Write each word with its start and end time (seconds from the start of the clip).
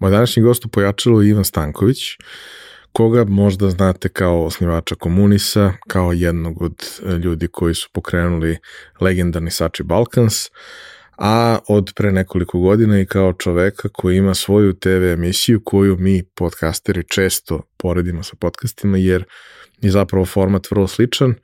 Moj 0.00 0.10
današnji 0.10 0.42
gost 0.42 0.64
u 0.64 0.68
pojačalu 0.68 1.22
je 1.22 1.28
Ivan 1.28 1.44
Stanković, 1.44 1.98
koga 2.92 3.24
možda 3.24 3.70
znate 3.70 4.08
kao 4.08 4.44
osnivača 4.44 4.94
Komunisa, 4.94 5.72
kao 5.88 6.12
jednog 6.12 6.62
od 6.62 6.84
e, 7.06 7.12
ljudi 7.12 7.48
koji 7.48 7.74
su 7.74 7.88
pokrenuli 7.92 8.58
legendarni 9.00 9.50
Sači 9.50 9.82
Balkans, 9.82 10.34
a 11.18 11.58
od 11.68 11.92
pre 11.96 12.12
nekoliko 12.12 12.58
godina 12.58 13.00
i 13.00 13.06
kao 13.06 13.32
čoveka 13.32 13.88
koji 13.88 14.16
ima 14.16 14.34
svoju 14.34 14.72
TV 14.72 15.04
emisiju 15.12 15.60
koju 15.64 15.96
mi 15.96 16.22
podcasteri 16.34 17.04
često 17.08 17.62
poredimo 17.76 18.22
sa 18.22 18.36
podcastima 18.40 18.98
jer 18.98 19.24
je 19.80 19.90
zapravo 19.90 20.26
format 20.26 20.70
vrlo 20.70 20.86
sličan, 20.86 21.34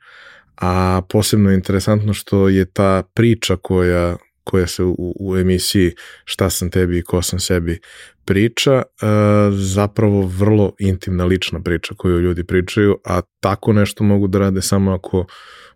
a 0.61 1.01
posebno 1.09 1.49
je 1.49 1.55
interesantno 1.55 2.13
što 2.13 2.49
je 2.49 2.65
ta 2.65 3.03
priča 3.13 3.55
koja 3.55 4.17
koja 4.47 4.67
se 4.67 4.83
u, 4.83 5.15
u 5.19 5.37
emisiji 5.37 5.91
Šta 6.25 6.49
sam 6.49 6.69
tebi 6.69 6.97
i 6.97 7.03
ko 7.03 7.21
sam 7.21 7.39
sebi 7.39 7.79
priča, 8.25 8.73
e, 8.73 9.05
zapravo 9.51 10.21
vrlo 10.21 10.73
intimna 10.79 11.25
lična 11.25 11.59
priča 11.59 11.93
koju 11.97 12.19
ljudi 12.19 12.43
pričaju, 12.43 12.97
a 13.05 13.21
tako 13.39 13.73
nešto 13.73 14.03
mogu 14.03 14.27
da 14.27 14.39
rade 14.39 14.61
samo 14.61 14.93
ako 14.93 15.25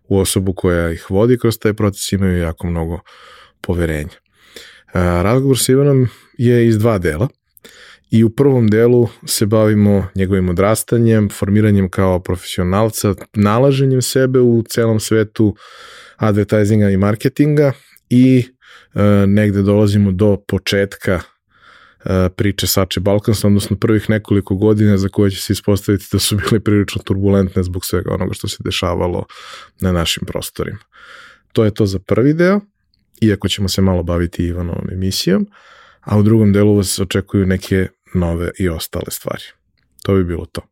u 0.08 0.18
osobu 0.18 0.52
koja 0.52 0.90
ih 0.90 1.10
vodi 1.10 1.38
kroz 1.38 1.58
taj 1.58 1.74
proces 1.74 2.12
imaju 2.12 2.38
jako 2.38 2.66
mnogo 2.66 3.00
poverenja. 3.60 4.16
E, 4.94 5.00
razgovor 5.22 5.58
sa 5.58 5.72
Ivanom 5.72 6.08
je 6.38 6.66
iz 6.66 6.78
dva 6.78 6.98
dela 6.98 7.28
i 8.10 8.24
u 8.24 8.30
prvom 8.30 8.68
delu 8.68 9.08
se 9.26 9.46
bavimo 9.46 10.06
njegovim 10.14 10.48
odrastanjem, 10.48 11.28
formiranjem 11.28 11.88
kao 11.88 12.20
profesionalca, 12.20 13.14
nalaženjem 13.34 14.02
sebe 14.02 14.40
u 14.40 14.62
celom 14.68 15.00
svetu 15.00 15.56
advertisinga 16.16 16.90
i 16.90 16.96
marketinga 16.96 17.72
i 18.10 18.44
negde 19.26 19.62
dolazimo 19.62 20.12
do 20.12 20.36
početka 20.48 21.20
e, 22.04 22.28
priče 22.36 22.66
Sače 22.66 23.00
Balkans, 23.00 23.44
odnosno 23.44 23.76
prvih 23.76 24.10
nekoliko 24.10 24.54
godina 24.54 24.96
za 24.96 25.08
koje 25.08 25.30
će 25.30 25.40
se 25.40 25.52
ispostaviti 25.52 26.06
da 26.12 26.18
su 26.18 26.36
bile 26.36 26.60
prilično 26.60 27.02
turbulentne 27.02 27.62
zbog 27.62 27.84
svega 27.84 28.14
onoga 28.14 28.34
što 28.34 28.48
se 28.48 28.56
dešavalo 28.64 29.24
na 29.80 29.92
našim 29.92 30.22
prostorima. 30.26 30.78
To 31.52 31.64
je 31.64 31.74
to 31.74 31.86
za 31.86 31.98
prvi 31.98 32.34
deo, 32.34 32.60
iako 33.20 33.48
ćemo 33.48 33.68
se 33.68 33.82
malo 33.82 34.02
baviti 34.02 34.44
Ivanovom 34.44 34.90
emisijom, 34.92 35.46
a 36.00 36.18
u 36.18 36.22
drugom 36.22 36.52
delu 36.52 36.76
vas 36.76 36.98
očekuju 36.98 37.46
neke 37.46 37.88
nove 38.14 38.50
i 38.58 38.68
ostale 38.68 39.10
stvari. 39.10 39.44
To 40.02 40.14
bi 40.14 40.24
bilo 40.24 40.46
to. 40.46 40.71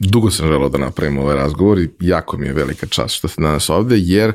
Dugo 0.00 0.30
sam 0.30 0.46
želao 0.48 0.68
da 0.68 0.78
napravim 0.78 1.18
ovaj 1.18 1.36
razgovor 1.36 1.78
i 1.78 1.90
jako 2.00 2.36
mi 2.36 2.46
je 2.46 2.52
velika 2.52 2.86
čast 2.86 3.14
što 3.14 3.28
ste 3.28 3.42
danas 3.42 3.70
ovde, 3.70 3.96
jer 3.98 4.32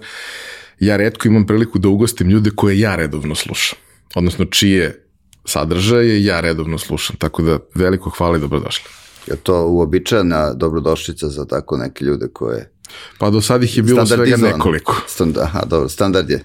ja 0.79 0.97
redko 0.97 1.27
imam 1.27 1.45
priliku 1.45 1.79
da 1.79 1.89
ugostim 1.89 2.29
ljude 2.29 2.51
koje 2.55 2.79
ja 2.79 2.95
redovno 2.95 3.35
slušam. 3.35 3.79
Odnosno, 4.15 4.45
čije 4.45 5.05
sadržaje 5.45 6.23
ja 6.23 6.39
redovno 6.39 6.77
slušam. 6.77 7.15
Tako 7.15 7.41
da, 7.41 7.59
veliko 7.75 8.09
hvala 8.09 8.37
i 8.37 8.39
dobrodošli. 8.39 8.89
Je 9.27 9.35
to 9.35 9.67
uobičajena 9.67 10.53
dobrodošlica 10.53 11.27
za 11.27 11.45
tako 11.45 11.77
neke 11.77 12.05
ljude 12.05 12.27
koje... 12.33 12.71
Pa 13.17 13.29
do 13.29 13.41
sad 13.41 13.63
ih 13.63 13.77
je 13.77 13.83
bilo 13.83 14.05
svega 14.05 14.37
nekoliko. 14.37 15.01
Stand, 15.07 15.37
aha, 15.37 15.65
dobro, 15.65 15.89
standard 15.89 16.29
je. 16.29 16.43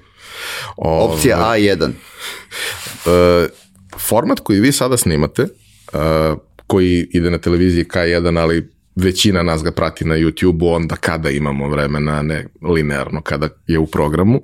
Ove, 0.76 1.04
Opcija 1.04 1.38
A1. 1.38 1.86
Uh, 1.86 3.50
format 3.98 4.40
koji 4.40 4.60
vi 4.60 4.72
sada 4.72 4.96
snimate, 4.96 5.42
uh, 5.42 6.38
koji 6.66 7.08
ide 7.12 7.30
na 7.30 7.38
televiziji 7.38 7.84
K1, 7.84 8.40
ali 8.40 8.77
većina 9.02 9.42
nas 9.42 9.62
ga 9.62 9.72
prati 9.72 10.04
na 10.04 10.14
YouTube-u 10.14 10.68
onda 10.68 10.96
kada 10.96 11.30
imamo 11.30 11.68
vremena, 11.68 12.22
ne 12.22 12.46
linearno 12.62 13.20
kada 13.22 13.48
je 13.66 13.78
u 13.78 13.86
programu, 13.86 14.40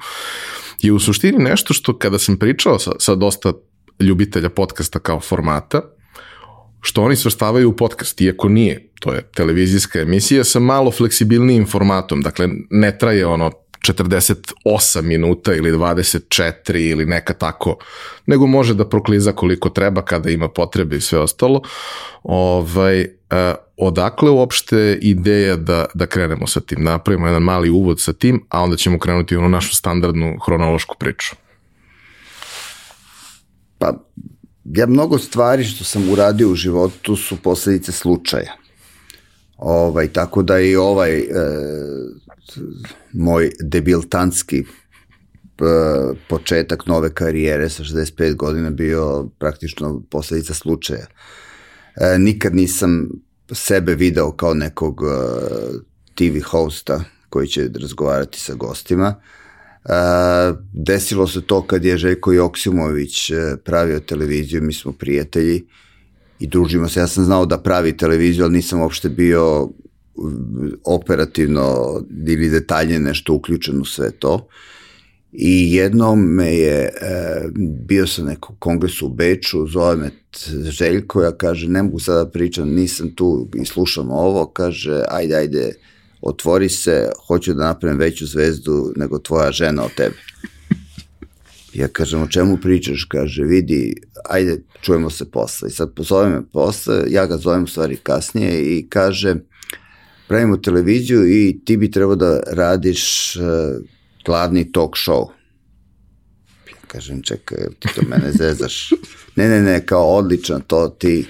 je 0.83 0.93
u 0.93 0.99
suštini 0.99 1.39
nešto 1.39 1.75
što 1.75 1.99
kada 1.99 2.19
sam 2.19 2.37
pričao 2.37 2.79
sa, 2.79 2.93
sa 2.99 3.15
dosta 3.15 3.53
ljubitelja 4.01 4.49
podcasta 4.49 4.99
kao 4.99 5.21
formata, 5.21 5.83
što 6.81 7.03
oni 7.03 7.17
svrstavaju 7.17 7.69
u 7.69 7.77
podcast, 7.77 8.21
iako 8.21 8.49
nije, 8.49 8.91
to 9.01 9.13
je 9.13 9.23
televizijska 9.35 10.01
emisija 10.01 10.45
sa 10.45 10.61
malo 10.61 10.91
fleksibilnijim 10.91 11.67
formatom, 11.67 12.21
dakle 12.21 12.49
ne 12.71 12.99
traje 12.99 13.27
ono 13.27 13.51
48 13.89 15.03
minuta 15.03 15.55
ili 15.55 15.73
24 15.73 16.91
ili 16.91 17.07
neka 17.07 17.33
tako, 17.35 17.77
nego 18.27 18.47
može 18.47 18.75
da 18.75 18.89
prokliza 18.89 19.33
koliko 19.33 19.69
treba 19.69 20.03
kada 20.03 20.31
ima 20.31 20.49
potrebe 20.49 20.97
i 20.97 21.01
sve 21.01 21.19
ostalo. 21.19 21.63
Ovaj, 22.23 23.07
odakle 23.77 24.31
uopšte 24.31 24.99
ideja 25.03 25.57
da, 25.57 25.87
da 25.95 26.07
krenemo 26.07 26.47
sa 26.47 26.61
tim? 26.61 26.85
Napravimo 26.85 27.27
jedan 27.27 27.43
mali 27.43 27.71
uvod 27.71 28.01
sa 28.01 28.13
tim, 28.13 28.45
a 28.49 28.63
onda 28.63 28.77
ćemo 28.77 28.99
krenuti 28.99 29.37
u 29.37 29.49
našu 29.49 29.77
standardnu 29.77 30.37
hronološku 30.47 30.97
priču. 30.99 31.37
Pa, 33.79 33.93
ja 34.65 34.87
mnogo 34.87 35.19
stvari 35.19 35.65
što 35.65 35.85
sam 35.85 36.11
uradio 36.11 36.51
u 36.51 36.55
životu 36.55 37.17
su 37.17 37.37
posledice 37.37 37.93
slučaja. 37.93 38.53
Ovaj, 39.57 40.09
tako 40.09 40.43
da 40.43 40.61
i 40.61 40.77
ovaj 40.77 41.19
e, 41.19 41.25
moj 43.13 43.51
debiltantski 43.61 44.59
e, 44.59 44.65
početak 46.29 46.87
nove 46.87 47.15
karijere 47.15 47.69
sa 47.69 47.83
65 47.83 48.35
godina 48.35 48.71
bio 48.71 49.29
praktično 49.39 50.03
posledica 50.11 50.55
slučaja. 50.55 51.07
E, 51.97 52.19
nikad 52.19 52.55
nisam 52.55 53.09
sebe 53.53 53.95
video 53.95 54.33
kao 54.33 54.55
nekog 54.55 55.01
e, 55.03 55.09
TV 56.15 56.41
hosta 56.47 57.05
koji 57.29 57.49
će 57.49 57.71
razgovarati 57.81 58.41
sa 58.41 58.55
gostima. 58.55 59.15
E, 59.85 59.89
desilo 60.73 61.27
se 61.27 61.43
to 61.43 61.67
kad 61.67 61.85
je 61.85 61.97
Željko 61.97 62.33
Joksimović 62.33 63.31
e, 63.31 63.57
pravio 63.65 64.01
televiziju, 64.01 64.63
mi 64.63 64.73
smo 64.73 64.93
prijatelji 64.93 65.65
i 66.39 66.47
družimo 66.47 66.89
se. 66.89 67.01
Ja 67.01 67.07
sam 67.07 67.25
znao 67.25 67.47
da 67.47 67.63
pravi 67.63 67.97
televiziju, 67.97 68.45
ali 68.45 68.55
nisam 68.55 68.81
uopšte 68.81 69.09
bio 69.09 69.69
operativno 70.85 71.95
ili 72.27 72.49
detaljnije 72.49 73.01
nešto 73.01 73.35
uključeno 73.35 73.83
u 73.83 73.85
sve 73.85 74.11
to. 74.11 74.49
I 75.37 75.75
jednom 75.75 76.21
me 76.21 76.57
je, 76.57 76.83
e, 76.83 76.91
bio 77.87 78.07
sam 78.07 78.27
nekog 78.27 78.57
kongresu 78.59 79.07
u 79.07 79.09
Beču, 79.09 79.67
zove 79.67 79.97
me 79.97 80.11
Željko, 80.71 81.23
ja 81.23 81.33
kaže, 81.33 81.69
ne 81.69 81.83
mogu 81.83 81.99
sada 81.99 82.25
da 82.25 82.31
pričam, 82.31 82.69
nisam 82.69 83.15
tu 83.15 83.49
i 83.55 83.65
slušam 83.65 84.11
ovo, 84.11 84.47
kaže, 84.47 85.03
ajde, 85.09 85.37
ajde, 85.37 85.73
otvori 86.23 86.69
se, 86.69 87.11
hoću 87.27 87.55
da 87.55 87.65
napravim 87.65 87.99
veću 87.99 88.27
zvezdu 88.27 88.93
nego 88.97 89.19
tvoja 89.19 89.53
žena 89.53 89.85
od 89.85 89.95
tebe. 89.95 90.17
Ja 91.75 91.89
kažem, 91.89 92.23
o 92.23 92.29
čemu 92.29 92.57
pričaš? 92.63 93.05
Kaže, 93.05 93.43
vidi, 93.43 93.95
ajde, 94.25 94.63
čujemo 94.83 95.11
se 95.11 95.31
posle. 95.31 95.69
I 95.69 95.73
sad 95.73 95.95
pozove 95.95 96.29
me 96.29 96.43
posle, 96.53 97.05
ja 97.09 97.27
ga 97.27 97.37
zovem 97.37 97.65
u 97.65 97.67
stvari 97.67 97.97
kasnije 97.97 98.79
i 98.79 98.87
kaže, 98.89 99.37
pravimo 100.29 100.57
televiziju 100.57 101.27
i 101.27 101.61
ti 101.65 101.77
bi 101.77 101.91
trebao 101.91 102.17
da 102.17 102.41
radiš 102.47 103.35
glavni 104.25 104.73
talk 104.73 104.95
show. 104.97 105.29
Ja 106.71 106.77
kažem, 106.87 107.23
čekaj, 107.23 107.59
ti 107.79 107.89
to 107.95 108.03
mene 108.09 108.33
zezaš. 108.33 108.91
Ne, 109.37 109.49
ne, 109.49 109.63
ne, 109.63 109.87
kao 109.87 110.17
odlično, 110.17 110.61
to 110.67 110.89
ti 110.89 111.27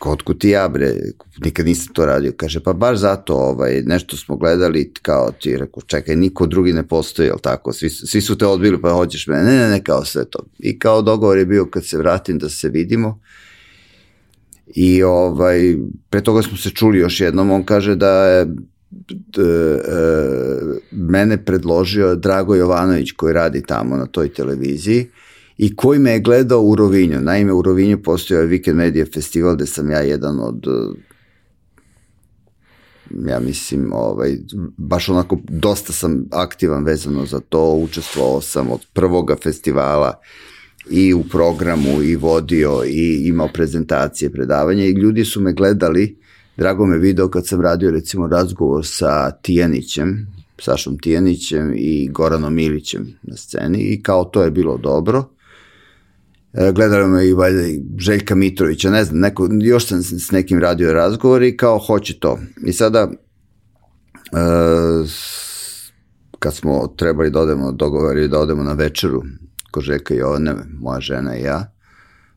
Otkud 0.00 0.38
ti 0.40 0.48
ja 0.48 0.68
bre, 0.68 0.94
nikad 1.44 1.66
nisam 1.66 1.94
to 1.94 2.06
radio. 2.06 2.32
Kaže, 2.36 2.60
pa 2.60 2.72
baš 2.72 2.98
zato, 2.98 3.34
ovaj, 3.34 3.82
nešto 3.86 4.16
smo 4.16 4.36
gledali, 4.36 4.92
kao 5.02 5.32
ti, 5.40 5.56
rekao, 5.56 5.82
čekaj, 5.82 6.16
niko 6.16 6.46
drugi 6.46 6.72
ne 6.72 6.88
postoji, 6.88 7.26
jel 7.26 7.38
tako, 7.38 7.72
svi, 7.72 7.90
svi 7.90 8.20
su 8.20 8.38
te 8.38 8.46
odbili, 8.46 8.80
pa 8.80 8.92
hoćeš 8.92 9.26
mene, 9.26 9.42
ne, 9.44 9.56
ne, 9.56 9.68
ne, 9.68 9.84
kao 9.84 10.04
sve 10.04 10.24
to. 10.24 10.38
I 10.58 10.78
kao 10.78 11.02
dogovor 11.02 11.38
je 11.38 11.46
bio 11.46 11.66
kad 11.66 11.86
se 11.86 11.98
vratim 11.98 12.38
da 12.38 12.48
se 12.48 12.68
vidimo, 12.68 13.20
I 14.74 15.02
ovaj, 15.02 15.76
pre 16.10 16.20
toga 16.20 16.42
smo 16.42 16.56
se 16.56 16.70
čuli 16.70 16.98
još 16.98 17.20
jednom, 17.20 17.50
on 17.50 17.64
kaže 17.64 17.94
da 17.94 18.26
je 18.26 18.46
mene 20.90 21.44
predložio 21.44 22.14
Drago 22.14 22.54
Jovanović 22.54 23.12
koji 23.12 23.34
radi 23.34 23.62
tamo 23.62 23.96
na 23.96 24.06
toj 24.06 24.28
televiziji 24.28 25.06
i 25.58 25.76
koji 25.76 25.98
me 25.98 26.10
je 26.10 26.20
gledao 26.20 26.62
u 26.62 26.76
Rovinju. 26.76 27.20
Naime, 27.20 27.52
u 27.52 27.62
Rovinju 27.62 28.02
postoje 28.02 28.46
Weekend 28.46 28.74
Media 28.74 29.06
Festival 29.14 29.54
gde 29.54 29.66
sam 29.66 29.90
ja 29.90 30.00
jedan 30.00 30.40
od 30.40 30.66
ja 33.26 33.40
mislim, 33.40 33.92
ovaj, 33.92 34.36
baš 34.76 35.08
onako 35.08 35.38
dosta 35.48 35.92
sam 35.92 36.24
aktivan 36.30 36.84
vezano 36.84 37.26
za 37.26 37.40
to, 37.40 37.74
učestvovao 37.74 38.40
sam 38.40 38.70
od 38.70 38.86
prvoga 38.92 39.36
festivala 39.42 40.20
i 40.90 41.14
u 41.14 41.24
programu 41.24 42.02
i 42.02 42.16
vodio 42.16 42.82
i 42.86 43.28
imao 43.28 43.48
prezentacije, 43.48 44.32
predavanja 44.32 44.84
i 44.84 44.92
ljudi 44.92 45.24
su 45.24 45.40
me 45.40 45.52
gledali, 45.52 46.16
drago 46.56 46.86
me 46.86 46.98
video 46.98 47.28
kad 47.28 47.46
sam 47.46 47.60
radio 47.60 47.90
recimo 47.90 48.26
razgovor 48.26 48.86
sa 48.86 49.30
Tijanićem, 49.30 50.26
Sašom 50.58 50.98
Tijanićem 50.98 51.72
i 51.76 52.08
Goranom 52.08 52.54
Milićem 52.54 53.18
na 53.22 53.36
sceni 53.36 53.78
i 53.78 54.02
kao 54.02 54.24
to 54.24 54.42
je 54.42 54.50
bilo 54.50 54.76
dobro. 54.76 55.24
E, 56.52 56.72
gledali 56.72 57.08
me 57.08 57.28
i 57.28 57.32
valjda 57.32 57.62
Željka 57.98 58.34
Mitrovića, 58.34 58.90
ne 58.90 59.04
znam, 59.04 59.20
neko, 59.20 59.48
još 59.60 59.86
sam 59.86 60.02
s 60.02 60.30
nekim 60.30 60.58
radio 60.58 60.92
razgovor 60.92 61.42
i 61.42 61.56
kao 61.56 61.78
hoće 61.78 62.18
to. 62.18 62.38
I 62.66 62.72
sada 62.72 63.00
e, 63.00 63.16
kad 66.38 66.54
smo 66.54 66.94
trebali 66.96 67.30
da 67.30 67.40
odemo, 67.40 67.72
dogovori 67.72 68.28
da 68.28 68.38
odemo 68.38 68.62
na 68.62 68.72
večeru 68.72 69.22
kod 69.70 69.82
Žeka 69.82 70.14
Jovane, 70.14 70.54
moja 70.80 71.00
žena 71.00 71.38
i 71.38 71.42
ja. 71.42 71.75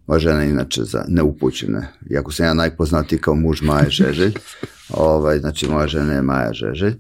Moja 0.09 0.19
žena 0.19 0.41
je 0.41 0.50
inače 0.50 0.83
za 0.83 1.06
neupućene, 1.07 1.88
iako 2.09 2.31
sam 2.31 2.45
ja 2.45 2.53
najpoznatiji 2.53 3.19
kao 3.19 3.35
muž 3.35 3.61
Maje 3.61 3.89
Žeželj, 3.89 4.33
ovaj, 4.89 5.39
znači 5.39 5.67
moja 5.67 5.88
žena 5.88 6.13
je 6.13 6.21
Maja 6.21 6.53
Žeželj, 6.53 6.94
e, 6.94 6.97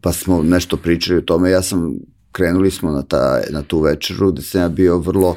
pa 0.00 0.12
smo 0.12 0.42
nešto 0.42 0.76
pričali 0.76 1.18
o 1.18 1.22
tome, 1.22 1.50
ja 1.50 1.62
sam, 1.62 1.94
krenuli 2.32 2.70
smo 2.70 2.90
na, 2.90 3.02
ta, 3.02 3.40
na 3.50 3.62
tu 3.62 3.80
večeru 3.80 4.32
gde 4.32 4.42
sam 4.42 4.60
ja 4.60 4.68
bio 4.68 4.98
vrlo 4.98 5.36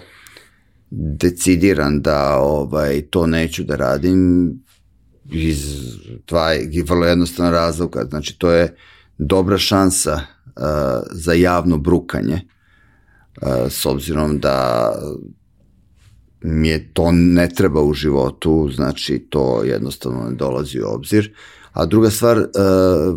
decidiran 0.91 2.01
da 2.01 2.37
ovaj, 2.39 3.01
to 3.01 3.27
neću 3.27 3.63
da 3.63 3.75
radim 3.75 4.51
iz 5.31 5.65
dva, 6.27 6.51
vrlo 6.87 7.05
jednostavna 7.05 7.51
razloga, 7.51 8.05
znači 8.09 8.39
to 8.39 8.51
je 8.51 8.75
dobra 9.17 9.57
šansa 9.57 10.13
uh, 10.13 10.63
za 11.11 11.33
javno 11.33 11.77
brukanje, 11.77 12.41
s 13.69 13.85
obzirom 13.85 14.39
da 14.39 14.91
mi 16.47 16.67
je 16.67 16.93
to 16.93 17.11
ne 17.11 17.49
treba 17.49 17.81
u 17.81 17.93
životu, 17.93 18.69
znači 18.75 19.19
to 19.29 19.63
jednostavno 19.63 20.29
ne 20.29 20.35
dolazi 20.35 20.81
u 20.81 20.87
obzir. 20.87 21.33
A 21.73 21.85
druga 21.85 22.09
stvar, 22.09 22.45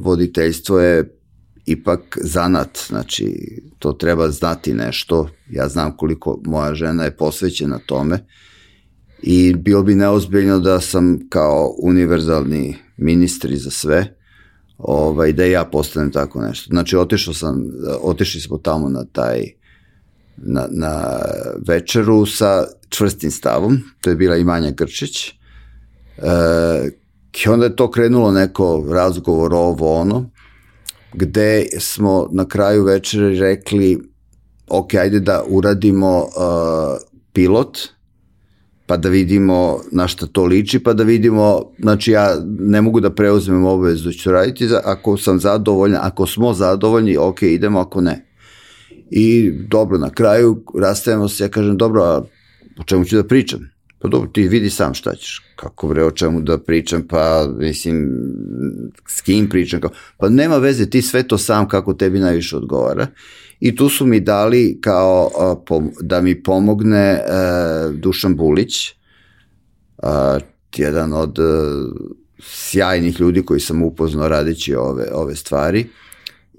voditeljstvo 0.01 0.81
je 0.81 1.17
ipak 1.67 2.19
zanat, 2.23 2.79
znači 2.89 3.37
to 3.79 3.93
treba 3.93 4.31
znati 4.31 4.75
nešto. 4.75 5.29
Ja 5.51 5.69
znam 5.69 5.97
koliko 5.97 6.41
moja 6.45 6.75
žena 6.75 7.05
je 7.05 7.17
posvećena 7.17 7.79
tome 7.87 8.27
i 9.23 9.55
bilo 9.55 9.83
bi 9.83 9.95
neozbiljno 9.95 10.59
da 10.59 10.81
sam 10.81 11.19
kao 11.29 11.75
univerzalni 11.83 12.77
ministri 12.97 13.57
za 13.57 13.71
sve, 13.71 14.17
ovaj, 14.79 15.33
da 15.33 15.45
ja 15.45 15.65
postanem 15.65 16.13
tako 16.13 16.41
nešto. 16.41 16.69
Znači 16.69 16.97
otišao 16.97 17.35
sam, 17.35 17.65
otišli 18.03 18.41
smo 18.41 18.59
tamo 18.59 18.89
na 18.89 19.05
taj 19.05 19.60
na, 20.41 20.67
na 20.71 21.19
večeru 21.69 22.27
sa 22.27 22.67
čvrstim 22.89 23.31
stavom, 23.31 23.79
to 24.01 24.11
je 24.11 24.17
bila 24.17 24.37
i 24.37 24.45
Manja 24.45 24.71
Grčić. 24.71 25.29
E, 25.29 25.33
I 27.45 27.49
onda 27.49 27.67
je 27.67 27.77
to 27.77 27.91
krenulo 27.91 28.33
neko 28.33 28.85
razgovor 28.91 29.55
ovo 29.55 30.01
ono, 30.01 30.31
gde 31.13 31.67
smo 31.79 32.29
na 32.33 32.49
kraju 32.49 32.85
večere 32.85 33.39
rekli 33.39 34.11
ok, 34.71 34.95
ajde 34.95 35.21
da 35.21 35.43
uradimo 35.49 36.19
uh, 36.19 36.99
pilot, 37.33 37.79
pa 38.87 38.97
da 38.97 39.09
vidimo 39.09 39.81
na 39.93 40.09
šta 40.09 40.27
to 40.27 40.45
liči, 40.45 40.79
pa 40.79 40.93
da 40.93 41.03
vidimo, 41.03 41.63
znači 41.79 42.11
ja 42.11 42.37
ne 42.59 42.81
mogu 42.81 43.01
da 43.01 43.11
preuzmem 43.11 43.65
obavezu 43.65 44.05
da 44.05 44.13
ću 44.13 44.31
raditi, 44.31 44.69
ako 44.85 45.17
sam 45.17 45.41
zadovoljan, 45.41 46.01
ako 46.03 46.27
smo 46.27 46.55
zadovoljni, 46.55 47.17
ok, 47.17 47.43
idemo, 47.43 47.81
ako 47.81 48.01
ne. 48.01 48.30
I 49.11 49.53
dobro, 49.69 49.99
na 49.99 50.11
kraju 50.11 50.65
rastajemo 50.81 51.29
se, 51.29 51.45
ja 51.45 51.49
kažem, 51.49 51.77
dobro, 51.77 52.03
a 52.03 52.23
o 52.81 52.85
čemu 52.85 53.05
ću 53.05 53.17
da 53.17 53.25
pričam? 53.25 53.71
Pa 53.99 54.09
dobro, 54.09 54.31
ti 54.33 54.49
vidi 54.49 54.71
sam 54.71 54.95
šta 54.95 55.15
ćeš. 55.15 55.43
Kako 55.57 55.89
bre, 55.89 56.05
o 56.05 56.11
čemu 56.11 56.41
da 56.41 56.59
pričam, 56.59 57.03
pa 57.09 57.49
mislim, 57.59 58.11
s 59.09 59.21
kim 59.21 59.49
pričam? 59.49 59.81
Kao, 59.81 59.91
pa 60.19 60.29
nema 60.29 60.57
veze, 60.57 60.91
ti 60.91 61.03
sve 61.03 61.23
to 61.23 61.39
sam 61.39 61.69
kako 61.69 61.95
tebi 61.95 62.19
najviše 62.19 62.57
odgovara. 62.57 63.07
I 63.61 63.77
tu 63.77 63.89
su 63.89 64.07
mi 64.07 64.21
dali 64.21 64.79
kao 64.81 65.31
a, 65.39 65.55
pom, 65.67 65.91
da 66.01 66.21
mi 66.21 66.43
pomogne 66.43 67.21
a, 67.29 67.91
e, 67.91 67.93
Dušan 67.93 68.37
Bulić, 68.37 68.75
a, 70.03 70.39
jedan 70.77 71.13
od 71.13 71.39
a, 71.39 71.43
e, 71.43 72.37
sjajnih 72.43 73.21
ljudi 73.21 73.43
koji 73.43 73.61
sam 73.61 73.83
upoznao 73.83 74.29
radeći 74.29 74.75
ove, 74.75 75.07
ove 75.13 75.37
stvari 75.37 75.87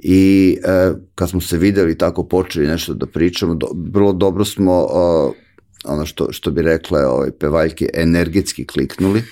i 0.03 0.57
e, 0.63 0.93
kad 1.15 1.29
smo 1.29 1.41
se 1.41 1.57
videli 1.57 1.97
tako 1.97 2.23
počeli 2.23 2.67
nešto 2.67 2.93
da 2.93 3.05
pričamo, 3.05 3.55
do, 3.55 3.67
vrlo 3.91 4.13
dobro 4.13 4.45
smo 4.45 4.87
o, 4.89 5.33
ono 5.85 6.05
što, 6.05 6.31
što 6.31 6.51
bi 6.51 6.61
rekle 6.61 7.05
ovaj, 7.05 7.31
pevaljke 7.31 7.89
energetski 7.93 8.65
kliknuli 8.65 9.23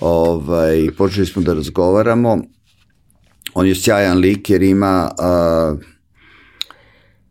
ovaj, 0.00 0.88
počeli 0.98 1.26
smo 1.26 1.42
da 1.42 1.54
razgovaramo 1.54 2.38
on 3.54 3.66
je 3.66 3.74
sjajan 3.74 4.18
lik 4.18 4.50
jer 4.50 4.62
ima 4.62 5.10
a, 5.18 5.76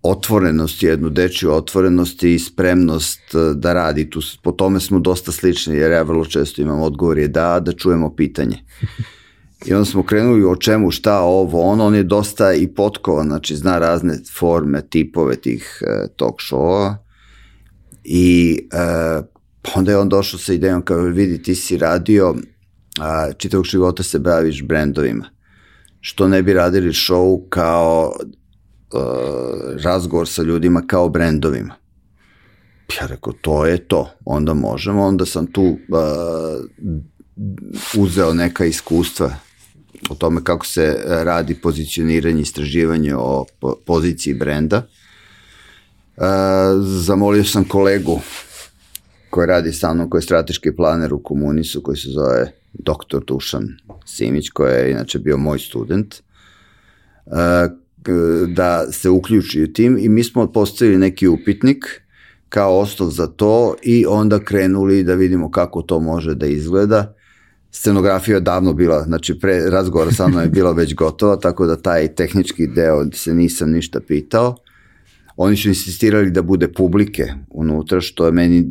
otvorenost, 0.04 0.84
jednu 0.84 1.10
dečju 1.10 1.52
otvorenost 1.52 2.24
i 2.24 2.40
spremnost 2.40 3.22
da 3.56 3.74
radi. 3.74 4.10
Tu, 4.10 4.22
po 4.44 4.52
tome 4.52 4.80
smo 4.80 5.00
dosta 5.00 5.32
slični, 5.32 5.76
jer 5.76 5.92
ja 5.92 6.02
vrlo 6.02 6.26
često 6.26 6.62
imam 6.62 6.82
odgovor 6.82 7.18
je 7.18 7.28
da, 7.28 7.60
da 7.60 7.72
čujemo 7.72 8.16
pitanje. 8.16 8.64
I 9.66 9.74
onda 9.74 9.86
smo 9.86 10.04
krenuli 10.04 10.46
o 10.46 10.56
čemu, 10.56 10.92
šta, 10.92 11.20
ovo, 11.20 11.62
ono, 11.62 11.86
on 11.86 11.96
je 11.96 12.04
dosta 12.04 12.54
i 12.54 12.68
potkovan, 12.68 13.28
znači 13.28 13.56
zna 13.56 13.80
razne 13.80 14.20
forme, 14.40 14.82
tipove 14.90 15.36
tih 15.36 15.82
e, 15.82 16.08
talk 16.16 16.36
showa 16.52 16.96
i 18.04 18.60
e, 18.72 19.22
onda 19.76 19.92
je 19.92 19.98
on 19.98 20.10
došao 20.10 20.40
sa 20.40 20.54
idejom 20.54 20.82
kao 20.82 20.98
vidi 20.98 21.44
ti 21.44 21.56
si 21.56 21.78
radio, 21.78 22.36
a, 23.00 23.34
čitavog 23.34 23.66
života 23.66 24.04
se 24.04 24.20
baviš 24.20 24.64
brendovima. 24.64 25.30
Što 26.02 26.28
ne 26.28 26.44
bi 26.44 26.54
radili 26.54 26.90
show 26.90 27.50
kao 27.50 28.14
e, 28.20 28.98
razgovor 29.84 30.28
sa 30.28 30.44
ljudima 30.44 30.84
kao 30.88 31.10
brendovima. 31.10 31.76
Ja 33.02 33.08
rekao, 33.08 33.34
to 33.34 33.66
je 33.66 33.88
to, 33.88 34.10
onda 34.26 34.54
možemo, 34.54 35.06
onda 35.06 35.26
sam 35.26 35.48
tu 35.48 35.78
a, 35.94 36.60
uzeo 37.98 38.34
neka 38.34 38.66
iskustva 38.66 39.47
o 40.10 40.16
tome 40.16 40.44
kako 40.44 40.66
se 40.66 40.84
e, 40.84 41.24
radi 41.24 41.56
pozicioniranje, 41.56 42.42
istraživanje 42.42 43.16
o 43.16 43.46
poziciji 43.86 44.34
brenda. 44.34 44.88
E, 46.18 46.22
zamolio 46.84 47.44
sam 47.44 47.64
kolegu 47.64 48.20
koji 49.30 49.48
radi 49.48 49.74
sa 49.74 49.94
mnom, 49.94 50.10
koji 50.10 50.20
je 50.20 50.24
strateški 50.24 50.76
planer 50.76 51.14
u 51.14 51.24
Komunisu, 51.24 51.82
koji 51.84 51.98
se 51.98 52.10
zove 52.10 52.52
dr. 52.74 53.26
Dušan 53.28 53.68
Simić, 54.06 54.50
koji 54.50 54.74
je 54.74 54.92
inače 54.92 55.20
bio 55.20 55.38
moj 55.38 55.60
student, 55.60 56.16
e, 56.16 56.22
da 58.48 58.92
se 58.92 59.10
uključi 59.10 59.64
u 59.64 59.74
tim 59.74 59.98
i 60.02 60.10
mi 60.10 60.24
smo 60.24 60.52
postavili 60.52 60.98
neki 60.98 61.28
upitnik 61.28 62.02
kao 62.50 62.80
osnov 62.80 63.10
za 63.10 63.28
to 63.28 63.76
i 63.84 64.06
onda 64.06 64.40
krenuli 64.40 65.04
da 65.04 65.14
vidimo 65.14 65.52
kako 65.52 65.82
to 65.82 66.00
može 66.00 66.36
da 66.36 66.46
izgleda 66.46 67.14
scenografija 67.80 68.36
je 68.36 68.42
davno 68.42 68.74
bila, 68.74 69.04
znači 69.04 69.40
pre 69.40 69.70
razgovora 69.70 70.12
sa 70.12 70.28
mnom 70.28 70.42
je 70.42 70.50
bila 70.50 70.72
već 70.72 70.96
gotova, 70.96 71.36
tako 71.40 71.66
da 71.66 71.82
taj 71.82 72.16
tehnički 72.16 72.68
deo 72.68 73.06
se 73.14 73.34
nisam 73.34 73.72
ništa 73.72 74.00
pitao. 74.00 74.56
Oni 75.36 75.58
su 75.58 75.68
insistirali 75.68 76.32
da 76.32 76.42
bude 76.42 76.72
publike 76.74 77.34
unutra, 77.50 78.02
što 78.02 78.26
je 78.26 78.32
meni, 78.32 78.64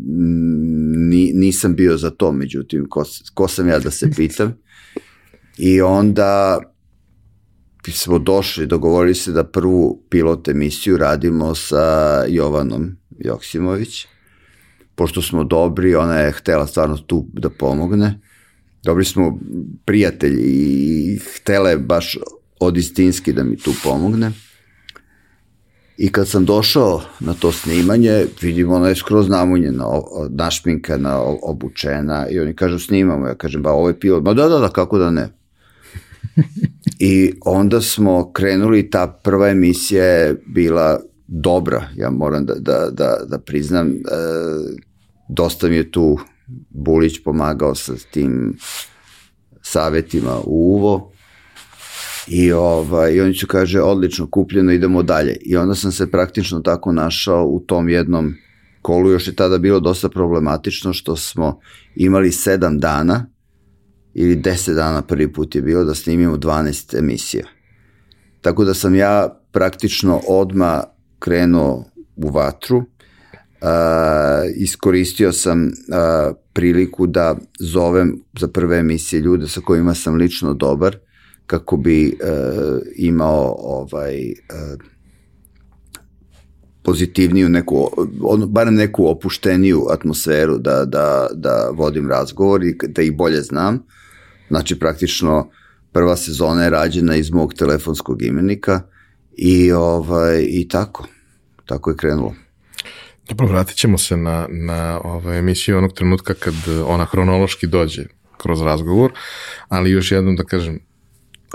ni, 1.11 1.33
nisam 1.35 1.75
bio 1.75 1.97
za 1.97 2.11
to, 2.11 2.33
međutim, 2.33 2.87
ko, 2.89 3.05
ko 3.35 3.49
sam 3.49 3.69
ja 3.69 3.79
da 3.79 3.91
se 3.91 4.11
pitam. 4.17 4.55
I 5.59 5.81
onda 5.81 6.61
smo 7.93 8.19
došli, 8.19 8.67
dogovorili 8.67 9.15
se 9.15 9.33
da 9.33 9.45
prvu 9.45 10.03
pilot 10.11 10.49
emisiju 10.49 10.97
radimo 10.97 11.55
sa 11.55 12.25
Jovanom 12.29 12.97
Joksimović, 13.19 14.07
pošto 14.95 15.23
smo 15.23 15.45
dobri, 15.45 15.95
ona 15.95 16.19
je 16.19 16.33
htela 16.33 16.67
stvarno 16.67 16.97
tu 16.97 17.27
da 17.33 17.51
pomogne. 17.51 18.21
Dobri 18.87 19.05
smo 19.05 19.39
prijatelji 19.85 20.43
i 20.43 21.19
htela 21.19 21.77
baš 21.77 22.19
od 22.61 22.77
istinski 22.77 23.33
da 23.33 23.45
mi 23.45 23.57
tu 23.57 23.73
pomogne. 23.85 24.33
I 25.99 26.13
kad 26.13 26.29
sam 26.29 26.45
došao 26.45 27.03
na 27.21 27.35
to 27.35 27.53
snimanje, 27.53 28.27
vidim 28.41 28.71
ona 28.73 28.89
je 28.89 28.97
skroz 28.97 29.29
namunjena, 29.29 29.85
našminkana, 30.31 31.21
obučena 31.43 32.29
i 32.29 32.41
oni 32.41 32.55
kažu 32.55 32.79
snimamo, 32.79 33.27
ja 33.27 33.35
kažem 33.35 33.63
ba 33.63 33.73
ovo 33.73 33.89
je 33.89 34.01
pilot, 34.01 34.25
ma 34.25 34.35
da, 34.35 34.49
da, 34.49 34.59
da, 34.59 34.69
kako 34.69 34.99
da 34.99 35.11
ne. 35.11 35.29
I 36.99 37.33
onda 37.45 37.81
smo 37.81 38.33
krenuli, 38.33 38.91
ta 38.91 39.07
prva 39.07 39.49
emisija 39.49 40.05
je 40.05 40.43
bila 40.47 41.01
dobra, 41.27 41.89
ja 41.97 42.11
moram 42.11 42.47
da, 42.47 42.55
da, 42.55 42.91
da, 42.91 43.19
da 43.29 43.39
priznam, 43.39 43.89
e, 43.91 43.95
dosta 45.29 45.69
mi 45.69 45.77
je 45.77 45.91
tu 45.91 46.19
Bulić 46.71 47.23
pomagao 47.25 47.75
sa 47.75 47.93
tim 48.11 48.59
savetima 49.63 50.41
u 50.45 50.75
uvo 50.75 51.13
i, 52.27 52.53
ovaj, 52.53 53.15
i 53.15 53.21
on 53.21 53.33
ću 53.33 53.47
kaže 53.47 53.81
odlično 53.81 54.31
kupljeno, 54.31 54.73
idemo 54.73 55.03
dalje. 55.03 55.37
I 55.41 55.57
onda 55.57 55.75
sam 55.75 55.93
se 55.93 56.11
praktično 56.11 56.61
tako 56.61 56.93
našao 56.93 57.47
u 57.47 57.61
tom 57.61 57.89
jednom 57.89 58.35
kolu, 58.83 59.11
još 59.11 59.27
je 59.27 59.35
tada 59.35 59.59
bilo 59.59 59.81
dosta 59.81 60.09
problematično 60.09 60.93
što 60.93 61.17
smo 61.17 61.61
imali 61.97 62.33
sedam 62.33 62.79
dana 62.79 63.27
ili 64.15 64.37
deset 64.37 64.77
dana 64.77 65.03
prvi 65.03 65.33
put 65.33 65.55
je 65.55 65.63
bilo 65.63 65.85
da 65.85 65.95
snimimo 65.95 66.37
12 66.37 66.99
emisija. 66.99 67.47
Tako 68.41 68.65
da 68.65 68.75
sam 68.75 68.95
ja 68.95 69.41
praktično 69.53 70.21
odma 70.29 70.85
krenuo 71.19 71.85
u 72.17 72.31
vatru, 72.31 72.85
Uh, 73.61 73.69
iskoristio 74.57 75.33
sam 75.33 75.65
uh, 75.65 76.37
priliku 76.53 77.07
da 77.07 77.37
zovem 77.61 78.23
za 78.39 78.49
prve 78.49 78.79
emisije 78.79 79.21
ljude 79.21 79.49
sa 79.49 79.61
kojima 79.61 79.95
sam 79.95 80.15
lično 80.15 80.55
dobar 80.55 80.97
kako 81.47 81.77
bi 81.77 82.07
uh, 82.07 82.79
imao 82.97 83.57
ovaj 83.59 84.31
uh, 84.31 84.83
pozitivniju 86.83 87.49
neku, 87.49 87.91
ono, 88.23 88.47
barem 88.47 88.75
neku 88.75 89.07
opušteniju 89.07 89.87
atmosferu 89.91 90.59
da, 90.59 90.85
da, 90.85 91.27
da 91.35 91.71
vodim 91.73 92.09
razgovor 92.09 92.65
i 92.65 92.77
da 92.89 93.03
ih 93.03 93.17
bolje 93.17 93.43
znam. 93.43 93.83
Znači, 94.49 94.79
praktično, 94.79 95.51
prva 95.93 96.17
sezona 96.17 96.65
je 96.65 96.71
rađena 96.71 97.17
iz 97.17 97.31
mog 97.31 97.55
telefonskog 97.55 98.23
imenika 98.23 98.81
i, 99.37 99.73
ovaj, 99.73 100.47
i 100.49 100.69
tako. 100.69 101.07
Tako 101.65 101.91
je 101.91 101.97
krenulo. 101.97 102.46
Dobro, 103.29 103.47
vratit 103.47 103.77
ćemo 103.77 103.99
se 103.99 104.17
na, 104.17 104.47
na 104.51 105.01
ovaj, 105.05 105.39
emisiju 105.39 105.79
onog 105.79 105.93
trenutka 105.93 106.35
kad 106.35 106.55
ona 106.87 107.05
hronološki 107.05 107.67
dođe 107.67 108.05
kroz 108.37 108.63
razgovor, 108.63 109.13
ali 109.69 109.91
još 109.91 110.13
jednom 110.13 110.37
da 110.37 110.45
kažem, 110.45 110.81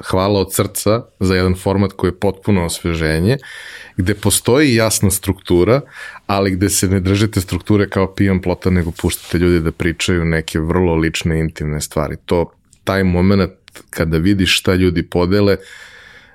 hvala 0.05 0.39
od 0.39 0.53
srca 0.53 1.03
za 1.19 1.35
jedan 1.35 1.55
format 1.55 1.93
koji 1.93 2.09
je 2.09 2.19
potpuno 2.19 2.65
osveženje, 2.65 3.37
gde 3.97 4.13
postoji 4.13 4.75
jasna 4.75 5.11
struktura, 5.11 5.81
ali 6.27 6.51
gde 6.51 6.69
se 6.69 6.87
ne 6.87 6.99
držite 6.99 7.41
strukture 7.41 7.89
kao 7.89 8.13
pijan 8.15 8.41
plota, 8.41 8.69
nego 8.69 8.91
puštate 8.91 9.37
ljudi 9.37 9.59
da 9.59 9.71
pričaju 9.71 10.25
neke 10.25 10.59
vrlo 10.59 10.95
lične, 10.95 11.39
intimne 11.39 11.81
stvari. 11.81 12.15
To, 12.25 12.51
taj 12.83 13.03
moment 13.03 13.51
kada 13.89 14.17
vidiš 14.17 14.57
šta 14.57 14.73
ljudi 14.73 15.03
podele, 15.03 15.57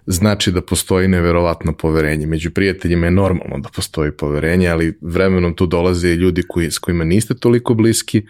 znači 0.07 0.53
da 0.53 0.61
postoji 0.61 1.09
neverovatno 1.09 1.73
poverenje. 1.73 2.27
Među 2.27 2.51
prijateljima 2.51 3.07
je 3.07 3.11
normalno 3.11 3.59
da 3.59 3.69
postoji 3.69 4.13
poverenje, 4.13 4.69
ali 4.69 4.99
vremenom 5.01 5.55
tu 5.55 5.67
dolaze 5.67 6.09
ljudi 6.09 6.43
koji, 6.49 6.71
s 6.71 6.79
kojima 6.79 7.05
niste 7.05 7.35
toliko 7.35 7.75
bliski 7.75 8.23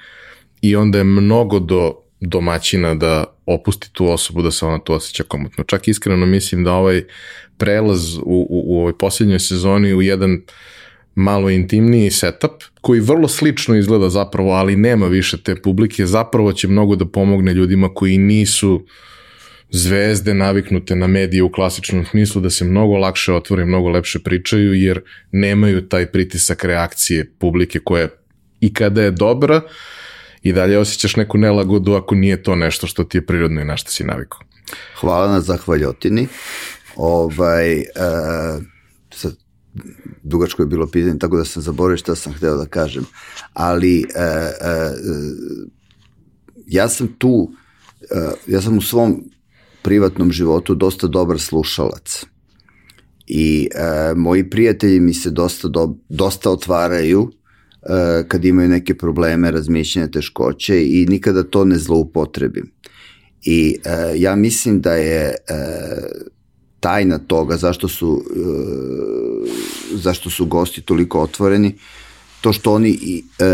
i 0.61 0.77
onda 0.77 0.99
je 0.99 1.05
mnogo 1.05 1.59
do 1.59 1.95
domaćina 2.21 2.95
da 2.95 3.25
opusti 3.47 3.93
tu 3.93 4.13
osobu 4.13 4.43
da 4.43 4.51
se 4.51 4.67
ona 4.67 4.79
tu 4.79 4.93
osjeća 4.93 5.23
komotno. 5.23 5.65
Čak 5.65 5.89
iskreno 5.89 6.27
mislim 6.27 6.65
da 6.65 6.73
ovaj 6.73 7.03
prelaz 7.59 8.17
u, 8.17 8.21
u, 8.25 8.47
u 8.67 8.81
ovoj 8.81 8.99
posljednjoj 8.99 9.39
sezoni 9.39 9.95
u 9.95 10.03
jedan 10.03 10.41
malo 11.15 11.51
intimniji 11.51 12.11
setup, 12.11 12.53
koji 12.81 13.01
vrlo 13.01 13.29
slično 13.29 13.77
izgleda 13.77 14.09
zapravo, 14.09 14.51
ali 14.51 14.77
nema 14.77 15.07
više 15.07 15.43
te 15.43 15.57
publike, 15.63 16.07
zapravo 16.07 16.53
će 16.53 16.69
mnogo 16.69 16.97
da 16.97 17.05
pomogne 17.05 17.55
ljudima 17.55 17.95
koji 17.95 18.19
nisu 18.19 18.75
uh, 18.75 18.83
zvezde 19.71 20.35
naviknute 20.35 20.97
na 20.97 21.07
medije 21.07 21.43
u 21.43 21.53
klasičnom 21.53 22.05
smislu 22.05 22.41
da 22.41 22.51
se 22.51 22.65
mnogo 22.65 22.97
lakše 22.97 23.33
otvore, 23.33 23.65
mnogo 23.65 23.89
lepše 23.89 24.19
pričaju 24.19 24.75
jer 24.75 25.01
nemaju 25.33 25.89
taj 25.89 26.07
pritisak 26.07 26.65
reakcije 26.65 27.33
publike 27.39 27.79
koja 27.79 28.09
i 28.61 28.75
kada 28.75 29.03
je 29.03 29.11
dobra 29.11 29.61
i 30.43 30.53
dalje 30.53 30.79
osjećaš 30.79 31.17
neku 31.17 31.39
nelagodu 31.39 31.93
ako 31.93 32.15
nije 32.15 32.43
to 32.43 32.57
nešto 32.57 32.87
što 32.87 33.05
ti 33.05 33.19
je 33.19 33.27
prirodno 33.27 33.61
i 33.61 33.65
na 33.65 33.77
što 33.77 33.91
si 33.91 34.05
navikao. 34.05 34.41
Hvala 35.01 35.33
na 35.33 35.41
zahvaljotini. 35.41 36.27
Ovaj, 36.97 37.81
e, 37.81 37.85
sad, 39.11 39.37
dugačko 40.23 40.63
je 40.63 40.67
bilo 40.67 40.87
pitanje, 40.87 41.19
tako 41.19 41.37
da 41.37 41.45
sam 41.45 41.63
zaboravio 41.63 41.97
šta 41.97 42.15
sam 42.15 42.33
hteo 42.33 42.57
da 42.57 42.67
kažem. 42.67 43.05
Ali 43.53 44.01
e, 44.01 44.05
e, 44.05 44.91
ja 46.67 46.89
sam 46.89 47.09
tu, 47.19 47.51
e, 48.11 48.31
ja 48.47 48.61
sam 48.61 48.79
u 48.79 48.83
svom 48.83 49.25
privatnom 49.87 50.33
životu 50.33 50.75
dosta 50.75 51.07
dobar 51.07 51.39
slušalac. 51.39 52.25
I 53.27 53.69
e, 53.75 54.15
moji 54.15 54.51
prijatelji 54.51 55.01
mi 55.01 55.15
se 55.15 55.31
dosta, 55.31 55.69
do, 55.69 55.95
dosta 56.09 56.51
otvaraju 56.51 57.29
e, 57.31 58.25
kad 58.29 58.45
imaju 58.45 58.69
neke 58.69 58.97
probleme, 58.99 59.51
razmišljanja, 59.51 60.11
teškoće 60.11 60.83
i 60.87 61.07
nikada 61.09 61.43
to 61.43 61.65
ne 61.65 61.79
zloupotrebim. 61.79 62.73
I 63.43 63.77
e, 63.85 64.19
ja 64.19 64.35
mislim 64.35 64.81
da 64.81 64.95
je 64.95 65.23
e, 65.25 65.35
tajna 66.81 67.19
toga 67.19 67.57
zašto 67.57 67.89
su, 67.89 68.23
e, 68.27 68.41
zašto 69.95 70.31
su 70.31 70.47
gosti 70.47 70.83
toliko 70.83 71.21
otvoreni, 71.21 71.75
to 72.41 72.53
što 72.53 72.73
oni 72.73 73.23
e, 73.39 73.53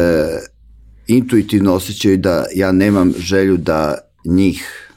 intuitivno 1.07 1.75
osjećaju 1.75 2.17
da 2.17 2.45
ja 2.55 2.73
nemam 2.73 3.12
želju 3.19 3.57
da 3.57 3.99
njih 4.25 4.89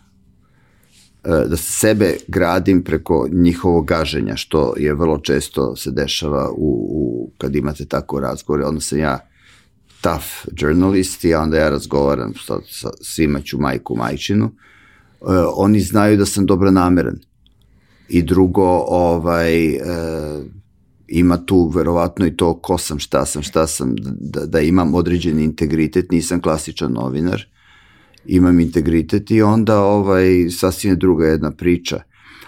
da 1.25 1.58
sebe 1.58 2.17
gradim 2.27 2.84
preko 2.84 3.27
njihovog 3.32 3.86
gaženja, 3.86 4.36
što 4.36 4.74
je 4.77 4.94
vrlo 4.94 5.17
često 5.17 5.75
se 5.75 5.91
dešava 5.91 6.50
u, 6.51 6.88
u 6.91 7.32
kad 7.38 7.55
imate 7.55 7.86
tako 7.86 8.20
razgovore, 8.20 8.65
onda 8.65 8.82
sam 8.82 9.00
ja 9.00 9.20
tough 10.01 10.25
journalist 10.62 11.25
i 11.25 11.34
onda 11.34 11.58
ja 11.58 11.70
razgovaram 11.70 12.34
sa, 12.46 12.60
sa 12.70 12.89
svima 13.01 13.41
ću 13.41 13.60
majku 13.60 13.96
majčinu, 13.96 14.46
uh, 14.46 15.29
oni 15.55 15.79
znaju 15.79 16.17
da 16.17 16.25
sam 16.25 16.46
dobro 16.46 16.72
nameran. 16.72 17.20
I 18.10 18.24
drugo, 18.24 18.67
ovaj, 18.88 19.75
uh, 19.75 20.46
ima 21.08 21.46
tu 21.46 21.67
verovatno 21.67 22.25
i 22.25 22.38
to 22.38 22.53
ko 22.53 22.77
sam, 22.77 23.00
šta 23.00 23.25
sam, 23.25 23.41
šta 23.41 23.67
sam, 23.67 23.96
da, 24.20 24.46
da 24.46 24.60
imam 24.60 24.96
određeni 24.96 25.44
integritet, 25.44 26.12
nisam 26.12 26.41
klasičan 26.41 26.91
novinar, 26.91 27.46
imam 28.25 28.60
integritet 28.60 29.32
i 29.32 29.41
onda 29.41 29.82
ovaj, 29.82 30.50
sasvim 30.50 30.91
je 30.91 30.96
druga 30.96 31.25
jedna 31.25 31.51
priča. 31.51 32.01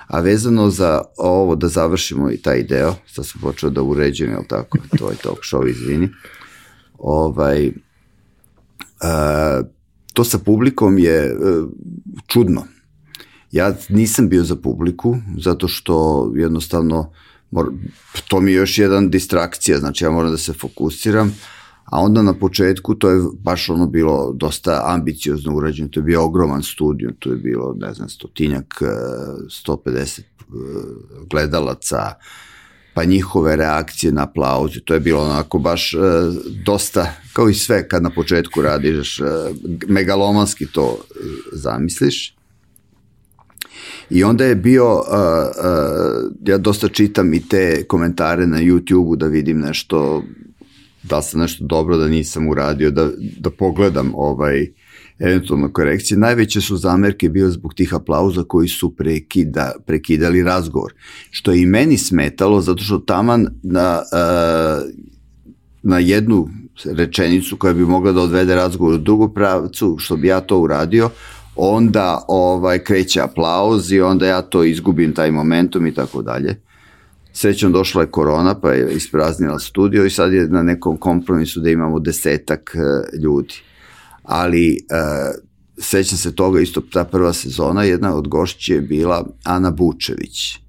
A 0.07 0.19
vezano 0.19 0.69
za 0.69 1.01
ovo, 1.17 1.55
da 1.55 1.67
završimo 1.67 2.31
i 2.31 2.37
taj 2.37 2.63
deo, 2.63 2.95
sad 3.07 3.25
sam 3.25 3.41
počeo 3.41 3.69
da 3.69 3.81
uređujem, 3.81 4.31
jel 4.31 4.43
tako, 4.49 4.77
to 4.97 5.09
je 5.11 5.17
talk 5.17 5.39
show, 5.39 5.69
izvini, 5.69 6.09
ovaj, 6.97 7.71
a, 9.01 9.61
to 10.13 10.23
sa 10.23 10.37
publikom 10.37 10.97
je 10.97 11.19
a, 11.19 11.31
e, 11.31 11.63
čudno. 12.27 12.63
Ja 13.51 13.75
nisam 13.89 14.29
bio 14.29 14.43
za 14.43 14.55
publiku, 14.55 15.17
zato 15.37 15.67
što 15.67 16.31
jednostavno, 16.35 17.11
mor, 17.51 17.71
to 18.27 18.41
mi 18.41 18.51
je 18.51 18.55
još 18.55 18.77
jedan 18.77 19.09
distrakcija, 19.09 19.79
znači 19.79 20.03
ja 20.03 20.11
moram 20.11 20.31
da 20.31 20.37
se 20.37 20.53
fokusiram, 20.53 21.35
a 21.91 21.99
onda 21.99 22.21
na 22.21 22.33
početku 22.33 22.95
to 22.95 23.09
je 23.09 23.21
baš 23.39 23.69
ono 23.69 23.87
bilo 23.87 24.33
dosta 24.33 24.81
ambiciozno 24.85 25.55
urađeno, 25.55 25.89
to 25.89 25.99
je 25.99 26.03
bio 26.03 26.23
ogroman 26.23 26.63
studio, 26.63 27.11
to 27.19 27.29
je 27.29 27.35
bilo, 27.35 27.75
ne 27.79 27.93
znam, 27.93 28.09
stotinjak, 28.09 28.81
150 29.65 30.19
e, 30.19 30.21
e, 30.21 30.23
gledalaca, 31.29 32.13
pa 32.93 33.03
njihove 33.03 33.55
reakcije 33.55 34.11
na 34.11 34.23
aplauze, 34.23 34.79
to 34.79 34.93
je 34.93 34.99
bilo 34.99 35.23
onako 35.23 35.59
baš 35.59 35.93
e, 35.93 35.97
dosta, 36.65 37.13
kao 37.33 37.49
i 37.49 37.53
sve 37.53 37.89
kad 37.89 38.03
na 38.03 38.09
početku 38.09 38.61
radiš, 38.61 39.19
megalomanski 39.87 40.65
to 40.65 40.97
zamisliš. 41.51 42.37
I 44.09 44.23
onda 44.23 44.45
je 44.45 44.55
bio, 44.55 44.95
uh, 44.95 45.01
uh, 45.01 46.31
ja 46.45 46.57
dosta 46.57 46.87
čitam 46.87 47.33
i 47.33 47.47
te 47.47 47.83
komentare 47.87 48.47
na 48.47 48.57
YouTube-u 48.57 49.15
da 49.15 49.27
vidim 49.27 49.59
nešto 49.59 50.23
da 51.03 51.21
sam 51.21 51.39
nešto 51.39 51.65
dobro 51.65 51.97
da 51.97 52.07
nisam 52.07 52.47
uradio, 52.47 52.91
da, 52.91 53.09
da 53.39 53.49
pogledam 53.49 54.11
ovaj, 54.15 54.67
eventualno 55.19 55.73
korekcije. 55.73 56.17
Najveće 56.17 56.61
su 56.61 56.77
zamerke 56.77 57.29
bile 57.29 57.51
zbog 57.51 57.73
tih 57.73 57.93
aplauza 57.93 58.43
koji 58.43 58.67
su 58.67 58.95
prekida, 58.95 59.71
prekidali 59.85 60.43
razgovor. 60.43 60.93
Što 61.31 61.51
je 61.51 61.61
i 61.61 61.65
meni 61.65 61.97
smetalo, 61.97 62.61
zato 62.61 62.83
što 62.83 62.97
taman 62.97 63.47
na, 63.63 64.01
uh, 64.11 64.89
na 65.83 65.99
jednu 65.99 66.49
rečenicu 66.85 67.57
koja 67.57 67.73
bi 67.73 67.85
mogla 67.85 68.11
da 68.11 68.21
odvede 68.21 68.55
razgovor 68.55 68.93
u 68.93 68.97
drugu 68.97 69.29
pravcu, 69.29 69.95
što 69.99 70.15
bi 70.15 70.27
ja 70.27 70.41
to 70.41 70.59
uradio, 70.59 71.09
onda 71.55 72.25
ovaj 72.27 72.79
kreće 72.79 73.21
aplauz 73.21 73.91
i 73.91 74.01
onda 74.01 74.27
ja 74.27 74.41
to 74.41 74.63
izgubim 74.63 75.13
taj 75.13 75.31
momentum 75.31 75.87
i 75.87 75.93
tako 75.93 76.21
dalje. 76.21 76.66
Srećom 77.39 77.71
došla 77.71 78.01
je 78.01 78.11
korona 78.11 78.59
pa 78.59 78.71
je 78.71 78.93
ispraznila 78.93 79.59
studio 79.59 80.05
i 80.05 80.09
sad 80.09 80.33
je 80.33 80.47
na 80.47 80.63
nekom 80.63 80.97
kompromisu 80.97 81.59
da 81.59 81.69
imamo 81.69 81.99
desetak 81.99 82.75
uh, 82.75 83.19
ljudi. 83.21 83.53
Ali 84.23 84.79
uh, 84.91 85.43
sećam 85.77 86.17
se 86.17 86.35
toga 86.35 86.59
isto 86.59 86.81
ta 86.91 87.03
prva 87.03 87.33
sezona, 87.33 87.83
jedna 87.83 88.15
od 88.15 88.27
gošće 88.27 88.73
je 88.73 88.81
bila 88.81 89.27
Ana 89.43 89.71
Bučević, 89.71 90.59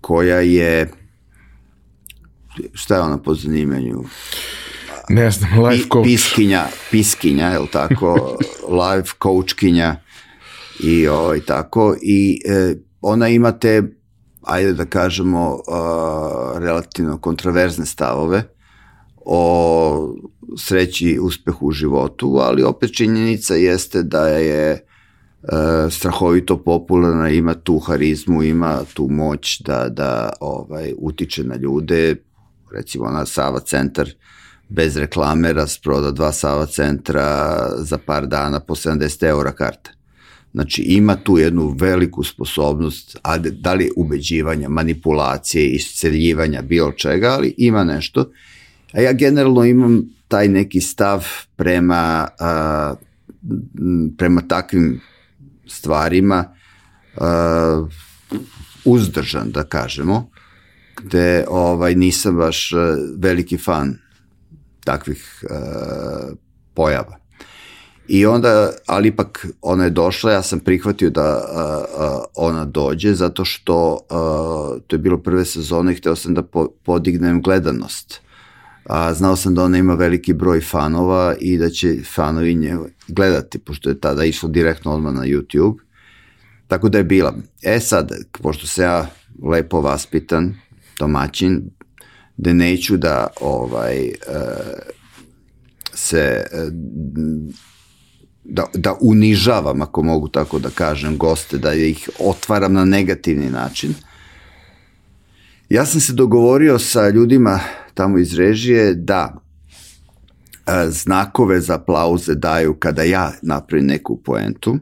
koja 0.00 0.40
je 0.40 0.90
šta 2.72 2.94
je 2.94 3.00
ona 3.00 3.18
po 3.18 3.34
zanimanju? 3.34 4.04
Ne 5.08 5.30
znam, 5.30 5.64
life 5.64 5.88
coach. 5.92 6.04
Piskinja, 6.04 6.66
piskinja, 6.90 7.46
je 7.46 7.58
li 7.58 7.68
tako? 7.72 8.38
life 8.82 9.12
coachkinja 9.22 9.96
i 10.80 11.08
ovaj, 11.08 11.40
tako. 11.40 11.96
I 12.02 12.40
e, 12.44 12.74
ona 13.00 13.28
ima 13.28 13.52
te, 13.52 13.82
ajde 14.46 14.72
da 14.72 14.84
kažemo, 14.84 15.54
uh, 15.54 16.58
relativno 16.58 17.18
kontraverzne 17.18 17.86
stavove 17.86 18.42
o 19.26 20.16
sreći 20.58 21.18
uspehu 21.22 21.66
u 21.66 21.72
životu, 21.72 22.38
ali 22.40 22.62
opet 22.62 22.96
činjenica 22.96 23.54
jeste 23.54 24.02
da 24.02 24.28
je 24.28 24.70
e, 24.72 24.80
strahovito 25.90 26.62
popularna, 26.62 27.28
ima 27.28 27.54
tu 27.54 27.78
harizmu, 27.78 28.42
ima 28.42 28.80
tu 28.94 29.08
moć 29.10 29.60
da, 29.60 29.88
da 29.88 30.32
ovaj, 30.40 30.92
utiče 30.98 31.44
na 31.44 31.56
ljude, 31.56 32.16
recimo 32.72 33.10
na 33.10 33.26
Sava 33.26 33.60
centar 33.60 34.08
bez 34.68 34.96
reklame 34.96 35.52
rasproda 35.52 36.10
dva 36.10 36.32
Sava 36.32 36.66
centra 36.66 37.58
za 37.76 37.98
par 37.98 38.26
dana 38.26 38.60
po 38.60 38.74
70 38.74 39.26
eura 39.26 39.52
karta. 39.52 39.90
Znači 40.56 40.82
ima 40.82 41.16
tu 41.16 41.38
jednu 41.38 41.74
veliku 41.80 42.24
sposobnost, 42.24 43.18
a 43.22 43.38
da 43.38 43.74
li 43.74 43.90
ubeđivanja, 43.96 44.68
manipulacije, 44.68 45.66
isceljivanja, 45.68 46.62
bilo 46.62 46.92
čega, 46.92 47.28
ali 47.28 47.54
ima 47.56 47.84
nešto. 47.84 48.30
A 48.92 49.00
ja 49.00 49.12
generalno 49.12 49.64
imam 49.64 50.02
taj 50.28 50.48
neki 50.48 50.80
stav 50.80 51.26
prema, 51.56 52.28
a, 52.38 52.94
prema 54.18 54.42
takvim 54.48 55.00
stvarima 55.66 56.44
a, 57.16 57.86
uzdržan, 58.84 59.50
da 59.50 59.64
kažemo, 59.64 60.30
gde 61.02 61.44
ovaj, 61.48 61.94
nisam 61.94 62.36
baš 62.36 62.72
veliki 63.18 63.58
fan 63.58 63.98
takvih 64.84 65.44
a, 65.50 66.32
pojava. 66.74 67.25
I 68.08 68.26
onda, 68.26 68.72
ali 68.86 69.08
ipak 69.08 69.46
ona 69.62 69.84
je 69.84 69.90
došla, 69.90 70.32
ja 70.32 70.42
sam 70.42 70.60
prihvatio 70.60 71.10
da 71.10 71.22
a, 71.22 71.84
a, 71.98 72.24
ona 72.34 72.64
dođe, 72.64 73.14
zato 73.14 73.44
što 73.44 73.98
a, 74.10 74.78
to 74.86 74.96
je 74.96 74.98
bilo 74.98 75.18
prve 75.18 75.44
sezone 75.44 75.92
i 75.92 75.96
hteo 75.96 76.16
sam 76.16 76.34
da 76.34 76.42
po, 76.42 76.68
podignem 76.84 77.42
gledanost 77.42 78.20
a, 78.88 79.14
znao 79.14 79.36
sam 79.36 79.54
da 79.54 79.64
ona 79.64 79.78
ima 79.78 79.94
veliki 79.94 80.32
broj 80.32 80.60
fanova 80.60 81.34
i 81.40 81.58
da 81.58 81.70
će 81.70 81.96
fanovi 82.14 82.54
nje 82.54 82.76
gledati, 83.08 83.58
pošto 83.58 83.88
je 83.88 84.00
tada 84.00 84.24
išlo 84.24 84.48
direktno 84.48 84.92
odmah 84.92 85.14
na 85.14 85.22
YouTube. 85.22 85.76
Tako 86.66 86.88
da 86.88 86.98
je 86.98 87.04
bila. 87.04 87.34
E 87.62 87.80
sad, 87.80 88.12
pošto 88.42 88.66
se 88.66 88.82
ja 88.82 89.10
lepo 89.42 89.80
vaspitan, 89.80 90.54
domaćin, 90.98 91.70
da 92.36 92.52
neću 92.52 92.96
da 92.96 93.26
ovaj 93.40 94.12
se 95.94 96.46
da, 98.48 98.64
da 98.74 98.96
unižavam, 99.00 99.82
ako 99.82 100.02
mogu 100.02 100.28
tako 100.28 100.58
da 100.58 100.70
kažem, 100.70 101.18
goste, 101.18 101.58
da 101.58 101.74
ih 101.74 102.10
otvaram 102.18 102.72
na 102.72 102.84
negativni 102.84 103.50
način. 103.50 103.94
Ja 105.68 105.86
sam 105.86 106.00
se 106.00 106.12
dogovorio 106.12 106.78
sa 106.78 107.08
ljudima 107.08 107.60
tamo 107.94 108.18
iz 108.18 108.34
režije 108.34 108.94
da 108.94 109.34
e, 110.66 110.86
znakove 110.90 111.60
za 111.60 111.74
aplauze 111.74 112.34
daju 112.34 112.74
kada 112.74 113.02
ja 113.02 113.32
napravim 113.42 113.86
neku 113.86 114.16
poentu, 114.16 114.78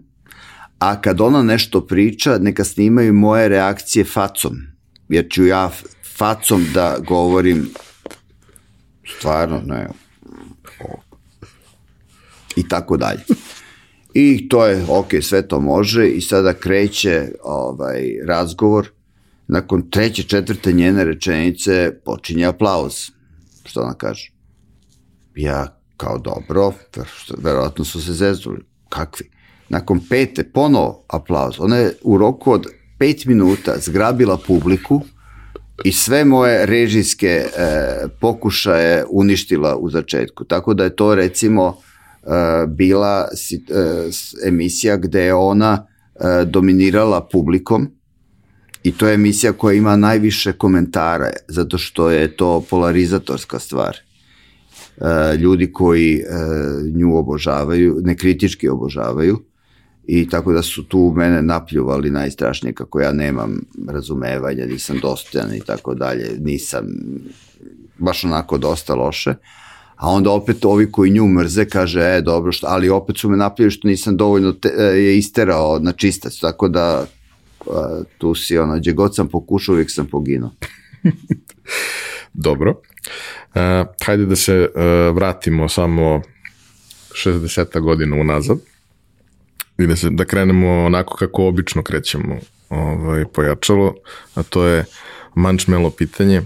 a 0.79 1.01
kad 1.01 1.21
ona 1.21 1.43
nešto 1.43 1.87
priča, 1.87 2.39
neka 2.39 2.65
snimaju 2.65 3.15
moje 3.15 3.49
reakcije 3.49 4.05
facom, 4.05 4.57
jer 5.09 5.27
ću 5.31 5.45
ja 5.45 5.71
facom 6.17 6.67
da 6.75 6.97
govorim 7.07 7.71
stvarno, 9.19 9.61
ne, 9.67 9.89
i 12.57 12.69
tako 12.69 12.97
dalje. 12.97 13.21
I 14.15 14.49
to 14.49 14.67
je, 14.67 14.85
ok, 14.89 15.09
sve 15.23 15.49
to 15.49 15.61
može 15.61 16.09
i 16.09 16.21
sada 16.21 16.53
kreće 16.53 17.29
ovaj 17.43 18.17
razgovor 18.27 18.89
Nakon 19.47 19.91
treće, 19.91 20.23
četvrte 20.23 20.73
njene 20.73 21.05
rečenice 21.05 21.93
počinje 22.05 22.45
aplauz. 22.45 22.95
Što 23.65 23.81
ona 23.81 23.95
kaže? 23.95 24.33
Ja 25.37 25.81
kao 25.97 26.19
dobro, 26.19 26.73
verovatno 27.39 27.85
su 27.85 28.03
se 28.03 28.13
zeznuli. 28.13 28.61
Kakvi? 28.89 29.31
Nakon 29.69 30.01
pete, 30.09 30.45
ponovo 30.45 31.05
aplauz. 31.09 31.55
Ona 31.59 31.77
je 31.77 31.97
u 32.03 32.19
roku 32.19 32.53
od 32.53 32.67
pet 32.99 33.25
minuta 33.25 33.75
zgrabila 33.79 34.39
publiku 34.47 35.01
i 35.85 35.93
sve 35.93 36.25
moje 36.25 36.67
režijske 36.67 37.27
e, 37.27 37.49
pokušaje 38.21 39.05
uništila 39.11 39.77
u 39.77 39.91
začetku. 39.91 40.45
Tako 40.45 40.75
da 40.75 40.85
je 40.85 40.97
to 40.97 41.15
recimo 41.15 41.77
bila 42.69 43.29
e, 43.53 44.49
emisija 44.49 44.97
gde 44.97 45.23
je 45.23 45.35
ona 45.35 45.87
e, 46.15 46.45
dominirala 46.45 47.29
publikom 47.33 47.89
I 48.85 48.93
to 48.93 49.09
je 49.09 49.15
emisija 49.15 49.53
koja 49.53 49.75
ima 49.75 49.97
najviše 49.97 50.53
komentara, 50.53 51.31
zato 51.49 51.79
što 51.79 52.11
je 52.11 52.37
to 52.37 52.65
polarizatorska 52.71 53.59
stvar. 53.59 53.97
E, 53.97 55.37
ljudi 55.37 55.73
koji 55.73 56.23
nju 56.95 57.17
obožavaju, 57.17 58.01
ne 58.05 58.17
kritički 58.17 58.69
obožavaju, 58.69 59.39
i 60.07 60.29
tako 60.29 60.53
da 60.53 60.63
su 60.63 60.85
tu 60.89 61.13
mene 61.17 61.43
napljuvali 61.43 62.11
najstrašnije 62.11 62.75
kako 62.75 63.01
ja 63.01 63.13
nemam 63.13 63.61
razumevanja, 63.89 64.67
nisam 64.67 64.99
dostojan 65.03 65.55
i 65.55 65.61
tako 65.61 65.95
dalje, 65.95 66.37
nisam 66.41 66.87
baš 67.99 68.25
onako 68.25 68.59
dosta 68.59 68.95
loše. 68.95 69.35
A 69.97 70.11
onda 70.11 70.31
opet 70.31 70.65
ovi 70.65 70.93
koji 70.93 71.11
nju 71.11 71.29
mrze 71.29 71.65
kaže, 71.65 72.01
e, 72.01 72.21
dobro, 72.21 72.53
što, 72.53 72.67
ali 72.67 72.89
opet 72.89 73.19
su 73.19 73.29
me 73.29 73.37
napljuvali 73.37 73.71
što 73.71 73.89
nisam 73.89 74.17
dovoljno 74.17 74.53
te, 74.53 74.69
e, 74.79 74.83
je 74.83 75.19
isterao 75.19 75.79
na 75.79 75.93
čistac, 75.93 76.39
tako 76.41 76.69
da 76.69 77.07
pa, 77.59 78.01
tu 78.19 78.35
si 78.35 78.59
ono, 78.59 78.77
gdje 78.77 78.93
god 78.93 79.15
sam 79.15 79.29
pokušao, 79.29 79.73
uvijek 79.73 79.91
sam 79.91 80.07
poginuo. 80.07 80.51
Dobro. 82.33 82.71
Uh, 83.55 83.61
hajde 84.05 84.27
da 84.27 84.37
se 84.37 84.69
uh, 84.75 85.17
vratimo 85.17 85.69
samo 85.69 86.23
60 87.27 87.81
godina 87.81 88.17
unazad 88.17 88.59
i 89.79 89.87
da, 89.87 89.97
se, 89.97 90.11
da 90.11 90.25
krenemo 90.25 90.85
onako 90.85 91.17
kako 91.17 91.47
obično 91.47 91.83
krećemo 91.83 92.39
ovaj, 92.69 93.25
pojačalo, 93.25 93.95
a 94.35 94.43
to 94.43 94.65
je 94.65 94.85
mančmelo 95.35 95.91
pitanje. 95.91 96.43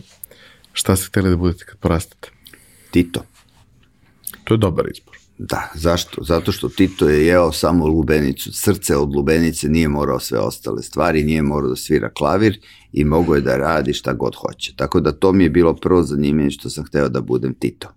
Šta 0.72 0.96
ste 0.96 1.06
hteli 1.06 1.30
da 1.30 1.37
budete 1.37 1.64
kad 1.64 1.78
porastete? 1.78 2.28
Tito. 2.90 3.24
To 4.48 4.54
je 4.54 4.58
dobar 4.58 4.87
izbor. 4.90 5.16
Da, 5.38 5.70
zašto? 5.74 6.22
Zato 6.24 6.52
što 6.52 6.68
Tito 6.68 7.08
je 7.08 7.26
jeo 7.26 7.52
samo 7.52 7.87
lubenicu, 7.87 8.52
srce 8.52 8.96
od 8.96 9.16
lubenice, 9.16 9.68
nije 9.68 9.88
morao 9.88 10.20
sve 10.20 10.38
ostale 10.38 10.82
stvari, 10.82 11.24
nije 11.24 11.42
morao 11.42 11.70
da 11.70 11.76
svira 11.76 12.11
klavir 12.11 12.61
i 12.92 13.04
mogo 13.04 13.34
je 13.34 13.40
da 13.40 13.56
radi 13.56 13.92
šta 13.92 14.12
god 14.12 14.34
hoće. 14.34 14.72
Tako 14.76 15.00
da 15.00 15.12
to 15.12 15.32
mi 15.32 15.44
je 15.44 15.50
bilo 15.50 15.74
prvo 15.74 16.02
zanimljenje 16.02 16.50
što 16.50 16.70
sam 16.70 16.84
hteo 16.84 17.08
da 17.08 17.20
budem 17.20 17.54
Tito. 17.54 17.88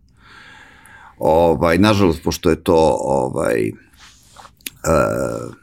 Ovaj, 1.17 1.77
nažalost, 1.77 2.23
pošto 2.23 2.49
je 2.49 2.63
to 2.63 2.97
ovaj, 2.99 3.69
uh, 3.69 5.53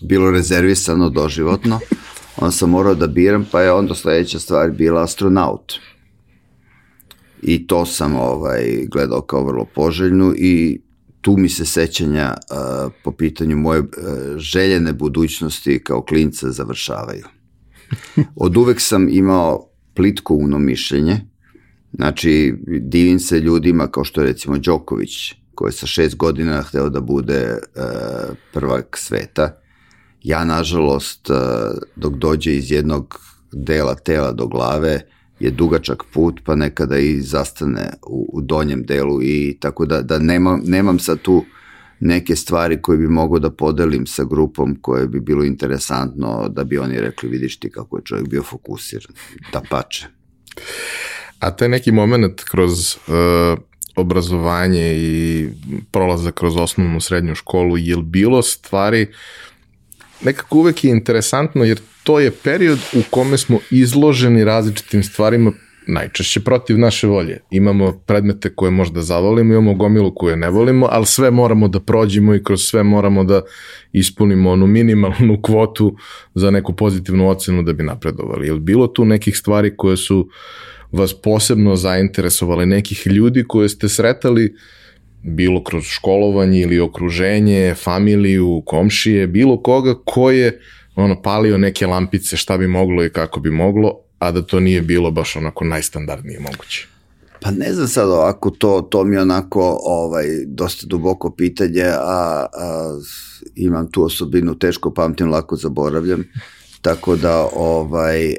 bilo 0.00 0.30
rezervisano 0.30 1.10
doživotno, 1.10 1.80
onda 2.36 2.50
sam 2.50 2.70
morao 2.70 2.94
da 2.94 3.06
biram, 3.06 3.46
pa 3.52 3.62
je 3.62 3.72
onda 3.72 3.94
sledeća 3.94 4.38
stvar 4.38 4.70
bila 4.70 5.02
astronaut 5.02 5.72
i 7.42 7.66
to 7.66 7.86
sam 7.86 8.16
ovaj 8.16 8.86
gledao 8.90 9.20
kao 9.20 9.44
vrlo 9.44 9.66
poželjnu 9.74 10.34
i 10.36 10.80
tu 11.20 11.36
mi 11.36 11.48
se 11.48 11.64
sećanja 11.64 12.34
uh, 12.36 12.92
po 13.04 13.12
pitanju 13.12 13.56
moje 13.56 13.80
uh, 13.80 13.86
željene 14.36 14.92
budućnosti 14.92 15.84
kao 15.84 16.02
klinca 16.02 16.50
završavaju. 16.50 17.24
Od 18.36 18.56
uvek 18.56 18.80
sam 18.80 19.08
imao 19.08 19.68
plitko 19.94 20.34
uno 20.34 20.58
mišljenje, 20.58 21.20
znači 21.92 22.54
divim 22.80 23.18
se 23.18 23.40
ljudima 23.40 23.86
kao 23.86 24.04
što 24.04 24.20
je 24.20 24.26
recimo 24.26 24.58
Đoković, 24.58 25.34
koji 25.54 25.68
je 25.68 25.72
sa 25.72 25.86
šest 25.86 26.16
godina 26.16 26.62
hteo 26.62 26.88
da 26.88 27.00
bude 27.00 27.50
uh, 27.52 28.36
prvak 28.52 28.96
sveta. 28.98 29.60
Ja, 30.22 30.44
nažalost, 30.44 31.30
uh, 31.30 31.36
dok 31.96 32.14
dođe 32.14 32.54
iz 32.54 32.70
jednog 32.70 33.20
dela 33.52 33.94
tela 33.94 34.32
do 34.32 34.46
glave, 34.46 35.00
je 35.40 35.50
dugačak 35.50 36.02
put, 36.12 36.40
pa 36.44 36.54
nekada 36.54 36.98
i 36.98 37.20
zastane 37.20 37.90
u, 38.06 38.30
u 38.32 38.40
donjem 38.40 38.82
delu 38.82 39.22
i 39.22 39.56
tako 39.60 39.86
da, 39.86 40.02
da 40.02 40.18
nemam, 40.18 40.60
nemam 40.64 40.98
sad 40.98 41.18
tu 41.22 41.44
neke 42.00 42.36
stvari 42.36 42.82
koje 42.82 42.98
bi 42.98 43.08
mogao 43.08 43.38
da 43.38 43.50
podelim 43.50 44.06
sa 44.06 44.24
grupom 44.24 44.78
koje 44.80 45.06
bi 45.06 45.20
bilo 45.20 45.44
interesantno 45.44 46.48
da 46.48 46.64
bi 46.64 46.78
oni 46.78 47.00
rekli 47.00 47.28
vidiš 47.28 47.60
ti 47.60 47.70
kako 47.70 47.96
je 47.96 48.04
čovjek 48.04 48.28
bio 48.28 48.42
fokusiran, 48.42 49.14
da 49.52 49.62
pače. 49.70 50.06
A 51.38 51.56
te 51.56 51.68
neki 51.68 51.92
moment 51.92 52.42
kroz 52.44 52.96
uh, 52.96 53.58
obrazovanje 53.96 54.96
i 54.96 55.48
prolazak 55.90 56.34
kroz 56.34 56.56
osnovnu 56.56 57.00
srednju 57.00 57.34
školu, 57.34 57.78
je 57.78 57.96
li 57.96 58.02
bilo 58.02 58.42
stvari, 58.42 59.06
nekako 60.24 60.58
uvek 60.58 60.84
je 60.84 60.90
interesantno 60.90 61.64
jer 61.64 61.80
to 62.02 62.20
je 62.20 62.30
period 62.30 62.78
u 62.94 63.00
kome 63.10 63.38
smo 63.38 63.58
izloženi 63.70 64.44
različitim 64.44 65.02
stvarima 65.02 65.52
najčešće 65.88 66.40
protiv 66.40 66.78
naše 66.78 67.06
volje. 67.06 67.40
Imamo 67.50 67.92
predmete 68.06 68.54
koje 68.54 68.70
možda 68.70 69.02
zavolimo, 69.02 69.52
imamo 69.52 69.74
gomilu 69.74 70.14
koje 70.14 70.36
ne 70.36 70.50
volimo, 70.50 70.88
ali 70.90 71.06
sve 71.06 71.30
moramo 71.30 71.68
da 71.68 71.80
prođemo 71.80 72.34
i 72.34 72.44
kroz 72.44 72.62
sve 72.62 72.82
moramo 72.82 73.24
da 73.24 73.42
ispunimo 73.92 74.50
onu 74.50 74.66
minimalnu 74.66 75.40
kvotu 75.46 75.96
za 76.34 76.50
neku 76.50 76.76
pozitivnu 76.76 77.28
ocenu 77.28 77.62
da 77.62 77.72
bi 77.72 77.82
napredovali. 77.82 78.46
Je 78.46 78.54
bilo 78.54 78.86
tu 78.86 79.04
nekih 79.04 79.36
stvari 79.36 79.76
koje 79.76 79.96
su 79.96 80.28
vas 80.92 81.14
posebno 81.22 81.76
zainteresovale, 81.76 82.66
nekih 82.66 83.06
ljudi 83.06 83.44
koje 83.48 83.68
ste 83.68 83.88
sretali 83.88 84.54
bilo 85.22 85.64
kroz 85.64 85.84
školovanje 85.84 86.60
ili 86.60 86.80
okruženje, 86.80 87.74
familiju, 87.74 88.62
komšije, 88.66 89.26
bilo 89.26 89.62
koga 89.62 89.94
ko 90.04 90.30
je 90.30 90.60
ono, 90.96 91.22
palio 91.22 91.58
neke 91.58 91.86
lampice 91.86 92.36
šta 92.36 92.58
bi 92.58 92.68
moglo 92.68 93.04
i 93.04 93.10
kako 93.10 93.40
bi 93.40 93.50
moglo, 93.50 94.00
a 94.18 94.30
da 94.32 94.42
to 94.42 94.60
nije 94.60 94.82
bilo 94.82 95.10
baš 95.10 95.36
onako 95.36 95.64
najstandardnije 95.64 96.40
moguće. 96.40 96.86
Pa 97.40 97.50
ne 97.50 97.72
znam 97.72 97.88
sad 97.88 98.08
ovako, 98.08 98.50
to, 98.50 98.88
to 98.90 99.04
mi 99.04 99.16
je 99.16 99.22
onako 99.22 99.78
ovaj, 99.82 100.26
dosta 100.46 100.86
duboko 100.86 101.30
pitanje, 101.30 101.82
a, 101.84 102.46
a 102.54 102.98
imam 103.56 103.90
tu 103.90 104.04
osobinu, 104.04 104.58
teško 104.58 104.94
pamtim, 104.94 105.30
lako 105.30 105.56
zaboravljam, 105.56 106.24
tako 106.82 107.16
da 107.16 107.48
ovaj, 107.56 108.26
e, 108.26 108.36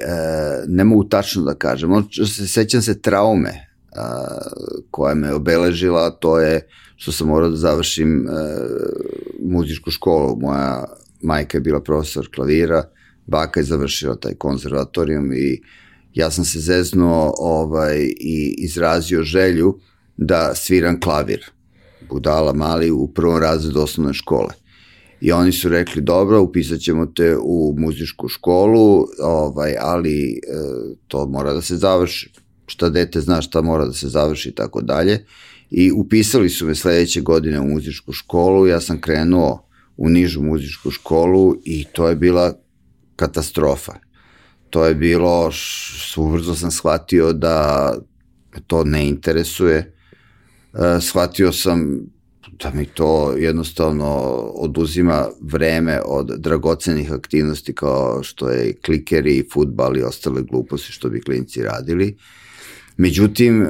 ne 0.68 0.84
mogu 0.84 1.04
tačno 1.04 1.42
da 1.42 1.54
kažem. 1.54 1.92
On, 1.92 2.08
se, 2.26 2.48
sećam 2.48 2.82
se 2.82 3.00
traume 3.00 3.69
a, 3.96 4.38
koja 4.90 5.14
me 5.14 5.34
obeležila, 5.34 6.10
to 6.10 6.38
je 6.38 6.68
što 6.96 7.12
sam 7.12 7.28
morao 7.28 7.50
da 7.50 7.56
završim 7.56 8.28
e, 8.28 8.30
muzičku 9.42 9.90
školu. 9.90 10.36
Moja 10.40 10.84
majka 11.22 11.58
je 11.58 11.62
bila 11.62 11.80
profesor 11.80 12.28
klavira, 12.34 12.84
baka 13.26 13.60
je 13.60 13.64
završila 13.64 14.16
taj 14.16 14.34
konzervatorijum 14.34 15.32
i 15.32 15.62
ja 16.14 16.30
sam 16.30 16.44
se 16.44 16.60
zeznuo 16.60 17.34
ovaj, 17.38 17.98
i 18.20 18.54
izrazio 18.58 19.22
želju 19.22 19.78
da 20.16 20.54
sviram 20.54 21.00
klavir. 21.00 21.44
Budala 22.10 22.52
mali 22.52 22.90
u 22.90 23.08
prvom 23.14 23.38
razredu 23.38 23.80
osnovne 23.80 24.14
škole. 24.14 24.54
I 25.20 25.32
oni 25.32 25.52
su 25.52 25.68
rekli, 25.68 26.02
dobro, 26.02 26.42
upisat 26.42 26.80
ćemo 26.80 27.06
te 27.06 27.36
u 27.42 27.74
muzičku 27.78 28.28
školu, 28.28 29.06
ovaj, 29.22 29.74
ali 29.80 30.32
e, 30.32 30.38
to 31.08 31.26
mora 31.26 31.52
da 31.52 31.62
se 31.62 31.76
završi. 31.76 32.32
Šta 32.70 32.88
dete 32.88 33.20
zna 33.20 33.42
šta 33.42 33.62
mora 33.62 33.86
da 33.86 33.92
se 33.92 34.08
završi 34.08 34.48
i 34.48 34.52
tako 34.54 34.80
dalje. 34.80 35.24
I 35.70 35.92
upisali 35.92 36.48
su 36.48 36.66
me 36.66 36.74
sledeće 36.74 37.20
godine 37.20 37.60
u 37.60 37.68
muzičku 37.68 38.12
školu, 38.12 38.66
ja 38.66 38.80
sam 38.80 39.00
krenuo 39.00 39.66
u 39.96 40.08
nižu 40.08 40.42
muzičku 40.42 40.90
školu 40.90 41.56
i 41.64 41.84
to 41.92 42.08
je 42.08 42.16
bila 42.16 42.54
katastrofa. 43.16 43.92
To 44.70 44.84
je 44.84 44.94
bilo, 44.94 45.50
ubrzo 46.16 46.54
sam 46.54 46.70
shvatio 46.70 47.32
da 47.32 47.94
to 48.66 48.84
ne 48.84 49.08
interesuje. 49.08 49.76
E, 49.76 51.00
shvatio 51.00 51.52
sam 51.52 52.00
da 52.62 52.70
mi 52.74 52.84
to 52.84 53.34
jednostavno 53.36 54.06
oduzima 54.54 55.28
vreme 55.40 56.00
od 56.04 56.30
dragocenih 56.38 57.12
aktivnosti 57.12 57.74
kao 57.74 58.22
što 58.22 58.48
je 58.48 58.76
klikeri, 58.86 59.48
futbal 59.52 59.96
i 59.96 60.02
ostale 60.02 60.42
gluposti 60.42 60.92
što 60.92 61.08
bi 61.08 61.20
klinci 61.20 61.62
radili. 61.62 62.16
Međutim, 63.00 63.62
uh, 63.62 63.68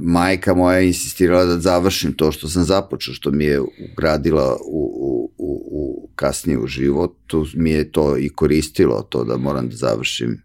majka 0.00 0.54
moja 0.54 0.80
insistirala 0.80 1.44
da 1.44 1.60
završim 1.60 2.12
to 2.12 2.32
što 2.32 2.48
sam 2.48 2.64
započeo, 2.64 3.14
što 3.14 3.30
mi 3.30 3.44
je 3.44 3.60
ugradila 3.60 4.56
u, 4.66 4.82
u, 5.00 5.32
u, 5.38 5.68
u 5.70 6.08
kasnije 6.14 6.58
u 6.58 6.66
životu, 6.66 7.46
mi 7.54 7.70
je 7.70 7.92
to 7.92 8.18
i 8.18 8.28
koristilo, 8.28 9.02
to 9.02 9.24
da 9.24 9.36
moram 9.36 9.68
da 9.68 9.76
završim 9.76 10.42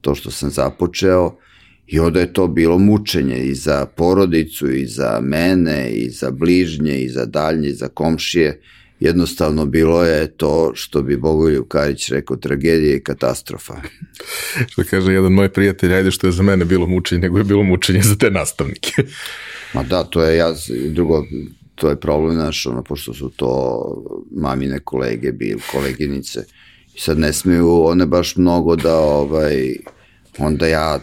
to 0.00 0.14
što 0.14 0.30
sam 0.30 0.50
započeo. 0.50 1.36
I 1.86 2.00
onda 2.00 2.20
je 2.20 2.32
to 2.32 2.48
bilo 2.48 2.78
mučenje 2.78 3.38
i 3.38 3.54
za 3.54 3.86
porodicu, 3.86 4.70
i 4.70 4.86
za 4.86 5.20
mene, 5.22 5.90
i 5.90 6.10
za 6.10 6.30
bližnje, 6.30 7.00
i 7.02 7.08
za 7.08 7.24
daljnje, 7.24 7.68
i 7.68 7.74
za 7.74 7.88
komšije, 7.88 8.60
jednostavno 9.00 9.66
bilo 9.66 10.04
je 10.04 10.36
to 10.36 10.72
što 10.74 11.02
bi 11.02 11.16
Bogoljub 11.16 11.68
Karić 11.68 12.08
rekao 12.08 12.36
tragedija 12.36 12.96
i 12.96 13.02
katastrofa. 13.02 13.74
što 14.70 14.82
kaže 14.90 15.12
jedan 15.12 15.32
moj 15.32 15.48
prijatelj, 15.48 15.94
ajde 15.94 16.10
što 16.10 16.26
je 16.26 16.32
za 16.32 16.42
mene 16.42 16.64
bilo 16.64 16.86
mučenje, 16.86 17.20
nego 17.20 17.38
je 17.38 17.44
bilo 17.44 17.62
mučenje 17.62 18.02
za 18.02 18.16
te 18.16 18.30
nastavnike. 18.30 18.92
Ma 19.74 19.82
da, 19.82 20.04
to 20.04 20.22
je 20.22 20.36
ja, 20.36 20.54
drugo, 20.88 21.24
to 21.74 21.88
je 21.90 22.00
problem 22.00 22.36
naš, 22.36 22.66
ono, 22.66 22.82
pošto 22.82 23.14
su 23.14 23.30
to 23.36 23.80
mamine 24.30 24.78
kolege 24.78 25.32
bili, 25.32 25.60
koleginice, 25.72 26.44
i 26.94 27.00
sad 27.00 27.18
ne 27.18 27.32
smiju 27.32 27.82
one 27.84 28.06
baš 28.06 28.36
mnogo 28.36 28.76
da, 28.76 28.98
ovaj, 28.98 29.76
onda 30.38 30.66
ja 30.66 31.00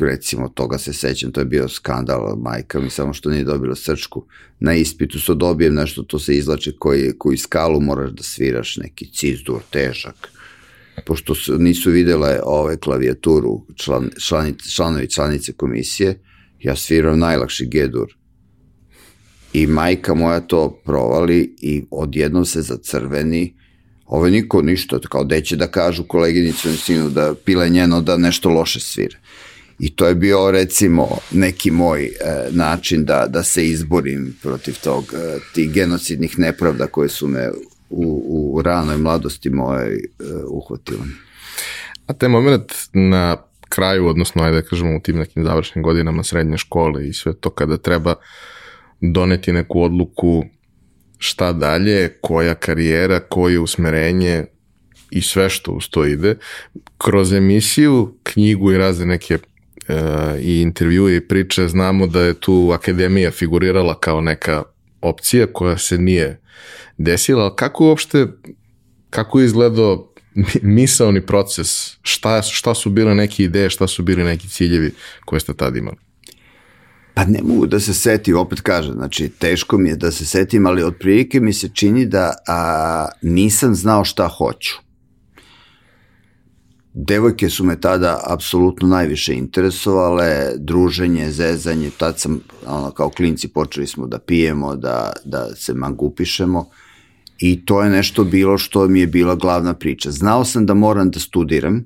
recimo 0.00 0.48
toga 0.48 0.78
se 0.78 0.92
sećam, 0.92 1.32
to 1.32 1.40
je 1.40 1.44
bio 1.44 1.68
skandal, 1.68 2.36
majka 2.36 2.80
mi 2.80 2.90
samo 2.90 3.12
što 3.12 3.30
nije 3.30 3.44
dobila 3.44 3.74
srčku. 3.74 4.24
Na 4.60 4.74
ispitu 4.74 5.18
što 5.18 5.34
dobijem 5.34 5.74
nešto, 5.74 6.02
to 6.02 6.18
se 6.18 6.36
izlače 6.36 6.72
koji, 6.78 7.12
koji 7.18 7.36
skalu 7.36 7.80
moraš 7.80 8.10
da 8.10 8.22
sviraš, 8.22 8.76
neki 8.76 9.12
cizdur, 9.12 9.60
težak. 9.70 10.28
Pošto 11.06 11.34
su, 11.34 11.58
nisu 11.58 11.90
videle 11.90 12.40
ove 12.44 12.76
klavijaturu 12.76 13.62
član, 13.74 14.10
članice, 14.18 14.70
članovi 14.70 15.10
članice 15.10 15.52
komisije, 15.52 16.20
ja 16.62 16.76
sviram 16.76 17.18
najlakši 17.18 17.66
gedur. 17.66 18.16
I 19.52 19.66
majka 19.66 20.14
moja 20.14 20.40
to 20.40 20.80
provali 20.84 21.56
i 21.60 21.84
odjednom 21.90 22.44
se 22.44 22.62
zacrveni, 22.62 23.54
Ovo 24.06 24.28
niko 24.28 24.62
ništa, 24.62 24.98
kao 25.08 25.24
deće 25.24 25.56
da 25.56 25.66
kažu 25.66 26.04
koleginicu 26.04 26.76
sinu 26.76 27.10
da 27.10 27.34
pile 27.44 27.68
njeno 27.68 28.00
da 28.00 28.16
nešto 28.16 28.48
loše 28.48 28.80
svira. 28.80 29.18
I 29.78 29.96
to 29.96 30.06
je 30.06 30.14
bio 30.14 30.50
recimo 30.50 31.08
neki 31.30 31.70
moj 31.70 32.04
e, 32.04 32.10
način 32.50 33.04
da, 33.04 33.26
da 33.28 33.42
se 33.42 33.66
izborim 33.66 34.36
protiv 34.42 34.74
tog, 34.84 35.04
e, 35.14 35.38
tih 35.54 35.72
genocidnih 35.72 36.38
nepravda 36.38 36.86
koje 36.86 37.08
su 37.08 37.28
me 37.28 37.50
u, 37.90 38.54
u 38.54 38.62
ranoj 38.62 38.96
mladosti 38.96 39.50
moje 39.50 39.86
e, 39.86 39.98
uhvatile. 40.48 41.04
A 42.06 42.12
te 42.12 42.28
moment 42.28 42.72
na 42.92 43.36
kraju, 43.68 44.06
odnosno 44.06 44.42
ajde 44.42 44.60
da 44.60 44.68
kažemo 44.68 44.96
u 44.96 45.00
tim 45.00 45.16
nekim 45.16 45.44
završnim 45.44 45.82
godinama 45.82 46.22
srednje 46.22 46.58
škole 46.58 47.08
i 47.08 47.12
sve 47.12 47.34
to 47.34 47.50
kada 47.50 47.76
treba 47.76 48.14
doneti 49.00 49.52
neku 49.52 49.82
odluku 49.82 50.44
šta 51.18 51.52
dalje, 51.52 52.08
koja 52.20 52.54
karijera, 52.54 53.20
koje 53.20 53.58
usmerenje 53.58 54.44
i 55.10 55.22
sve 55.22 55.48
što 55.50 55.72
uz 55.72 55.88
to 55.90 56.06
ide. 56.06 56.36
Kroz 56.98 57.32
emisiju, 57.32 58.14
knjigu 58.22 58.72
i 58.72 58.78
razne 58.78 59.06
neke 59.06 59.38
i 60.40 60.60
intervjue 60.60 61.16
i 61.16 61.28
priče 61.28 61.68
znamo 61.68 62.06
da 62.06 62.20
je 62.20 62.34
tu 62.34 62.70
akademija 62.74 63.30
figurirala 63.30 64.00
kao 64.00 64.20
neka 64.20 64.62
opcija 65.00 65.46
koja 65.52 65.78
se 65.78 65.98
nije 65.98 66.40
desila, 66.98 67.42
ali 67.42 67.52
kako 67.56 67.86
uopšte, 67.86 68.26
kako 69.10 69.40
je 69.40 69.46
izgledao 69.46 70.12
misaoni 70.62 71.26
proces, 71.26 71.96
šta, 72.02 72.42
šta 72.42 72.74
su 72.74 72.90
bile 72.90 73.14
neke 73.14 73.44
ideje, 73.44 73.70
šta 73.70 73.86
su 73.86 74.02
bili 74.02 74.24
neki 74.24 74.48
ciljevi 74.48 74.92
koje 75.24 75.40
ste 75.40 75.54
tada 75.54 75.78
imali? 75.78 75.96
Pa 77.14 77.24
ne 77.24 77.42
mogu 77.42 77.66
da 77.66 77.80
se 77.80 77.94
setim, 77.94 78.36
opet 78.36 78.60
kažem, 78.60 78.92
znači 78.92 79.28
teško 79.28 79.78
mi 79.78 79.88
je 79.88 79.96
da 79.96 80.10
se 80.10 80.26
setim, 80.26 80.66
ali 80.66 80.82
otprilike 80.82 81.40
mi 81.40 81.52
se 81.52 81.68
čini 81.68 82.06
da 82.06 82.34
a, 82.48 83.08
nisam 83.22 83.74
znao 83.74 84.04
šta 84.04 84.28
hoću. 84.28 84.85
Devojke 86.98 87.50
su 87.50 87.64
me 87.64 87.80
tada 87.80 88.20
apsolutno 88.26 88.88
najviše 88.88 89.34
interesovale, 89.34 90.52
druženje, 90.56 91.30
zezanje, 91.30 91.90
tad 91.98 92.20
sam, 92.20 92.40
ono, 92.66 92.90
kao 92.90 93.10
klinci 93.10 93.48
počeli 93.48 93.86
smo 93.86 94.06
da 94.06 94.18
pijemo, 94.18 94.76
da, 94.76 95.12
da 95.24 95.54
se 95.54 95.74
mangupišemo 95.74 96.68
i 97.38 97.66
to 97.66 97.82
je 97.82 97.90
nešto 97.90 98.24
bilo 98.24 98.58
što 98.58 98.88
mi 98.88 99.00
je 99.00 99.06
bila 99.06 99.34
glavna 99.34 99.74
priča. 99.74 100.10
Znao 100.10 100.44
sam 100.44 100.66
da 100.66 100.74
moram 100.74 101.10
da 101.10 101.20
studiram, 101.20 101.84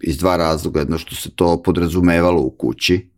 iz 0.00 0.18
dva 0.18 0.36
razloga, 0.36 0.80
jedno 0.80 0.98
što 0.98 1.14
se 1.14 1.30
to 1.30 1.62
podrazumevalo 1.62 2.40
u 2.42 2.50
kući, 2.50 3.08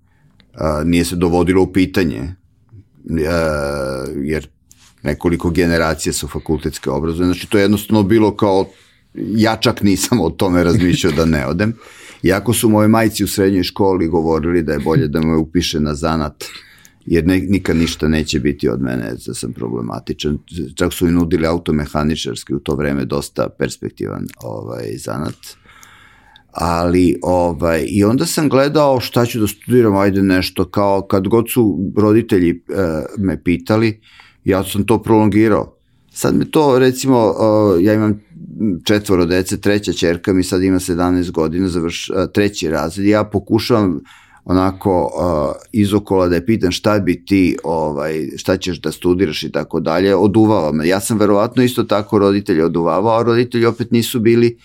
a, 0.54 0.82
nije 0.84 1.04
se 1.04 1.16
dovodilo 1.16 1.62
u 1.62 1.72
pitanje, 1.72 2.34
a, 3.28 4.04
jer 4.24 4.48
nekoliko 5.02 5.50
generacija 5.50 6.12
su 6.12 6.28
fakultetske 6.28 6.90
obrazove, 6.90 7.26
znači 7.26 7.50
to 7.50 7.58
je 7.58 7.62
jednostavno 7.62 8.02
bilo 8.02 8.36
kao 8.36 8.66
ja 9.16 9.56
čak 9.56 9.82
nisam 9.82 10.20
o 10.20 10.30
tome 10.30 10.64
razmišljao 10.64 11.12
da 11.12 11.24
ne 11.24 11.46
odem. 11.46 11.72
Iako 12.22 12.52
su 12.52 12.68
moje 12.68 12.88
majci 12.88 13.24
u 13.24 13.28
srednjoj 13.28 13.62
školi 13.62 14.08
govorili 14.08 14.62
da 14.62 14.72
je 14.72 14.78
bolje 14.78 15.08
da 15.08 15.20
me 15.20 15.36
upiše 15.36 15.80
na 15.80 15.94
zanat, 15.94 16.44
jer 17.06 17.26
ne, 17.26 17.38
nikad 17.38 17.76
ništa 17.76 18.08
neće 18.08 18.40
biti 18.40 18.68
od 18.68 18.82
mene 18.82 19.14
da 19.26 19.34
sam 19.34 19.52
problematičan. 19.52 20.38
Čak 20.74 20.92
su 20.92 21.08
i 21.08 21.10
nudili 21.10 21.46
automehaničarski 21.46 22.54
u 22.54 22.58
to 22.58 22.74
vreme 22.74 23.04
dosta 23.04 23.48
perspektivan 23.58 24.26
ovaj, 24.42 24.92
zanat 24.96 25.36
ali 26.56 27.18
ovaj, 27.22 27.84
i 27.88 28.04
onda 28.04 28.26
sam 28.26 28.48
gledao 28.48 29.00
šta 29.00 29.26
ću 29.26 29.40
da 29.40 29.46
studiram, 29.46 29.96
ajde 29.96 30.22
nešto, 30.22 30.64
kao 30.64 31.02
kad 31.02 31.28
god 31.28 31.44
su 31.50 31.92
roditelji 31.96 32.50
e, 32.50 32.54
me 33.18 33.42
pitali, 33.42 34.00
ja 34.44 34.64
sam 34.64 34.86
to 34.86 35.02
prolongirao. 35.02 35.75
Sad 36.16 36.34
me 36.34 36.44
to, 36.50 36.78
recimo, 36.78 37.26
uh, 37.26 37.84
ja 37.84 37.94
imam 37.94 38.20
četvoro 38.84 39.26
dece, 39.26 39.60
treća 39.60 39.92
čerka 39.92 40.32
mi 40.32 40.42
sad 40.42 40.62
ima 40.62 40.78
17 40.78 41.30
godina, 41.30 41.68
završ, 41.68 42.10
uh, 42.10 42.16
treći 42.34 42.70
razred, 42.70 43.06
ja 43.06 43.24
pokušavam 43.24 44.00
onako 44.44 45.02
uh, 45.04 45.54
izokola 45.72 46.28
da 46.28 46.34
je 46.34 46.46
pitan 46.46 46.72
šta 46.72 46.98
bi 46.98 47.24
ti, 47.24 47.56
ovaj, 47.64 48.28
šta 48.36 48.56
ćeš 48.56 48.80
da 48.80 48.92
studiraš 48.92 49.42
i 49.42 49.52
tako 49.52 49.80
dalje, 49.80 50.14
oduvava 50.14 50.72
me. 50.72 50.88
Ja 50.88 51.00
sam 51.00 51.18
verovatno 51.18 51.62
isto 51.62 51.84
tako 51.84 52.18
roditelje 52.18 52.64
oduvavao, 52.64 53.18
a 53.18 53.22
roditelji 53.22 53.66
opet 53.66 53.90
nisu 53.90 54.20
bili 54.20 54.58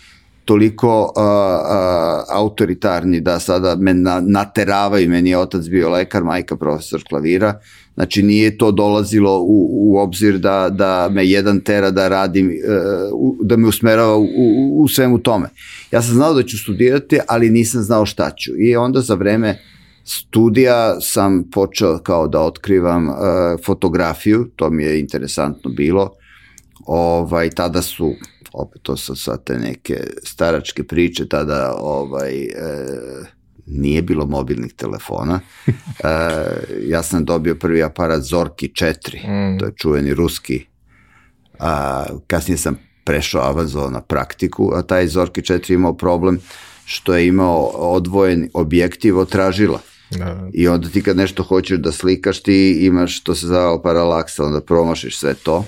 toliko 0.45 1.01
uh, 1.01 1.12
uh, 1.15 2.38
autoritarni 2.38 3.19
da 3.19 3.39
sada 3.39 3.75
me 3.75 3.93
na, 3.93 4.21
nateravaju, 4.25 5.10
meni 5.10 5.30
je 5.30 5.38
otac 5.38 5.65
bio 5.65 5.89
lekar, 5.89 6.23
majka 6.23 6.56
profesor 6.56 7.04
klavira, 7.10 7.60
znači 7.93 8.23
nije 8.23 8.58
to 8.58 8.71
dolazilo 8.71 9.39
u, 9.39 9.67
u 9.71 9.97
obzir 9.97 10.38
da, 10.38 10.69
da 10.69 11.10
me 11.12 11.25
jedan 11.27 11.60
tera 11.60 11.91
da 11.91 12.08
radim, 12.08 12.47
uh, 12.47 13.36
da 13.41 13.58
me 13.58 13.67
usmerava 13.67 14.17
u, 14.17 14.23
u, 14.23 14.82
u 14.84 14.88
svemu 14.88 15.17
tome. 15.17 15.49
Ja 15.91 16.01
sam 16.01 16.13
znao 16.13 16.34
da 16.34 16.43
ću 16.43 16.58
studirati, 16.58 17.19
ali 17.27 17.49
nisam 17.49 17.82
znao 17.82 18.06
šta 18.06 18.32
ću. 18.32 18.51
I 18.58 18.75
onda 18.75 19.01
za 19.01 19.15
vreme 19.15 19.60
studija 20.04 21.01
sam 21.01 21.43
počeo 21.51 21.97
kao 21.97 22.27
da 22.27 22.39
otkrivam 22.39 23.10
uh, 23.10 23.15
fotografiju, 23.65 24.49
to 24.56 24.69
mi 24.69 24.84
je 24.84 24.99
interesantno 24.99 25.71
bilo. 25.71 26.12
Ovaj, 26.86 27.49
tada 27.49 27.82
su 27.82 28.13
opet 28.53 28.81
to 28.81 28.97
su 28.97 29.15
sad 29.15 29.43
te 29.43 29.57
neke 29.57 30.03
staračke 30.23 30.83
priče, 30.83 31.27
tada 31.27 31.75
ovaj, 31.79 32.43
e, 32.43 32.49
nije 33.65 34.01
bilo 34.01 34.25
mobilnih 34.25 34.73
telefona. 34.73 35.39
E, 36.03 36.07
ja 36.87 37.03
sam 37.03 37.25
dobio 37.25 37.55
prvi 37.55 37.83
aparat 37.83 38.23
Zorki 38.23 38.67
4, 38.67 39.27
mm. 39.27 39.59
to 39.59 39.65
je 39.65 39.73
čuveni 39.75 40.13
ruski. 40.13 40.65
A, 41.59 42.05
kasnije 42.27 42.57
sam 42.57 42.79
prešao 43.03 43.41
Avazo 43.41 43.89
na 43.89 44.01
praktiku, 44.01 44.71
a 44.75 44.81
taj 44.81 45.07
Zorki 45.07 45.41
4 45.41 45.73
imao 45.73 45.97
problem 45.97 46.39
što 46.85 47.15
je 47.15 47.27
imao 47.27 47.65
odvojen 47.65 48.49
objektiv 48.53 49.17
od 49.17 49.29
tražila. 49.29 49.79
Da. 50.11 50.49
I 50.53 50.67
onda 50.67 50.89
ti 50.89 51.03
kad 51.03 51.17
nešto 51.17 51.43
hoćeš 51.43 51.77
da 51.77 51.91
slikaš, 51.91 52.43
ti 52.43 52.85
imaš, 52.85 53.23
to 53.23 53.35
se 53.35 53.47
zove 53.47 53.83
paralaksa, 53.83 54.45
onda 54.45 54.61
promašiš 54.61 55.19
sve 55.19 55.33
to 55.33 55.65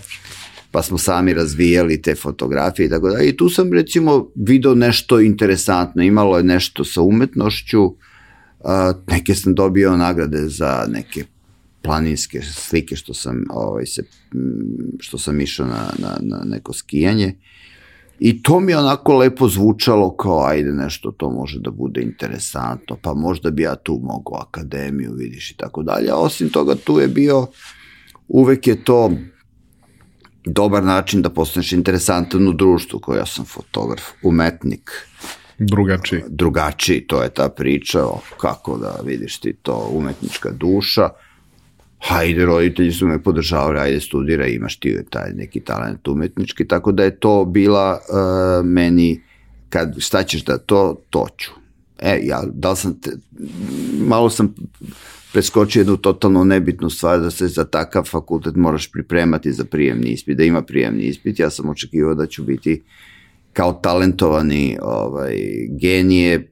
pa 0.74 0.82
smo 0.82 0.98
sami 0.98 1.34
razvijali 1.34 2.02
te 2.02 2.16
fotografije 2.16 2.86
i 2.86 2.90
tako 2.90 3.10
da. 3.10 3.24
I 3.24 3.38
tu 3.38 3.50
sam 3.50 3.74
recimo 3.74 4.32
video 4.36 4.76
nešto 4.76 5.20
interesantno, 5.20 6.04
imalo 6.04 6.38
je 6.38 6.44
nešto 6.44 6.86
sa 6.86 7.02
umetnošću, 7.02 7.84
uh, 7.84 7.96
neke 9.08 9.36
sam 9.36 9.56
dobio 9.56 9.98
nagrade 9.98 10.48
za 10.48 10.86
neke 10.90 11.26
planinske 11.82 12.42
slike 12.42 12.96
što 12.96 13.14
sam 13.14 13.44
ovaj 13.50 13.86
se 13.86 14.04
što 15.00 15.18
sam 15.18 15.42
išao 15.42 15.66
na, 15.68 15.90
na, 16.00 16.18
na 16.22 16.44
neko 16.46 16.74
skijanje. 16.74 17.36
I 18.20 18.44
to 18.44 18.60
mi 18.60 18.74
onako 18.74 19.18
lepo 19.18 19.48
zvučalo 19.48 20.16
kao 20.16 20.46
ajde 20.46 20.72
nešto 20.72 21.12
to 21.12 21.30
može 21.30 21.60
da 21.60 21.72
bude 21.72 22.02
interesantno 22.02 22.98
pa 23.02 23.14
možda 23.14 23.52
bi 23.52 23.62
ja 23.62 23.76
tu 23.76 24.00
mogao 24.04 24.42
akademiju 24.48 25.14
vidiš 25.14 25.52
i 25.52 25.58
tako 25.58 25.84
dalje. 25.84 26.14
Osim 26.14 26.50
toga 26.50 26.76
tu 26.76 27.00
je 27.00 27.08
bio 27.08 27.48
uvek 28.28 28.68
je 28.68 28.84
to 28.84 29.12
dobar 30.46 30.84
način 30.84 31.22
da 31.22 31.30
postaneš 31.30 31.72
interesantan 31.72 32.48
u 32.48 32.54
društvu, 32.54 33.00
koji 33.00 33.18
ja 33.18 33.26
sam 33.26 33.46
fotograf, 33.46 34.04
umetnik. 34.24 34.92
Drugačiji. 35.60 36.22
Drugačiji, 36.28 37.08
to 37.08 37.24
je 37.24 37.30
ta 37.30 37.50
priča 37.50 38.06
o 38.06 38.20
kako 38.38 38.78
da 38.78 39.00
vidiš 39.06 39.40
ti 39.40 39.54
to 39.62 39.90
umetnička 39.92 40.52
duša. 40.52 41.10
Hajde, 42.00 42.46
roditelji 42.46 42.92
su 42.92 43.08
me 43.08 43.24
podržavali, 43.24 43.80
ajde 43.80 44.00
studira, 44.00 44.48
imaš 44.48 44.80
ti 44.80 44.98
taj 45.10 45.32
neki 45.34 45.60
talent 45.60 46.08
umetnički, 46.08 46.68
tako 46.68 46.92
da 46.92 47.04
je 47.04 47.20
to 47.20 47.46
bila 47.46 47.94
uh, 47.94 48.66
meni, 48.66 49.22
kad 49.70 49.96
šta 50.00 50.24
ćeš 50.24 50.44
da 50.44 50.58
to, 50.58 51.02
to 51.10 51.28
ću. 51.38 51.52
E, 52.00 52.20
ja, 52.24 52.44
da 52.54 52.72
li 52.72 52.78
sam, 52.78 53.00
te, 53.02 53.12
malo 54.08 54.30
sam 54.30 54.56
preskoči 55.34 55.80
jednu 55.80 55.98
totalno 55.98 56.44
nebitnu 56.44 56.90
stvar 56.90 57.20
da 57.20 57.32
se 57.32 57.48
za 57.48 57.66
takav 57.66 58.04
fakultet 58.04 58.56
moraš 58.56 58.92
pripremati 58.92 59.54
za 59.54 59.66
prijemni 59.66 60.10
ispit, 60.10 60.38
da 60.38 60.44
ima 60.44 60.62
prijemni 60.62 61.04
ispit. 61.04 61.40
Ja 61.40 61.50
sam 61.50 61.70
očekivao 61.70 62.16
da 62.16 62.26
ću 62.26 62.44
biti 62.44 62.82
kao 63.54 63.74
talentovani 63.74 64.78
ovaj, 64.82 65.36
genije 65.70 66.52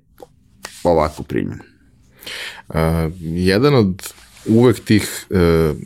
ovako 0.83 1.23
primjen. 1.23 1.59
Uh, 2.69 2.75
jedan 3.21 3.75
od 3.75 4.13
uvek 4.45 4.79
tih 4.79 5.25
uh, 5.29 5.77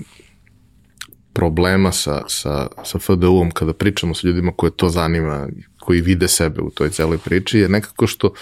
problema 1.34 1.92
sa, 1.92 2.24
sa, 2.28 2.68
sa 2.84 3.00
FDU-om 3.00 3.52
kada 3.52 3.74
pričamo 3.74 4.16
sa 4.16 4.28
ljudima 4.28 4.52
koje 4.56 4.72
to 4.72 4.90
zanima, 4.90 5.48
koji 5.80 6.02
vide 6.02 6.28
sebe 6.28 6.62
u 6.62 6.70
toj 6.70 6.90
celoj 6.90 7.18
priči, 7.18 7.60
je 7.60 7.70
nekako 7.70 8.08
što 8.08 8.34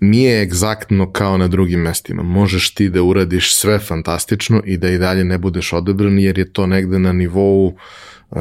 nije 0.00 0.42
egzaktno 0.42 1.12
kao 1.12 1.36
na 1.36 1.48
drugim 1.48 1.80
mestima. 1.80 2.22
Možeš 2.22 2.74
ti 2.74 2.88
da 2.88 3.02
uradiš 3.02 3.54
sve 3.54 3.78
fantastično 3.78 4.62
i 4.64 4.76
da 4.76 4.88
i 4.88 4.98
dalje 4.98 5.24
ne 5.24 5.38
budeš 5.38 5.72
odebran 5.72 6.18
jer 6.18 6.38
je 6.38 6.52
to 6.52 6.66
negde 6.66 6.98
na 6.98 7.12
nivou 7.12 7.66
uh, 7.66 8.38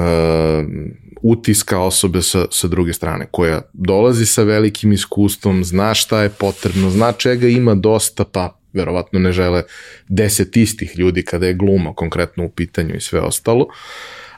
utiska 1.21 1.79
osobe 1.79 2.21
sa, 2.21 2.45
sa 2.51 2.67
druge 2.67 2.93
strane, 2.93 3.27
koja 3.31 3.61
dolazi 3.73 4.25
sa 4.25 4.43
velikim 4.43 4.91
iskustvom, 4.91 5.63
zna 5.63 5.93
šta 5.93 6.21
je 6.21 6.29
potrebno, 6.29 6.89
zna 6.89 7.11
čega 7.11 7.47
ima 7.47 7.75
dosta, 7.75 8.25
pa 8.25 8.59
verovatno 8.73 9.19
ne 9.19 9.31
žele 9.31 9.63
deset 10.07 10.57
istih 10.57 10.99
ljudi 10.99 11.23
kada 11.23 11.47
je 11.47 11.53
gluma 11.53 11.93
konkretno 11.93 12.45
u 12.45 12.49
pitanju 12.49 12.95
i 12.95 13.01
sve 13.01 13.19
ostalo, 13.19 13.67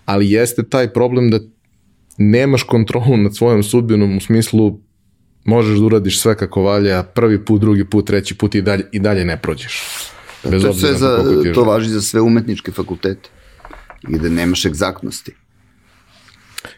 ali 0.05 0.31
jeste 0.31 0.63
taj 0.63 0.93
problem 0.93 1.31
da 1.31 1.39
nemaš 2.17 2.63
kontrolu 2.63 3.17
nad 3.17 3.35
svojom 3.35 3.63
sudbinom 3.63 4.17
u 4.17 4.21
smislu 4.21 4.79
možeš 5.47 5.79
da 5.79 5.85
uradiš 5.85 6.21
sve 6.21 6.37
kako 6.37 6.61
valja, 6.61 7.03
prvi 7.03 7.45
put, 7.45 7.61
drugi 7.61 7.85
put, 7.85 8.07
treći 8.07 8.35
put 8.35 8.55
i 8.55 8.61
dalje, 8.61 8.83
i 8.91 8.99
dalje 8.99 9.25
ne 9.25 9.41
prođeš. 9.41 9.81
Bez 10.43 10.63
to, 10.63 10.73
sve 10.73 10.93
za, 10.93 11.23
to 11.53 11.63
važi 11.63 11.89
za 11.89 12.01
sve 12.01 12.21
umetničke 12.21 12.71
fakultete 12.71 13.29
i 14.09 14.19
da 14.19 14.29
nemaš 14.29 14.65
egzaktnosti. 14.65 15.31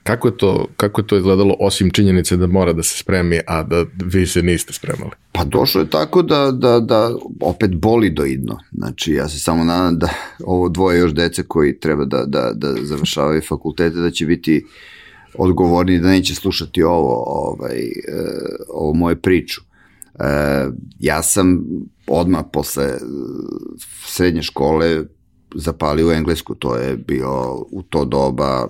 Kako 0.04 0.28
je, 0.28 0.38
to, 0.38 0.68
kako 0.78 1.02
je 1.02 1.08
to 1.08 1.18
izgledalo 1.18 1.56
osim 1.60 1.92
činjenice 1.92 2.38
da 2.38 2.48
mora 2.48 2.74
da 2.74 2.84
se 2.84 2.98
spremi, 2.98 3.40
a 3.48 3.64
da 3.64 3.86
vi 4.06 4.28
se 4.28 4.44
niste 4.44 4.74
spremali? 4.74 5.12
Pa 5.32 5.44
došlo 5.44 5.82
je 5.82 5.90
tako 5.90 6.22
da, 6.22 6.52
da, 6.52 6.80
da 6.80 7.12
opet 7.42 7.76
boli 7.76 8.10
doidno. 8.10 8.60
Znači 8.72 9.14
ja 9.14 9.30
se 9.30 9.40
samo 9.40 9.64
nadam 9.64 10.00
da 10.00 10.10
ovo 10.44 10.70
dvoje 10.70 11.00
još 11.00 11.14
dece 11.14 11.44
koji 11.44 11.80
treba 11.80 12.06
da, 12.06 12.26
da, 12.26 12.52
da 12.54 12.76
završavaju 12.82 13.42
fakultete 13.50 13.98
da 13.98 14.12
će 14.12 14.26
biti 14.26 14.66
uh, 14.66 14.72
odgovorni 15.38 16.00
da 16.00 16.08
neće 16.08 16.36
slušati 16.36 16.84
ovo, 16.84 17.24
ovaj, 17.28 17.78
e, 17.78 17.92
ovo 18.70 18.94
moje 18.94 19.22
priču. 19.22 19.62
E, 20.20 20.24
ja 21.00 21.24
sam 21.24 21.64
odmah 22.08 22.44
posle 22.54 22.94
srednje 24.06 24.42
škole 24.42 25.04
zapalio 25.56 26.08
u 26.08 26.12
Englesku, 26.12 26.56
to 26.56 26.76
je 26.76 26.98
bio 26.98 27.56
u 27.72 27.84
to 27.90 28.06
doba 28.06 28.68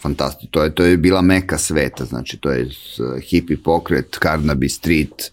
fantastično, 0.00 0.48
to 0.50 0.64
je, 0.64 0.74
to 0.74 0.84
je 0.84 0.96
bila 0.96 1.22
meka 1.22 1.58
sveta, 1.58 2.04
znači 2.04 2.38
to 2.38 2.50
je 2.50 2.68
hippie 3.30 3.56
pokret, 3.64 4.18
Carnaby 4.20 4.68
Street, 4.68 5.32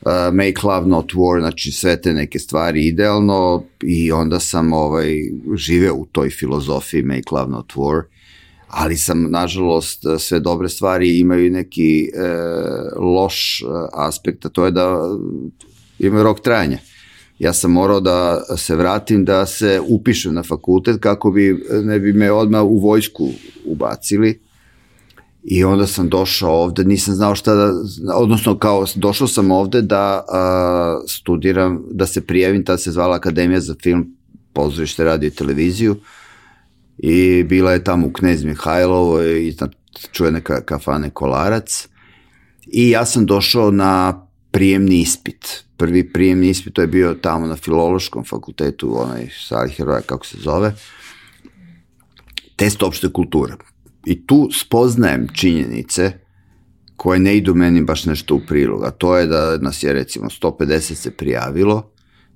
uh, 0.00 0.34
Make 0.34 0.60
Love 0.62 0.86
Not 0.86 1.12
War, 1.12 1.40
znači 1.40 1.72
sve 1.72 2.00
te 2.00 2.12
neke 2.12 2.38
stvari 2.38 2.86
idealno 2.86 3.64
i 3.82 4.12
onda 4.12 4.40
sam 4.40 4.72
ovaj, 4.72 5.14
živeo 5.54 5.94
u 5.94 6.06
toj 6.12 6.30
filozofiji 6.30 7.02
Make 7.02 7.30
Love 7.30 7.50
Not 7.50 7.72
War 7.74 8.02
ali 8.68 8.96
sam, 8.96 9.30
nažalost, 9.30 10.04
sve 10.18 10.40
dobre 10.40 10.68
stvari 10.68 11.18
imaju 11.18 11.50
neki 11.50 12.04
e, 12.04 12.28
loš 12.96 13.62
e, 13.62 13.64
aspekt, 13.92 14.46
a 14.46 14.48
to 14.48 14.64
je 14.64 14.70
da 14.70 15.00
imaju 15.98 16.24
rok 16.24 16.40
trajanja. 16.40 16.78
Ja 17.38 17.52
sam 17.52 17.72
morao 17.72 18.00
da 18.00 18.40
se 18.56 18.76
vratim, 18.76 19.24
da 19.24 19.46
se 19.46 19.80
upišem 19.88 20.34
na 20.34 20.42
fakultet 20.42 21.00
kako 21.00 21.30
bi, 21.30 21.64
ne 21.84 21.98
bi 21.98 22.12
me 22.12 22.32
odmah 22.32 22.62
u 22.62 22.78
vojsku 22.78 23.28
ubacili. 23.64 24.40
I 25.44 25.64
onda 25.64 25.86
sam 25.86 26.08
došao 26.08 26.50
ovde, 26.50 26.84
nisam 26.84 27.14
znao 27.14 27.34
šta 27.34 27.54
da, 27.54 27.72
odnosno 28.14 28.58
kao 28.58 28.86
došao 28.94 29.28
sam 29.28 29.50
ovde 29.50 29.82
da 29.82 30.24
a, 30.28 31.00
studiram, 31.08 31.84
da 31.90 32.06
se 32.06 32.20
prijavim, 32.20 32.64
tada 32.64 32.78
se 32.78 32.92
zvala 32.92 33.16
Akademija 33.16 33.60
za 33.60 33.74
film, 33.82 34.16
pozorište, 34.52 35.04
radio 35.04 35.26
i 35.26 35.30
televiziju 35.30 35.96
i 36.98 37.44
bila 37.44 37.72
je 37.72 37.84
tamo 37.84 38.06
u 38.06 38.12
Knez 38.12 38.44
Mihajlovo 38.44 39.22
i 39.22 39.54
čujene 40.12 40.40
ka, 40.40 40.60
kafane 40.60 41.10
Kolarac 41.10 41.88
i 42.66 42.90
ja 42.90 43.04
sam 43.04 43.26
došao 43.26 43.70
na 43.70 44.22
prijemni 44.50 45.00
ispit. 45.00 45.64
Prvi 45.76 46.12
prijemni 46.12 46.48
ispit 46.48 46.74
to 46.74 46.80
je 46.80 46.86
bio 46.86 47.14
tamo 47.14 47.46
na 47.46 47.56
filološkom 47.56 48.24
fakultetu, 48.24 49.02
onaj 49.02 49.28
stari 49.46 49.70
heroja, 49.70 50.00
kako 50.00 50.26
se 50.26 50.36
zove, 50.40 50.74
test 52.56 52.82
opšte 52.82 53.12
kulture. 53.12 53.54
I 54.06 54.26
tu 54.26 54.48
spoznajem 54.52 55.28
činjenice 55.34 56.12
koje 56.96 57.18
ne 57.18 57.36
idu 57.36 57.54
meni 57.54 57.82
baš 57.82 58.04
nešto 58.04 58.34
u 58.34 58.40
prilog, 58.48 58.84
a 58.84 58.90
to 58.90 59.16
je 59.16 59.26
da 59.26 59.58
nas 59.58 59.82
je 59.82 59.92
recimo 59.92 60.28
150 60.28 60.94
se 60.94 61.10
prijavilo, 61.10 61.90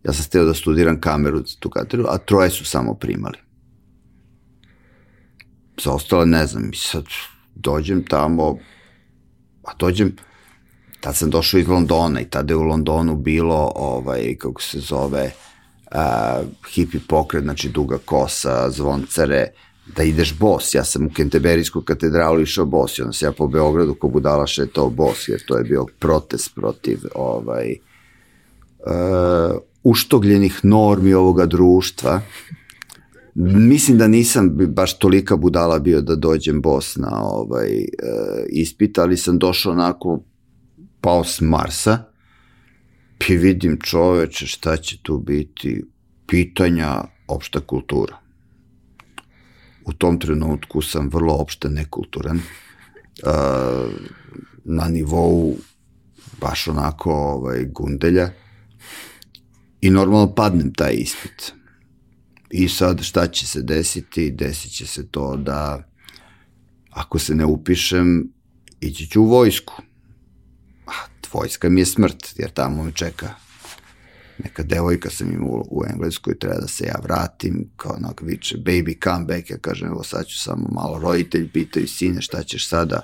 ja 0.05 0.12
sam 0.12 0.25
steo 0.25 0.44
da 0.44 0.55
studiram 0.55 1.01
kameru 1.01 1.38
za 1.38 1.57
tu 1.59 1.70
katedru, 1.70 2.07
a 2.09 2.18
troje 2.18 2.51
su 2.51 2.64
samo 2.64 2.94
primali. 2.94 3.38
Za 5.84 5.92
ostale 5.92 6.26
ne 6.26 6.46
znam, 6.46 6.70
i 6.72 6.76
sad 6.76 7.04
dođem 7.54 8.04
tamo, 8.04 8.58
a 9.64 9.70
dođem, 9.78 10.16
tad 11.00 11.16
sam 11.16 11.30
došao 11.30 11.60
iz 11.60 11.68
Londona 11.68 12.20
i 12.20 12.24
tada 12.24 12.52
je 12.52 12.56
u 12.56 12.62
Londonu 12.62 13.16
bilo, 13.16 13.72
ovaj, 13.74 14.36
kako 14.38 14.62
se 14.62 14.80
zove, 14.80 15.30
uh, 15.94 16.46
hipi 16.74 16.98
pokret, 17.08 17.42
znači 17.42 17.68
duga 17.68 17.98
kosa, 18.04 18.70
zvoncare, 18.70 19.46
da 19.96 20.02
ideš 20.02 20.38
bos. 20.38 20.74
Ja 20.74 20.84
sam 20.84 21.06
u 21.06 21.10
Kenteberijsku 21.10 21.82
katedralu 21.82 22.40
išao 22.40 22.64
bos 22.64 22.98
i 22.98 23.02
onda 23.02 23.12
se 23.12 23.26
ja 23.26 23.32
po 23.32 23.46
Beogradu 23.46 23.94
ko 23.94 24.08
budala 24.08 24.46
šetao 24.46 24.90
bos, 24.90 25.28
jer 25.28 25.44
to 25.46 25.56
je 25.56 25.64
bio 25.64 25.86
protest 25.98 26.54
protiv 26.54 26.98
ovaj, 27.14 27.74
uh, 28.86 29.58
uštogljenih 29.82 30.60
normi 30.62 31.14
ovoga 31.14 31.46
društva. 31.46 32.20
Mislim 33.34 33.98
da 33.98 34.08
nisam 34.08 34.50
baš 34.68 34.98
tolika 34.98 35.36
budala 35.36 35.78
bio 35.78 36.00
da 36.00 36.16
dođem 36.16 36.62
bos 36.62 36.96
na 36.96 37.22
ovaj, 37.22 37.70
uh, 37.70 38.44
ispit, 38.48 38.98
ali 38.98 39.16
sam 39.16 39.38
došao 39.38 39.72
onako 39.72 40.22
pao 41.00 41.24
s 41.24 41.40
Marsa 41.40 42.04
i 43.28 43.36
vidim 43.36 43.78
čoveče 43.82 44.46
šta 44.46 44.76
će 44.76 44.98
tu 45.02 45.18
biti 45.18 45.84
pitanja 46.26 47.04
opšta 47.28 47.60
kultura. 47.60 48.16
U 49.84 49.92
tom 49.92 50.20
trenutku 50.20 50.82
sam 50.82 51.10
vrlo 51.12 51.34
opšte 51.34 51.68
nekulturan, 51.68 52.36
uh, 52.36 53.92
na 54.64 54.88
nivou 54.88 55.56
baš 56.40 56.68
onako 56.68 57.12
ovaj, 57.12 57.64
gundelja 57.64 58.30
i 59.80 59.90
normalno 59.90 60.34
padnem 60.34 60.72
taj 60.74 60.94
ispit. 60.94 61.60
I 62.50 62.68
sad 62.68 63.02
šta 63.02 63.26
će 63.26 63.46
se 63.46 63.62
desiti? 63.62 64.30
Desit 64.30 64.72
će 64.72 64.86
se 64.86 65.08
to 65.10 65.36
da 65.36 65.88
ako 66.90 67.18
se 67.18 67.34
ne 67.34 67.44
upišem, 67.44 68.32
ići 68.80 69.06
ću 69.06 69.22
u 69.22 69.28
vojsku 69.28 69.82
vojska 71.32 71.68
mi 71.68 71.80
je 71.80 71.86
smrt, 71.86 72.34
jer 72.36 72.50
tamo 72.50 72.82
me 72.82 72.92
čeka 72.92 73.34
neka 74.44 74.62
devojka 74.62 75.10
sam 75.10 75.32
imao 75.32 75.64
u 75.70 75.82
Engleskoj, 75.92 76.38
treba 76.38 76.58
da 76.60 76.68
se 76.68 76.84
ja 76.84 77.00
vratim, 77.02 77.70
kao 77.76 77.96
onak 77.96 78.22
viče, 78.22 78.56
baby 78.56 79.04
come 79.04 79.24
back, 79.24 79.50
ja 79.50 79.58
kažem, 79.58 79.88
evo 79.88 80.02
sad 80.02 80.26
ću 80.26 80.42
samo 80.42 80.68
malo, 80.72 80.98
roditelj 80.98 81.50
pitaju, 81.52 81.88
sine, 81.88 82.22
šta 82.22 82.42
ćeš 82.42 82.68
sada? 82.68 83.00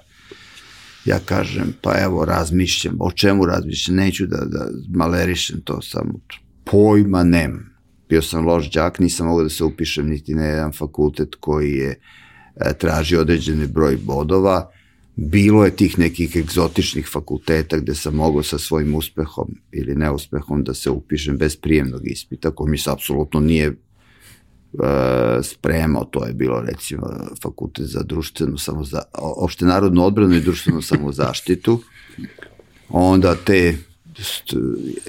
Ja 1.04 1.18
kažem, 1.18 1.74
pa 1.82 1.98
evo, 2.00 2.24
razmišljam, 2.24 2.96
o 3.00 3.12
čemu 3.12 3.46
razmišljam, 3.46 3.96
neću 3.96 4.26
da, 4.26 4.36
da 4.36 4.68
malerišem 4.88 5.60
to 5.64 5.82
samo, 5.82 6.20
pojma 6.64 7.24
nemam. 7.24 7.75
Bio 8.08 8.22
sam 8.22 8.46
loš 8.46 8.70
džak, 8.70 8.98
nisam 8.98 9.26
mogao 9.26 9.42
da 9.42 9.48
se 9.48 9.64
upišem 9.64 10.08
niti 10.08 10.34
na 10.34 10.44
jedan 10.44 10.72
fakultet 10.72 11.34
koji 11.40 11.72
je 11.72 11.98
e, 12.56 12.72
traži 12.78 13.16
određeni 13.16 13.66
broj 13.66 13.96
bodova, 13.96 14.70
bilo 15.16 15.64
je 15.64 15.76
tih 15.76 15.98
nekih 15.98 16.36
egzotičnih 16.36 17.08
fakulteta 17.12 17.78
gde 17.78 17.94
sam 17.94 18.14
mogao 18.14 18.42
sa 18.42 18.58
svojim 18.58 18.94
uspehom 18.94 19.48
ili 19.72 19.94
neuspehom 19.94 20.64
da 20.64 20.74
se 20.74 20.90
upišem 20.90 21.36
bez 21.36 21.56
prijemnog 21.56 22.00
ispita, 22.04 22.50
koji 22.50 22.70
mi 22.70 22.78
se 22.78 22.90
apsolutno 22.90 23.40
nije 23.40 23.68
uh, 23.70 23.76
spremao, 25.42 26.04
to 26.04 26.26
je 26.26 26.32
bilo 26.32 26.60
recimo 26.60 27.06
fakultet 27.42 27.86
za 27.86 28.02
društvenu 28.02 28.58
samoza, 28.58 29.02
opšte 29.12 29.64
narodnu 29.64 30.04
odbranu 30.04 30.34
i 30.34 30.40
društvenu 30.40 30.82
samozaštitu, 30.92 31.80
onda 32.88 33.34
te 33.34 33.76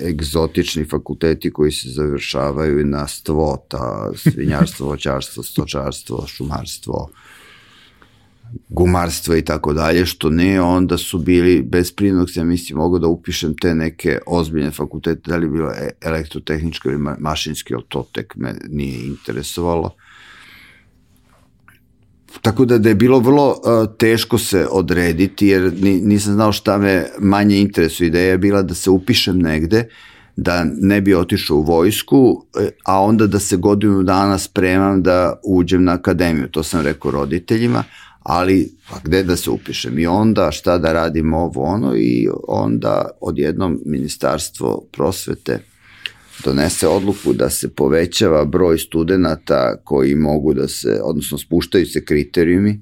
egzotični 0.02 0.86
fakulteti 0.86 1.52
koji 1.52 1.72
se 1.72 1.90
završavaju 1.90 2.86
na 2.86 3.08
stvo, 3.08 3.66
ta 3.68 4.12
svinjarstvo, 4.16 4.88
voćarstvo, 4.92 5.44
stočarstvo, 5.44 6.28
šumarstvo, 6.28 7.10
gumarstva 8.70 9.38
i 9.38 9.42
tako 9.42 9.74
dalje, 9.74 10.06
što 10.06 10.30
ne, 10.30 10.62
onda 10.62 10.98
su 10.98 11.20
bili 11.20 11.62
bez 11.62 11.92
prinog, 11.92 12.28
ja 12.36 12.44
mislim, 12.44 12.78
mogu 12.78 13.00
da 13.00 13.08
upišem 13.08 13.58
te 13.58 13.76
neke 13.76 14.20
ozbiljne 14.26 14.72
fakultete, 14.72 15.22
da 15.26 15.38
li 15.38 15.50
bilo 15.50 15.72
e, 15.72 15.90
elektrotehničko 16.02 16.90
ili 16.90 17.16
mašinski, 17.20 17.74
ali 17.74 17.84
to 17.90 18.08
tek 18.14 18.36
me 18.36 18.56
nije 18.70 19.06
interesovalo. 19.06 19.96
Tako 22.42 22.66
da, 22.66 22.78
da 22.78 22.90
je 22.90 22.96
bilo 22.96 23.20
vrlo 23.20 23.50
uh, 23.50 23.98
teško 23.98 24.38
se 24.38 24.68
odrediti, 24.72 25.48
jer 25.48 25.74
ni, 25.82 26.02
nisam 26.02 26.34
znao 26.34 26.52
šta 26.52 26.78
me 26.78 27.06
manje 27.20 27.60
interesuje. 27.60 28.08
Ideja 28.08 28.32
je 28.32 28.38
bila 28.38 28.62
da 28.62 28.74
se 28.74 28.90
upišem 28.90 29.40
negde, 29.40 29.88
da 30.36 30.66
ne 30.82 31.02
bi 31.02 31.16
otišao 31.16 31.58
u 31.58 31.62
vojsku, 31.62 32.46
e, 32.60 32.70
a 32.86 33.02
onda 33.02 33.28
da 33.28 33.40
se 33.40 33.58
godinu 33.58 34.04
dana 34.04 34.38
spremam 34.38 35.04
da 35.04 35.40
uđem 35.44 35.84
na 35.84 35.94
akademiju. 35.94 36.48
To 36.48 36.64
sam 36.64 36.82
rekao 36.82 37.12
roditeljima, 37.12 37.84
ali 38.24 38.72
pa 38.90 39.00
gde 39.04 39.24
da 39.24 39.36
se 39.36 39.50
upišem 39.50 40.00
i 40.00 40.08
onda 40.08 40.52
šta 40.52 40.78
da 40.78 40.94
radim 40.94 41.34
ovo 41.34 41.64
ono 41.64 41.96
i 41.96 42.30
onda 42.48 43.10
odjednom 43.22 43.80
ministarstvo 43.86 44.88
prosvete 44.92 45.60
donese 46.44 46.88
odluku 46.88 47.34
da 47.34 47.50
se 47.50 47.70
povećava 47.70 48.46
broj 48.46 48.78
studenta 48.78 49.76
koji 49.84 50.16
mogu 50.16 50.54
da 50.54 50.68
se, 50.68 51.00
odnosno 51.04 51.38
spuštaju 51.38 51.86
se 51.86 52.06
kriterijumi 52.06 52.72
e, 52.72 52.80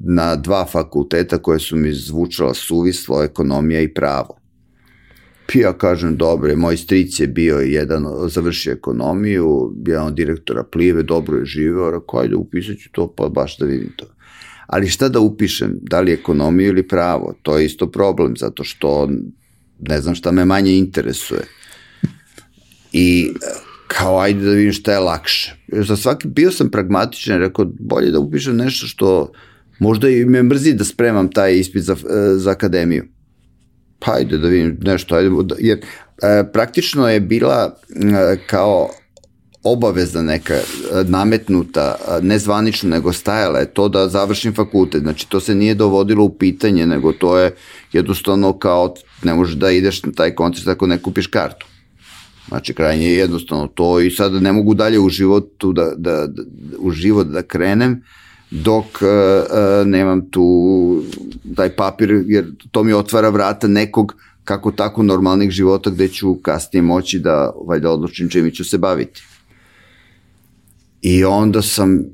na 0.00 0.36
dva 0.36 0.66
fakulteta 0.66 1.38
koje 1.38 1.58
su 1.58 1.76
mi 1.76 1.92
zvučala 1.92 2.54
suvislo, 2.54 3.22
ekonomija 3.22 3.80
i 3.80 3.94
pravo. 3.94 4.44
Ja 5.54 5.72
kažem, 5.72 6.16
dobre, 6.16 6.56
moj 6.56 6.76
stric 6.76 7.20
je 7.20 7.26
bio 7.26 7.58
jedan, 7.58 8.06
završio 8.28 8.72
ekonomiju, 8.72 9.74
jedan 9.86 10.06
od 10.06 10.14
direktora 10.14 10.62
Plive, 10.62 11.02
dobro 11.02 11.38
je 11.38 11.44
živeo, 11.44 11.90
rekao, 11.90 12.20
ajde 12.20 12.36
upisat 12.36 12.76
ću 12.76 12.88
to, 12.92 13.12
pa 13.16 13.28
baš 13.28 13.58
da 13.58 13.66
vidim 13.66 13.92
to. 13.96 14.06
Ali 14.66 14.88
šta 14.88 15.08
da 15.08 15.20
upišem, 15.20 15.78
da 15.82 16.00
li 16.00 16.12
ekonomiju 16.12 16.68
ili 16.68 16.88
pravo, 16.88 17.34
to 17.42 17.58
je 17.58 17.66
isto 17.66 17.90
problem, 17.90 18.36
zato 18.36 18.64
što 18.64 19.08
ne 19.80 20.00
znam 20.00 20.14
šta 20.14 20.32
me 20.32 20.44
manje 20.44 20.76
interesuje. 20.78 21.40
I 22.96 23.32
kao 23.86 24.18
ajde 24.18 24.44
da 24.44 24.50
vidim 24.50 24.72
šta 24.72 24.92
je 24.92 24.98
lakše. 24.98 25.56
Za 25.68 25.96
svaki, 25.96 26.28
bio 26.28 26.50
sam 26.50 26.70
pragmatičan, 26.70 27.38
rekao, 27.38 27.66
bolje 27.80 28.10
da 28.10 28.18
upišem 28.18 28.56
nešto 28.56 28.86
što 28.86 29.32
možda 29.78 30.08
i 30.08 30.24
me 30.24 30.42
mrzi 30.42 30.72
da 30.72 30.84
spremam 30.84 31.30
taj 31.30 31.58
ispit 31.58 31.82
za, 31.82 31.96
za 32.36 32.50
akademiju 32.50 33.04
pa 34.04 34.12
ajde 34.12 34.38
da 34.38 34.48
vidim 34.48 34.78
nešto, 34.80 35.14
ajde, 35.14 35.30
jer 35.58 35.78
e, 35.78 36.44
praktično 36.52 37.08
je 37.08 37.20
bila 37.20 37.76
e, 37.90 38.36
kao 38.46 38.90
obaveza 39.62 40.22
neka 40.22 40.54
e, 40.54 40.62
nametnuta, 41.04 41.96
e, 42.08 42.22
ne 42.22 42.38
zvanično, 42.38 42.90
nego 42.90 43.12
stajala 43.12 43.58
je 43.58 43.66
to 43.66 43.88
da 43.88 44.08
završim 44.08 44.54
fakultet. 44.54 45.02
Znači, 45.02 45.28
to 45.28 45.40
se 45.40 45.54
nije 45.54 45.74
dovodilo 45.74 46.24
u 46.24 46.34
pitanje, 46.38 46.86
nego 46.86 47.12
to 47.12 47.38
je 47.38 47.54
jednostavno 47.92 48.58
kao, 48.58 48.94
ne 49.22 49.34
možeš 49.34 49.54
da 49.54 49.70
ideš 49.70 50.02
na 50.02 50.12
taj 50.12 50.34
koncert 50.34 50.68
ako 50.68 50.86
ne 50.86 50.98
kupiš 50.98 51.26
kartu. 51.26 51.66
Znači, 52.48 52.74
krajnje 52.74 53.06
je 53.06 53.16
jednostavno 53.16 53.66
to 53.66 54.00
i 54.00 54.10
sada 54.10 54.40
ne 54.40 54.52
mogu 54.52 54.74
dalje 54.74 54.98
u 54.98 55.08
životu 55.08 55.72
da, 55.72 55.92
da, 55.96 56.26
da 56.26 56.42
u 56.78 56.90
život 56.90 57.26
da 57.26 57.42
krenem, 57.42 58.02
dok 58.50 58.84
uh, 58.84 59.00
uh, 59.00 59.86
nemam 59.86 60.30
tu 60.30 61.02
taj 61.56 61.76
papir, 61.76 62.24
jer 62.26 62.52
to 62.70 62.84
mi 62.84 62.92
otvara 62.92 63.28
vrata 63.28 63.68
nekog 63.68 64.14
kako 64.44 64.70
tako 64.70 65.02
normalnih 65.02 65.50
života 65.50 65.90
gde 65.90 66.08
ću 66.08 66.34
kasnije 66.34 66.82
moći 66.82 67.18
da 67.18 67.52
valjda 67.66 67.90
odlučim 67.90 68.28
čemi 68.28 68.54
ću 68.54 68.64
se 68.64 68.78
baviti. 68.78 69.22
I 71.02 71.24
onda 71.24 71.62
sam 71.62 72.04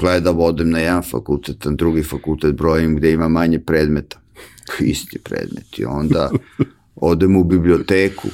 gledao, 0.00 0.34
odem 0.34 0.70
na 0.70 0.78
jedan 0.78 1.02
fakultet, 1.02 1.64
na 1.64 1.70
drugi 1.72 2.02
fakultet 2.02 2.54
brojim 2.54 2.96
gde 2.96 3.12
ima 3.12 3.28
manje 3.28 3.58
predmeta. 3.58 4.20
Isti 4.80 5.18
predmeti. 5.18 5.84
Onda 5.84 6.30
odem 6.96 7.36
u 7.36 7.44
biblioteku, 7.44 8.28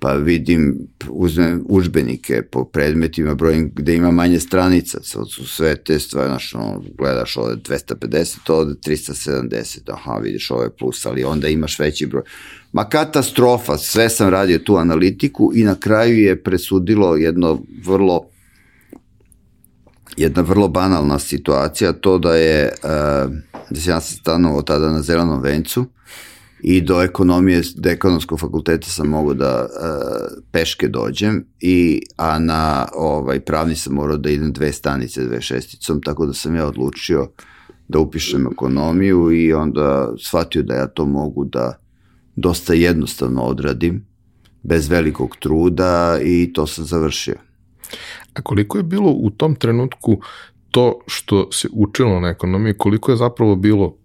pa 0.00 0.12
vidim, 0.12 0.88
uzmem 1.08 1.64
užbenike 1.68 2.42
po 2.42 2.64
predmetima, 2.64 3.34
brojim 3.34 3.72
gde 3.74 3.94
ima 3.94 4.10
manje 4.10 4.40
stranica, 4.40 4.98
sad 5.02 5.30
su 5.30 5.46
sve 5.46 5.76
te 5.76 5.98
stvari, 5.98 6.28
znaš, 6.28 6.54
ono, 6.54 6.82
gledaš 6.98 7.36
ovde 7.36 7.56
250, 7.56 8.52
ovde 8.52 8.74
370, 8.86 9.78
aha, 9.92 10.18
vidiš 10.18 10.50
ovo 10.50 10.62
je 10.62 10.76
plus, 10.76 11.06
ali 11.06 11.24
onda 11.24 11.48
imaš 11.48 11.78
veći 11.78 12.06
broj. 12.06 12.22
Ma 12.72 12.88
katastrofa, 12.88 13.78
sve 13.78 14.08
sam 14.10 14.28
radio 14.28 14.58
tu 14.58 14.76
analitiku 14.76 15.52
i 15.54 15.64
na 15.64 15.74
kraju 15.74 16.18
je 16.18 16.42
presudilo 16.42 17.16
jedno 17.16 17.62
vrlo 17.86 18.24
jedna 20.16 20.42
vrlo 20.42 20.68
banalna 20.68 21.18
situacija, 21.18 21.92
to 21.92 22.18
da 22.18 22.36
je, 22.36 22.72
uh, 22.82 23.32
da 23.70 23.80
se 23.80 23.90
ja 23.90 24.00
stanovao 24.00 24.62
tada 24.62 24.92
na 24.92 25.02
Zelenom 25.02 25.42
vencu 25.42 25.86
i 26.60 26.80
do 26.80 27.02
ekonomije, 27.02 27.62
do 27.76 27.90
ekonomskog 27.90 28.40
fakulteta 28.40 28.88
sam 28.88 29.08
mogu 29.08 29.34
da 29.34 29.62
uh, 29.62 30.42
peške 30.52 30.88
dođem, 30.88 31.44
i, 31.60 32.02
a 32.16 32.38
na 32.38 32.88
ovaj, 32.94 33.40
pravni 33.40 33.76
sam 33.76 33.94
morao 33.94 34.16
da 34.16 34.30
idem 34.30 34.52
dve 34.52 34.72
stanice, 34.72 35.24
dve 35.24 35.40
šesticom, 35.40 36.02
tako 36.02 36.26
da 36.26 36.32
sam 36.32 36.56
ja 36.56 36.66
odlučio 36.66 37.28
da 37.88 37.98
upišem 37.98 38.46
ekonomiju 38.52 39.32
i 39.32 39.52
onda 39.52 40.12
shvatio 40.18 40.62
da 40.62 40.74
ja 40.74 40.86
to 40.86 41.06
mogu 41.06 41.44
da 41.44 41.78
dosta 42.36 42.74
jednostavno 42.74 43.42
odradim, 43.42 44.06
bez 44.62 44.88
velikog 44.88 45.36
truda 45.40 46.18
i 46.22 46.52
to 46.52 46.66
sam 46.66 46.84
završio. 46.84 47.34
A 48.34 48.42
koliko 48.42 48.78
je 48.78 48.82
bilo 48.82 49.10
u 49.10 49.30
tom 49.30 49.54
trenutku 49.54 50.20
to 50.70 51.00
što 51.06 51.52
se 51.52 51.68
učilo 51.72 52.20
na 52.20 52.28
ekonomiji, 52.28 52.74
koliko 52.78 53.10
je 53.10 53.16
zapravo 53.16 53.56
bilo 53.56 53.96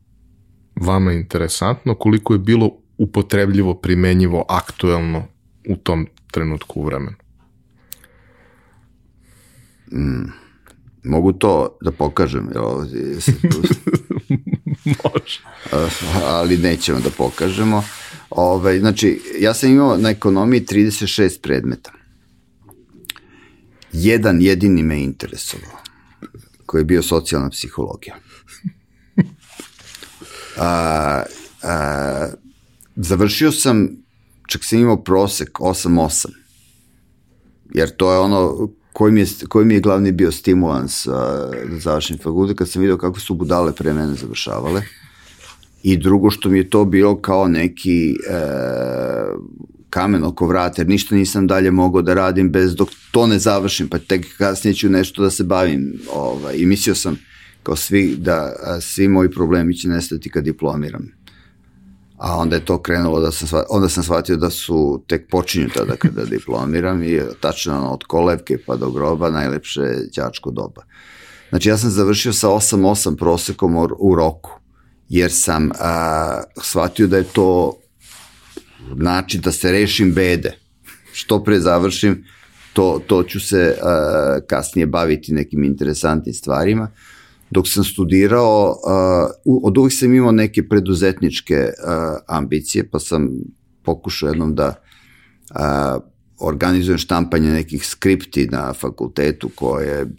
vama 0.75 1.11
interesantno, 1.11 1.95
koliko 1.95 2.33
je 2.33 2.39
bilo 2.39 2.71
upotrebljivo, 2.97 3.73
primenjivo, 3.73 4.45
aktuelno 4.49 5.23
u 5.69 5.75
tom 5.75 6.07
trenutku 6.31 6.81
u 6.81 6.85
vremenu? 6.85 7.15
Mm, 9.91 10.31
mogu 11.03 11.33
to 11.33 11.77
da 11.81 11.91
pokažem, 11.91 12.49
jel? 12.53 12.63
Može. 14.85 15.39
ali 16.25 16.57
nećemo 16.57 16.99
da 16.99 17.09
pokažemo. 17.17 17.83
Ove, 18.29 18.59
ovaj, 18.59 18.79
znači, 18.79 19.21
ja 19.39 19.53
sam 19.53 19.69
imao 19.69 19.97
na 19.97 20.09
ekonomiji 20.09 20.65
36 20.65 21.41
predmeta 21.41 21.91
jedan 23.93 24.41
jedini 24.41 24.83
me 24.83 25.03
interesovao, 25.03 25.79
koji 26.65 26.81
je 26.81 26.85
bio 26.85 27.03
socijalna 27.03 27.49
psihologija. 27.49 28.15
A, 30.57 31.23
a, 31.63 32.27
završio 32.95 33.51
sam, 33.51 33.89
čak 34.47 34.63
sam 34.63 34.79
imao 34.79 35.03
prosek 35.03 35.59
8-8, 35.59 36.27
jer 37.73 37.95
to 37.95 38.13
je 38.13 38.19
ono 38.19 38.69
koji 38.93 39.11
mi 39.11 39.19
je, 39.19 39.27
koji 39.49 39.65
mi 39.65 39.73
je 39.73 39.79
glavni 39.79 40.11
bio 40.11 40.31
stimulans 40.31 41.07
a, 41.07 41.11
da 41.69 41.79
završim 41.79 42.17
fakultet, 42.17 42.57
kad 42.57 42.69
sam 42.69 42.81
vidio 42.81 42.97
kako 42.97 43.19
su 43.19 43.35
budale 43.35 43.75
pre 43.75 43.93
mene 43.93 44.15
završavale. 44.15 44.81
I 45.83 45.97
drugo 45.97 46.31
što 46.31 46.49
mi 46.49 46.57
je 46.57 46.69
to 46.69 46.85
bilo 46.85 47.21
kao 47.21 47.47
neki 47.47 48.11
e, 48.11 48.15
kamen 49.89 50.23
oko 50.23 50.47
vrata, 50.47 50.81
jer 50.81 50.89
ništa 50.89 51.15
nisam 51.15 51.47
dalje 51.47 51.71
mogao 51.71 52.01
da 52.01 52.13
radim 52.13 52.51
bez 52.51 52.75
dok 52.75 52.89
to 53.11 53.27
ne 53.27 53.39
završim, 53.39 53.87
pa 53.87 53.99
tek 53.99 54.25
kasnije 54.37 54.73
ću 54.73 54.89
nešto 54.89 55.23
da 55.23 55.29
se 55.29 55.43
bavim. 55.43 55.93
Ovaj, 56.13 56.55
I 56.57 56.65
mislio 56.65 56.95
sam, 56.95 57.17
kao 57.63 57.75
svi, 57.75 58.15
da 58.15 58.53
svi 58.81 59.07
moji 59.07 59.31
problemi 59.31 59.77
će 59.77 59.87
nestati 59.87 60.29
kad 60.29 60.43
diplomiram. 60.43 61.11
A 62.17 62.37
onda 62.37 62.55
je 62.55 62.65
to 62.65 62.81
krenulo 62.81 63.19
da 63.19 63.31
sam, 63.31 63.61
onda 63.69 63.89
sam 63.89 64.03
shvatio 64.03 64.37
da 64.37 64.49
su 64.49 65.03
tek 65.07 65.29
počinju 65.29 65.69
tada 65.73 65.95
kada 65.95 66.25
diplomiram 66.35 67.03
i 67.03 67.21
tačno 67.39 67.93
od 67.93 68.03
kolevke 68.03 68.57
pa 68.65 68.75
do 68.75 68.91
groba 68.91 69.29
najlepše 69.29 69.81
đačko 70.15 70.51
doba. 70.51 70.83
Znači 71.49 71.69
ja 71.69 71.77
sam 71.77 71.89
završio 71.89 72.33
sa 72.33 72.47
8-8 72.47 73.17
prosekom 73.17 73.75
u 73.99 74.15
roku, 74.15 74.59
jer 75.09 75.31
sam 75.31 75.69
a, 75.79 76.41
shvatio 76.61 77.07
da 77.07 77.17
je 77.17 77.23
to 77.23 77.73
način 78.95 79.41
da 79.41 79.51
se 79.51 79.71
rešim 79.71 80.13
bede. 80.13 80.57
Što 81.11 81.43
pre 81.43 81.59
završim, 81.59 82.25
to, 82.73 83.01
to 83.07 83.23
ću 83.23 83.39
se 83.39 83.75
uh, 83.77 84.47
kasnije 84.47 84.85
baviti 84.85 85.33
nekim 85.33 85.63
interesantnim 85.63 86.33
stvarima. 86.33 86.91
Dok 87.53 87.67
sam 87.67 87.83
studirao, 87.83 88.69
uh, 89.45 89.63
od 89.63 89.77
uvijek 89.77 89.93
sam 89.93 90.13
imao 90.13 90.31
neke 90.31 90.67
preduzetničke 90.67 91.55
uh, 91.55 92.17
ambicije, 92.27 92.89
pa 92.89 92.99
sam 92.99 93.29
pokušao 93.83 94.29
jednom 94.29 94.55
da 94.55 94.67
uh, 95.49 96.03
organizujem 96.39 96.97
štampanje 96.97 97.49
nekih 97.49 97.87
skripti 97.87 98.47
na 98.47 98.73
fakultetu 98.73 99.49
koje 99.55 100.01
uh, 100.01 100.09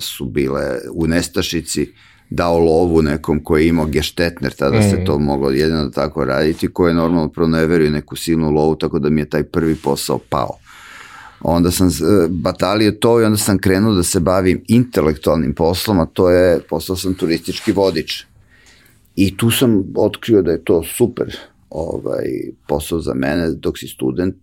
su 0.00 0.24
bile 0.24 0.78
u 0.94 1.06
nestašici, 1.06 1.92
dao 2.30 2.58
lovu 2.58 3.02
nekom 3.02 3.44
koji 3.44 3.62
je 3.62 3.68
imao 3.68 3.86
geštetner, 3.86 4.52
tada 4.52 4.78
mm. 4.78 4.90
se 4.90 5.04
to 5.04 5.18
moglo 5.18 5.50
jedino 5.50 5.88
tako 5.88 6.24
raditi, 6.24 6.72
koji 6.72 6.90
je 6.90 6.94
normalno 6.94 7.32
proneverio 7.32 7.90
neku 7.90 8.16
silnu 8.16 8.50
lovu, 8.50 8.76
tako 8.76 8.98
da 8.98 9.10
mi 9.10 9.20
je 9.20 9.30
taj 9.30 9.42
prvi 9.42 9.74
posao 9.74 10.18
pao. 10.18 10.61
Onda 11.44 11.70
sam 11.70 11.90
batalio 12.28 12.92
to 12.92 13.20
i 13.20 13.24
onda 13.24 13.36
sam 13.36 13.58
krenuo 13.58 13.94
da 13.94 14.02
se 14.02 14.20
bavim 14.20 14.64
intelektualnim 14.68 15.54
poslom, 15.54 16.00
a 16.00 16.06
to 16.06 16.30
je, 16.30 16.60
postao 16.68 16.96
sam 16.96 17.14
turistički 17.14 17.72
vodič. 17.72 18.24
I 19.16 19.36
tu 19.36 19.50
sam 19.50 19.84
otkrio 19.96 20.42
da 20.42 20.50
je 20.50 20.64
to 20.64 20.82
super 20.82 21.36
ovaj, 21.70 22.24
posao 22.68 23.00
za 23.00 23.14
mene 23.14 23.50
dok 23.50 23.78
si 23.78 23.88
student. 23.88 24.36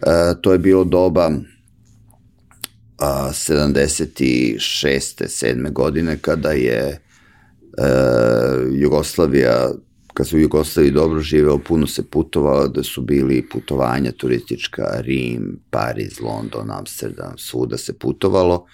E, 0.00 0.34
to 0.40 0.52
je 0.52 0.58
bilo 0.58 0.84
doba 0.84 1.30
a, 2.98 3.28
76. 3.32 4.58
7. 4.58 5.72
godine 5.72 6.18
kada 6.18 6.50
je 6.50 6.78
e, 6.78 6.98
Jugoslavija 8.72 9.70
kad 10.16 10.28
su 10.28 10.36
u 10.36 10.40
Jugoslaviji 10.40 10.92
dobro 10.92 11.20
živeo, 11.20 11.58
puno 11.58 11.86
se 11.86 12.02
putovalo, 12.02 12.68
da 12.68 12.82
su 12.82 13.02
bili 13.02 13.48
putovanja 13.52 14.12
turistička, 14.12 14.82
Rim, 15.00 15.60
Pariz, 15.70 16.20
London, 16.20 16.70
Amsterdam, 16.70 17.38
svuda 17.38 17.76
se 17.76 17.98
putovalo. 17.98 18.66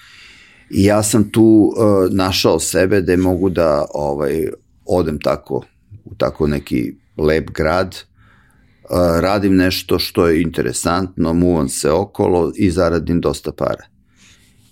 I 0.71 0.85
ja 0.85 1.03
sam 1.03 1.31
tu 1.31 1.43
uh, 1.43 2.15
našao 2.15 2.61
sebe 2.61 3.01
da 3.01 3.17
mogu 3.17 3.51
da 3.51 3.85
ovaj, 3.95 4.49
odem 4.85 5.19
tako, 5.21 5.65
u 6.05 6.15
tako 6.15 6.47
neki 6.47 6.95
lep 7.17 7.51
grad, 7.51 7.97
uh, 7.97 9.21
radim 9.21 9.57
nešto 9.57 9.99
što 9.99 10.27
je 10.29 10.43
interesantno, 10.43 11.33
muvam 11.33 11.69
se 11.69 11.91
okolo 11.91 12.53
i 12.57 12.71
zaradim 12.71 13.21
dosta 13.21 13.53
para. 13.53 13.85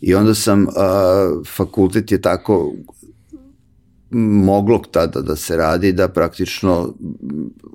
I 0.01 0.15
onda 0.15 0.35
sam, 0.35 0.63
uh, 0.63 1.47
fakultet 1.57 2.13
je 2.13 2.21
tako 2.21 2.73
moglo 4.11 4.83
tada 4.91 5.21
da 5.21 5.37
se 5.37 5.57
radi 5.57 5.93
da 5.93 6.09
praktično 6.09 6.95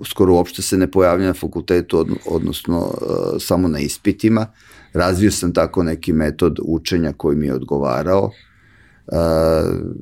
skoro 0.04 0.34
uopšte 0.34 0.62
se 0.62 0.76
ne 0.76 0.90
pojavlja 0.90 1.26
na 1.26 1.34
fakultetu, 1.34 1.98
od, 1.98 2.08
odnosno 2.26 2.78
uh, 2.78 2.96
samo 3.40 3.68
na 3.68 3.78
ispitima. 3.78 4.46
Razvio 4.92 5.30
sam 5.30 5.52
tako 5.52 5.82
neki 5.82 6.12
metod 6.12 6.58
učenja 6.62 7.12
koji 7.12 7.36
mi 7.36 7.46
je 7.46 7.54
odgovarao. 7.54 8.24
Uh, 8.24 9.14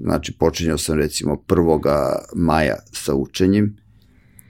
znači, 0.02 0.32
počinjao 0.38 0.78
sam 0.78 0.98
recimo 0.98 1.36
1. 1.48 2.16
maja 2.34 2.76
sa 2.92 3.14
učenjem 3.14 3.76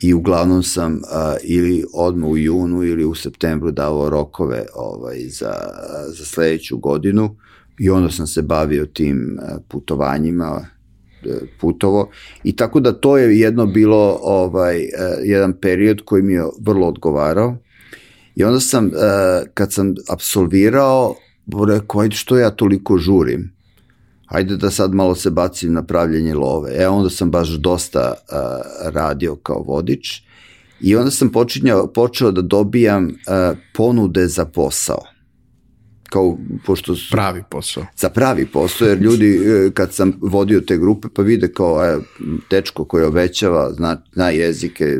i 0.01 0.15
uglavnom 0.15 0.63
sam 0.63 0.93
uh, 0.95 1.01
ili 1.43 1.85
odmah 1.95 2.31
u 2.31 2.37
junu 2.37 2.85
ili 2.85 3.05
u 3.05 3.15
septembru 3.15 3.71
davao 3.71 4.11
rokove 4.11 4.67
ovaj, 4.75 5.19
za, 5.29 5.55
za 6.09 6.25
sledeću 6.25 6.79
godinu 6.79 7.37
i 7.79 7.91
onda 7.91 8.11
sam 8.11 8.27
se 8.27 8.43
bavio 8.43 8.87
tim 8.87 9.39
putovanjima, 9.69 10.61
e, 10.63 10.74
putovo. 11.61 12.11
I 12.45 12.57
tako 12.57 12.81
da 12.81 12.93
to 12.93 13.19
je 13.19 13.39
jedno 13.39 13.67
bilo 13.67 14.19
ovaj 14.23 14.79
e, 14.79 14.89
jedan 15.25 15.53
period 15.53 16.01
koji 16.05 16.23
mi 16.23 16.33
je 16.33 16.45
vrlo 16.61 16.89
odgovarao. 16.89 17.57
I 18.37 18.45
onda 18.45 18.61
sam 18.61 18.87
e, 18.87 18.91
kad 19.55 19.73
sam 19.73 19.95
apsolvirao 20.09 21.15
rekao 21.69 22.01
ajde 22.01 22.17
što 22.17 22.39
ja 22.39 22.51
toliko 22.51 22.99
žurim? 22.99 23.55
Ajde 24.27 24.57
da 24.57 24.71
sad 24.71 24.95
malo 24.95 25.15
se 25.15 25.31
bacim 25.31 25.73
na 25.73 25.83
pravljenje 25.83 26.35
love. 26.35 26.73
E 26.77 26.89
onda 26.89 27.11
sam 27.11 27.31
baš 27.31 27.49
dosta 27.49 28.15
radio 28.85 29.37
kao 29.37 29.63
vodič. 29.63 30.23
I 30.81 30.97
onda 30.97 31.11
sam 31.11 31.29
počinjao, 31.33 31.87
počeo 31.87 32.31
da 32.31 32.43
dobijam 32.43 33.15
ponude 33.75 34.27
za 34.27 34.45
posao 34.45 35.14
kao, 36.09 36.39
pošto 36.67 36.97
su, 36.97 37.09
pravi 37.11 37.43
posao. 37.51 37.87
Za 37.97 38.11
pravi 38.11 38.47
posao, 38.47 38.89
jer 38.89 38.99
ljudi 38.99 39.37
e, 39.37 39.71
kad 39.75 39.95
sam 39.95 40.13
vodio 40.21 40.61
te 40.61 40.79
grupe 40.79 41.09
pa 41.15 41.23
vide 41.23 41.53
kao 41.53 41.85
e, 41.85 41.99
tečko 42.49 42.85
koji 42.85 43.05
obećava, 43.05 43.73
zna, 43.73 44.03
zna 44.13 44.31
jezike, 44.31 44.99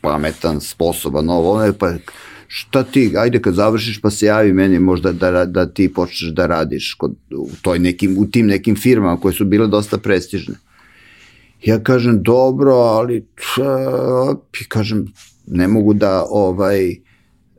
pametan, 0.00 0.60
sposoban, 0.60 1.30
ovo, 1.30 1.52
ono, 1.52 1.72
pa 1.72 1.92
šta 2.46 2.82
ti, 2.82 3.12
ajde 3.16 3.42
kad 3.42 3.54
završiš 3.54 4.00
pa 4.00 4.10
se 4.10 4.26
javi 4.26 4.52
meni 4.52 4.78
možda 4.78 5.12
da, 5.12 5.44
da 5.44 5.66
ti 5.66 5.92
počneš 5.92 6.32
da 6.34 6.46
radiš 6.46 6.94
kod, 6.94 7.14
u, 7.36 7.48
toj 7.62 7.78
nekim, 7.78 8.18
u 8.18 8.26
tim 8.26 8.46
nekim 8.46 8.76
firmama 8.76 9.20
koje 9.20 9.34
su 9.34 9.44
bile 9.44 9.66
dosta 9.66 9.98
prestižne. 9.98 10.54
Ja 11.64 11.82
kažem, 11.82 12.22
dobro, 12.22 12.74
ali 12.74 13.26
č, 13.36 13.60
kažem, 14.68 15.06
ne 15.46 15.68
mogu 15.68 15.94
da 15.94 16.24
ovaj, 16.28 16.96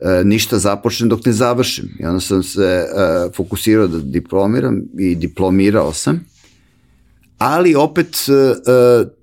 E, 0.01 0.23
ništa 0.23 0.59
započnem 0.59 1.09
dok 1.09 1.25
ne 1.25 1.31
završim. 1.31 1.89
I 1.99 2.05
onda 2.05 2.19
sam 2.19 2.43
se 2.43 2.63
e, 2.63 2.85
fokusirao 3.35 3.87
da 3.87 3.99
diplomiram 3.99 4.81
i 4.99 5.15
diplomirao 5.15 5.93
sam. 5.93 6.25
Ali 7.37 7.75
opet 7.75 8.15
e, 8.27 8.55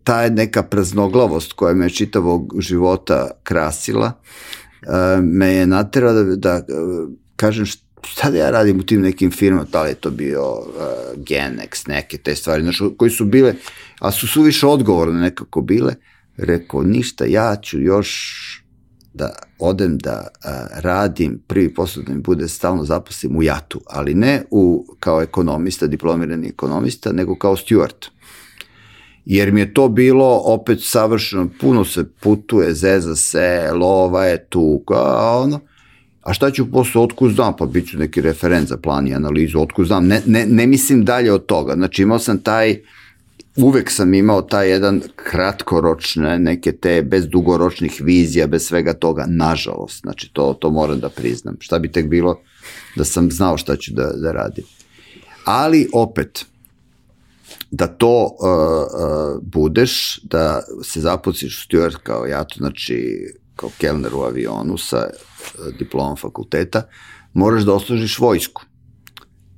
ta 0.05 0.22
je 0.22 0.31
neka 0.31 0.62
praznoglavost 0.62 1.53
koja 1.53 1.74
me 1.74 1.91
čitavog 1.91 2.55
života 2.59 3.31
krasila 3.43 4.12
me 5.22 5.47
je 5.47 5.66
natera 5.66 6.12
da, 6.12 6.37
da 6.37 6.62
kažem 7.37 7.66
šta 8.07 8.31
da 8.31 8.39
ja 8.39 8.51
radim 8.51 8.81
u 8.81 8.83
tim 8.83 9.01
nekim 9.01 9.31
firmama, 9.31 9.66
da 9.72 9.83
li 9.83 9.91
je 9.91 9.95
to 9.95 10.11
bio 10.11 10.53
uh, 10.53 10.64
Genex, 11.16 11.89
neke 11.89 12.18
te 12.18 12.37
stvari, 12.37 12.62
znaš, 12.62 12.83
koji 12.97 13.11
su 13.11 13.24
bile, 13.24 13.55
a 14.01 14.12
su 14.12 14.29
suviše 14.29 14.66
odgovorne 14.66 15.20
nekako 15.20 15.61
bile, 15.61 15.95
rekao, 16.37 16.83
ništa, 16.83 17.24
ja 17.24 17.57
ću 17.62 17.81
još 17.81 18.39
da 19.19 19.33
odem 19.59 19.99
da 19.99 20.27
a, 20.45 20.66
radim, 20.81 21.39
prvi 21.47 21.75
posao 21.75 22.03
da 22.03 22.14
mi 22.14 22.21
bude 22.21 22.49
stalno 22.49 22.85
zaposlim 22.85 23.37
u 23.37 23.43
JAT-u, 23.43 23.81
ali 23.87 24.14
ne 24.14 24.43
u, 24.51 24.87
kao 25.01 25.23
ekonomista, 25.23 25.87
diplomirani 25.87 26.49
ekonomista, 26.49 27.12
nego 27.12 27.37
kao 27.39 27.57
steward. 27.57 28.09
Jer 29.25 29.53
mi 29.53 29.61
je 29.61 29.75
to 29.75 29.89
bilo 29.89 30.41
opet 30.45 30.79
savršeno, 30.83 31.49
puno 31.61 31.85
se 31.85 32.05
putuje, 32.21 32.75
zeza 32.75 33.16
se, 33.16 33.71
lova 33.73 34.25
je 34.25 34.45
tu, 34.45 34.83
kao 34.87 35.43
ono, 35.43 35.61
a 36.23 36.33
šta 36.33 36.51
ću 36.51 36.71
posle, 36.71 37.01
otku 37.01 37.31
znam, 37.31 37.57
pa 37.57 37.66
bit 37.66 37.91
ću 37.91 37.99
neki 37.99 38.21
referent 38.21 38.69
za 38.69 38.77
plan 38.77 39.09
i 39.09 39.14
analizu, 39.14 39.61
otku 39.61 39.85
znam, 39.85 40.07
ne, 40.07 40.23
ne, 40.27 40.47
ne 40.47 40.66
mislim 40.66 41.05
dalje 41.05 41.33
od 41.33 41.47
toga, 41.47 41.75
znači 41.75 42.03
imao 42.03 42.19
sam 42.19 42.39
taj, 42.39 42.71
uh, 42.73 42.79
uvek 43.59 43.91
sam 43.91 44.15
imao 44.15 44.43
taj 44.43 44.71
jedan 44.71 45.03
kratkoročne, 45.17 46.39
neke 46.39 46.73
te 46.73 47.03
bez 47.03 47.29
dugoročnih 47.29 48.01
vizija, 48.05 48.47
bez 48.47 48.67
svega 48.67 48.95
toga, 48.95 49.25
nažalost, 49.29 50.01
znači 50.01 50.31
to, 50.33 50.55
to 50.61 50.71
moram 50.71 51.01
da 51.01 51.09
priznam. 51.09 51.57
Šta 51.61 51.79
bi 51.79 51.93
tek 51.93 52.09
bilo 52.09 52.41
da 52.97 53.05
sam 53.05 53.31
znao 53.31 53.57
šta 53.57 53.77
ću 53.77 53.93
da, 53.95 54.13
da 54.13 54.33
radim. 54.33 54.65
Ali 55.45 55.89
opet, 55.93 56.47
da 57.71 57.87
to 57.87 58.25
uh, 58.25 58.49
uh, 58.49 59.43
budeš, 59.43 60.21
da 60.23 60.63
se 60.83 61.01
zaposliš 61.01 61.59
u 61.59 61.69
steward 61.69 61.97
kao 62.03 62.27
ja, 62.27 62.45
to 62.45 62.55
znači 62.59 63.27
kao 63.57 63.71
kelner 63.79 64.15
u 64.15 64.21
avionu 64.21 64.79
sa 64.79 65.07
uh, 65.09 65.79
diplomom 65.79 66.17
fakulteta, 66.17 66.83
moraš 67.33 67.63
da 67.63 67.75
oslužiš 67.75 68.19
vojsku. 68.19 68.63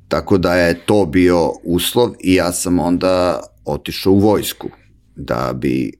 Tako 0.08 0.38
da 0.38 0.54
je 0.54 0.86
to 0.86 1.06
bio 1.06 1.52
uslov 1.64 2.10
i 2.20 2.34
ja 2.34 2.52
sam 2.52 2.78
onda 2.78 3.40
otišao 3.64 4.12
u 4.12 4.18
vojsku 4.18 4.68
da 5.16 5.52
bi 5.54 5.88
e, 5.88 5.90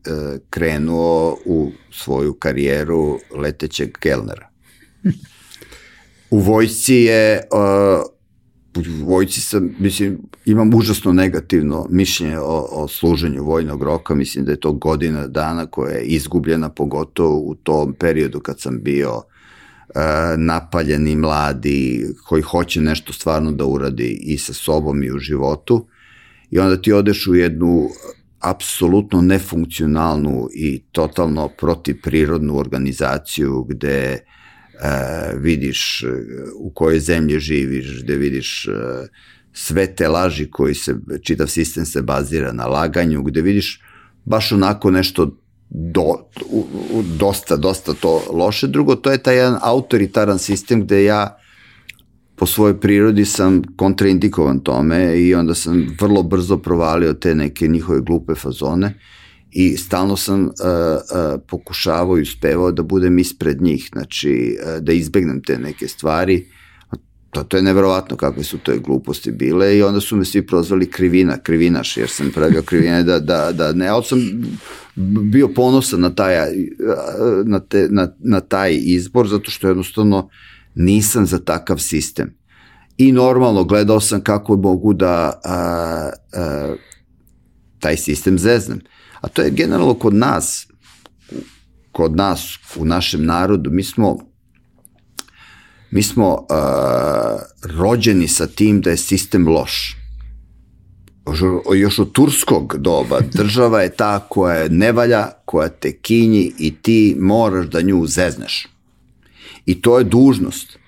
krenuo 0.50 1.36
u 1.46 1.70
svoju 1.92 2.34
karijeru 2.34 3.18
letećeg 3.36 3.92
kelnera. 3.92 4.48
U 6.30 6.38
vojsci 6.38 6.94
je, 6.94 7.32
e, 7.34 7.40
u 8.76 9.04
vojsci 9.04 9.40
sam, 9.40 9.74
mislim, 9.78 10.18
imam 10.44 10.74
užasno 10.74 11.12
negativno 11.12 11.86
mišljenje 11.90 12.38
o, 12.38 12.68
o 12.70 12.88
služenju 12.88 13.44
vojnog 13.44 13.82
roka, 13.82 14.14
mislim 14.14 14.44
da 14.44 14.50
je 14.50 14.61
to 14.61 14.72
godina 14.72 15.26
dana 15.26 15.66
koja 15.66 15.92
je 15.92 16.04
izgubljena, 16.04 16.68
pogotovo 16.68 17.38
u 17.38 17.54
tom 17.54 17.92
periodu 17.92 18.40
kad 18.40 18.61
sam 18.61 18.82
bio 18.82 19.11
e, 19.14 20.00
napaljeni 20.36 21.16
mladi, 21.16 22.06
koji 22.24 22.42
hoće 22.42 22.80
nešto 22.80 23.12
stvarno 23.12 23.52
da 23.52 23.64
uradi 23.64 24.18
i 24.22 24.38
sa 24.38 24.52
sobom 24.52 25.02
i 25.02 25.12
u 25.12 25.18
životu 25.18 25.86
i 26.51 26.59
onda 26.59 26.82
ti 26.82 26.92
odeš 26.92 27.26
u 27.26 27.34
jednu 27.34 27.88
apsolutno 28.40 29.22
nefunkcionalnu 29.22 30.48
i 30.55 30.82
totalno 30.92 31.48
protiprirodnu 31.48 32.59
organizaciju 32.59 33.64
gde 33.64 34.12
e, 34.12 34.20
vidiš 35.36 36.03
e, 36.03 36.07
u 36.57 36.70
kojoj 36.70 37.01
zemlji 37.01 37.40
živiš, 37.40 38.03
gde 38.03 38.16
vidiš 38.16 38.68
e, 38.68 38.70
sve 39.53 39.94
te 39.94 40.09
laži 40.09 40.51
koji 40.51 40.74
se, 40.74 40.94
čitav 41.22 41.46
sistem 41.46 41.86
se 41.86 42.03
bazira 42.03 42.53
na 42.53 42.66
laganju, 42.66 43.22
gde 43.22 43.42
vidiš 43.42 43.80
baš 44.24 44.53
onako 44.53 44.90
nešto 44.90 45.36
do, 45.70 46.03
u, 46.51 46.66
u, 46.92 47.03
dosta, 47.03 47.57
dosta 47.57 47.94
to 47.94 48.22
loše. 48.32 48.66
Drugo, 48.66 48.94
to 48.94 49.12
je 49.12 49.22
taj 49.22 49.36
jedan 49.36 49.59
autoritaran 49.62 50.38
sistem 50.38 50.82
gde 50.82 51.05
ja 51.05 51.39
po 52.41 52.47
svojoj 52.47 52.80
prirodi 52.80 53.24
sam 53.24 53.62
kontraindikovan 53.76 54.61
tome 54.61 55.20
i 55.20 55.34
onda 55.34 55.55
sam 55.55 55.86
vrlo 56.01 56.22
brzo 56.22 56.57
provalio 56.57 57.12
te 57.12 57.34
neke 57.34 57.68
njihove 57.68 58.01
glupe 58.01 58.34
fazone 58.34 58.95
i 59.51 59.76
stalno 59.76 60.16
sam 60.16 60.43
uh, 60.43 60.49
uh, 60.49 61.41
pokušavao 61.49 62.18
i 62.18 62.22
uspevao 62.22 62.72
da 62.72 62.82
budem 62.82 63.18
ispred 63.18 63.62
njih, 63.62 63.88
znači 63.93 64.57
uh, 64.62 64.82
da 64.82 64.93
izbegnem 64.93 65.43
te 65.43 65.59
neke 65.59 65.88
stvari. 65.88 66.47
To, 67.30 67.43
to 67.43 67.57
je 67.57 67.62
neverovatno 67.62 68.16
kakve 68.16 68.45
su 68.45 68.59
to 68.59 68.72
gluposti 68.78 69.32
bile 69.32 69.76
i 69.76 69.82
onda 69.82 70.01
su 70.01 70.16
me 70.16 70.24
svi 70.24 70.47
prozvali 70.47 70.91
krivina, 70.91 71.36
krivinaš, 71.36 71.97
jer 71.97 72.09
sam 72.09 72.30
pravio 72.34 72.62
krivine 72.62 73.03
da, 73.03 73.18
da, 73.18 73.53
da 73.53 73.72
ne, 73.72 73.88
ali 73.88 74.05
sam 74.05 74.18
bio 75.22 75.49
ponosan 75.49 76.01
na 76.01 76.14
taj, 76.14 76.34
na, 77.45 77.61
te, 77.61 77.88
na, 77.91 78.09
na 78.18 78.41
taj 78.41 78.78
izbor, 78.82 79.28
zato 79.28 79.51
što 79.51 79.68
jednostavno 79.68 80.28
nisam 80.74 81.26
za 81.26 81.38
takav 81.38 81.78
sistem. 81.78 82.34
I 82.96 83.12
normalno 83.12 83.64
gledao 83.64 84.00
sam 84.00 84.20
kako 84.20 84.56
mogu 84.56 84.92
da 84.92 85.40
a, 85.44 86.10
a, 86.32 86.74
taj 87.78 87.96
sistem 87.96 88.38
zeznem. 88.38 88.80
A 89.20 89.28
to 89.28 89.42
je 89.42 89.50
generalno 89.50 89.94
kod 89.94 90.14
nas, 90.14 90.66
kod 91.92 92.16
nas, 92.16 92.58
u 92.76 92.84
našem 92.84 93.24
narodu, 93.24 93.70
mi 93.70 93.82
smo 93.82 94.30
mi 95.90 96.02
smo 96.02 96.32
uh, 96.32 96.46
rođeni 97.62 98.28
sa 98.28 98.46
tim 98.46 98.80
da 98.80 98.90
je 98.90 98.96
sistem 98.96 99.48
loš. 99.48 99.96
Još 101.74 101.98
od 101.98 102.12
turskog 102.12 102.76
doba 102.78 103.20
država 103.38 103.82
je 103.82 103.90
ta 103.90 104.26
koja 104.28 104.68
ne 104.68 104.92
valja, 104.92 105.28
koja 105.44 105.68
te 105.68 105.92
kinji 105.92 106.52
i 106.58 106.74
ti 106.82 107.16
moraš 107.18 107.66
da 107.66 107.80
nju 107.80 108.06
zezneš. 108.06 108.68
I 109.66 109.80
to 109.80 109.98
je 109.98 110.04
dužnost. 110.04 110.78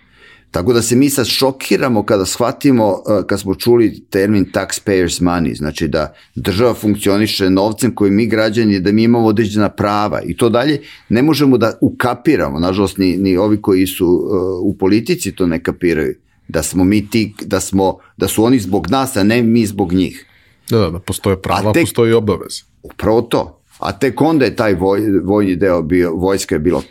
Tako 0.52 0.72
da 0.72 0.82
se 0.82 0.96
mi 0.96 1.10
sad 1.10 1.26
šokiramo 1.26 2.02
kada 2.02 2.26
shvatimo, 2.26 2.88
uh, 2.88 3.26
kad 3.26 3.40
smo 3.40 3.54
čuli 3.54 4.04
termin 4.10 4.46
taxpayers 4.52 5.22
money, 5.22 5.56
znači 5.56 5.88
da 5.88 6.14
država 6.34 6.74
funkcioniše 6.74 7.50
novcem 7.50 7.94
koji 7.94 8.10
mi 8.10 8.26
građani, 8.26 8.80
da 8.80 8.92
mi 8.92 9.02
imamo 9.02 9.26
određena 9.26 9.68
prava 9.68 10.22
i 10.26 10.36
to 10.36 10.48
dalje 10.48 10.80
ne 11.08 11.22
možemo 11.22 11.58
da 11.58 11.78
ukapiramo, 11.80 12.58
nažalost 12.58 12.98
ni, 12.98 13.16
ni 13.16 13.36
ovi 13.36 13.62
koji 13.62 13.86
su 13.86 14.06
uh, 14.06 14.32
u 14.62 14.76
politici 14.78 15.32
to 15.32 15.46
ne 15.46 15.62
kapiraju, 15.62 16.14
da 16.48 16.62
smo 16.62 16.84
mi 16.84 17.10
ti, 17.10 17.34
da, 17.42 17.60
smo, 17.60 17.98
da 18.16 18.28
su 18.28 18.44
oni 18.44 18.58
zbog 18.58 18.90
nas, 18.90 19.16
a 19.16 19.22
ne 19.22 19.42
mi 19.42 19.66
zbog 19.66 19.92
njih. 19.92 20.26
Da, 20.70 20.78
da, 20.78 20.90
da 20.90 20.98
postoje 20.98 21.42
prava, 21.42 21.72
tek, 21.72 21.82
postoji 21.82 22.12
obavez. 22.12 22.62
Upravo 22.82 23.22
to. 23.22 23.61
A 23.82 23.92
tek 23.92 24.20
onda 24.20 24.44
je 24.44 24.56
taj 24.56 24.74
voj, 24.74 25.00
vojni 25.24 25.56
deo 25.56 25.82
bio, 25.82 26.14
vojska 26.14 26.54
je 26.54 26.58
bilo 26.58 26.78
uh, 26.78 26.84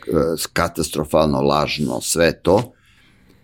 katastrofalno, 0.54 1.42
lažno, 1.42 2.02
sve 2.02 2.42
to. 2.42 2.74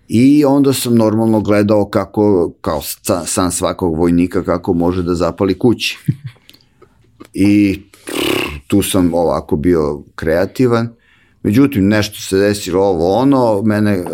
I 0.08 0.46
onda 0.46 0.74
sam 0.74 0.96
normalno 0.96 1.42
gledao 1.42 1.90
kako, 1.90 2.54
kao 2.62 2.82
san 3.26 3.52
svakog 3.52 3.98
vojnika, 3.98 4.44
kako 4.44 4.74
može 4.74 5.04
da 5.04 5.16
zapali 5.16 5.60
kući. 5.60 5.98
I 7.34 7.82
tu 8.68 8.82
sam 8.82 9.14
ovako 9.14 9.56
bio 9.56 10.04
kreativan. 10.16 10.90
Međutim, 11.44 11.88
nešto 11.88 12.22
se 12.22 12.38
desilo 12.38 12.84
ovo 12.84 13.14
ono, 13.14 13.62
mene 13.62 14.00
uh, 14.00 14.08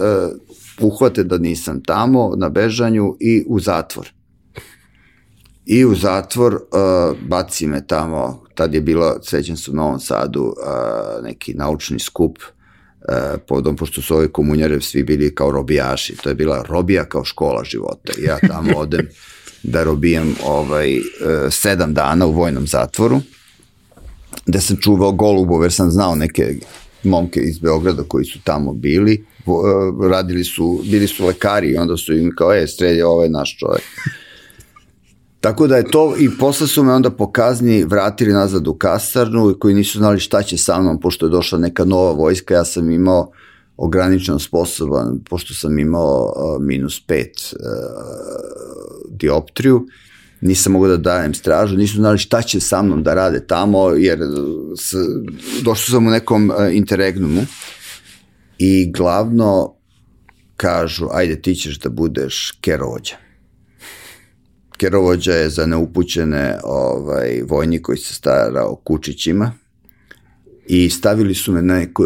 uhvate 0.82 1.24
da 1.24 1.38
nisam 1.38 1.84
tamo 1.84 2.34
na 2.38 2.50
bežanju 2.50 3.16
i 3.20 3.44
u 3.48 3.60
zatvor. 3.60 4.14
I 5.66 5.86
u 5.86 5.96
zatvor 5.96 6.54
uh, 6.54 7.18
baci 7.28 7.68
me 7.68 7.88
tamo 7.88 8.43
tad 8.56 8.74
je 8.74 8.82
bilo, 8.82 9.16
sećam 9.24 9.58
se 9.58 9.72
u 9.72 9.74
Novom 9.74 10.00
Sadu, 10.00 10.54
a, 10.66 11.20
neki 11.24 11.54
naučni 11.54 12.00
skup, 12.00 12.38
a, 13.08 13.36
podom, 13.48 13.76
pošto 13.76 14.02
su 14.02 14.16
ove 14.16 14.28
komunjare 14.28 14.82
svi 14.82 15.04
bili 15.04 15.36
kao 15.36 15.52
robijaši, 15.52 16.16
to 16.24 16.30
je 16.30 16.36
bila 16.36 16.66
robija 16.70 17.06
kao 17.06 17.26
škola 17.26 17.64
života. 17.64 18.14
Ja 18.26 18.40
tamo 18.48 18.78
odem 18.84 19.08
da 19.64 19.84
robijam 19.84 20.36
ovaj, 20.46 20.98
sedam 21.52 21.94
dana 21.94 22.26
u 22.26 22.32
vojnom 22.32 22.68
zatvoru, 22.68 23.22
da 24.46 24.62
sam 24.62 24.78
čuvao 24.78 25.12
golubove, 25.12 25.66
jer 25.66 25.74
sam 25.74 25.92
znao 25.92 26.16
neke 26.16 26.56
momke 27.04 27.40
iz 27.40 27.60
Beograda 27.60 28.04
koji 28.04 28.26
su 28.26 28.40
tamo 28.44 28.74
bili, 28.74 29.26
radili 30.12 30.44
su, 30.44 30.82
bili 30.86 31.08
su 31.08 31.26
lekari 31.26 31.68
i 31.68 31.78
onda 31.78 31.98
su 31.98 32.14
im 32.14 32.34
kao, 32.38 32.54
e, 32.54 32.68
strelje, 32.68 33.06
ovaj 33.06 33.30
naš 33.30 33.58
čovjek. 33.58 33.84
Tako 35.44 35.68
da 35.68 35.78
je 35.78 35.92
to, 35.92 36.16
i 36.20 36.30
posle 36.40 36.68
su 36.68 36.84
me 36.84 36.94
onda 36.94 37.10
po 37.10 37.32
kazni 37.32 37.84
vratili 37.84 38.34
nazad 38.34 38.68
u 38.68 38.74
kasarnu, 38.74 39.56
koji 39.60 39.76
nisu 39.76 39.98
znali 39.98 40.20
šta 40.20 40.44
će 40.44 40.58
sa 40.58 40.82
mnom, 40.82 41.00
pošto 41.00 41.26
je 41.26 41.30
došla 41.30 41.60
neka 41.60 41.86
nova 41.86 42.12
vojska, 42.12 42.54
ja 42.54 42.66
sam 42.66 42.92
imao 42.92 43.32
ograničeno 43.78 44.40
sposoban, 44.40 45.20
pošto 45.30 45.54
sam 45.54 45.80
imao 45.80 46.24
uh, 46.24 46.62
minus 46.62 47.02
pet 47.08 47.54
uh, 47.54 47.60
dioptriju, 49.10 49.88
nisam 50.42 50.74
mogao 50.74 50.90
da 50.90 50.98
dajem 50.98 51.34
stražu, 51.34 51.78
nisu 51.78 51.96
znali 51.96 52.18
šta 52.18 52.42
će 52.42 52.60
sa 52.60 52.82
mnom 52.82 53.04
da 53.04 53.14
rade 53.14 53.48
tamo, 53.48 53.90
jer 53.90 54.20
s, 54.80 54.94
došao 55.64 55.92
sam 55.92 56.08
u 56.08 56.12
nekom 56.12 56.50
uh, 56.50 56.56
interregnumu 56.76 57.46
i 58.58 58.92
glavno 58.92 59.74
kažu, 60.58 61.08
ajde 61.12 61.42
ti 61.42 61.56
ćeš 61.56 61.80
da 61.80 61.90
budeš 61.90 62.52
kerovođa 62.62 63.23
kerovođa 64.84 65.34
je 65.34 65.50
za 65.50 65.66
neupućene 65.66 66.60
ovaj, 66.64 67.42
vojnik 67.50 67.82
koji 67.82 67.98
se 67.98 68.14
stara 68.14 68.66
o 68.66 68.76
kučićima 68.76 69.52
i 70.68 70.90
stavili 70.90 71.36
su 71.36 71.52
me 71.52 71.62
na 71.62 71.76
neku 71.76 72.04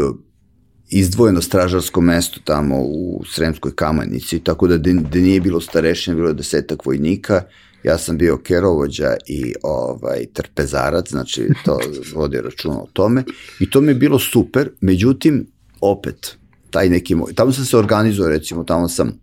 izdvojeno 0.89 1.41
stražarsko 1.41 2.01
mesto 2.01 2.39
tamo 2.43 2.75
u 2.81 3.23
Sremskoj 3.33 3.75
kamanici, 3.75 4.39
tako 4.39 4.67
da 4.67 4.77
da 4.77 5.19
nije 5.19 5.41
bilo 5.41 5.61
starešine, 5.61 6.15
bilo 6.15 6.33
desetak 6.33 6.85
vojnika, 6.85 7.41
ja 7.83 7.97
sam 7.97 8.17
bio 8.17 8.37
kerovođa 8.37 9.15
i 9.27 9.53
ovaj, 9.63 10.25
trpezarac, 10.33 11.09
znači 11.09 11.47
to 11.65 11.79
vodio 12.15 12.41
računa 12.41 12.81
o 12.81 12.87
tome 12.93 13.23
i 13.59 13.69
to 13.69 13.81
mi 13.81 13.87
je 13.87 13.95
bilo 13.95 14.19
super, 14.19 14.69
međutim, 14.81 15.47
opet, 15.81 16.37
taj 16.69 16.89
neki 16.89 17.15
moj, 17.15 17.33
tamo 17.33 17.51
sam 17.51 17.65
se 17.65 17.77
organizovao, 17.77 18.31
recimo, 18.31 18.63
tamo 18.63 18.89
sam 18.89 19.19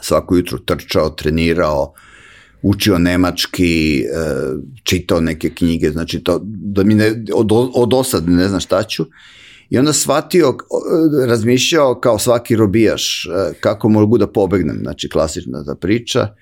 svako 0.00 0.36
jutro 0.36 0.58
trčao, 0.58 1.10
trenirao, 1.10 1.94
učio 2.62 2.98
nemački, 2.98 4.00
e, 4.00 4.04
čitao 4.82 5.20
neke 5.20 5.50
knjige, 5.50 5.90
znači 5.90 6.20
to, 6.20 6.40
da 6.44 6.84
mi 6.84 6.94
ne, 6.94 7.24
od, 7.34 7.48
od 7.74 7.94
osad 7.94 8.28
ne 8.28 8.48
znam 8.48 8.60
šta 8.60 8.82
ću. 8.82 9.06
I 9.70 9.78
onda 9.78 9.92
shvatio, 9.92 10.56
razmišljao 11.26 12.00
kao 12.00 12.18
svaki 12.18 12.56
robijaš, 12.56 13.26
e, 13.26 13.52
kako 13.60 13.88
mogu 13.88 14.18
da 14.18 14.26
pobegnem, 14.26 14.78
znači 14.82 15.08
klasična 15.08 15.64
ta 15.64 15.74
priča. 15.74 16.34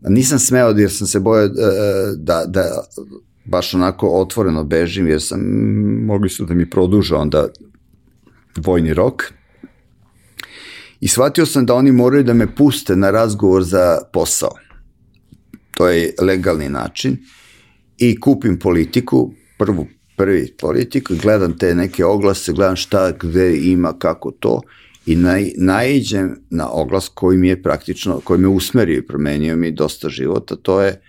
Nisam 0.00 0.38
smeo 0.38 0.70
jer 0.70 0.90
sam 0.90 1.06
se 1.06 1.20
bojao 1.20 1.44
e, 1.44 1.50
da, 2.16 2.44
da 2.46 2.84
baš 3.44 3.74
onako 3.74 4.08
otvoreno 4.08 4.64
bežim, 4.64 5.08
jer 5.08 5.22
sam, 5.22 5.40
mogli 6.06 6.28
su 6.28 6.44
da 6.44 6.54
mi 6.54 6.70
produža 6.70 7.16
onda 7.16 7.48
vojni 8.56 8.94
rok. 8.94 9.22
I 11.00 11.08
shvatio 11.08 11.46
sam 11.46 11.66
da 11.66 11.74
oni 11.74 11.92
moraju 11.92 12.24
da 12.24 12.34
me 12.34 12.54
puste 12.54 12.96
na 12.96 13.10
razgovor 13.10 13.62
za 13.62 13.98
posao. 14.12 14.50
To 15.82 15.88
je 15.88 16.14
legalni 16.20 16.68
način. 16.68 17.16
I 17.98 18.20
kupim 18.20 18.58
politiku, 18.58 19.32
prvu, 19.58 19.86
prvi 20.16 20.52
politiku, 20.60 21.14
gledam 21.22 21.58
te 21.58 21.74
neke 21.74 22.04
oglase, 22.04 22.52
gledam 22.52 22.76
šta, 22.76 23.12
gde 23.20 23.56
ima, 23.56 23.92
kako 23.98 24.30
to 24.30 24.60
i 25.06 25.16
naj, 25.16 25.50
naiđem 25.56 26.36
na 26.50 26.70
oglas 26.70 27.08
koji 27.14 27.38
mi 27.38 27.48
je 27.48 27.62
praktično, 27.62 28.20
koji 28.20 28.40
me 28.40 28.48
usmerio 28.48 28.98
i 28.98 29.06
promenio 29.06 29.56
mi 29.56 29.70
dosta 29.70 30.08
života, 30.08 30.56
to 30.56 30.80
je 30.80 31.00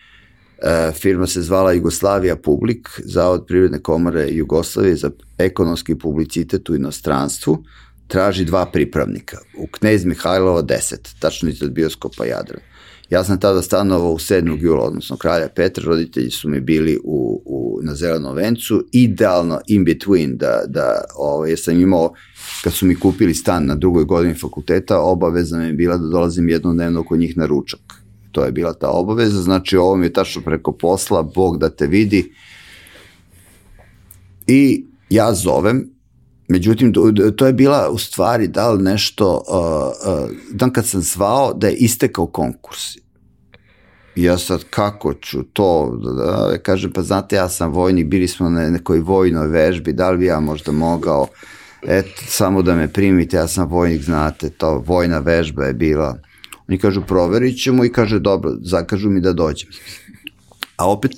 e, 0.61 0.91
firma 0.91 1.27
se 1.27 1.41
zvala 1.41 1.73
Jugoslavija 1.73 2.35
Publik, 2.35 2.89
Zavod 3.03 3.45
privredne 3.47 3.79
komore 3.79 4.27
Jugoslavije 4.29 4.95
za 4.95 5.11
ekonomski 5.37 5.95
publicitet 5.95 6.69
u 6.69 6.75
inostranstvu, 6.75 7.63
traži 8.07 8.45
dva 8.45 8.65
pripravnika. 8.65 9.37
U 9.57 9.67
Knez 9.67 10.05
Mihajlova 10.05 10.63
10, 10.63 11.19
tačno 11.19 11.49
iz 11.49 11.63
bioskopa 11.69 12.25
Jadran. 12.25 12.72
Ja 13.09 13.23
sam 13.23 13.39
tada 13.39 13.61
stanovao 13.61 14.11
u 14.11 14.17
7. 14.17 14.57
jula, 14.61 14.83
odnosno 14.83 15.17
kralja 15.17 15.47
Petra, 15.55 15.83
roditelji 15.85 16.29
su 16.29 16.49
mi 16.49 16.59
bili 16.59 16.99
u, 17.03 17.41
u, 17.45 17.79
na 17.83 17.95
Zelenom 17.95 18.35
vencu, 18.35 18.85
idealno 18.91 19.59
in 19.67 19.85
between, 19.85 20.37
da, 20.37 20.63
da 20.67 21.03
ovaj, 21.15 21.51
ja 21.51 21.57
sam 21.57 21.79
imao, 21.79 22.13
kad 22.63 22.73
su 22.73 22.85
mi 22.85 22.95
kupili 22.95 23.33
stan 23.33 23.65
na 23.65 23.75
drugoj 23.75 24.03
godini 24.03 24.33
fakulteta, 24.33 24.99
obaveza 24.99 25.57
mi 25.57 25.65
je 25.65 25.73
bila 25.73 25.97
da 25.97 26.07
dolazim 26.07 26.49
jednodnevno 26.49 27.03
kod 27.03 27.19
njih 27.19 27.37
na 27.37 27.45
ručak. 27.45 27.79
To 28.31 28.45
je 28.45 28.51
bila 28.51 28.73
ta 28.73 28.89
obaveza, 28.89 29.41
znači 29.41 29.77
ovo 29.77 29.95
mi 29.95 30.05
je 30.05 30.13
tačno 30.13 30.41
preko 30.41 30.71
posla, 30.71 31.23
Bog 31.23 31.57
da 31.57 31.69
te 31.69 31.87
vidi. 31.87 32.33
I 34.47 34.85
ja 35.09 35.33
zovem, 35.33 35.89
Međutim, 36.47 36.93
to 37.35 37.45
je 37.45 37.53
bila 37.53 37.89
u 37.89 37.97
stvari 37.97 38.47
da 38.47 38.71
li 38.71 38.83
nešto, 38.83 39.43
uh, 39.47 40.13
uh, 40.13 40.29
dan 40.51 40.73
kad 40.73 40.85
sam 40.87 41.01
zvao 41.01 41.53
da 41.53 41.67
je 41.67 41.75
istekao 41.75 42.27
konkurs. 42.27 42.97
Ja 44.15 44.37
sad 44.37 44.63
kako 44.69 45.13
ću 45.13 45.43
to, 45.43 45.99
da, 46.03 46.11
da, 46.11 46.57
kažem, 46.57 46.91
pa 46.91 47.01
znate, 47.01 47.35
ja 47.35 47.49
sam 47.49 47.71
vojnik, 47.71 48.07
bili 48.07 48.27
smo 48.27 48.49
na 48.49 48.69
nekoj 48.69 48.99
vojnoj 48.99 49.47
vežbi, 49.47 49.93
da 49.93 50.09
li 50.11 50.17
bi 50.17 50.25
ja 50.25 50.39
možda 50.39 50.71
mogao, 50.71 51.27
eto, 51.87 52.21
samo 52.27 52.61
da 52.61 52.75
me 52.75 52.93
primite, 52.93 53.37
ja 53.37 53.47
sam 53.47 53.69
vojnik, 53.69 54.03
znate, 54.03 54.49
to 54.49 54.83
vojna 54.87 55.19
vežba 55.19 55.65
je 55.65 55.73
bila. 55.73 56.17
Oni 56.67 56.77
kažu, 56.77 57.01
proverit 57.01 57.63
ćemo 57.63 57.85
i 57.85 57.91
kaže, 57.91 58.19
dobro, 58.19 58.51
zakažu 58.61 59.09
mi 59.09 59.21
da 59.21 59.33
dođem. 59.33 59.69
A 60.77 60.91
opet, 60.91 61.13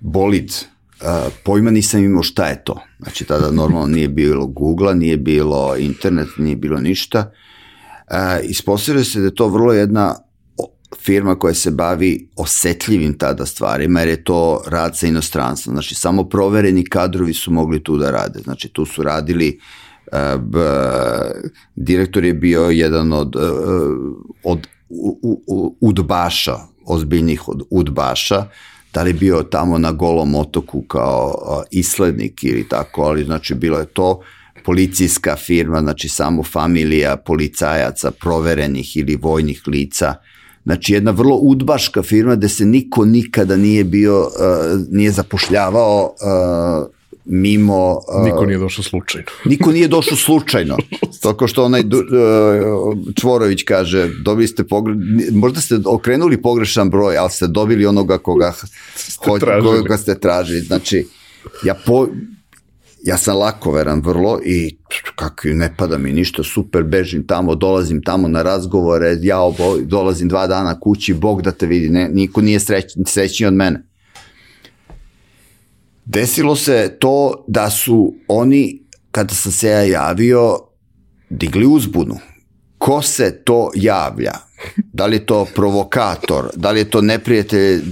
bolid, 0.00 0.52
Uh, 1.00 1.32
pojma 1.44 1.70
nisam 1.70 2.04
imao 2.04 2.22
šta 2.22 2.46
je 2.46 2.64
to. 2.64 2.80
Znači, 2.98 3.24
tada 3.24 3.50
normalno 3.50 3.86
nije 3.86 4.08
bilo 4.08 4.46
Google-a, 4.46 4.94
nije 4.94 5.16
bilo 5.16 5.76
internet, 5.76 6.28
nije 6.38 6.56
bilo 6.56 6.80
ništa. 6.80 7.30
Uh, 8.10 8.50
ispostavlja 8.50 9.04
se 9.04 9.20
da 9.20 9.24
je 9.24 9.34
to 9.34 9.48
vrlo 9.48 9.72
jedna 9.72 10.16
firma 11.00 11.38
koja 11.38 11.54
se 11.54 11.70
bavi 11.70 12.28
osetljivim 12.36 13.18
tada 13.18 13.46
stvarima, 13.46 14.00
jer 14.00 14.08
je 14.08 14.24
to 14.24 14.62
rad 14.66 14.96
sa 14.96 15.06
inostranstvom. 15.06 15.74
Znači, 15.74 15.94
samo 15.94 16.24
provereni 16.24 16.84
kadrovi 16.84 17.34
su 17.34 17.50
mogli 17.50 17.84
tu 17.84 17.98
da 17.98 18.10
rade. 18.10 18.38
Znači, 18.38 18.68
tu 18.68 18.84
su 18.84 19.02
radili 19.02 19.58
uh, 20.12 20.40
b, 20.40 20.58
direktor 21.76 22.24
je 22.24 22.34
bio 22.34 22.62
jedan 22.62 23.12
od, 23.12 23.36
uh, 23.36 23.42
od 24.44 24.66
u, 24.88 25.40
u, 25.46 25.76
udbaša, 25.80 26.56
ozbiljnih 26.86 27.48
od 27.48 27.62
udbaša, 27.70 28.46
da 28.96 29.02
li 29.02 29.12
bio 29.12 29.42
tamo 29.42 29.78
na 29.78 29.92
golom 29.92 30.34
otoku 30.34 30.82
kao 30.82 31.34
islednik 31.70 32.44
ili 32.44 32.68
tako, 32.68 33.02
ali 33.02 33.24
znači 33.24 33.54
bilo 33.54 33.78
je 33.78 33.86
to 33.86 34.20
policijska 34.64 35.36
firma, 35.36 35.80
znači 35.80 36.08
samo 36.08 36.42
familija 36.42 37.16
policajaca, 37.16 38.10
proverenih 38.10 38.96
ili 38.96 39.16
vojnih 39.16 39.62
lica, 39.66 40.14
znači 40.64 40.92
jedna 40.92 41.10
vrlo 41.10 41.36
udbaška 41.36 42.02
firma 42.02 42.36
gde 42.36 42.48
se 42.48 42.64
niko 42.64 43.04
nikada 43.04 43.56
nije 43.56 43.84
bio, 43.84 44.28
nije 44.90 45.10
zapošljavao 45.10 46.14
mimo... 47.26 48.00
Uh, 48.18 48.24
niko 48.26 48.46
nije 48.46 48.58
došao 48.58 48.84
slučajno. 48.84 49.26
niko 49.44 49.72
nije 49.72 49.88
došao 49.88 50.16
slučajno. 50.16 50.76
Toko 51.22 51.48
što 51.48 51.64
onaj 51.64 51.80
uh, 51.80 51.86
Čvorović 53.20 53.62
kaže, 53.62 54.08
dobili 54.24 54.48
ste 54.48 54.64
pogre... 54.64 54.94
možda 55.32 55.60
ste 55.60 55.78
okrenuli 55.86 56.42
pogrešan 56.42 56.90
broj, 56.90 57.16
ali 57.16 57.30
ste 57.30 57.46
dobili 57.46 57.86
onoga 57.86 58.18
koga 58.18 58.52
ste, 58.96 59.30
ho... 59.30 59.38
koga 59.62 59.96
ste 59.96 60.20
tražili. 60.20 60.60
Znači, 60.60 61.06
ja, 61.64 61.74
po... 61.86 62.08
ja 63.04 63.18
sam 63.18 63.36
lakoveran 63.36 64.00
vrlo 64.00 64.40
i 64.44 64.76
kako 65.14 65.48
ne 65.48 65.74
pada 65.76 65.98
mi 65.98 66.12
ništa, 66.12 66.42
super, 66.42 66.82
bežim 66.82 67.26
tamo, 67.26 67.54
dolazim 67.54 68.02
tamo 68.02 68.28
na 68.28 68.42
razgovore, 68.42 69.18
ja 69.22 69.40
obo, 69.40 69.76
dolazim 69.82 70.28
dva 70.28 70.46
dana 70.46 70.80
kući, 70.80 71.14
Bog 71.14 71.42
da 71.42 71.52
te 71.52 71.66
vidi, 71.66 71.90
ne, 71.90 72.08
niko 72.08 72.40
nije 72.40 72.60
sreć, 72.60 72.96
srećniji 73.06 73.46
od 73.46 73.54
mene 73.54 73.95
desilo 76.06 76.56
se 76.56 76.96
to 77.00 77.44
da 77.48 77.70
su 77.70 78.14
oni, 78.28 78.82
kada 79.10 79.34
sam 79.34 79.52
se 79.52 79.68
ja 79.68 79.82
javio, 79.82 80.58
digli 81.30 81.66
uzbunu. 81.66 82.18
Ko 82.78 83.02
se 83.02 83.42
to 83.44 83.70
javlja? 83.74 84.32
Da 84.92 85.06
li 85.06 85.16
je 85.16 85.26
to 85.26 85.46
provokator? 85.54 86.50
Da 86.54 86.70
li 86.70 86.80
je 86.80 86.90
to 86.90 87.00
neprijatelj 87.00 87.82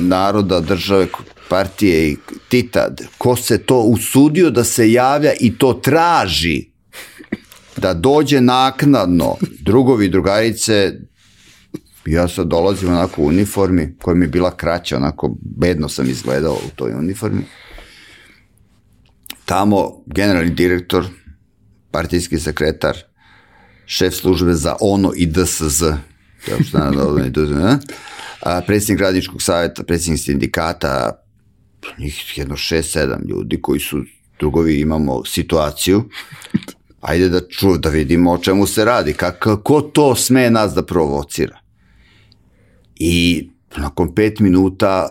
naroda, 0.00 0.60
države, 0.60 1.06
partije 1.48 2.10
i 2.10 2.16
Tita? 2.48 2.88
Ko 3.18 3.36
se 3.36 3.58
to 3.58 3.80
usudio 3.80 4.50
da 4.50 4.64
se 4.64 4.92
javlja 4.92 5.32
i 5.40 5.58
to 5.58 5.72
traži 5.72 6.70
da 7.76 7.94
dođe 7.94 8.40
naknadno 8.40 9.36
drugovi 9.60 10.08
drugarice 10.08 10.92
ja 12.06 12.28
sad 12.28 12.46
dolazim 12.46 12.88
onako 12.88 13.22
u 13.22 13.26
uniformi 13.26 13.96
koja 14.02 14.14
mi 14.14 14.24
je 14.24 14.28
bila 14.28 14.56
kraća, 14.56 14.96
onako 14.96 15.36
bedno 15.40 15.88
sam 15.88 16.10
izgledao 16.10 16.52
u 16.52 16.70
toj 16.76 16.92
uniformi. 16.92 17.42
Tamo 19.44 20.02
generalni 20.06 20.50
direktor, 20.50 21.06
partijski 21.90 22.38
sekretar, 22.38 22.96
šef 23.86 24.14
službe 24.14 24.54
za 24.54 24.76
ONO 24.80 25.12
i 25.16 25.26
DSZ, 25.26 25.80
to 26.46 26.54
je 26.54 26.64
što 26.68 26.78
naravno 26.78 27.26
i 27.26 27.30
DSZ, 27.30 27.52
a, 28.42 28.60
predsjednik 28.66 29.00
radničkog 29.00 29.42
savjeta, 29.42 29.82
predsjednik 29.82 30.22
sindikata, 30.22 31.22
njih 31.98 32.38
jedno 32.38 32.56
šest, 32.56 32.92
sedam 32.92 33.22
ljudi 33.28 33.60
koji 33.62 33.80
su 33.80 34.02
drugovi 34.38 34.80
imamo 34.80 35.24
situaciju, 35.24 36.04
ajde 37.00 37.28
da 37.28 37.40
ču, 37.48 37.76
da 37.78 37.88
vidimo 37.88 38.32
o 38.32 38.38
čemu 38.38 38.66
se 38.66 38.84
radi, 38.84 39.12
kako, 39.12 39.56
ko 39.56 39.80
to 39.80 40.14
sme 40.14 40.50
nas 40.50 40.74
da 40.74 40.82
provocira. 40.82 41.59
I 43.02 43.48
nakon 43.76 44.14
pet 44.14 44.40
minuta 44.40 45.08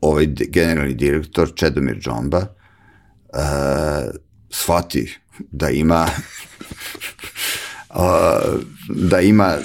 ovaj 0.00 0.26
generalni 0.26 0.94
direktor 0.94 1.52
Čedomir 1.54 1.98
Džomba 1.98 2.38
uh, 2.38 2.46
shvati 4.50 5.18
da 5.38 5.70
ima 5.70 6.08
uh, 7.90 8.60
da 9.10 9.20
ima 9.20 9.56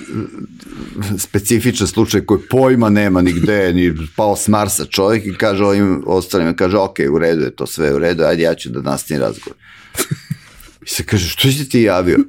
specifičan 1.17 1.87
slučaj 1.87 2.25
koji 2.25 2.41
pojma 2.49 2.89
nema 2.89 3.21
nigde, 3.21 3.73
ni 3.73 3.93
pao 4.15 4.35
s 4.35 4.47
Marsa 4.47 4.85
čovjek 4.85 5.25
i 5.25 5.37
kaže 5.37 5.63
ovim 5.63 6.03
ostalima, 6.07 6.53
kaže 6.53 6.77
ok, 6.77 6.97
u 7.13 7.19
redu 7.19 7.41
je 7.41 7.55
to 7.55 7.67
sve 7.67 7.95
u 7.95 7.99
redu, 7.99 8.23
ajde 8.23 8.43
ja 8.43 8.55
ću 8.55 8.69
da 8.69 8.81
nastavim 8.81 9.23
razgovor. 9.23 9.57
I 10.85 10.89
se 10.89 11.03
kaže, 11.03 11.29
što 11.29 11.51
si 11.51 11.69
ti 11.69 11.81
javio? 11.81 12.19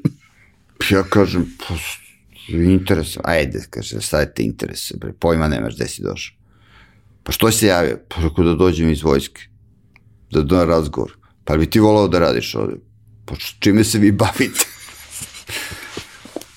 Ja 0.91 1.03
kažem, 1.03 1.57
pa, 1.59 1.75
interes, 2.49 3.17
ajde, 3.25 3.65
kaže, 3.71 4.01
sad 4.01 4.35
te 4.35 4.43
interese, 4.43 4.95
bre, 5.01 5.13
pojma 5.13 5.49
nemaš 5.49 5.75
gde 5.75 5.89
si 5.89 6.03
došao. 6.03 6.37
Pa 7.23 7.33
što 7.33 7.51
se 7.51 7.67
javio? 7.67 7.99
Pa 8.09 8.23
rekao 8.23 8.45
da 8.45 8.55
dođem 8.55 8.91
iz 8.91 9.03
vojske, 9.03 9.43
da 10.31 10.43
dođem 10.43 10.69
razgovor. 10.69 11.13
Pa 11.45 11.57
bi 11.57 11.71
ti 11.71 11.81
volao 11.81 12.09
da 12.09 12.19
radiš 12.19 12.55
ovde? 12.55 12.77
pa 13.25 13.35
čime 13.59 13.85
se 13.85 13.99
vi 13.99 14.13
bavite? 14.13 14.67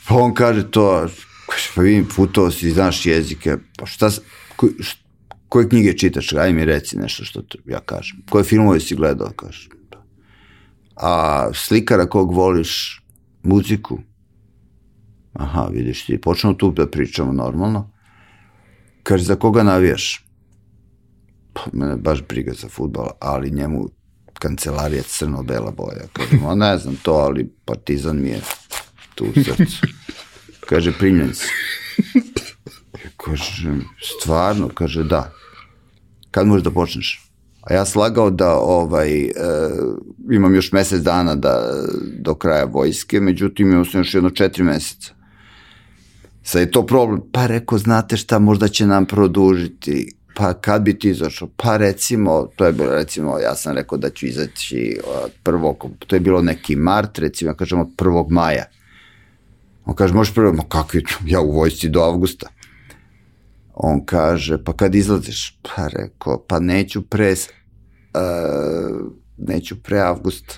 pa 0.07 0.15
on 0.15 0.33
kaže 0.33 0.71
to, 0.71 1.07
kaže, 1.49 1.69
pa 1.75 1.81
vidim, 1.81 2.07
putovao 2.15 2.51
si, 2.51 2.71
znaš 2.71 3.05
jezike, 3.05 3.57
pa 3.77 3.85
šta, 3.85 4.09
ko, 4.55 4.67
šta, 4.79 5.05
koje 5.49 5.69
knjige 5.69 5.97
čitaš, 5.97 6.33
aj 6.33 6.53
mi 6.53 6.65
reci 6.65 6.97
nešto 6.97 7.25
što 7.25 7.41
te, 7.41 7.57
ja 7.65 7.79
kažem. 7.79 8.17
Koje 8.29 8.43
filmove 8.43 8.79
si 8.79 8.95
gledao, 8.95 9.31
kažem. 9.35 9.71
A 10.95 11.49
slikara 11.53 12.05
kog 12.09 12.33
voliš, 12.33 13.01
muziku, 13.43 13.99
aha, 15.35 15.67
vidiš 15.71 16.05
ti, 16.05 16.21
počnemo 16.21 16.53
tu 16.53 16.71
da 16.71 16.87
pričamo 16.87 17.33
normalno. 17.33 17.91
Kaže, 19.03 19.23
za 19.23 19.35
koga 19.35 19.63
navijaš? 19.63 20.25
Pa, 21.53 21.61
mene 21.73 21.95
baš 21.95 22.23
briga 22.27 22.53
za 22.53 22.67
futbol, 22.69 23.07
ali 23.19 23.51
njemu 23.51 23.89
kancelarija 24.39 25.03
crno-bela 25.03 25.71
boja. 25.71 26.07
Kaže, 26.13 26.37
ma 26.43 26.55
ne 26.55 26.77
znam 26.77 26.95
to, 26.95 27.13
ali 27.13 27.49
partizan 27.65 28.21
mi 28.21 28.29
je 28.29 28.41
tu 29.15 29.25
u 29.25 29.43
srcu. 29.43 29.87
Kaže, 30.69 30.93
primljenci. 30.99 31.45
Kaže, 33.17 33.75
stvarno? 34.19 34.69
Kaže, 34.73 35.03
da. 35.03 35.31
Kad 36.31 36.47
možeš 36.47 36.63
da 36.63 36.71
počneš? 36.71 37.21
A 37.61 37.73
ja 37.73 37.85
slagao 37.85 38.29
da 38.29 38.55
ovaj, 38.55 39.23
e, 39.23 39.31
imam 40.31 40.55
još 40.55 40.71
mesec 40.71 41.01
dana 41.01 41.35
da, 41.35 41.83
do 42.19 42.35
kraja 42.35 42.65
vojske, 42.65 43.19
međutim 43.19 43.71
imam 43.71 43.85
sam 43.85 43.99
još 43.99 44.13
jedno 44.13 44.29
četiri 44.29 44.63
meseca. 44.63 45.13
Sad 46.45 46.61
je 46.61 46.71
to 46.71 46.85
problem. 46.85 47.21
Pa 47.31 47.47
rekao, 47.47 47.77
znate 47.77 48.17
šta, 48.17 48.39
možda 48.39 48.67
će 48.67 48.85
nam 48.87 49.05
produžiti. 49.05 50.15
Pa 50.35 50.53
kad 50.53 50.81
bi 50.81 50.99
ti 50.99 51.09
izašao? 51.09 51.49
Pa 51.57 51.77
recimo, 51.77 52.47
to 52.55 52.65
je 52.65 52.73
bilo 52.73 52.95
recimo, 52.95 53.39
ja 53.39 53.55
sam 53.55 53.75
rekao 53.75 53.97
da 53.97 54.09
ću 54.09 54.25
izaći 54.25 54.99
od 55.05 55.31
prvog, 55.43 55.85
to 56.07 56.15
je 56.15 56.19
bilo 56.19 56.41
neki 56.41 56.75
mart, 56.75 57.19
recimo, 57.19 57.51
ja 57.51 57.55
kažem 57.55 57.79
od 57.79 57.87
prvog 57.97 58.31
maja. 58.31 58.65
On 59.85 59.95
kaže, 59.95 60.13
možeš 60.13 60.33
prvo, 60.33 60.53
ma 60.53 60.63
kako 60.69 60.97
je 60.97 61.03
to? 61.03 61.15
Ja 61.25 61.41
u 61.41 61.51
vojsci 61.51 61.89
do 61.89 62.01
avgusta. 62.01 62.49
On 63.73 64.05
kaže, 64.05 64.63
pa 64.63 64.73
kad 64.73 64.95
izlaziš? 64.95 65.59
Pa 65.61 65.87
rekao, 65.87 66.45
pa 66.47 66.59
neću 66.59 67.01
pre, 67.01 67.31
uh, 67.33 69.11
neću 69.37 69.81
pre 69.83 69.99
avgusta. 69.99 70.53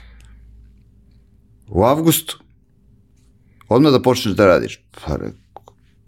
U 1.68 1.84
avgustu? 1.84 2.40
Odmah 3.70 3.92
da 3.92 4.02
počneš 4.02 4.36
da 4.36 4.46
radiš? 4.46 4.84
Pa 4.92 5.16
rekao, 5.16 5.47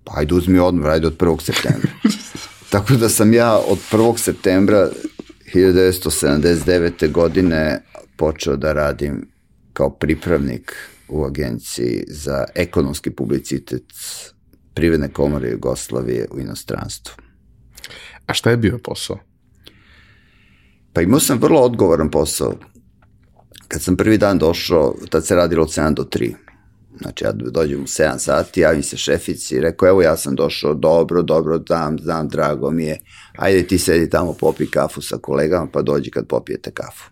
pa 0.09 0.19
ajde 0.19 0.35
uzmi 0.35 0.59
odmah, 0.59 0.91
ajde 0.91 1.07
od 1.07 1.17
1. 1.17 1.41
septembra. 1.41 1.91
Tako 2.71 2.93
da 2.93 3.09
sam 3.09 3.33
ja 3.33 3.57
od 3.57 3.77
1. 3.91 4.17
septembra 4.17 4.89
1979. 5.53 7.11
godine 7.11 7.81
počeo 8.17 8.55
da 8.55 8.73
radim 8.73 9.27
kao 9.73 9.89
pripravnik 9.89 10.75
u 11.07 11.25
agenciji 11.25 12.03
za 12.07 12.45
ekonomski 12.55 13.11
publicitet 13.11 13.83
Privredne 14.73 15.09
komore 15.13 15.49
Jugoslavije 15.49 16.27
u 16.31 16.39
inostranstvu. 16.39 17.13
A 18.25 18.33
šta 18.33 18.49
je 18.49 18.57
bio 18.57 18.79
posao? 18.83 19.19
Pa 20.93 21.01
imao 21.01 21.19
sam 21.19 21.39
vrlo 21.41 21.61
odgovoran 21.61 22.11
posao. 22.11 22.53
Kad 23.67 23.81
sam 23.81 23.97
prvi 23.97 24.17
dan 24.17 24.37
došao, 24.37 24.95
tad 25.09 25.25
se 25.25 25.35
radilo 25.35 25.63
od 25.63 25.69
7 25.69 25.93
do 25.93 26.03
3. 26.03 26.48
Znači 27.01 27.23
ja 27.23 27.31
dođem 27.31 27.83
u 27.83 27.87
7 27.87 28.17
sati, 28.17 28.61
javim 28.61 28.83
se 28.83 28.97
šefici 28.97 29.55
i 29.55 29.59
rekao, 29.59 29.89
evo 29.89 30.01
ja 30.01 30.17
sam 30.17 30.35
došao, 30.35 30.73
dobro, 30.73 31.21
dobro, 31.21 31.63
znam, 31.67 31.99
znam, 31.99 32.29
drago 32.29 32.71
mi 32.71 32.85
je, 32.85 32.99
ajde 33.37 33.67
ti 33.67 33.77
sedi 33.77 34.09
tamo, 34.09 34.33
popi 34.33 34.71
kafu 34.71 35.01
sa 35.01 35.17
kolegama, 35.17 35.67
pa 35.73 35.81
dođi 35.81 36.11
kad 36.11 36.27
popijete 36.27 36.71
kafu. 36.71 37.09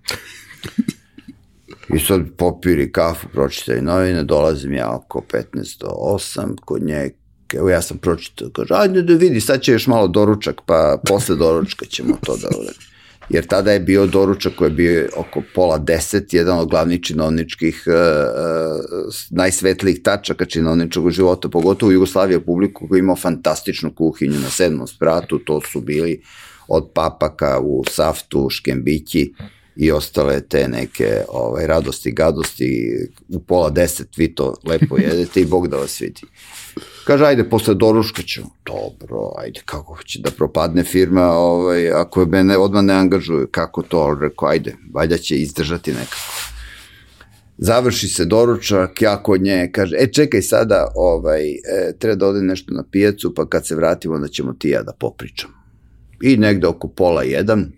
I 1.95 1.99
sad 1.99 2.21
popiri 2.38 2.91
kafu, 2.91 3.27
pročitaju 3.33 3.81
novine, 3.81 4.23
dolazim 4.23 4.73
ja 4.73 4.95
oko 4.95 5.23
15 5.31 5.79
do 5.79 5.88
8 5.88 6.55
kod 6.65 6.83
nje, 6.83 7.09
evo 7.53 7.69
ja 7.69 7.81
sam 7.81 7.97
pročitao, 7.97 8.49
kaže, 8.49 8.73
ajde 8.73 9.01
da 9.01 9.13
vidi, 9.13 9.41
sad 9.41 9.61
će 9.61 9.71
još 9.71 9.88
malo 9.88 10.07
doručak, 10.07 10.61
pa 10.65 11.01
posle 11.07 11.35
doručka 11.35 11.85
ćemo 11.85 12.17
to 12.25 12.38
da 12.38 12.47
uradimo. 12.47 12.96
Jer 13.30 13.45
tada 13.45 13.71
je 13.71 13.80
bio 13.80 14.05
doručak 14.05 14.53
koji 14.55 14.67
je 14.67 14.73
bio 14.73 15.09
oko 15.17 15.41
pola 15.55 15.78
deset, 15.78 16.34
jedan 16.34 16.59
od 16.59 16.69
glavnih 16.69 17.01
činovničkih, 17.01 17.84
uh, 17.88 17.93
najsvetlijih 19.30 20.01
tačaka 20.03 20.45
činovničkog 20.45 21.11
života, 21.11 21.49
pogotovo 21.49 21.89
u 21.89 21.93
Jugoslavije 21.93 22.45
publiku 22.45 22.88
koji 22.88 22.99
imao 22.99 23.15
fantastičnu 23.15 23.93
kuhinju 23.93 24.39
na 24.39 24.49
sedmom 24.49 24.88
spratu, 24.88 25.39
to 25.39 25.61
su 25.61 25.82
bili 25.82 26.21
od 26.67 26.91
papaka 26.93 27.59
u 27.59 27.84
saftu, 27.89 28.49
škembići, 28.49 29.34
i 29.78 29.91
ostale 29.91 30.41
te 30.41 30.67
neke 30.67 31.23
ovaj, 31.30 31.67
radosti, 31.67 32.11
gadosti, 32.11 32.97
u 33.30 33.39
pola 33.39 33.69
deset 33.69 34.17
vi 34.17 34.36
to 34.36 34.55
lepo 34.65 34.97
jedete 34.97 35.41
i 35.41 35.45
Bog 35.45 35.67
da 35.67 35.78
vas 35.78 36.01
vidi. 36.01 36.21
Kaže, 37.03 37.25
ajde, 37.25 37.49
posle 37.49 37.73
doručka 37.73 38.21
ćemo. 38.21 38.49
Dobro, 38.65 39.32
ajde, 39.38 39.61
kako 39.65 39.97
će 40.05 40.19
da 40.21 40.32
propadne 40.32 40.84
firma, 40.84 41.32
ovaj, 41.32 41.91
ako 41.91 42.25
mene 42.25 42.57
odmah 42.57 42.84
ne 42.84 42.93
angažuju, 42.93 43.47
kako 43.51 43.82
to? 43.82 44.17
Rekao, 44.21 44.49
ajde, 44.49 44.75
valjda 44.93 45.17
će 45.17 45.36
izdržati 45.36 45.93
nekako. 45.93 46.17
Završi 47.57 48.07
se 48.07 48.25
doručak, 48.25 49.01
ja 49.01 49.23
kod 49.23 49.41
nje 49.41 49.69
kaže, 49.71 49.95
e 49.99 50.07
čekaj 50.11 50.41
sada, 50.41 50.91
ovaj, 50.95 51.51
e, 51.51 51.57
treba 51.99 52.15
da 52.15 52.28
ode 52.28 52.41
nešto 52.41 52.73
na 52.73 52.84
pijacu, 52.91 53.34
pa 53.36 53.49
kad 53.49 53.67
se 53.67 53.75
vratimo, 53.75 54.15
onda 54.15 54.28
ćemo 54.28 54.53
ti 54.53 54.69
ja 54.69 54.84
da 54.84 54.93
popričam. 54.93 55.49
I 56.21 56.38
negde 56.38 56.67
oko 56.67 56.88
pola 56.88 57.23
jedan, 57.23 57.71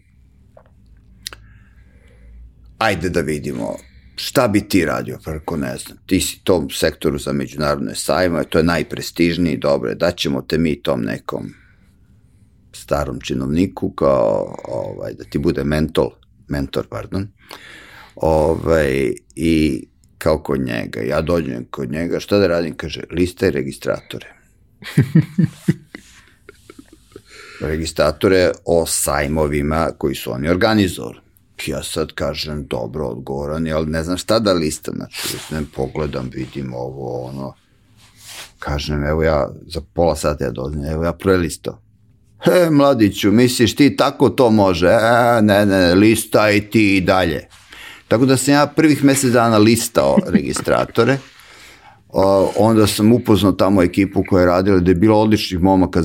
ajde 2.78 3.10
da 3.10 3.22
vidimo 3.22 3.76
šta 4.22 4.48
bi 4.48 4.62
ti 4.62 4.86
radio, 4.86 5.18
preko 5.26 5.58
ne 5.58 5.78
znam, 5.78 5.98
ti 6.06 6.22
si 6.22 6.40
tom 6.44 6.70
sektoru 6.70 7.18
za 7.18 7.34
međunarodne 7.34 7.96
sajma, 7.96 8.44
to 8.44 8.58
je 8.58 8.64
najprestižniji, 8.64 9.58
dobro, 9.58 9.96
daćemo 9.96 10.42
te 10.42 10.58
mi 10.58 10.82
tom 10.82 11.02
nekom 11.02 11.50
starom 12.74 13.22
činovniku 13.22 13.92
kao 13.92 14.56
ovaj, 14.68 15.14
da 15.14 15.24
ti 15.24 15.38
bude 15.38 15.64
mentor, 15.64 16.10
mentor, 16.48 16.88
pardon, 16.88 17.28
ovaj, 18.16 19.14
i 19.36 19.88
kao 20.18 20.44
kod 20.44 20.60
njega, 20.60 21.02
ja 21.02 21.22
dođem 21.22 21.66
kod 21.72 21.92
njega, 21.92 22.20
šta 22.20 22.38
da 22.38 22.48
radim, 22.48 22.78
kaže, 22.78 23.04
listaj 23.12 23.52
registratore. 23.52 24.28
registratore 27.72 28.52
o 28.66 28.86
sajmovima 28.86 29.92
koji 29.98 30.16
su 30.16 30.32
oni 30.32 30.50
organizovali 30.50 31.29
ja 31.68 31.84
sad 31.84 32.12
kažem, 32.12 32.68
dobro, 32.68 33.08
odgovoran 33.08 33.68
je, 33.68 33.74
ali 33.74 33.86
ne 33.86 34.04
znam 34.04 34.18
šta 34.18 34.40
da 34.40 34.54
listam, 34.54 34.96
znači, 34.96 35.38
ne 35.52 35.62
pogledam, 35.76 36.30
vidim 36.34 36.74
ovo, 36.74 37.24
ono, 37.24 37.54
kažem, 38.60 39.04
evo 39.04 39.24
ja, 39.24 39.50
za 39.68 39.82
pola 39.94 40.16
sata 40.16 40.44
ja 40.44 40.52
dođem, 40.52 40.86
evo 40.86 41.04
ja 41.04 41.14
prelistao. 41.14 41.80
He, 42.44 42.70
mladiću, 42.70 43.32
misliš 43.32 43.76
ti 43.76 43.96
tako 43.96 44.30
to 44.30 44.50
može? 44.50 44.88
E, 44.88 45.42
ne, 45.42 45.66
ne, 45.66 45.96
listaj 45.96 46.70
ti 46.70 46.98
i 46.98 47.02
dalje. 47.02 47.48
Tako 48.08 48.26
da 48.26 48.38
sam 48.38 48.54
ja 48.54 48.68
prvih 48.68 49.04
mesec 49.04 49.32
dana 49.32 49.58
listao 49.58 50.18
registratore, 50.36 51.18
o, 52.10 52.52
onda 52.58 52.88
sam 52.88 53.14
upoznao 53.14 53.52
tamo 53.52 53.84
ekipu 53.84 54.24
koja 54.30 54.42
je 54.42 54.48
radila, 54.48 54.80
da 54.80 54.92
je 54.92 54.96
bilo 54.96 55.22
odličnih 55.22 55.62
momaka 55.62 56.04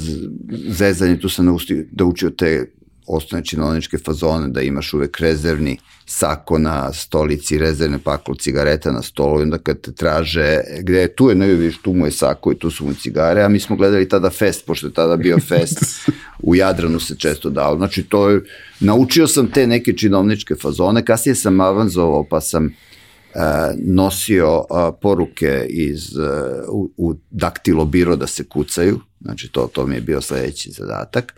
zezanje, 0.68 1.18
tu 1.20 1.28
sam 1.28 1.56
da 1.92 2.04
učio 2.04 2.30
te 2.30 2.70
osnovne 3.06 3.44
činovničke 3.44 3.98
fazone, 3.98 4.48
da 4.48 4.62
imaš 4.62 4.94
uvek 4.94 5.20
rezervni 5.20 5.78
sako 6.06 6.58
na 6.58 6.92
stolici, 6.92 7.58
rezervne 7.58 7.98
paklo 7.98 8.34
cigareta 8.34 8.92
na 8.92 9.02
stolu 9.02 9.40
i 9.40 9.42
onda 9.42 9.58
kad 9.58 9.80
te 9.80 9.92
traže, 9.92 10.60
gde 10.80 11.00
je 11.00 11.14
tu 11.14 11.28
je, 11.28 11.34
ne 11.34 11.46
vidiš, 11.46 11.78
tu 11.82 11.92
mu 11.92 12.06
je 12.06 12.12
sako 12.12 12.52
i 12.52 12.58
tu 12.58 12.70
su 12.70 12.86
mu 12.86 12.94
cigare, 12.94 13.42
a 13.42 13.48
mi 13.48 13.60
smo 13.60 13.76
gledali 13.76 14.08
tada 14.08 14.30
fest, 14.30 14.66
pošto 14.66 14.86
je 14.86 14.92
tada 14.92 15.16
bio 15.16 15.38
fest, 15.48 15.78
u 16.42 16.54
Jadranu 16.54 17.00
se 17.00 17.16
često 17.16 17.50
dao. 17.50 17.76
Znači, 17.76 18.02
to 18.02 18.30
je, 18.30 18.40
naučio 18.80 19.26
sam 19.26 19.50
te 19.50 19.66
neke 19.66 19.92
činovničke 19.92 20.54
fazone, 20.54 21.04
kasnije 21.04 21.34
sam 21.34 21.60
avanzovao 21.60 22.24
pa 22.24 22.40
sam 22.40 22.64
uh, 22.64 23.40
nosio 23.76 24.58
uh, 24.58 24.66
poruke 25.00 25.66
iz, 25.68 26.16
uh, 26.16 26.24
u, 26.68 26.90
u 26.96 27.14
daktilo 27.30 27.84
biro 27.84 28.16
da 28.16 28.26
se 28.26 28.44
kucaju, 28.44 29.00
znači 29.20 29.48
to, 29.48 29.70
to 29.72 29.86
mi 29.86 29.94
je 29.94 30.00
bio 30.00 30.20
sledeći 30.20 30.70
zadatak. 30.70 31.34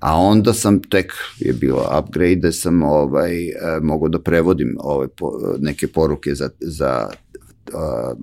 A 0.00 0.16
onda 0.16 0.52
sam 0.52 0.82
tek 0.82 1.12
je 1.38 1.52
bilo 1.52 1.88
upgrade 1.98 2.36
da 2.36 2.52
sam 2.52 2.82
ovaj 2.82 3.48
e, 3.48 3.54
mogao 3.82 4.08
da 4.08 4.20
prevodim 4.20 4.76
ove 4.80 5.08
po, 5.08 5.32
neke 5.58 5.88
poruke 5.88 6.34
za 6.34 6.50
za 6.60 7.08
uh, 7.72 8.18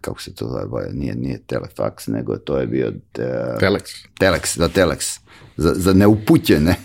kako 0.00 0.22
se 0.22 0.34
to 0.34 0.48
zove, 0.48 0.88
nije, 0.92 1.14
nije 1.14 1.40
telefax, 1.48 2.12
nego 2.12 2.36
to 2.36 2.58
je 2.58 2.66
bio... 2.66 2.90
De, 3.14 3.56
telex. 3.60 4.06
Telex, 4.20 4.58
da, 4.58 4.68
telex. 4.68 5.20
Za, 5.56 5.74
za 5.74 5.92
neupućene 5.92 6.76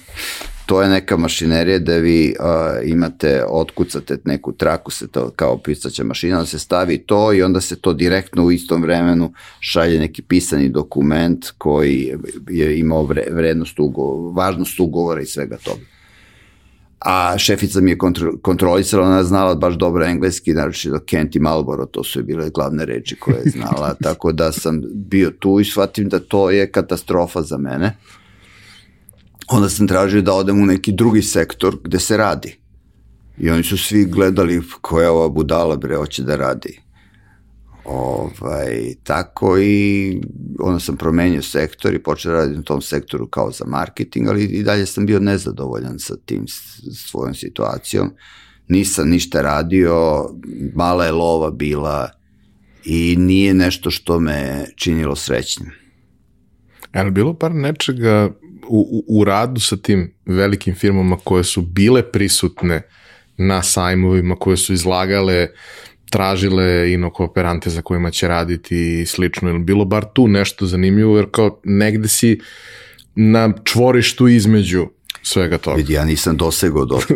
to 0.65 0.81
je 0.81 0.89
neka 0.89 1.17
mašinerija 1.17 1.79
da 1.79 1.97
vi 1.97 2.35
uh, 2.39 2.89
imate, 2.89 3.43
otkucate 3.49 4.17
neku 4.25 4.51
traku, 4.51 4.91
se 4.91 5.07
to 5.07 5.29
kao 5.35 5.57
pisaća 5.57 6.03
mašina, 6.03 6.39
da 6.39 6.45
se 6.45 6.59
stavi 6.59 6.97
to 6.97 7.33
i 7.33 7.43
onda 7.43 7.61
se 7.61 7.75
to 7.75 7.93
direktno 7.93 8.43
u 8.43 8.51
istom 8.51 8.81
vremenu 8.81 9.33
šalje 9.59 9.99
neki 9.99 10.21
pisani 10.21 10.69
dokument 10.69 11.45
koji 11.57 12.13
je 12.49 12.79
imao 12.79 13.03
vre, 13.03 13.23
vrednost 13.31 13.79
ugovora, 13.79 14.33
važnost 14.33 14.79
ugovora 14.79 15.21
i 15.21 15.25
svega 15.25 15.57
toga. 15.57 15.81
a 16.99 17.37
šefica 17.37 17.81
mi 17.81 17.91
je 17.91 17.97
kontro, 17.97 18.31
kontrolisala, 18.41 19.07
ona 19.07 19.17
je 19.17 19.23
znala 19.23 19.55
baš 19.55 19.75
dobro 19.75 20.05
engleski, 20.05 20.53
naroče 20.53 20.89
do 20.89 20.99
Kent 20.99 21.35
i 21.35 21.39
Malboro, 21.39 21.85
to 21.85 22.03
su 22.03 22.23
bile 22.23 22.49
glavne 22.49 22.85
reči 22.85 23.15
koje 23.19 23.35
je 23.35 23.51
znala, 23.51 23.95
tako 24.03 24.31
da 24.31 24.51
sam 24.51 24.81
bio 24.93 25.31
tu 25.39 25.59
i 25.59 25.65
shvatim 25.65 26.09
da 26.09 26.19
to 26.19 26.49
je 26.51 26.71
katastrofa 26.71 27.41
za 27.41 27.57
mene. 27.57 27.97
Onda 29.55 29.69
sam 29.69 29.87
tražio 29.87 30.21
da 30.21 30.33
odem 30.33 30.61
u 30.61 30.65
neki 30.65 30.91
drugi 30.91 31.21
sektor 31.21 31.77
gde 31.83 31.99
se 31.99 32.17
radi. 32.17 32.57
I 33.37 33.49
oni 33.49 33.63
su 33.63 33.77
svi 33.77 34.05
gledali 34.05 34.61
koja 34.81 35.11
ova 35.11 35.29
budala 35.29 35.75
bre 35.75 35.95
hoće 35.95 36.23
da 36.23 36.35
radi. 36.35 36.79
Ovaj, 37.85 38.95
tako 39.03 39.57
i 39.59 40.21
onda 40.59 40.79
sam 40.79 40.97
promenio 40.97 41.41
sektor 41.41 41.93
i 41.93 42.03
počeo 42.03 42.31
da 42.31 42.37
radim 42.37 42.59
u 42.59 42.63
tom 42.63 42.81
sektoru 42.81 43.27
kao 43.27 43.51
za 43.51 43.65
marketing, 43.67 44.27
ali 44.27 44.43
i 44.43 44.63
dalje 44.63 44.85
sam 44.85 45.05
bio 45.05 45.19
nezadovoljan 45.19 45.99
sa 45.99 46.15
tim 46.25 46.45
svojom 47.09 47.35
situacijom. 47.35 48.11
Nisam 48.67 49.09
ništa 49.09 49.41
radio, 49.41 50.25
mala 50.75 51.05
je 51.05 51.11
lova 51.11 51.51
bila 51.51 52.09
i 52.85 53.15
nije 53.17 53.53
nešto 53.53 53.91
što 53.91 54.19
me 54.19 54.65
činilo 54.75 55.15
srećnim. 55.15 55.71
Je 56.93 57.03
li 57.03 57.11
bilo 57.11 57.33
par 57.33 57.55
nečega 57.55 58.31
u, 58.67 59.03
u, 59.07 59.23
radu 59.23 59.59
sa 59.59 59.77
tim 59.77 60.13
velikim 60.25 60.75
firmama 60.75 61.17
koje 61.23 61.43
su 61.43 61.61
bile 61.61 62.11
prisutne 62.11 62.81
na 63.37 63.63
sajmovima, 63.63 64.35
koje 64.35 64.57
su 64.57 64.73
izlagale 64.73 65.47
tražile 66.09 66.93
ino 66.93 67.09
kooperante 67.09 67.69
za 67.69 67.81
kojima 67.81 68.11
će 68.11 68.27
raditi 68.27 69.01
i 69.01 69.05
slično, 69.05 69.49
ili 69.49 69.59
bilo 69.59 69.85
bar 69.85 70.05
tu 70.13 70.27
nešto 70.27 70.65
zanimljivo, 70.65 71.17
jer 71.17 71.25
kao 71.31 71.59
negde 71.63 72.07
si 72.07 72.39
na 73.15 73.53
čvorištu 73.63 74.27
između 74.27 74.87
svega 75.23 75.57
toga. 75.57 75.77
Vidi, 75.77 75.93
ja 75.93 76.05
nisam 76.05 76.37
dosegao 76.37 76.85
do 76.85 76.99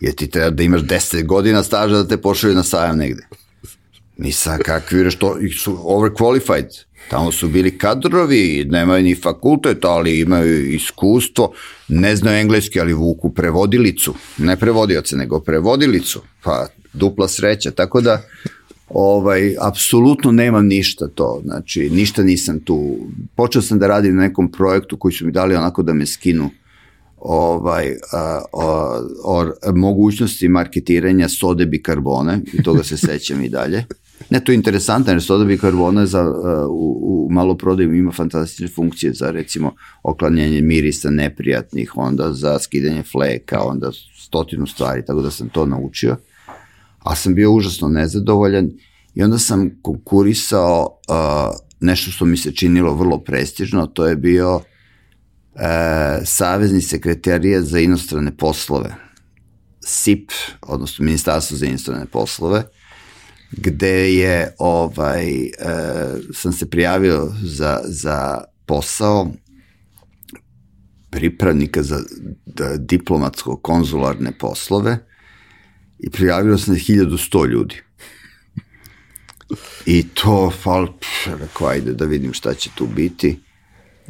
Jer 0.00 0.14
ti 0.14 0.30
treba 0.30 0.50
da 0.50 0.62
imaš 0.62 0.80
10 0.80 1.26
godina 1.26 1.62
staža 1.62 1.96
da 1.96 2.08
te 2.08 2.16
pošalju 2.16 2.54
na 2.54 2.62
sajam 2.62 2.98
negde. 2.98 3.26
Nisam 4.16 4.58
kakvi, 4.64 5.10
što 5.10 5.36
su 5.58 5.78
overqualified. 5.84 6.84
Tamo 7.08 7.32
su 7.32 7.48
bili 7.48 7.78
kadrovi, 7.78 8.66
nemaju 8.70 9.02
ni 9.02 9.14
fakultet, 9.14 9.84
ali 9.84 10.20
imaju 10.20 10.74
iskustvo, 10.74 11.52
ne 11.88 12.16
znaju 12.16 12.38
engleski, 12.38 12.80
ali 12.80 12.92
vuku 12.92 13.30
prevodilicu, 13.34 14.14
ne 14.38 14.56
prevodioce, 14.56 15.16
nego 15.16 15.40
prevodilicu, 15.40 16.22
pa 16.42 16.66
dupla 16.92 17.28
sreća, 17.28 17.70
tako 17.70 18.00
da 18.00 18.22
ovaj, 18.88 19.54
apsolutno 19.60 20.32
nemam 20.32 20.66
ništa 20.66 21.08
to, 21.08 21.40
znači 21.44 21.90
ništa 21.90 22.22
nisam 22.22 22.60
tu, 22.60 22.96
počeo 23.34 23.62
sam 23.62 23.78
da 23.78 23.86
radim 23.86 24.16
na 24.16 24.22
nekom 24.22 24.52
projektu 24.52 24.96
koji 24.96 25.12
su 25.12 25.26
mi 25.26 25.32
dali 25.32 25.54
onako 25.54 25.82
da 25.82 25.92
me 25.92 26.06
skinu 26.06 26.50
ovaj, 27.20 27.96
a, 28.12 28.42
o, 28.52 29.00
o 29.24 29.52
mogućnosti 29.74 30.48
marketiranja 30.48 31.28
sode 31.28 31.66
bikarbone 31.66 32.40
i 32.52 32.62
toga 32.62 32.82
se 32.82 32.96
sećam 32.96 33.44
i 33.44 33.48
dalje. 33.48 33.84
Ne, 34.30 34.40
to 34.40 34.52
je 34.52 34.56
interesantno, 34.56 35.12
jer 35.12 35.22
soda 35.22 35.44
bikarbona 35.44 36.06
za, 36.06 36.32
u, 36.68 37.00
u 37.02 37.32
maloprodaju 37.32 37.94
ima 37.94 38.12
fantastične 38.12 38.68
funkcije 38.68 39.12
za 39.12 39.30
recimo 39.30 39.74
oklanjanje 40.02 40.60
mirisa 40.60 41.10
neprijatnih, 41.10 41.92
onda 41.96 42.32
za 42.32 42.58
skidanje 42.58 43.02
fleka, 43.02 43.60
onda 43.62 43.90
stotinu 44.18 44.66
stvari, 44.66 45.04
tako 45.06 45.22
da 45.22 45.30
sam 45.30 45.48
to 45.48 45.66
naučio. 45.66 46.16
A 46.98 47.16
sam 47.16 47.34
bio 47.34 47.52
užasno 47.52 47.88
nezadovoljan 47.88 48.70
i 49.14 49.22
onda 49.22 49.38
sam 49.38 49.70
konkurisao 49.82 50.98
uh, 51.08 51.56
nešto 51.80 52.10
što 52.10 52.24
mi 52.24 52.36
se 52.36 52.52
činilo 52.52 52.94
vrlo 52.94 53.18
prestižno, 53.18 53.86
to 53.86 54.06
je 54.06 54.16
bio 54.16 54.56
uh, 54.56 54.62
Savezni 56.24 56.80
sekretarija 56.80 57.62
za 57.62 57.78
inostrane 57.78 58.36
poslove, 58.36 58.94
SIP, 59.80 60.30
odnosno 60.62 61.04
Ministarstvo 61.04 61.56
za 61.56 61.66
inostrane 61.66 62.06
poslove, 62.06 62.62
gde 63.52 64.14
je 64.14 64.54
ovaj 64.58 65.44
e, 65.44 65.50
sam 66.32 66.52
se 66.52 66.70
prijavio 66.70 67.32
za, 67.42 67.80
za 67.84 68.44
posao 68.66 69.32
pripravnika 71.10 71.82
za 71.82 72.00
da, 72.46 72.76
diplomatsko 72.76 73.56
konzularne 73.56 74.32
poslove 74.38 74.98
i 75.98 76.10
prijavio 76.10 76.58
sam 76.58 76.74
1100 76.74 77.48
ljudi. 77.48 77.76
I 79.86 80.06
to, 80.14 80.52
fal, 80.62 80.86
rekao, 81.26 81.66
ajde 81.66 81.92
da 81.92 82.04
vidim 82.04 82.32
šta 82.32 82.54
će 82.54 82.70
tu 82.74 82.86
biti. 82.86 83.38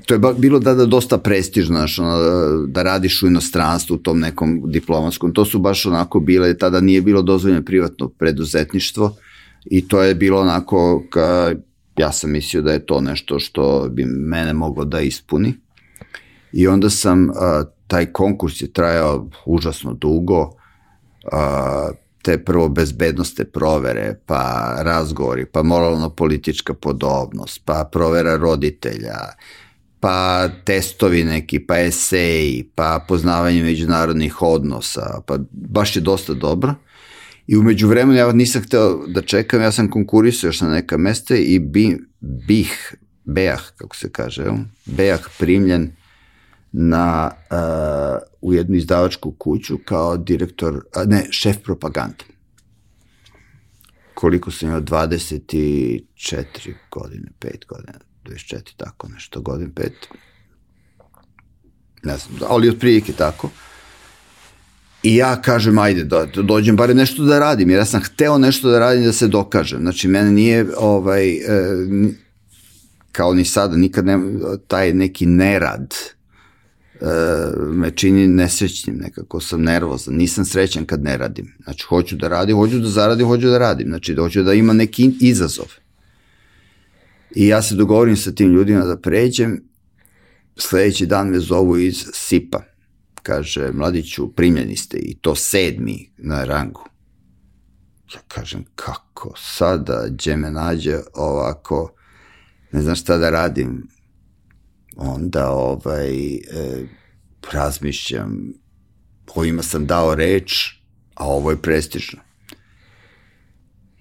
To 0.06 0.14
je 0.14 0.20
bilo 0.38 0.58
da, 0.58 0.74
da 0.74 0.86
dosta 0.86 1.18
prestižno, 1.18 1.76
znaš, 1.76 1.98
ono, 1.98 2.16
da 2.66 2.82
radiš 2.82 3.22
u 3.22 3.26
inostranstvu, 3.26 3.94
u 3.94 3.98
tom 3.98 4.20
nekom 4.20 4.62
diplomatskom. 4.64 5.32
To 5.32 5.44
su 5.44 5.58
baš 5.58 5.86
onako 5.86 6.20
bile, 6.20 6.58
tada 6.58 6.80
nije 6.80 7.02
bilo 7.02 7.22
dozvoljeno 7.22 7.64
privatno 7.64 8.08
preduzetništvo, 8.08 9.16
i 9.64 9.88
to 9.88 10.02
je 10.02 10.14
bilo 10.14 10.40
onako, 10.40 11.02
ka, 11.10 11.52
ja 11.96 12.12
sam 12.12 12.30
mislio 12.30 12.62
da 12.62 12.72
je 12.72 12.86
to 12.86 13.00
nešto 13.00 13.38
što 13.38 13.88
bi 13.90 14.04
mene 14.04 14.52
moglo 14.52 14.84
da 14.84 15.00
ispuni. 15.00 15.54
I 16.52 16.66
onda 16.66 16.90
sam, 16.90 17.30
a, 17.30 17.64
taj 17.86 18.06
konkurs 18.12 18.62
je 18.62 18.72
trajao 18.72 19.28
užasno 19.46 19.94
dugo, 19.94 20.50
a, 21.32 21.90
te 22.22 22.44
prvo 22.44 22.68
bezbednostne 22.68 23.44
provere, 23.44 24.14
pa 24.26 24.74
razgovori, 24.78 25.46
pa 25.46 25.62
moralno-politička 25.62 26.74
podobnost, 26.74 27.62
pa 27.64 27.88
provera 27.92 28.36
roditelja, 28.36 29.18
pa 30.00 30.48
testovi 30.64 31.24
neki, 31.24 31.58
pa 31.66 31.78
eseji, 31.78 32.70
pa 32.74 33.04
poznavanje 33.08 33.62
međunarodnih 33.62 34.42
odnosa, 34.42 35.20
pa 35.26 35.38
baš 35.50 35.96
je 35.96 36.02
dosta 36.02 36.34
dobro. 36.34 36.74
I 37.50 37.56
umeđu 37.56 37.88
vremenu 37.88 38.18
ja 38.18 38.32
nisam 38.32 38.62
hteo 38.62 39.06
da 39.06 39.22
čekam, 39.22 39.62
ja 39.62 39.72
sam 39.72 39.90
konkurisao 39.90 40.48
još 40.48 40.60
na 40.60 40.70
neka 40.70 40.96
mesta 40.96 41.36
i 41.36 41.58
bi, 41.58 41.98
bih, 42.20 42.94
Bejah, 43.24 43.62
kako 43.76 43.96
se 43.96 44.12
kaže, 44.12 44.44
Bejah 44.86 45.20
primljen 45.38 45.92
na, 46.72 47.30
uh, 47.50 48.18
u 48.40 48.54
jednu 48.54 48.76
izdavačku 48.76 49.32
kuću 49.32 49.78
kao 49.84 50.16
direktor, 50.16 50.84
a 50.94 51.04
ne, 51.04 51.26
šef 51.30 51.56
propagande. 51.64 52.24
Koliko 54.14 54.50
sam 54.50 54.68
imao, 54.68 54.80
24 54.80 56.02
godine, 56.90 57.28
5 57.40 57.66
godina, 57.68 57.98
24, 58.24 58.60
tako 58.76 59.08
nešto, 59.08 59.40
godin 59.40 59.72
5. 59.74 59.90
Ne 62.02 62.16
znam, 62.16 62.38
ali 62.48 62.68
otprilike 62.68 63.12
tako. 63.12 63.50
I 65.02 65.16
ja 65.16 65.42
kažem, 65.42 65.78
ajde, 65.78 66.04
da, 66.04 66.26
da 66.34 66.42
dođem 66.42 66.76
bare 66.76 66.94
nešto 66.94 67.24
da 67.24 67.38
radim, 67.38 67.70
jer 67.70 67.78
ja 67.78 67.84
sam 67.84 68.00
hteo 68.00 68.38
nešto 68.38 68.70
da 68.70 68.78
radim 68.78 69.04
da 69.04 69.12
se 69.12 69.28
dokažem. 69.28 69.80
Znači, 69.80 70.08
mene 70.08 70.32
nije, 70.32 70.66
ovaj, 70.76 71.30
e, 71.30 71.40
kao 73.12 73.34
ni 73.34 73.44
sada, 73.44 73.76
nikad 73.76 74.06
ne, 74.06 74.18
taj 74.66 74.92
neki 74.94 75.26
nerad 75.26 75.94
e, 77.00 77.06
me 77.56 77.90
čini 77.90 78.28
nesrećnim, 78.28 78.96
nekako 78.96 79.40
sam 79.40 79.62
nervozan, 79.62 80.14
nisam 80.14 80.44
srećan 80.44 80.84
kad 80.84 81.02
ne 81.02 81.16
radim. 81.16 81.54
Znači, 81.64 81.84
hoću 81.84 82.16
da 82.16 82.28
radim, 82.28 82.56
hoću 82.56 82.78
da 82.78 82.88
zaradim, 82.88 83.26
hoću 83.26 83.48
da 83.48 83.58
radim. 83.58 83.88
Znači, 83.88 84.14
da 84.14 84.22
hoću 84.22 84.42
da 84.42 84.54
ima 84.54 84.72
neki 84.72 85.12
izazov. 85.20 85.66
I 87.34 87.46
ja 87.46 87.62
se 87.62 87.74
dogovorim 87.74 88.16
sa 88.16 88.32
tim 88.32 88.52
ljudima 88.52 88.84
da 88.84 88.96
pređem, 88.96 89.62
sledeći 90.56 91.06
dan 91.06 91.28
me 91.28 91.38
zovu 91.38 91.78
iz 91.78 92.04
SIPA, 92.12 92.62
kaže, 93.22 93.70
mladiću, 93.72 94.32
primljeni 94.32 94.76
ste 94.76 94.98
i 94.98 95.14
to 95.20 95.34
sedmi 95.34 96.12
na 96.16 96.44
rangu. 96.44 96.84
Ja 98.14 98.20
kažem, 98.28 98.64
kako 98.74 99.34
sada, 99.36 100.06
gdje 100.08 100.36
me 100.36 100.50
nađe 100.50 100.98
ovako, 101.14 101.92
ne 102.72 102.82
znam 102.82 102.96
šta 102.96 103.18
da 103.18 103.30
radim. 103.30 103.88
Onda 104.96 105.50
ovaj, 105.50 106.34
e, 106.34 106.40
razmišljam, 107.52 108.52
ovima 109.34 109.62
sam 109.62 109.86
dao 109.86 110.14
reč, 110.14 110.80
a 111.14 111.26
ovo 111.26 111.50
je 111.50 111.62
prestižno. 111.62 112.20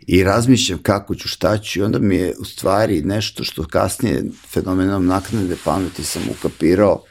I 0.07 0.23
razmišljam 0.23 0.79
kako 0.83 1.15
ću, 1.15 1.27
šta 1.27 1.57
ću 1.57 1.79
i 1.79 1.83
onda 1.83 1.99
mi 1.99 2.15
je 2.15 2.33
u 2.39 2.45
stvari 2.45 3.01
nešto 3.01 3.43
što 3.43 3.67
kasnije 3.67 4.23
fenomenom 4.47 5.05
naknade 5.05 5.55
pameti 5.63 6.03
sam 6.03 6.21
ukapirao, 6.31 7.03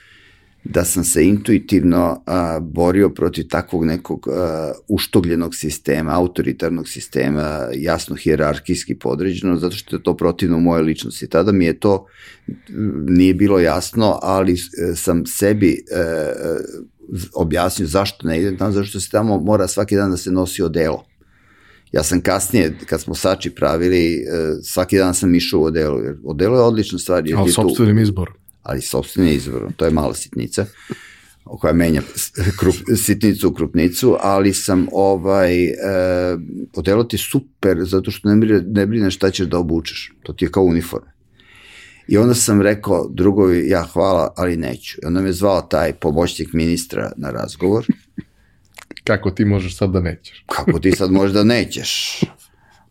da 0.69 0.85
sam 0.85 1.05
se 1.05 1.25
intuitivno 1.27 2.23
a, 2.27 2.61
borio 2.61 3.11
protiv 3.11 3.49
takvog 3.51 3.85
nekog 3.85 4.29
a, 4.29 4.73
uštogljenog 4.89 5.55
sistema, 5.55 6.12
autoritarnog 6.14 6.89
sistema, 6.89 7.69
jasno 7.75 8.16
hijerarhijski 8.16 8.95
podređeno, 8.95 9.57
zato 9.57 9.77
što 9.77 9.97
je 9.97 10.03
to 10.03 10.16
protivno 10.16 10.59
moje 10.59 10.83
ličnosti. 10.83 11.29
Tada 11.29 11.53
mi 11.53 11.64
je 11.64 11.81
to 11.81 12.07
nije 13.09 13.35
bilo 13.35 13.59
jasno, 13.59 14.19
ali 14.23 14.53
e, 14.53 14.57
sam 14.97 15.27
sebi 15.27 15.85
e, 15.91 16.01
e, 16.01 16.35
objasnio 17.35 17.89
zašto 17.89 18.29
ne 18.29 18.41
idem 18.41 18.59
tamo, 18.59 18.73
zašto 18.73 19.01
se 19.01 19.11
tamo 19.11 19.41
mora 19.41 19.69
svaki 19.69 19.97
dan 19.97 20.11
da 20.11 20.16
se 20.16 20.31
nosi 20.31 20.62
odelo. 20.62 21.05
Ja 21.93 22.03
sam 22.03 22.21
kasnije, 22.21 22.79
kad 22.87 23.01
smo 23.01 23.14
sači 23.14 23.51
pravili, 23.51 24.14
e, 24.14 24.23
svaki 24.62 24.99
dan 24.99 25.14
sam 25.14 25.35
išao 25.35 25.61
u 25.61 25.64
odelo, 25.64 25.99
jer 25.99 26.16
odelo 26.25 26.57
je 26.57 26.62
odlična 26.62 26.99
stvar. 26.99 27.25
Ali 27.37 27.53
sobstvenim 27.53 27.99
izborom 27.99 28.35
ali 28.69 28.81
sobstveni 28.81 29.35
izvor, 29.35 29.73
to 29.77 29.85
je 29.85 29.91
mala 29.91 30.14
sitnica. 30.14 30.66
koja 31.45 31.73
menja 31.73 32.03
krup, 32.59 32.75
sitnicu 32.97 33.49
u 33.49 33.53
krupnicu, 33.53 34.16
ali 34.21 34.53
sam 34.53 34.87
ovaj, 34.93 35.64
e, 35.64 35.75
odelo 36.75 37.05
ti 37.05 37.19
super, 37.19 37.79
zato 37.81 38.11
što 38.11 38.29
ne, 38.29 38.37
brine, 38.37 38.62
ne 38.66 38.87
brine 38.87 39.11
šta 39.11 39.31
ćeš 39.31 39.47
da 39.47 39.59
obučeš. 39.59 40.12
To 40.23 40.33
ti 40.33 40.45
je 40.45 40.51
kao 40.51 40.62
uniforma. 40.62 41.12
I 42.09 42.19
onda 42.19 42.35
sam 42.35 42.62
rekao 42.62 43.09
drugovi, 43.11 43.69
ja 43.69 43.83
hvala, 43.83 44.33
ali 44.37 44.57
neću. 44.57 44.99
I 45.03 45.07
onda 45.07 45.21
me 45.21 45.33
zvao 45.33 45.62
taj 45.62 45.93
pomoćnik 45.93 46.53
ministra 46.53 47.12
na 47.16 47.31
razgovor. 47.31 47.87
Kako 49.05 49.31
ti 49.31 49.45
možeš 49.45 49.77
sad 49.77 49.91
da 49.91 50.01
nećeš? 50.01 50.45
Kako 50.47 50.79
ti 50.79 50.93
sad 50.93 51.12
možeš 51.12 51.35
da 51.35 51.45
nećeš? 51.45 52.21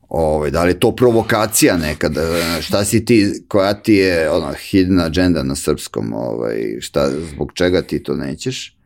Ovaj, 0.09 0.51
da 0.51 0.63
li 0.63 0.71
je 0.71 0.79
to 0.79 0.95
provokacija 0.95 1.77
nekada, 1.77 2.21
šta 2.61 2.85
si 2.85 3.05
ti, 3.05 3.43
koja 3.47 3.73
ti 3.73 3.93
je 3.93 4.29
ono, 4.29 4.53
hidden 4.53 4.99
agenda 4.99 5.43
na 5.43 5.55
srpskom, 5.55 6.13
ovaj, 6.13 6.77
šta, 6.79 7.09
zbog 7.33 7.51
čega 7.53 7.81
ti 7.81 8.03
to 8.03 8.15
nećeš? 8.15 8.77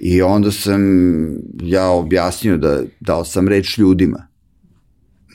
I 0.00 0.22
onda 0.22 0.50
sam 0.50 0.82
ja 1.62 1.88
objasnio 1.88 2.56
da 2.56 2.82
dao 3.00 3.24
sam 3.24 3.48
reč 3.48 3.78
ljudima. 3.78 4.26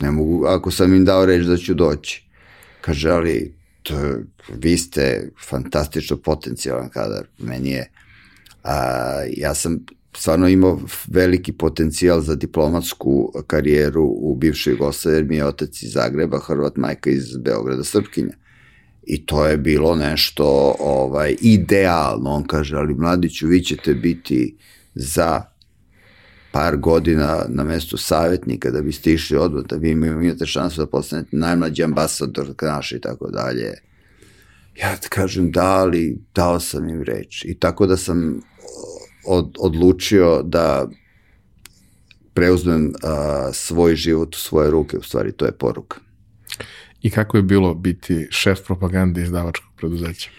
Ne 0.02 0.12
mogu, 0.12 0.46
ako 0.46 0.72
sam 0.72 0.94
im 0.94 1.06
dao 1.06 1.26
reč 1.26 1.46
da 1.46 1.58
ću 1.58 1.74
doći. 1.74 2.24
Kaže, 2.82 3.10
ali 3.10 3.56
to, 3.84 3.94
vi 4.50 4.78
ste 4.78 5.30
fantastično 5.50 6.18
potencijalan 6.18 6.90
kadar. 6.90 7.28
Meni 7.38 7.70
je, 7.70 7.92
a, 8.64 8.76
ja 9.38 9.54
sam 9.54 9.80
stvarno 10.18 10.47
imao 10.47 10.80
veliki 11.07 11.51
potencijal 11.51 12.22
za 12.22 12.36
diplomatsku 12.36 13.32
karijeru 13.47 14.03
u 14.03 14.36
bivšoj 14.36 14.74
Jugoslaviji, 14.74 15.18
jer 15.18 15.26
mi 15.26 15.36
je 15.36 15.45
otac 15.45 15.82
iz 15.82 15.93
Zagreba, 15.93 16.39
Hrvat, 16.39 16.78
majka 16.78 17.09
iz 17.09 17.38
Beograda, 17.38 17.84
Srpkinja. 17.84 18.34
I 19.03 19.26
to 19.26 19.45
je 19.45 19.57
bilo 19.57 19.95
nešto 19.95 20.76
ovaj, 20.80 21.36
idealno, 21.41 22.30
on 22.30 22.43
kaže, 22.43 22.76
ali 22.76 22.93
mladiću, 22.93 23.47
vi 23.47 23.64
ćete 23.64 23.93
biti 23.93 24.57
za 24.95 25.41
par 26.51 26.78
godina 26.78 27.45
na 27.49 27.64
mestu 27.64 27.97
savjetnika 27.97 28.72
da 28.72 28.82
biste 28.82 29.14
išli 29.14 29.38
odmah, 29.38 29.64
da 29.64 29.76
vi 29.76 29.91
imate 29.91 30.45
šansu 30.45 30.82
da 30.82 30.88
postanete 30.88 31.38
najmlađi 31.38 31.84
ambasador 31.84 32.53
naš 32.61 32.91
i 32.91 33.01
tako 33.01 33.32
dalje. 33.32 33.74
Ja 34.82 34.97
kažem 35.09 35.51
da, 35.51 35.66
ali 35.66 36.18
dao 36.36 36.59
sam 36.59 36.89
im 36.89 37.01
reč. 37.01 37.45
I 37.45 37.59
tako 37.59 37.88
da 37.88 37.97
sam 37.97 38.41
od, 39.26 39.55
odlučio 39.59 40.41
da 40.43 40.89
preuzmem 42.34 42.93
a, 43.03 43.49
svoj 43.53 43.95
život 43.95 44.36
u 44.36 44.39
svoje 44.39 44.71
ruke, 44.71 44.97
u 44.97 45.03
stvari 45.03 45.32
to 45.32 45.45
je 45.45 45.51
poruka. 45.51 45.99
I 47.01 47.09
kako 47.09 47.38
je 47.38 47.43
bilo 47.43 47.74
biti 47.74 48.28
šef 48.32 48.59
propagande 48.65 49.24
izdavačkog 49.24 49.69
preduzeća? 49.78 50.30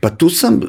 Pa 0.00 0.10
tu 0.10 0.30
sam, 0.30 0.54
uh, 0.54 0.62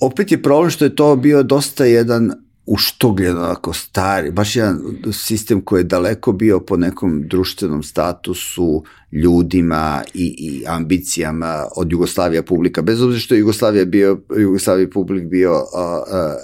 opet 0.00 0.32
je 0.32 0.42
problem 0.42 0.70
što 0.70 0.84
je 0.84 0.96
to 0.96 1.16
bio 1.16 1.42
dosta 1.42 1.84
jedan 1.84 2.45
uštogljen, 2.66 3.38
onako 3.38 3.72
stari, 3.72 4.30
baš 4.30 4.56
jedan 4.56 4.80
sistem 5.12 5.60
koji 5.60 5.80
je 5.80 5.84
daleko 5.84 6.32
bio 6.32 6.60
po 6.60 6.76
nekom 6.76 7.28
društvenom 7.28 7.82
statusu, 7.82 8.84
ljudima 9.12 10.02
i, 10.14 10.34
i 10.38 10.64
ambicijama 10.66 11.64
od 11.76 11.92
Jugoslavija 11.92 12.42
publika, 12.42 12.82
bez 12.82 13.02
obzira 13.02 13.20
što 13.20 13.34
je 13.34 13.38
Jugoslavija 13.38 13.84
bio, 13.84 14.20
Jugoslavija 14.38 14.88
publik 14.92 15.24
bio 15.24 15.52
a, 15.74 16.02
a, 16.10 16.36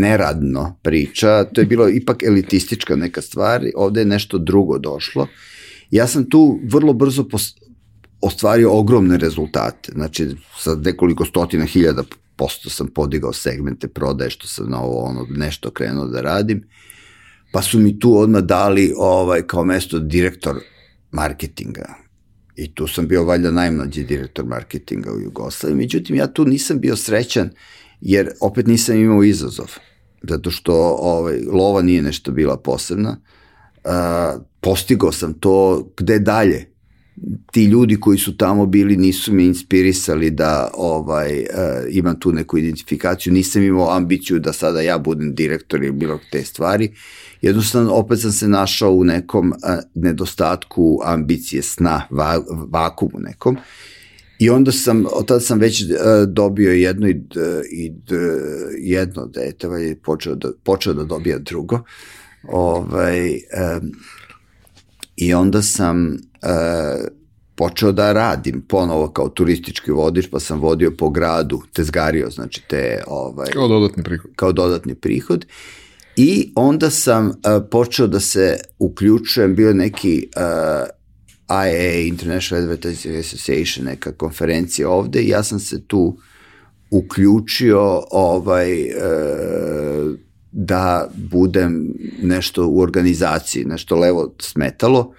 neradno 0.00 0.76
priča, 0.82 1.44
to 1.44 1.60
je 1.60 1.66
bilo 1.66 1.88
ipak 1.88 2.22
elitistička 2.22 2.96
neka 2.96 3.22
stvar, 3.22 3.64
ovde 3.76 4.00
je 4.00 4.06
nešto 4.06 4.38
drugo 4.38 4.78
došlo. 4.78 5.26
Ja 5.90 6.06
sam 6.06 6.30
tu 6.30 6.60
vrlo 6.64 6.92
brzo 6.92 7.24
ostvario 8.20 8.72
ogromne 8.72 9.18
rezultate, 9.18 9.92
znači 9.92 10.28
sa 10.58 10.74
nekoliko 10.74 11.24
stotina 11.24 11.64
hiljada 11.64 12.02
posto 12.36 12.70
sam 12.70 12.88
podigao 12.88 13.32
segmente 13.32 13.88
prodaje, 13.88 14.30
što 14.30 14.46
sam 14.46 14.70
na 14.70 14.82
ovo 14.82 15.04
ono, 15.04 15.26
nešto 15.30 15.70
krenuo 15.70 16.06
da 16.06 16.20
radim, 16.20 16.64
pa 17.52 17.62
su 17.62 17.78
mi 17.78 17.98
tu 17.98 18.18
odmah 18.18 18.42
dali 18.42 18.94
ovaj, 18.96 19.42
kao 19.42 19.64
mesto 19.64 19.98
direktor 19.98 20.56
marketinga. 21.10 21.94
I 22.56 22.74
tu 22.74 22.86
sam 22.86 23.08
bio 23.08 23.24
valjda 23.24 23.50
najmlađi 23.50 24.04
direktor 24.04 24.44
marketinga 24.44 25.12
u 25.12 25.20
Jugoslaviji. 25.20 25.76
Međutim, 25.76 26.16
ja 26.16 26.26
tu 26.26 26.44
nisam 26.44 26.80
bio 26.80 26.96
srećan, 26.96 27.50
jer 28.00 28.30
opet 28.40 28.66
nisam 28.66 28.96
imao 28.96 29.24
izazov. 29.24 29.70
Zato 30.22 30.50
što 30.50 30.96
ovaj, 31.00 31.40
lova 31.52 31.82
nije 31.82 32.02
nešto 32.02 32.32
bila 32.32 32.56
posebna. 32.56 33.16
Uh, 33.84 34.42
postigao 34.60 35.12
sam 35.12 35.32
to 35.32 35.88
gde 35.96 36.18
dalje 36.18 36.73
ti 37.52 37.64
ljudi 37.64 38.00
koji 38.00 38.18
su 38.18 38.36
tamo 38.36 38.66
bili 38.66 38.96
nisu 38.96 39.32
me 39.32 39.44
inspirisali 39.44 40.30
da 40.30 40.70
ovaj 40.74 41.40
uh, 41.40 41.46
imam 41.90 42.20
tu 42.20 42.32
neku 42.32 42.58
identifikaciju, 42.58 43.32
nisam 43.32 43.62
imao 43.62 43.96
ambiciju 43.96 44.38
da 44.38 44.52
sada 44.52 44.80
ja 44.80 44.98
budem 44.98 45.34
direktor 45.34 45.82
ili 45.82 45.92
bilo 45.92 46.18
te 46.32 46.44
stvari. 46.44 46.92
Jednostavno, 47.42 47.92
opet 47.92 48.20
sam 48.20 48.32
se 48.32 48.48
našao 48.48 48.92
u 48.92 49.04
nekom 49.04 49.50
uh, 49.50 49.56
nedostatku 49.94 51.00
ambicije, 51.04 51.62
sna, 51.62 52.06
va, 52.10 52.42
vakumu 52.70 53.18
nekom. 53.18 53.56
I 54.38 54.50
onda 54.50 54.72
sam, 54.72 55.04
od 55.12 55.26
tada 55.26 55.40
sam 55.40 55.58
već 55.58 55.82
uh, 55.82 55.88
dobio 56.28 56.72
jedno 56.72 57.08
i, 57.08 57.20
i 57.72 57.92
jedno 58.78 59.26
dete, 59.26 59.66
ovaj, 59.66 59.96
počeo 60.04 60.34
da, 60.34 60.48
počeo 60.64 60.92
da 60.92 61.04
dobija 61.04 61.38
drugo. 61.38 61.80
Ovaj, 62.48 63.30
um, 63.30 63.92
I 65.16 65.34
onda 65.34 65.62
sam 65.62 66.06
uh, 66.08 67.06
počeo 67.54 67.92
da 67.92 68.12
radim 68.12 68.64
ponovo 68.68 69.10
kao 69.10 69.28
turistički 69.28 69.90
vodič, 69.90 70.26
pa 70.30 70.40
sam 70.40 70.60
vodio 70.60 70.92
po 70.98 71.10
gradu, 71.10 71.62
tezgario, 71.72 72.30
znači 72.30 72.62
te... 72.68 73.02
Ovaj, 73.06 73.46
kao 73.52 73.68
dodatni 73.68 74.02
prihod. 74.02 74.30
Kao 74.36 74.52
dodatni 74.52 74.94
prihod. 74.94 75.46
I 76.16 76.52
onda 76.54 76.90
sam 76.90 77.28
uh, 77.28 77.34
počeo 77.70 78.06
da 78.06 78.20
se 78.20 78.58
uključujem, 78.78 79.54
bio 79.54 79.72
neki 79.72 80.28
uh, 80.36 80.88
IA, 81.50 82.00
International 82.00 82.64
Advertising 82.64 83.16
Association, 83.16 83.86
neka 83.86 84.12
konferencija 84.12 84.88
ovde 84.88 85.20
i 85.20 85.28
ja 85.28 85.42
sam 85.42 85.60
se 85.60 85.82
tu 85.86 86.18
uključio 86.90 88.02
ovaj, 88.10 88.82
uh, 88.82 90.18
da 90.56 91.08
budem 91.30 91.94
nešto 92.22 92.68
u 92.68 92.80
organizaciji, 92.80 93.64
nešto 93.64 93.96
levo 93.96 94.34
smetalo 94.40 95.12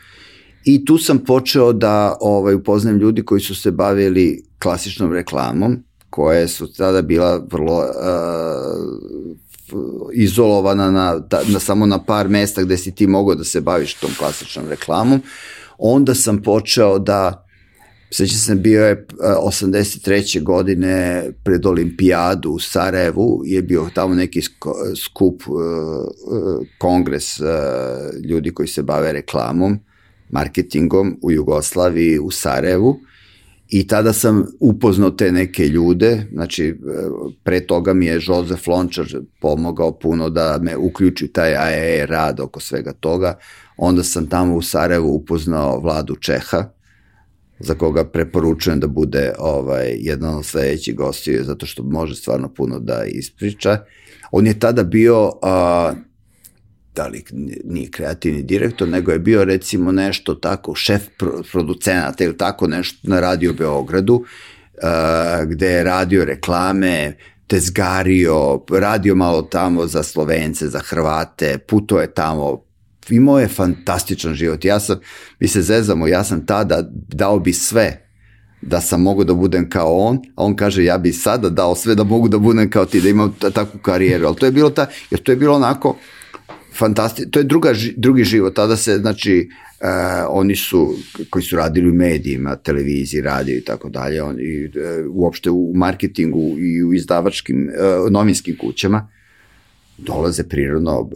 i 0.66 0.86
tu 0.86 0.98
sam 0.98 1.20
počeo 1.20 1.74
da 1.74 2.18
ovaj, 2.22 2.54
upoznajem 2.54 3.00
ljudi 3.00 3.26
koji 3.26 3.42
su 3.42 3.56
se 3.56 3.72
bavili 3.72 4.46
klasičnom 4.60 5.14
reklamom, 5.14 5.78
koje 6.10 6.48
su 6.48 6.74
tada 6.74 7.02
bila 7.02 7.46
vrlo 7.52 7.78
uh, 7.78 7.86
izolovana 10.14 10.92
na, 10.92 11.22
na, 11.48 11.60
samo 11.60 11.86
na 11.86 12.04
par 12.04 12.30
mesta 12.30 12.64
gde 12.64 12.78
si 12.78 12.96
ti 12.96 13.08
mogao 13.08 13.36
da 13.36 13.44
se 13.44 13.62
baviš 13.62 13.94
tom 13.94 14.12
klasičnom 14.20 14.68
reklamom. 14.70 15.22
Onda 15.78 16.16
sam 16.16 16.42
počeo 16.42 17.00
da 17.00 17.45
Sveća 18.16 18.36
sam 18.36 18.62
bio 18.62 18.86
je 18.86 19.06
83. 19.20 20.44
godine 20.44 21.26
pred 21.44 21.66
olimpijadu 21.66 22.50
u 22.50 22.60
Sarajevu, 22.60 23.42
je 23.46 23.62
bio 23.62 23.90
tamo 23.94 24.16
neki 24.16 24.42
skup, 25.06 25.42
e, 25.42 25.46
e, 25.46 26.66
kongres 26.78 27.40
e, 27.40 27.44
ljudi 28.30 28.54
koji 28.54 28.68
se 28.68 28.84
bave 28.84 29.14
reklamom, 29.14 29.80
marketingom 30.30 31.20
u 31.22 31.32
Jugoslaviji, 31.32 32.20
u 32.20 32.32
Sarajevu. 32.32 33.00
I 33.70 33.88
tada 33.88 34.14
sam 34.14 34.46
upoznao 34.60 35.12
te 35.12 35.32
neke 35.32 35.68
ljude, 35.68 36.28
znači 36.34 36.80
pre 37.44 37.68
toga 37.68 37.94
mi 37.94 38.06
je 38.06 38.20
Jozef 38.22 38.68
Lončar 38.68 39.06
pomogao 39.42 40.00
puno 40.00 40.30
da 40.30 40.60
me 40.62 40.78
uključi 40.78 41.28
taj 41.28 41.56
AE 41.56 42.06
rad 42.06 42.40
oko 42.40 42.60
svega 42.60 42.94
toga. 42.94 43.38
Onda 43.78 44.04
sam 44.04 44.30
tamo 44.30 44.56
u 44.56 44.62
Sarajevu 44.62 45.16
upoznao 45.16 45.80
Vladu 45.80 46.16
Čeha, 46.16 46.75
za 47.60 47.74
koga 47.74 48.04
preporučujem 48.04 48.80
da 48.80 48.88
bude 48.88 49.34
ovaj, 49.40 49.96
jedan 50.00 50.36
od 50.36 50.46
sledećih 50.46 50.96
gostiju, 50.96 51.44
zato 51.44 51.66
što 51.66 51.84
može 51.84 52.16
stvarno 52.16 52.54
puno 52.54 52.80
da 52.80 53.04
ispriča. 53.06 53.78
On 54.32 54.48
je 54.48 54.60
tada 54.60 54.84
bio, 54.84 55.32
a, 55.42 55.94
da 56.96 57.08
li 57.08 57.24
nije 57.64 57.92
kreativni 57.92 58.44
direktor, 58.44 58.88
nego 58.88 59.12
je 59.12 59.20
bio 59.20 59.46
recimo 59.46 59.92
nešto 59.92 60.36
tako, 60.36 60.76
šef 60.76 61.02
producenata 61.52 62.24
ili 62.24 62.38
tako 62.38 62.68
nešto 62.68 63.00
na 63.04 63.20
Radio 63.20 63.54
Beogradu, 63.54 64.24
a, 64.84 65.46
gde 65.46 65.68
je 65.68 65.84
radio 65.84 66.26
reklame, 66.26 67.18
tezgario, 67.48 68.60
radio 68.72 69.16
malo 69.16 69.42
tamo 69.42 69.88
za 69.88 70.04
Slovence, 70.04 70.68
za 70.68 70.80
Hrvate, 70.80 71.58
puto 71.58 72.02
je 72.02 72.14
tamo 72.14 72.66
imao 73.10 73.40
je 73.40 73.48
fantastičan 73.48 74.34
život. 74.34 74.66
Ja 74.66 74.80
sam, 74.80 75.00
mi 75.40 75.48
se 75.48 75.62
zezamo, 75.62 76.08
ja 76.08 76.24
sam 76.24 76.46
tada 76.46 76.90
dao 77.08 77.40
bi 77.40 77.54
sve 77.54 78.02
da 78.62 78.82
sam 78.82 79.02
mogu 79.02 79.24
da 79.24 79.34
budem 79.34 79.70
kao 79.70 79.98
on, 79.98 80.18
a 80.36 80.44
on 80.44 80.56
kaže 80.56 80.84
ja 80.84 80.98
bi 80.98 81.14
sada 81.14 81.50
dao 81.50 81.76
sve 81.76 81.96
da 81.96 82.04
mogu 82.04 82.28
da 82.28 82.38
budem 82.38 82.70
kao 82.70 82.86
ti, 82.86 83.02
da 83.02 83.10
imam 83.10 83.36
takvu 83.54 83.80
karijeru, 83.80 84.28
ali 84.28 84.36
to 84.36 84.46
je 84.46 84.52
bilo 84.52 84.70
ta, 84.70 84.88
jer 85.12 85.22
to 85.22 85.32
je 85.32 85.36
bilo 85.36 85.56
onako 85.56 85.98
fantastično, 86.78 87.32
to 87.32 87.40
je 87.40 87.44
druga, 87.44 87.74
drugi 87.98 88.24
život, 88.24 88.56
tada 88.56 88.78
se, 88.78 88.98
znači, 88.98 89.50
oni 90.30 90.56
su, 90.56 90.96
koji 91.30 91.44
su 91.44 91.56
radili 91.56 91.90
u 91.90 91.94
medijima, 91.94 92.56
televiziji, 92.56 93.22
radio 93.22 93.58
i 93.58 93.62
tako 93.62 93.90
dalje, 93.90 94.24
oni, 94.24 94.66
uh, 94.66 94.72
uopšte 95.16 95.50
u 95.50 95.72
marketingu 95.76 96.60
i 96.60 96.84
u 96.84 96.94
izdavačkim, 96.94 97.70
uh, 97.70 98.12
novinskim 98.12 98.58
kućama, 98.58 99.10
dolaze 99.98 100.44
prirodno, 100.44 101.00
uh, 101.00 101.10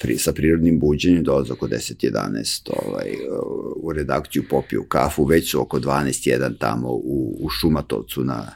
pri, 0.00 0.18
sa 0.18 0.32
prirodnim 0.32 0.78
buđenjem, 0.78 1.24
dolaze 1.24 1.52
oko 1.52 1.68
10-11 1.68 2.70
ovaj, 2.86 3.10
uh, 3.10 3.72
u 3.76 3.92
redakciju, 3.92 4.44
popiju 4.50 4.84
kafu, 4.88 5.24
već 5.24 5.50
su 5.50 5.60
oko 5.60 5.78
12-1 5.78 6.58
tamo 6.58 6.88
u, 6.88 7.36
u 7.40 7.48
Šumatovcu 7.48 8.24
na, 8.24 8.46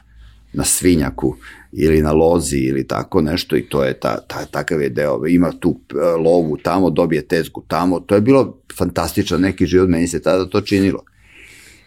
na 0.53 0.63
Svinjaku 0.63 1.35
ili 1.71 2.01
na 2.01 2.11
Lozi 2.11 2.57
ili 2.57 2.87
tako 2.87 3.21
nešto 3.21 3.57
i 3.57 3.69
to 3.69 3.83
je 3.83 3.99
ta, 3.99 4.17
ta, 4.27 4.45
takav 4.45 4.81
je 4.81 4.89
deo, 4.89 5.27
ima 5.27 5.51
tu 5.59 5.69
uh, 5.69 6.25
lovu 6.25 6.57
tamo, 6.57 6.89
dobije 6.89 7.27
tezgu 7.27 7.63
tamo, 7.67 7.99
to 7.99 8.15
je 8.15 8.21
bilo 8.21 8.57
fantastičan 8.77 9.41
neki 9.41 9.65
život, 9.65 9.89
meni 9.89 10.07
se 10.07 10.21
tada 10.21 10.45
to 10.45 10.61
činilo. 10.61 11.03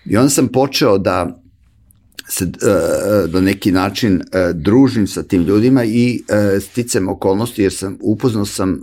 I 0.05 0.17
onda 0.17 0.31
sam 0.31 0.49
počeo 0.49 0.99
da 0.99 1.43
se 2.29 2.45
uh, 2.45 3.33
na 3.33 3.41
neki 3.41 3.73
način 3.73 4.15
uh, 4.17 4.57
družim 4.57 5.07
sa 5.07 5.23
tim 5.23 5.43
ljudima 5.43 5.85
i 5.85 6.23
sticam 6.61 7.09
okolnosti 7.09 7.63
jer 7.63 7.73
sam 7.73 7.99
upoznao 8.01 8.45
sam 8.45 8.83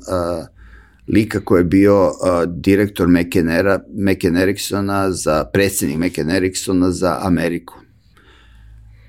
lika 1.08 1.40
koji 1.40 1.60
je 1.60 1.64
bio 1.64 2.12
direktor 2.48 3.08
McKen, 3.08 3.50
McKen 4.10 4.38
Ericksona 4.38 5.12
za 5.12 5.46
predsednik 5.46 5.98
McKen 5.98 6.30
Ericksona 6.30 6.92
za 6.92 7.20
Ameriku. 7.22 7.74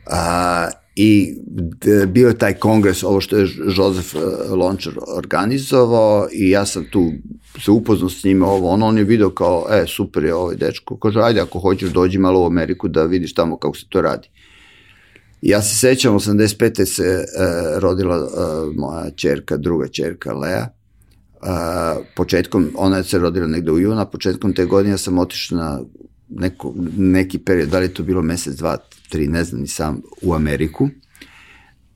Uh, 0.06 0.83
I 0.96 1.36
bio 2.08 2.28
je 2.28 2.38
taj 2.38 2.54
kongres, 2.54 3.02
ovo 3.02 3.20
što 3.20 3.36
je 3.36 3.48
Josef 3.76 4.14
Lončar 4.50 4.92
organizovao 5.16 6.28
i 6.32 6.50
ja 6.50 6.66
sam 6.66 6.84
tu 6.90 7.12
se 7.64 7.70
upoznao 7.70 8.10
s 8.10 8.24
njime 8.24 8.46
ovo, 8.46 8.70
ono, 8.70 8.86
on 8.86 8.98
je 8.98 9.04
video 9.04 9.30
kao, 9.30 9.66
e, 9.70 9.84
super 9.86 10.24
je 10.24 10.34
ovaj 10.34 10.56
dečko, 10.56 10.96
kaže, 10.96 11.20
ajde, 11.20 11.40
ako 11.40 11.58
hoćeš 11.58 11.90
dođi 11.90 12.18
malo 12.18 12.42
u 12.42 12.46
Ameriku 12.46 12.88
da 12.88 13.04
vidiš 13.04 13.34
tamo 13.34 13.56
kako 13.56 13.76
se 13.76 13.86
to 13.88 14.00
radi. 14.00 14.28
Ja 15.42 15.62
se 15.62 15.76
sećam, 15.76 16.14
85. 16.14 16.84
se 16.84 17.24
uh, 17.24 17.82
rodila 17.82 18.24
uh, 18.24 18.76
moja 18.76 19.10
čerka, 19.10 19.56
druga 19.56 19.88
čerka 19.88 20.32
Lea, 20.32 20.68
uh, 21.42 22.04
početkom, 22.16 22.70
ona 22.76 22.96
je 22.96 23.04
se 23.04 23.18
rodila 23.18 23.46
negde 23.46 23.72
u 23.72 23.78
juna, 23.78 24.04
početkom 24.04 24.52
te 24.52 24.64
godine 24.64 24.98
sam 24.98 25.18
otišao 25.18 25.58
na 25.58 25.80
neko, 26.28 26.74
neki 26.96 27.38
period, 27.38 27.68
da 27.68 27.78
li 27.78 27.84
je 27.84 27.94
to 27.94 28.02
bilo 28.02 28.22
mesec, 28.22 28.54
dva, 28.54 28.76
tri, 29.14 29.28
ne 29.28 29.44
znam 29.44 29.60
ni 29.60 29.66
sam, 29.68 30.02
u 30.22 30.34
Ameriku, 30.34 30.88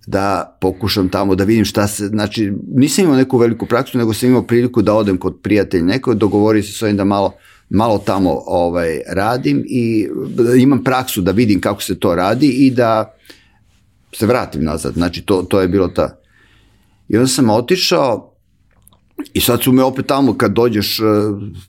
da 0.06 0.56
pokušam 0.60 1.08
tamo 1.08 1.34
da 1.34 1.44
vidim 1.44 1.64
šta 1.64 1.86
se, 1.86 2.06
znači 2.06 2.52
nisam 2.74 3.04
imao 3.04 3.16
neku 3.16 3.38
veliku 3.38 3.66
praksu, 3.66 3.98
nego 3.98 4.14
sam 4.14 4.28
imao 4.28 4.42
priliku 4.42 4.82
da 4.82 4.94
odem 4.94 5.18
kod 5.18 5.40
prijatelja 5.42 5.84
neko, 5.84 6.14
dogovori 6.14 6.62
se 6.62 6.72
s 6.72 6.82
ovim 6.82 6.96
da 6.96 7.04
malo, 7.04 7.32
malo 7.70 7.98
tamo 7.98 8.42
ovaj, 8.46 9.00
radim 9.08 9.64
i 9.66 10.08
da 10.28 10.54
imam 10.54 10.84
praksu 10.84 11.20
da 11.20 11.30
vidim 11.30 11.60
kako 11.60 11.82
se 11.82 11.98
to 11.98 12.14
radi 12.14 12.48
i 12.48 12.70
da 12.70 13.16
se 14.14 14.26
vratim 14.26 14.64
nazad, 14.64 14.94
znači 14.94 15.22
to, 15.22 15.42
to 15.42 15.60
je 15.60 15.68
bilo 15.68 15.88
ta. 15.88 16.20
I 17.08 17.16
onda 17.16 17.28
sam 17.28 17.50
otišao 17.50 18.34
i 19.32 19.40
sad 19.40 19.62
su 19.62 19.72
me 19.72 19.82
opet 19.82 20.06
tamo 20.06 20.34
kad 20.34 20.52
dođeš 20.52 21.00
uh, 21.00 21.06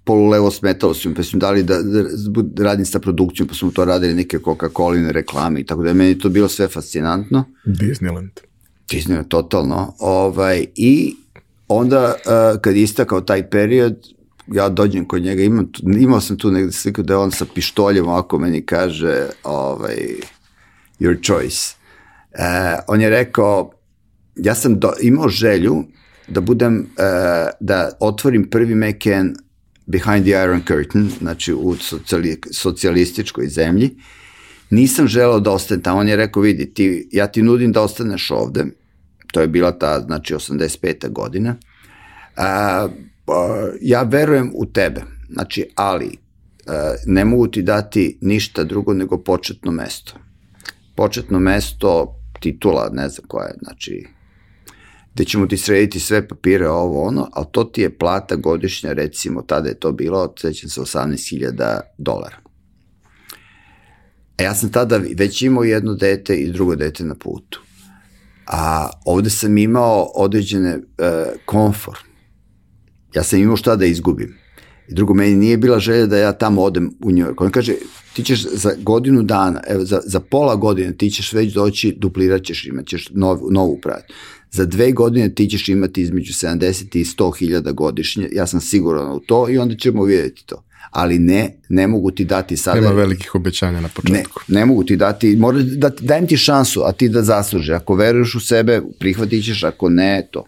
polulevo 0.03 0.51
smetalo 0.51 0.93
su 0.93 1.09
mi, 1.09 1.15
pa 1.15 1.23
su 1.23 1.37
mi 1.37 1.39
dali 1.39 1.63
da, 1.63 1.81
da, 1.81 2.03
da 2.41 2.63
radim 2.63 2.85
sa 2.85 2.99
produkcijom, 2.99 3.47
pa 3.47 3.55
smo 3.55 3.71
to 3.71 3.85
radili 3.85 4.13
neke 4.13 4.37
Coca-Cola 4.37 5.11
reklame 5.11 5.59
i 5.59 5.65
tako 5.65 5.83
da 5.83 5.89
je 5.89 5.93
meni 5.93 6.19
to 6.19 6.29
bilo 6.29 6.47
sve 6.47 6.67
fascinantno. 6.67 7.43
Disneyland. 7.65 8.39
Disneyland, 8.91 9.27
totalno. 9.27 9.93
Ovaj, 9.99 10.65
I 10.75 11.15
onda 11.67 12.15
uh, 12.15 12.61
kad 12.61 12.75
je 12.75 12.83
istakao 12.83 13.21
taj 13.21 13.49
period, 13.49 13.95
ja 14.47 14.69
dođem 14.69 15.07
kod 15.07 15.21
njega, 15.21 15.43
imam, 15.43 15.71
imao 15.99 16.21
sam 16.21 16.37
tu 16.37 16.51
negde 16.51 16.71
sliku 16.71 17.01
da 17.01 17.13
je 17.13 17.17
on 17.17 17.31
sa 17.31 17.45
pištoljem 17.55 18.07
ovako 18.07 18.39
meni 18.39 18.61
kaže 18.61 19.27
ovaj, 19.43 19.97
your 20.99 21.25
choice. 21.25 21.75
Uh, 22.33 22.83
on 22.87 23.01
je 23.01 23.09
rekao, 23.09 23.71
ja 24.35 24.55
sam 24.55 24.79
do, 24.79 24.91
imao 25.01 25.29
želju 25.29 25.83
da 26.30 26.41
budem, 26.41 26.80
uh, 26.80 27.49
da 27.59 27.91
otvorim 27.99 28.49
prvi 28.49 28.75
McCann 28.75 29.36
behind 29.86 30.25
the 30.25 30.43
iron 30.43 30.61
curtain, 30.67 31.09
znači 31.19 31.53
u 31.53 31.75
socijali, 31.75 32.41
socijalističkoj 32.51 33.47
zemlji. 33.47 33.95
Nisam 34.69 35.07
želeo 35.07 35.39
da 35.39 35.51
ostane 35.51 35.82
tamo, 35.82 35.99
on 35.99 36.07
je 36.07 36.15
rekao, 36.15 36.41
vidi, 36.41 36.73
ti, 36.73 37.09
ja 37.11 37.27
ti 37.27 37.41
nudim 37.41 37.71
da 37.71 37.82
ostaneš 37.82 38.32
ovde, 38.32 38.65
to 39.32 39.41
je 39.41 39.47
bila 39.47 39.71
ta, 39.71 40.01
znači, 40.01 40.34
85. 40.34 41.09
godina, 41.09 41.55
uh, 42.38 42.91
ja 43.82 44.03
verujem 44.03 44.51
u 44.55 44.65
tebe, 44.65 45.01
znači, 45.30 45.65
ali 45.75 46.05
uh, 46.07 46.73
ne 47.05 47.25
mogu 47.25 47.47
ti 47.47 47.61
dati 47.61 48.17
ništa 48.21 48.63
drugo 48.63 48.93
nego 48.93 49.17
početno 49.17 49.71
mesto. 49.71 50.13
Početno 50.95 51.39
mesto, 51.39 52.15
titula, 52.39 52.89
ne 52.93 53.09
znam 53.09 53.27
koja 53.27 53.47
je, 53.47 53.53
znači, 53.61 54.05
gde 55.20 55.26
ćemo 55.26 55.47
ti 55.47 55.57
srediti 55.57 55.99
sve 55.99 56.28
papire, 56.28 56.70
ovo, 56.70 57.03
ono, 57.03 57.30
ali 57.34 57.45
to 57.51 57.63
ti 57.63 57.82
je 57.82 57.97
plata 57.97 58.36
godišnja, 58.36 58.93
recimo, 58.93 59.41
tada 59.41 59.70
je 59.70 59.80
to 59.80 59.91
bilo, 59.91 60.34
sećam 60.39 60.70
se, 60.70 60.82
18.000 60.82 61.80
dolara. 61.97 62.38
A 64.38 64.43
ja 64.43 64.55
sam 64.55 64.72
tada 64.72 64.99
već 65.17 65.41
imao 65.41 65.63
jedno 65.63 65.93
dete 65.93 66.36
i 66.36 66.51
drugo 66.51 66.76
dete 66.76 67.03
na 67.03 67.15
putu. 67.15 67.61
A 68.47 68.89
ovde 69.05 69.30
sam 69.30 69.57
imao 69.57 70.11
određene 70.15 70.76
uh, 70.76 70.84
komfor. 71.45 71.97
Ja 73.15 73.24
sam 73.24 73.39
imao 73.39 73.57
šta 73.57 73.76
da 73.76 73.86
izgubim. 73.86 74.38
I 74.88 74.93
drugo, 74.93 75.13
meni 75.13 75.36
nije 75.36 75.57
bila 75.57 75.80
želja 75.80 76.05
da 76.05 76.17
ja 76.17 76.32
tamo 76.32 76.61
odem 76.61 76.91
u 77.03 77.09
York. 77.09 77.34
On 77.38 77.51
kaže, 77.51 77.74
ti 78.13 78.24
ćeš 78.24 78.41
za 78.41 78.72
godinu 78.78 79.24
dana, 79.24 79.61
evo, 79.67 79.86
za, 79.86 80.01
za 80.05 80.20
pola 80.20 80.55
godine 80.55 80.97
ti 80.97 81.09
ćeš 81.09 81.34
već 81.34 81.53
doći, 81.53 81.95
duplirat 81.97 82.43
ćeš, 82.43 82.65
imat 82.65 82.88
ćeš 82.88 83.09
nov, 83.13 83.39
novu 83.51 83.80
prat. 83.82 84.03
Za 84.51 84.65
dve 84.65 84.91
godine 84.91 85.35
ti 85.35 85.47
ćeš 85.47 85.69
imati 85.69 86.01
između 86.01 86.33
70 86.33 86.97
i 86.97 87.05
100 87.05 87.37
hiljada 87.37 87.71
godišnje, 87.71 88.29
ja 88.31 88.47
sam 88.47 88.61
siguran 88.61 89.11
u 89.11 89.19
to 89.19 89.49
i 89.49 89.57
onda 89.57 89.75
ćemo 89.75 90.03
vidjeti 90.03 90.45
to. 90.45 90.63
Ali 90.91 91.19
ne, 91.19 91.59
ne 91.69 91.87
mogu 91.87 92.11
ti 92.11 92.25
dati 92.25 92.57
sada... 92.57 92.81
Nema 92.81 92.93
velikih 92.93 93.35
obećanja 93.35 93.81
na 93.81 93.87
početku. 93.87 94.41
Ne, 94.47 94.59
ne 94.59 94.65
mogu 94.65 94.83
ti 94.83 94.95
dati, 94.95 95.35
mora 95.35 95.59
da 95.61 95.89
dajem 95.89 96.27
ti 96.27 96.37
šansu, 96.37 96.81
a 96.85 96.91
ti 96.91 97.09
da 97.09 97.23
zasluže. 97.23 97.73
Ako 97.73 97.95
veruješ 97.95 98.35
u 98.35 98.39
sebe, 98.39 98.81
prihvatit 98.99 99.45
ćeš, 99.45 99.63
ako 99.63 99.89
ne, 99.89 100.27
to. 100.31 100.45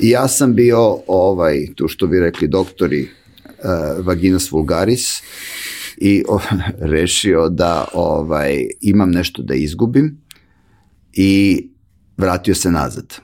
I 0.00 0.10
ja 0.10 0.28
sam 0.28 0.54
bio, 0.54 0.98
ovaj, 1.06 1.66
tu 1.74 1.88
što 1.88 2.06
bi 2.06 2.20
rekli 2.20 2.48
doktori, 2.48 3.02
uh, 3.02 4.06
vaginas 4.06 4.52
vulgaris 4.52 5.22
i 5.96 6.24
o, 6.28 6.40
rešio 6.94 7.48
da 7.48 7.88
ovaj, 7.92 8.66
imam 8.80 9.10
nešto 9.10 9.42
da 9.42 9.54
izgubim 9.54 10.18
i 11.12 11.68
vratio 12.22 12.54
se 12.54 12.70
nazad 12.70 13.20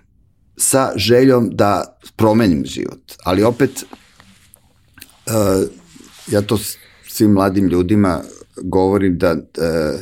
sa 0.59 0.93
željom 0.97 1.51
da 1.53 1.99
promenim 2.17 2.65
život. 2.67 3.13
Ali 3.25 3.43
opet, 3.43 3.85
uh, 5.27 5.69
ja 6.31 6.43
to 6.43 6.59
svim 7.09 7.31
mladim 7.31 7.69
ljudima 7.69 8.23
govorim 8.63 9.19
da 9.19 9.33
uh, 9.33 10.01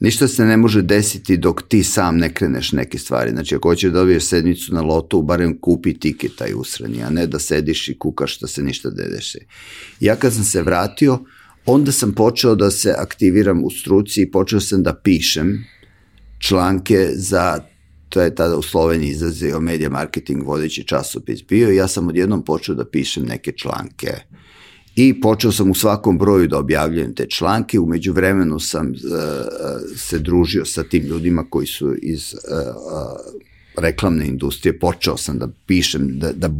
ništa 0.00 0.28
se 0.28 0.44
ne 0.44 0.56
može 0.56 0.82
desiti 0.82 1.36
dok 1.36 1.62
ti 1.68 1.82
sam 1.84 2.16
ne 2.16 2.34
kreneš 2.34 2.72
neke 2.72 2.98
stvari. 2.98 3.30
Znači, 3.30 3.54
ako 3.54 3.68
hoćeš 3.68 3.90
da 3.90 3.98
dobiješ 3.98 4.24
sedmicu 4.24 4.74
na 4.74 4.82
lotu, 4.82 5.22
barem 5.22 5.58
kupi 5.60 5.98
tiket 5.98 6.32
taj 6.38 6.52
usrani, 6.54 7.02
a 7.02 7.10
ne 7.10 7.26
da 7.26 7.38
sediš 7.38 7.88
i 7.88 7.98
kukaš 7.98 8.38
da 8.38 8.46
se 8.46 8.62
ništa 8.62 8.90
ne 8.90 9.08
deše. 9.08 9.38
Ja 10.00 10.16
kad 10.16 10.34
sam 10.34 10.44
se 10.44 10.62
vratio, 10.62 11.18
onda 11.66 11.92
sam 11.92 12.14
počeo 12.14 12.54
da 12.54 12.70
se 12.70 12.94
aktiviram 12.98 13.64
u 13.64 13.70
struci 13.70 14.22
i 14.22 14.30
počeo 14.30 14.60
sam 14.60 14.82
da 14.82 14.94
pišem 14.94 15.64
članke 16.38 17.08
za 17.14 17.69
to 18.10 18.20
je 18.20 18.34
tada 18.34 18.56
u 18.56 18.62
Sloveniji 18.62 19.10
izrazio 19.10 19.60
media 19.60 19.90
marketing 19.90 20.42
vodeći 20.46 20.84
časopis 20.84 21.42
bio 21.48 21.70
i 21.70 21.76
ja 21.76 21.88
sam 21.88 22.08
odjednom 22.08 22.44
počeo 22.44 22.74
da 22.74 22.84
pišem 22.84 23.24
neke 23.24 23.52
članke. 23.52 24.12
I 24.96 25.20
počeo 25.20 25.52
sam 25.52 25.70
u 25.70 25.74
svakom 25.74 26.18
broju 26.18 26.48
da 26.48 26.58
objavljujem 26.58 27.14
te 27.14 27.26
članke, 27.26 27.78
umeđu 27.78 28.12
vremenu 28.12 28.58
sam 28.58 28.86
uh, 28.88 28.94
se 29.96 30.18
družio 30.18 30.64
sa 30.64 30.82
tim 30.82 31.02
ljudima 31.02 31.46
koji 31.50 31.66
su 31.66 31.94
iz 32.02 32.34
uh, 32.34 32.40
reklamne 33.76 34.26
industrije, 34.26 34.78
počeo 34.78 35.16
sam 35.16 35.38
da 35.38 35.48
pišem, 35.66 36.18
da, 36.18 36.32
da, 36.32 36.50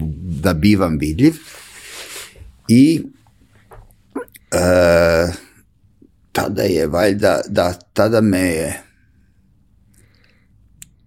da 0.43 0.55
bivam 0.55 0.99
vidljiv. 0.99 1.35
I 2.69 3.03
uh, 4.55 5.35
tada 6.33 6.63
je 6.63 6.87
valjda, 6.87 7.41
da, 7.49 7.73
tada 7.93 8.21
me 8.21 8.41
je 8.41 8.90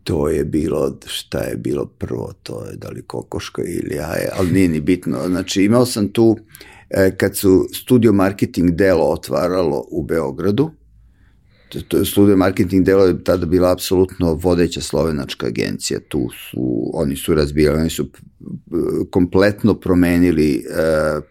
to 0.03 0.29
je 0.29 0.43
bilo, 0.43 0.97
šta 1.05 1.39
je 1.39 1.57
bilo 1.57 1.85
prvo, 1.85 2.33
to 2.43 2.65
je 2.65 2.75
da 2.75 2.89
li 2.89 3.01
kokoška 3.01 3.61
ili 3.61 3.95
jaje, 3.95 4.29
ali 4.37 4.51
nije 4.51 4.67
ni 4.67 4.81
bitno. 4.81 5.27
Znači 5.27 5.63
imao 5.63 5.85
sam 5.85 6.07
tu, 6.07 6.37
e, 6.89 7.17
kad 7.17 7.37
su 7.37 7.67
studio 7.73 8.13
marketing 8.13 8.71
delo 8.71 9.05
otvaralo 9.05 9.85
u 9.91 10.03
Beogradu, 10.03 10.71
Studio 12.05 12.37
Marketing 12.37 12.85
delo 12.85 13.05
je 13.05 13.23
tada 13.23 13.45
bila 13.45 13.71
apsolutno 13.71 14.33
vodeća 14.33 14.81
slovenačka 14.81 15.47
agencija, 15.47 15.99
tu 16.07 16.29
su, 16.29 16.91
oni 16.93 17.15
su 17.15 17.33
razbijali, 17.33 17.79
oni 17.79 17.89
su 17.89 18.09
kompletno 19.11 19.73
promenili 19.73 20.55
e, 20.55 20.61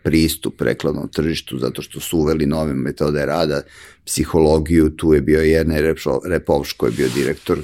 pristup 0.03 0.61
reklamnom 0.61 1.09
tržištu 1.09 1.59
zato 1.59 1.83
što 1.83 2.01
su 2.01 2.19
uveli 2.19 2.47
nove 2.47 2.75
metode 2.75 3.27
rada, 3.27 3.63
psihologiju, 4.07 4.91
tu 4.91 5.15
je 5.15 5.21
bio 5.21 5.41
Jerne 5.41 5.95
Repovš 6.29 6.73
koji 6.73 6.91
je 6.91 6.97
bio 6.97 7.09
direktor, 7.15 7.59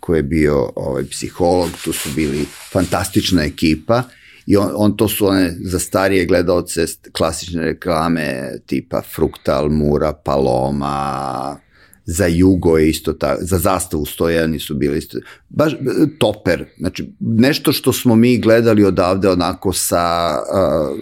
koji 0.00 0.18
je 0.18 0.22
bio 0.22 0.72
ovaj, 0.76 1.04
psiholog, 1.04 1.70
tu 1.84 1.92
su 1.92 2.08
bili 2.14 2.46
fantastična 2.72 3.44
ekipa 3.44 4.02
i 4.46 4.56
on, 4.56 4.70
on 4.74 4.96
to 4.96 5.08
su 5.08 5.26
one 5.26 5.56
za 5.60 5.78
starije 5.78 6.26
gledalce 6.26 6.84
klasične 7.12 7.62
reklame 7.62 8.52
tipa 8.66 9.02
Fruktal, 9.14 9.68
Mura, 9.68 10.12
Paloma, 10.12 11.56
za 12.04 12.26
Jugo 12.26 12.78
je 12.78 12.88
isto 12.88 13.12
tako, 13.12 13.44
za 13.44 13.58
zastavu 13.58 14.06
stojani 14.06 14.58
su 14.58 14.74
bili 14.74 14.98
isto, 14.98 15.18
baš 15.48 15.72
toper, 16.18 16.64
znači 16.78 17.12
nešto 17.20 17.72
što 17.72 17.92
smo 17.92 18.16
mi 18.16 18.38
gledali 18.38 18.84
odavde 18.84 19.28
onako 19.28 19.72
sa 19.72 20.36
uh, 20.38 20.98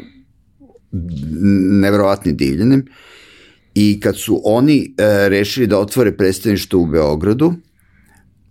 nevrovatnim 1.81 2.37
divljenim 2.37 2.87
i 3.75 4.01
kad 4.01 4.19
su 4.19 4.41
oni 4.45 4.95
uh, 4.99 5.29
rešili 5.29 5.67
da 5.67 5.79
otvore 5.79 6.17
predstavništvo 6.17 6.81
u 6.81 6.87
Beogradu, 6.87 7.55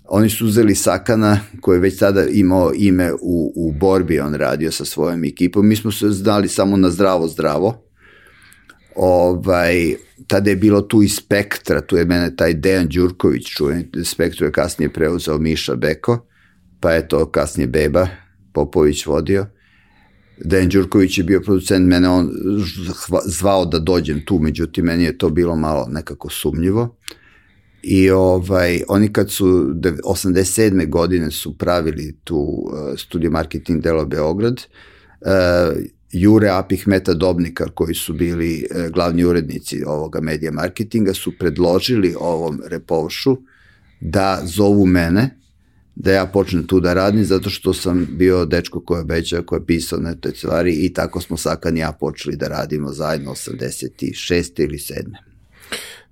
oni 0.09 0.30
su 0.30 0.45
uzeli 0.45 0.75
Sakana 0.75 1.39
koji 1.61 1.77
je 1.77 1.81
već 1.81 1.99
tada 1.99 2.25
imao 2.25 2.71
ime 2.75 3.13
u, 3.13 3.53
u 3.55 3.71
borbi, 3.71 4.19
on 4.19 4.34
radio 4.34 4.71
sa 4.71 4.85
svojom 4.85 5.23
ekipom, 5.23 5.67
mi 5.67 5.75
smo 5.75 5.91
se 5.91 6.09
znali 6.09 6.47
samo 6.47 6.77
na 6.77 6.89
zdravo 6.89 7.27
zdravo, 7.27 7.84
ovaj, 8.95 9.95
tada 10.27 10.49
je 10.49 10.55
bilo 10.55 10.81
tu 10.81 11.03
i 11.03 11.09
Spektra, 11.09 11.81
tu 11.81 11.97
je 11.97 12.05
mene 12.05 12.35
taj 12.35 12.53
Dejan 12.53 12.88
Đurković 12.88 13.47
čuje, 13.47 13.89
Spektru 14.03 14.45
je 14.45 14.51
kasnije 14.51 14.93
preuzeo 14.93 15.38
Miša 15.38 15.75
Beko, 15.75 16.25
pa 16.80 16.91
je 16.91 17.07
to 17.07 17.31
kasnije 17.31 17.67
Beba 17.67 18.07
Popović 18.53 19.05
vodio. 19.05 19.45
Dejan 20.38 20.69
Đurković 20.69 21.17
je 21.17 21.23
bio 21.23 21.41
producent, 21.41 21.88
mene 21.88 22.09
on 22.09 22.31
zvao 23.25 23.65
da 23.65 23.80
dođem 23.80 24.25
tu, 24.25 24.39
međutim 24.39 24.85
meni 24.85 25.03
je 25.03 25.17
to 25.17 25.30
bilo 25.30 25.55
malo 25.55 25.88
nekako 25.89 26.30
sumnjivo. 26.30 26.95
I 27.84 28.10
ovaj, 28.10 28.81
oni 28.88 29.14
kad 29.14 29.31
su 29.31 29.45
87. 30.03 30.89
godine 30.89 31.31
su 31.31 31.57
pravili 31.57 32.15
tu 32.23 32.38
uh, 32.38 32.97
studio 32.97 33.31
marketing 33.31 33.81
delo 33.81 34.05
Beograd, 34.05 34.61
uh, 35.22 35.84
Jure 36.14 36.49
Apih 36.49 36.88
Meta 36.88 37.14
Dobnikar, 37.14 37.69
koji 37.73 37.95
su 37.95 38.14
bili 38.14 38.68
e, 38.72 38.89
glavni 38.89 39.23
urednici 39.23 39.84
ovoga 39.85 40.22
medija 40.22 40.51
marketinga, 40.51 41.14
su 41.14 41.31
predložili 41.39 42.15
ovom 42.19 42.61
repovšu 42.65 43.38
da 44.01 44.41
zovu 44.43 44.85
mene, 44.85 45.39
da 45.95 46.11
ja 46.11 46.26
počnem 46.26 46.68
tu 46.68 46.80
da 46.80 46.93
radim, 46.93 47.23
zato 47.23 47.49
što 47.49 47.73
sam 47.73 48.07
bio 48.11 48.45
dečko 48.45 48.80
koji 48.80 48.97
je 48.97 49.01
obećao, 49.01 49.43
koji 49.43 49.60
je 49.60 49.65
pisao 49.65 49.99
na 49.99 50.15
toj 50.15 50.31
stvari 50.31 50.73
i 50.73 50.93
tako 50.93 51.22
smo 51.22 51.38
Sakan 51.38 51.77
i 51.77 51.80
ja 51.80 51.91
počeli 51.91 52.35
da 52.35 52.47
radimo 52.47 52.91
zajedno 52.91 53.31
86. 53.31 54.64
ili 54.64 54.77
7. 54.77 55.32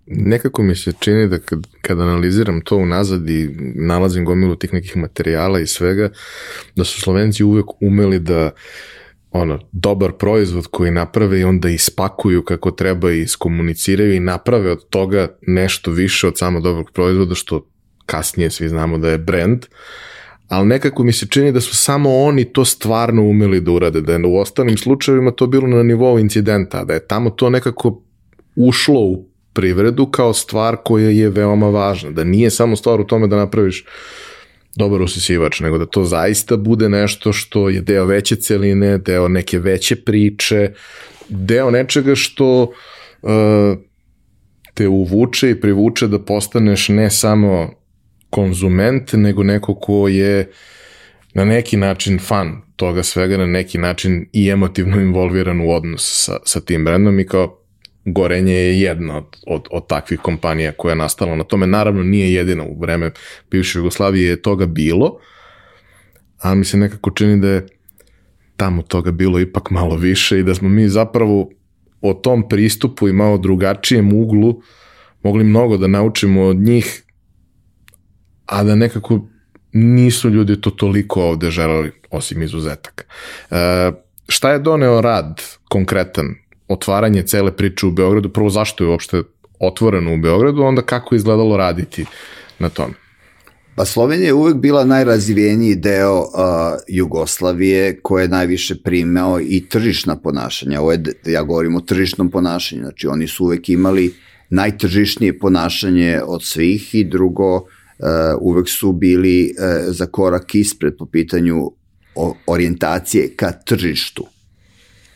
Nekako 0.06 0.64
mi 0.64 0.76
se 0.76 0.94
čini 1.00 1.28
da 1.28 1.40
kad, 1.40 1.68
kad 1.82 2.00
analiziram 2.00 2.62
to 2.62 2.78
unazad 2.78 3.30
i 3.30 3.50
nalazim 3.76 4.26
gomilu 4.26 4.56
tih 4.56 4.74
nekih 4.74 4.98
materijala 4.98 5.60
i 5.60 5.68
svega, 5.68 6.10
da 6.76 6.84
su 6.84 7.02
Slovenci 7.02 7.44
uvek 7.44 7.66
umeli 7.82 8.20
da 8.20 8.52
ono, 9.32 9.60
dobar 9.72 10.12
proizvod 10.12 10.68
koji 10.68 10.92
naprave 10.92 11.40
i 11.40 11.44
onda 11.44 11.70
ispakuju 11.70 12.44
kako 12.44 12.72
treba 12.72 13.12
i 13.12 13.22
iskomuniciraju 13.22 14.14
i 14.14 14.20
naprave 14.20 14.72
od 14.72 14.90
toga 14.90 15.28
nešto 15.42 15.92
više 15.92 16.28
od 16.28 16.38
samo 16.38 16.60
dobrog 16.60 16.92
proizvoda, 16.92 17.36
što 17.36 17.68
kasnije 18.06 18.50
svi 18.50 18.70
znamo 18.70 18.98
da 18.98 19.10
je 19.10 19.18
brand, 19.18 19.66
ali 20.48 20.68
nekako 20.68 21.04
mi 21.04 21.14
se 21.14 21.28
čini 21.28 21.52
da 21.52 21.62
su 21.62 21.76
samo 21.76 22.18
oni 22.18 22.54
to 22.54 22.66
stvarno 22.66 23.24
umeli 23.24 23.62
da 23.62 23.72
urade, 23.72 24.02
da 24.02 24.14
je 24.14 24.26
u 24.26 24.38
ostalim 24.38 24.78
slučajevima 24.78 25.32
to 25.32 25.48
bilo 25.48 25.68
na 25.68 25.84
nivou 25.84 26.20
incidenta, 26.20 26.84
da 26.84 26.94
je 26.94 27.08
tamo 27.08 27.30
to 27.30 27.50
nekako 27.50 28.02
ušlo 28.56 29.00
u 29.00 29.31
privredu 29.54 30.06
kao 30.06 30.34
stvar 30.34 30.78
koja 30.84 31.10
je 31.10 31.30
veoma 31.30 31.70
važna, 31.70 32.12
da 32.12 32.24
nije 32.24 32.50
samo 32.50 32.76
stvar 32.76 33.02
u 33.02 33.08
tome 33.08 33.28
da 33.28 33.36
napraviš 33.36 33.86
dobar 34.76 35.02
usisivač, 35.02 35.60
nego 35.60 35.78
da 35.78 35.86
to 35.86 36.04
zaista 36.04 36.58
bude 36.58 36.90
nešto 36.90 37.34
što 37.34 37.70
je 37.70 37.82
deo 37.82 38.06
veće 38.06 38.36
celine, 38.36 38.98
deo 38.98 39.28
neke 39.28 39.60
veće 39.60 39.96
priče, 39.96 40.74
deo 41.30 41.72
nečega 41.72 42.16
što 42.16 42.62
uh, 43.22 43.32
te 44.74 44.88
uvuče 44.88 45.50
i 45.50 45.62
privuče 45.62 46.08
da 46.08 46.20
postaneš 46.20 46.90
ne 46.90 47.10
samo 47.10 47.74
konzument, 48.30 49.14
nego 49.14 49.44
neko 49.44 49.76
ko 49.76 50.08
je 50.08 50.52
na 51.34 51.46
neki 51.46 51.78
način 51.78 52.20
fan 52.20 52.62
toga 52.76 53.04
svega, 53.04 53.38
na 53.38 53.46
neki 53.46 53.78
način 53.78 54.26
i 54.34 54.50
emotivno 54.50 55.02
involviran 55.02 55.62
u 55.62 55.72
odnos 55.72 56.26
sa, 56.26 56.38
sa 56.46 56.62
tim 56.62 56.86
brendom 56.86 57.20
i 57.20 57.26
kao 57.28 57.61
Gorenje 58.06 58.54
je 58.54 58.82
jedna 58.82 59.18
od, 59.18 59.38
od, 59.48 59.68
od 59.72 59.88
takvih 59.88 60.20
kompanija 60.20 60.72
koja 60.72 60.92
je 60.92 60.96
nastala 60.96 61.36
na 61.36 61.44
tome. 61.44 61.68
Naravno 61.68 62.04
nije 62.04 62.34
jedina 62.34 62.64
u 62.64 62.80
vreme 62.80 63.12
bivše 63.52 63.80
Jugoslavije 63.80 64.30
je 64.30 64.42
toga 64.42 64.66
bilo, 64.66 65.18
ali 66.40 66.58
mi 66.58 66.66
se 66.66 66.78
nekako 66.78 67.12
čini 67.12 67.42
da 67.42 67.48
je 67.48 67.66
tamo 68.58 68.82
toga 68.82 69.12
bilo 69.12 69.40
ipak 69.40 69.70
malo 69.72 69.96
više 69.96 70.40
i 70.40 70.44
da 70.44 70.56
smo 70.56 70.70
mi 70.70 70.90
zapravo 70.90 71.50
o 72.02 72.14
tom 72.14 72.50
pristupu 72.50 73.08
i 73.08 73.14
malo 73.14 73.38
drugačijem 73.38 74.14
uglu 74.14 74.62
mogli 75.24 75.44
mnogo 75.44 75.78
da 75.78 75.88
naučimo 75.88 76.44
od 76.44 76.58
njih, 76.58 77.04
a 78.46 78.64
da 78.64 78.76
nekako 78.76 79.28
nisu 79.72 80.30
ljudi 80.30 80.62
to 80.62 80.70
toliko 80.70 81.24
ovde 81.24 81.52
želeli, 81.52 81.92
osim 82.10 82.42
izuzetaka. 82.42 83.04
E, 83.52 83.92
šta 84.28 84.52
je 84.52 84.60
doneo 84.60 85.02
rad 85.02 85.42
konkretan 85.70 86.36
otvaranje 86.74 87.24
cele 87.24 87.52
priče 87.52 87.86
u 87.86 87.92
Beogradu, 87.92 88.30
prvo 88.30 88.50
zašto 88.50 88.84
je 88.84 88.90
uopšte 88.90 89.24
otvoreno 89.60 90.14
u 90.14 90.18
Beogradu, 90.18 90.62
onda 90.62 90.82
kako 90.82 91.16
je 91.16 91.18
izgledalo 91.18 91.58
raditi 91.58 92.06
na 92.60 92.70
tome? 92.70 92.94
Pa 93.76 93.86
Slovenija 93.86 94.28
je 94.28 94.34
uvek 94.34 94.56
bila 94.56 94.86
najrazvijeniji 94.86 95.76
deo 95.76 96.20
uh, 96.20 96.28
Jugoslavije 96.88 98.00
koje 98.02 98.24
je 98.24 98.28
najviše 98.28 98.76
primao 98.84 99.40
i 99.40 99.66
tržišna 99.70 100.16
ponašanja. 100.16 100.82
Ovo 100.82 100.92
je, 100.92 101.04
ja 101.26 101.44
govorim 101.44 101.76
o 101.76 101.82
tržišnom 101.82 102.32
ponašanju, 102.32 102.82
znači 102.82 103.08
oni 103.08 103.28
su 103.28 103.46
uvek 103.46 103.70
imali 103.70 104.14
najtržišnije 104.50 105.40
ponašanje 105.40 106.22
od 106.26 106.44
svih 106.44 106.96
i 106.96 107.04
drugo 107.04 107.56
uh, 107.56 107.64
uvek 108.40 108.70
su 108.70 108.92
bili 108.92 109.44
uh, 109.58 109.94
za 109.94 110.06
korak 110.06 110.56
ispred 110.56 110.94
po 110.98 111.06
pitanju 111.06 111.72
orijentacije 112.48 113.36
ka 113.36 113.52
tržištu. 113.52 114.26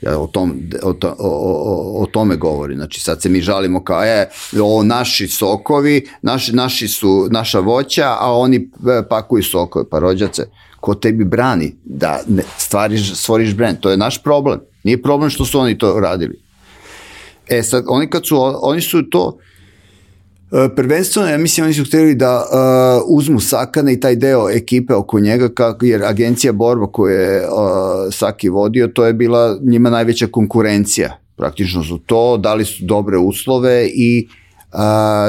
Ja 0.02 0.20
o, 0.20 0.28
tom, 0.28 0.60
o, 0.84 0.94
to, 0.94 1.16
o, 1.20 2.04
o 2.04 2.06
tome 2.06 2.36
govori. 2.36 2.76
Znači 2.76 3.02
sad 3.02 3.22
se 3.22 3.30
mi 3.30 3.42
žalimo 3.42 3.84
kao 3.84 4.04
je, 4.04 4.30
ovo 4.62 4.84
naši 4.84 5.28
sokovi, 5.28 6.08
naši, 6.22 6.56
naši 6.56 6.88
su 6.88 7.28
naša 7.32 7.60
voća, 7.60 8.18
a 8.20 8.34
oni 8.34 8.56
e, 8.58 9.08
pakuju 9.10 9.44
sokove. 9.44 9.90
Pa 9.90 10.00
rođace, 10.00 10.44
ko 10.80 10.96
tebi 10.96 11.24
brani 11.26 11.76
da 11.84 12.20
ne, 12.28 12.44
stvariš, 12.58 13.14
stvoriš 13.14 13.56
brand? 13.56 13.80
To 13.80 13.92
je 13.92 13.98
naš 13.98 14.24
problem. 14.24 14.60
Nije 14.84 15.02
problem 15.02 15.30
što 15.30 15.46
su 15.46 15.60
oni 15.60 15.78
to 15.78 16.00
radili. 16.00 16.40
E 17.48 17.64
sad, 17.64 17.84
oni 17.88 18.10
kad 18.10 18.28
su, 18.28 18.38
oni 18.62 18.82
su 18.82 19.10
to, 19.10 19.38
E, 19.55 19.55
prvenstveno, 20.76 21.30
ja 21.30 21.38
mislim, 21.38 21.66
oni 21.66 21.74
su 21.74 21.84
hteli 21.84 22.16
da 22.16 22.38
uh, 22.38 23.18
uzmu 23.18 23.40
Sakana 23.40 23.92
i 23.92 24.00
taj 24.00 24.16
deo 24.16 24.50
ekipe 24.50 24.94
oko 24.94 25.20
njega, 25.20 25.50
kako, 25.50 25.86
jer 25.86 26.04
agencija 26.04 26.54
Borba 26.54 26.88
koju 26.88 27.14
je 27.14 27.42
uh, 27.42 27.48
Saki 28.12 28.50
vodio, 28.50 28.88
to 28.88 29.06
je 29.06 29.14
bila 29.14 29.58
njima 29.62 29.90
najveća 29.90 30.28
konkurencija. 30.28 31.18
Praktično 31.36 31.84
su 31.84 31.98
to, 31.98 32.38
dali 32.38 32.66
su 32.66 32.86
dobre 32.86 33.18
uslove 33.18 33.88
i 33.88 34.28
uh, 34.74 34.80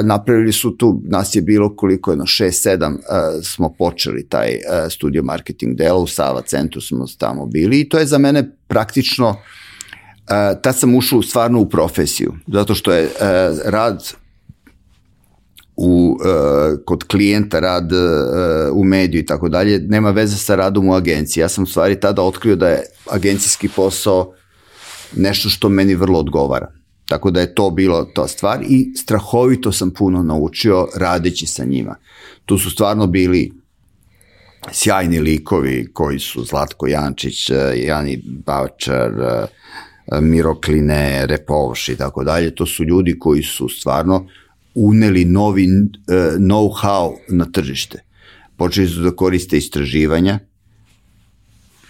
napravili 0.05 0.53
su 0.53 0.77
tu, 0.77 1.01
nas 1.05 1.35
je 1.35 1.43
bilo 1.43 1.77
koliko 1.77 2.11
jedno, 2.11 2.25
6-7 2.25 2.93
uh, 2.93 2.99
smo 3.43 3.69
počeli 3.79 4.29
taj 4.29 4.49
uh, 4.49 4.93
studio 4.93 5.23
marketing 5.23 5.77
delo, 5.77 6.01
u 6.01 6.07
Sava 6.07 6.43
centru 6.43 6.81
smo 6.81 7.05
tamo 7.19 7.47
bili 7.47 7.81
i 7.81 7.89
to 7.89 7.99
je 7.99 8.07
za 8.07 8.19
mene 8.19 8.51
praktično, 8.67 9.29
uh, 9.29 9.37
tad 10.63 10.79
sam 10.79 10.95
ušao 10.95 11.23
stvarno 11.23 11.61
u 11.61 11.69
profesiju, 11.69 12.35
zato 12.47 12.75
što 12.75 12.93
je 12.93 13.05
uh, 13.05 13.11
rad 13.65 14.17
u, 15.77 16.19
uh, 16.21 16.79
kod 16.85 17.05
klijenta, 17.05 17.61
rad 17.61 17.93
uh, 17.93 17.99
u 18.73 18.85
mediju 18.85 19.21
i 19.21 19.27
tako 19.27 19.49
dalje, 19.49 19.79
nema 19.79 20.11
veze 20.11 20.37
sa 20.37 20.55
radom 20.55 20.89
u 20.89 20.95
agenciji. 20.95 21.41
Ja 21.41 21.49
sam 21.49 21.65
u 21.65 21.67
stvari 21.67 22.01
tada 22.01 22.23
otkrio 22.23 22.57
da 22.57 22.69
je 22.69 22.83
agencijski 23.11 23.69
posao 23.69 24.33
nešto 25.17 25.49
što 25.49 25.69
meni 25.69 25.95
vrlo 25.95 26.19
odgovara. 26.19 26.73
Tako 27.09 27.31
da 27.31 27.41
je 27.41 27.55
to 27.55 27.71
bilo 27.71 28.05
ta 28.05 28.29
stvar 28.29 28.63
i 28.63 28.93
strahovito 28.97 29.73
sam 29.73 29.91
puno 29.91 30.23
naučio 30.23 30.89
radeći 30.97 31.47
sa 31.47 31.65
njima. 31.65 31.97
Tu 32.45 32.59
su 32.59 32.71
stvarno 32.71 33.07
bili 33.07 33.53
sjajni 34.73 35.21
likovi 35.21 35.89
koji 35.93 36.19
su 36.19 36.45
Zlatko 36.45 36.87
Jančić, 36.87 37.51
Jani 37.77 38.23
Bavčar, 38.47 39.13
Miro 40.21 40.61
Kline, 40.61 41.27
Repovš 41.27 41.89
i 41.89 41.97
tako 41.97 42.25
dalje. 42.25 42.55
To 42.55 42.67
su 42.67 42.85
ljudi 42.85 43.19
koji 43.19 43.43
su 43.43 43.69
stvarno 43.69 44.27
uneli 44.77 45.25
novi 45.25 45.67
uh, 45.67 46.15
know-how 46.39 47.17
na 47.29 47.45
tržište. 47.45 48.03
Počeli 48.57 48.89
su 48.89 49.01
da 49.01 49.11
koriste 49.11 49.57
istraživanja, 49.57 50.39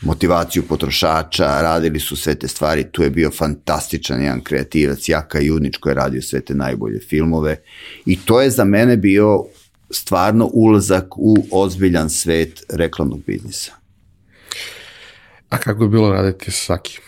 motivaciju 0.00 0.62
potrošača, 0.68 1.62
radili 1.62 2.00
su 2.00 2.16
sve 2.16 2.34
te 2.34 2.48
stvari, 2.48 2.84
tu 2.92 3.02
je 3.02 3.10
bio 3.10 3.30
fantastičan 3.30 4.22
jedan 4.22 4.40
kreativac, 4.40 5.08
Jaka 5.08 5.40
Junić 5.40 5.76
koji 5.76 5.90
je 5.90 5.94
radio 5.94 6.22
sve 6.22 6.40
te 6.40 6.54
najbolje 6.54 7.00
filmove 7.00 7.56
i 8.06 8.18
to 8.18 8.40
je 8.40 8.50
za 8.50 8.64
mene 8.64 8.96
bio 8.96 9.44
stvarno 9.90 10.50
ulazak 10.52 11.06
u 11.16 11.46
ozbiljan 11.50 12.10
svet 12.10 12.64
reklamnog 12.68 13.20
biznisa. 13.26 13.72
A 15.48 15.58
kako 15.58 15.82
je 15.82 15.88
bilo 15.88 16.12
raditi 16.12 16.50
sa 16.50 16.64
Sakim? 16.64 17.00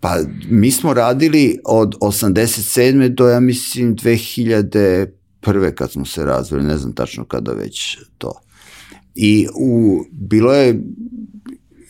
Pa 0.00 0.16
mi 0.50 0.70
smo 0.70 0.94
radili 0.94 1.58
od 1.64 1.94
87. 2.00 3.08
do 3.08 3.28
ja 3.28 3.40
mislim 3.40 3.96
2001. 3.96 5.74
kad 5.74 5.90
smo 5.90 6.04
se 6.04 6.24
razvili, 6.24 6.64
ne 6.64 6.76
znam 6.76 6.92
tačno 6.92 7.24
kada 7.24 7.52
već 7.52 7.98
to. 8.18 8.32
I 9.14 9.48
u, 9.54 10.04
bilo 10.12 10.54
je 10.54 10.80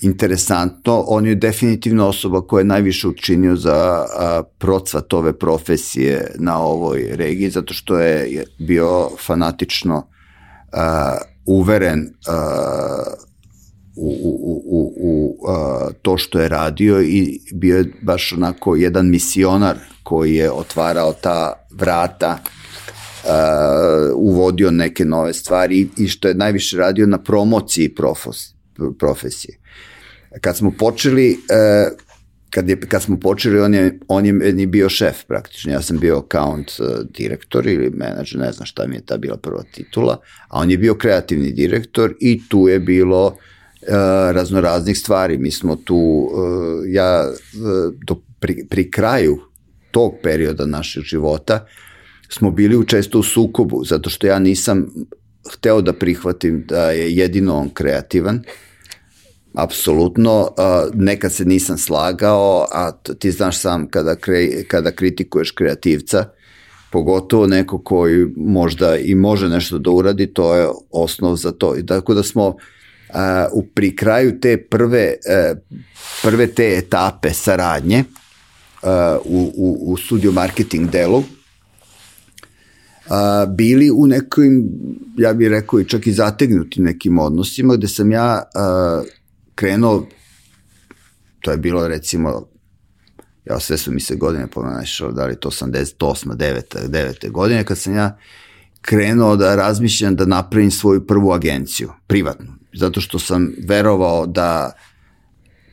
interesantno, 0.00 1.04
on 1.06 1.26
je 1.26 1.34
definitivno 1.34 2.08
osoba 2.08 2.40
koja 2.40 2.60
je 2.60 2.64
najviše 2.64 3.08
učinio 3.08 3.56
za 3.56 4.06
a, 4.18 4.42
procvat 4.58 5.12
ove 5.12 5.38
profesije 5.38 6.34
na 6.38 6.58
ovoj 6.58 7.08
regiji, 7.12 7.50
zato 7.50 7.74
što 7.74 7.98
je 7.98 8.44
bio 8.58 9.10
fanatično 9.26 10.06
a, 10.72 11.16
uveren 11.46 12.08
a, 12.26 13.02
u, 13.96 14.08
u, 14.22 14.62
u, 14.66 14.94
u 15.00 15.46
a, 15.48 15.88
to 16.02 16.18
što 16.18 16.40
je 16.40 16.48
radio 16.48 17.02
i 17.02 17.40
bio 17.52 17.76
je 17.76 17.92
baš 18.02 18.32
onako 18.32 18.76
jedan 18.76 19.10
misionar 19.10 19.78
koji 20.02 20.34
je 20.34 20.50
otvarao 20.50 21.12
ta 21.12 21.66
vrata 21.70 22.38
uh, 23.24 23.30
uvodio 24.16 24.70
neke 24.70 25.04
nove 25.04 25.32
stvari 25.32 25.88
i 25.96 26.08
što 26.08 26.28
je 26.28 26.34
najviše 26.34 26.76
radio 26.76 27.06
na 27.06 27.18
promociji 27.18 27.94
profos, 27.94 28.54
profesije. 28.98 29.58
Kad 30.40 30.56
smo 30.56 30.70
počeli, 30.78 31.30
uh, 31.32 31.98
kad, 32.50 32.68
je, 32.68 32.80
kad 32.80 33.02
smo 33.02 33.20
počeli, 33.20 33.60
on 33.60 33.74
je, 33.74 33.98
on 34.08 34.26
je 34.26 34.32
meni 34.32 34.66
bio 34.66 34.88
šef 34.88 35.24
praktično. 35.28 35.72
Ja 35.72 35.82
sam 35.82 35.98
bio 35.98 36.18
account 36.18 36.70
direktor 37.18 37.66
ili 37.66 37.90
menadžer, 37.90 38.40
ne 38.40 38.52
znam 38.52 38.66
šta 38.66 38.86
mi 38.86 38.96
je 38.96 39.06
ta 39.06 39.16
bila 39.16 39.36
prva 39.36 39.62
titula, 39.74 40.20
a 40.48 40.60
on 40.60 40.70
je 40.70 40.78
bio 40.78 40.94
kreativni 40.94 41.52
direktor 41.52 42.14
i 42.20 42.40
tu 42.48 42.68
je 42.68 42.80
bilo 42.80 43.26
uh, 43.26 43.32
raznoraznih 44.32 44.98
stvari. 44.98 45.38
Mi 45.38 45.50
smo 45.50 45.76
tu, 45.76 45.96
uh, 45.96 46.84
ja 46.86 47.28
uh, 47.30 47.94
do, 48.06 48.16
pri, 48.40 48.66
pri 48.70 48.90
kraju 48.90 49.38
tog 49.90 50.14
perioda 50.22 50.66
našeg 50.66 51.02
života 51.02 51.66
smo 52.28 52.50
bili 52.50 52.86
često 52.86 53.18
u 53.18 53.22
sukobu, 53.22 53.84
zato 53.84 54.10
što 54.10 54.26
ja 54.26 54.38
nisam 54.38 54.86
hteo 55.52 55.80
da 55.82 55.92
prihvatim 55.92 56.64
da 56.68 56.90
je 56.90 57.16
jedino 57.16 57.56
on 57.56 57.70
kreativan, 57.74 58.42
Apsolutno, 59.54 60.48
nekad 60.94 61.32
se 61.32 61.44
nisam 61.44 61.78
slagao, 61.78 62.66
a 62.72 62.92
ti 62.92 63.30
znaš 63.30 63.58
sam 63.58 63.88
kada, 63.90 64.16
kre, 64.16 64.64
kada 64.68 64.90
kritikuješ 64.90 65.50
kreativca, 65.50 66.24
pogotovo 66.92 67.46
neko 67.46 67.82
koji 67.82 68.26
možda 68.36 68.96
i 68.96 69.14
može 69.14 69.48
nešto 69.48 69.78
da 69.78 69.90
uradi, 69.90 70.26
to 70.26 70.54
je 70.54 70.68
osnov 70.90 71.36
za 71.36 71.52
to. 71.52 71.76
I 71.78 71.86
tako 71.86 72.14
da 72.14 72.22
smo 72.22 72.56
u 73.52 73.66
pri 73.74 73.96
kraju 73.96 74.40
te 74.40 74.56
prve, 74.70 75.14
e, 75.26 75.54
prve 76.22 76.46
te 76.46 76.78
etape 76.78 77.32
saradnje 77.32 78.04
u, 79.24 79.52
u, 79.56 79.92
u 79.92 79.96
studio 79.96 80.32
marketing 80.32 80.90
delu, 80.90 81.24
a, 83.08 83.46
bili 83.48 83.90
u 83.90 84.06
nekim, 84.06 84.68
ja 85.18 85.32
bih 85.32 85.48
rekao 85.48 85.80
i 85.80 85.88
čak 85.88 86.06
i 86.06 86.12
zategnuti 86.12 86.82
nekim 86.82 87.18
odnosima, 87.18 87.76
gde 87.76 87.88
sam 87.88 88.12
ja 88.12 88.42
a, 88.54 89.02
krenuo, 89.54 90.06
to 91.40 91.50
je 91.50 91.56
bilo 91.56 91.88
recimo, 91.88 92.46
ja 93.44 93.60
sve 93.60 93.78
su 93.78 93.92
mi 93.92 94.00
se 94.00 94.16
godine 94.16 94.46
pomenašao, 94.46 95.12
da 95.12 95.26
li 95.26 95.40
to 95.40 95.50
88. 95.50 96.36
9. 96.36 96.88
9. 96.88 97.30
godine, 97.30 97.64
kad 97.64 97.78
sam 97.78 97.94
ja 97.94 98.18
krenuo 98.80 99.36
da 99.36 99.54
razmišljam 99.54 100.16
da 100.16 100.24
napravim 100.24 100.70
svoju 100.70 101.06
prvu 101.06 101.32
agenciju, 101.32 101.92
privatnu, 102.06 102.59
zato 102.72 103.00
što 103.00 103.18
sam 103.18 103.52
verovao 103.68 104.26
da 104.26 104.72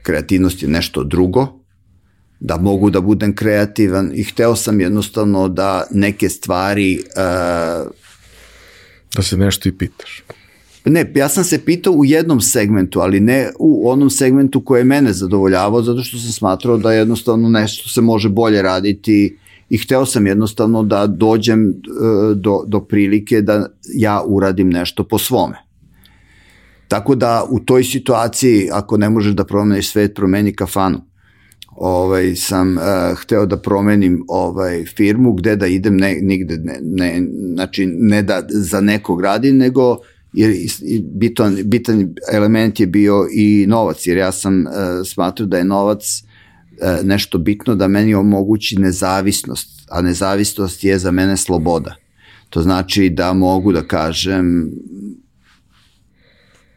kreativnost 0.03 0.63
je 0.63 0.69
nešto 0.69 1.03
drugo, 1.03 1.47
da 2.39 2.57
mogu 2.57 2.89
da 2.89 3.01
budem 3.01 3.35
kreativan 3.35 4.11
i 4.13 4.23
hteo 4.23 4.55
sam 4.55 4.81
jednostavno 4.81 5.47
da 5.49 5.83
neke 5.91 6.29
stvari... 6.29 6.99
Uh, 6.99 7.91
da 9.15 9.21
se 9.21 9.37
nešto 9.37 9.69
i 9.69 9.71
pitaš. 9.71 10.23
Ne, 10.85 11.11
ja 11.15 11.29
sam 11.29 11.43
se 11.43 11.65
pitao 11.65 11.93
u 11.93 12.05
jednom 12.05 12.41
segmentu, 12.41 12.99
ali 12.99 13.19
ne 13.19 13.51
u 13.59 13.89
onom 13.89 14.09
segmentu 14.09 14.61
koje 14.61 14.79
je 14.79 14.83
mene 14.83 15.13
zadovoljavao, 15.13 15.81
zato 15.81 16.03
što 16.03 16.17
sam 16.17 16.31
smatrao 16.31 16.77
da 16.77 16.93
jednostavno 16.93 17.49
nešto 17.49 17.89
se 17.89 18.01
može 18.01 18.29
bolje 18.29 18.61
raditi 18.61 19.37
i 19.69 19.77
hteo 19.77 20.05
sam 20.05 20.27
jednostavno 20.27 20.83
da 20.83 21.07
dođem 21.07 21.69
uh, 21.69 22.37
do, 22.37 22.63
do 22.67 22.79
prilike 22.79 23.41
da 23.41 23.69
ja 23.93 24.21
uradim 24.25 24.69
nešto 24.69 25.03
po 25.03 25.17
svome. 25.17 25.66
Tako 26.87 27.15
da 27.15 27.45
u 27.49 27.59
toj 27.59 27.83
situaciji, 27.83 28.69
ako 28.71 28.97
ne 28.97 29.09
možeš 29.09 29.33
da 29.33 29.45
promeniš 29.45 29.91
svet, 29.91 30.15
promeni 30.15 30.55
kafanu 30.55 31.01
ovaj, 31.77 32.35
sam 32.35 32.77
uh, 32.77 32.83
hteo 33.17 33.45
da 33.45 33.57
promenim 33.57 34.25
ovaj, 34.27 34.85
firmu 34.85 35.33
gde 35.33 35.55
da 35.55 35.67
idem 35.67 35.97
ne, 35.97 36.17
nigde, 36.21 36.57
ne, 36.57 36.79
ne, 36.81 37.27
znači 37.53 37.85
ne 37.85 38.21
da 38.21 38.43
za 38.49 38.81
nekog 38.81 39.21
radim, 39.21 39.57
nego 39.57 39.97
jer 40.33 40.55
bitan, 41.01 41.57
bitan 41.63 42.15
element 42.31 42.79
je 42.79 42.87
bio 42.87 43.27
i 43.33 43.65
novac, 43.67 44.07
jer 44.07 44.17
ja 44.17 44.31
sam 44.31 44.59
uh, 44.59 44.73
smatrao 45.05 45.47
da 45.47 45.57
je 45.57 45.63
novac 45.63 46.23
uh, 46.81 47.05
nešto 47.05 47.37
bitno 47.37 47.75
da 47.75 47.87
meni 47.87 48.15
omogući 48.15 48.79
nezavisnost, 48.79 49.87
a 49.89 50.01
nezavisnost 50.01 50.83
je 50.83 50.97
za 50.97 51.11
mene 51.11 51.37
sloboda. 51.37 51.95
To 52.49 52.61
znači 52.61 53.09
da 53.09 53.33
mogu 53.33 53.71
da 53.71 53.81
kažem 53.81 54.71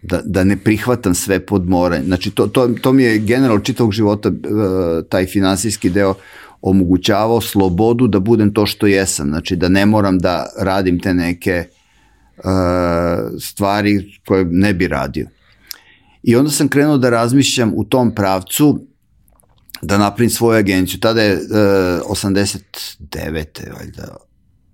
da, 0.03 0.21
da 0.25 0.45
ne 0.45 0.57
prihvatam 0.57 1.15
sve 1.15 1.47
pod 1.47 1.69
moranje. 1.69 2.05
Znači, 2.05 2.31
to, 2.31 2.47
to, 2.47 2.69
to 2.69 2.93
mi 2.93 3.03
je 3.03 3.19
general 3.19 3.61
čitavog 3.61 3.93
života, 3.93 4.29
uh, 4.29 4.35
taj 5.09 5.27
finansijski 5.27 5.91
deo, 5.91 6.15
omogućavao 6.63 7.41
slobodu 7.41 8.07
da 8.07 8.21
budem 8.21 8.55
to 8.55 8.67
što 8.67 8.87
jesam. 8.87 9.29
Znači, 9.29 9.57
da 9.57 9.69
ne 9.69 9.87
moram 9.87 10.19
da 10.19 10.47
radim 10.59 11.01
te 11.01 11.15
neke 11.15 11.65
uh, 12.37 12.45
stvari 13.41 14.21
koje 14.27 14.45
ne 14.45 14.75
bi 14.75 14.89
radio. 14.89 15.29
I 16.23 16.37
onda 16.37 16.51
sam 16.51 16.69
krenuo 16.69 16.99
da 16.99 17.11
razmišljam 17.11 17.73
u 17.75 17.85
tom 17.85 18.15
pravcu 18.15 18.87
da 19.83 19.99
napravim 19.99 20.31
svoju 20.31 20.59
agenciju. 20.59 21.01
Tada 21.01 21.23
je 21.23 21.35
uh, 21.35 21.41
89. 22.11 23.45
valjda, 23.79 24.17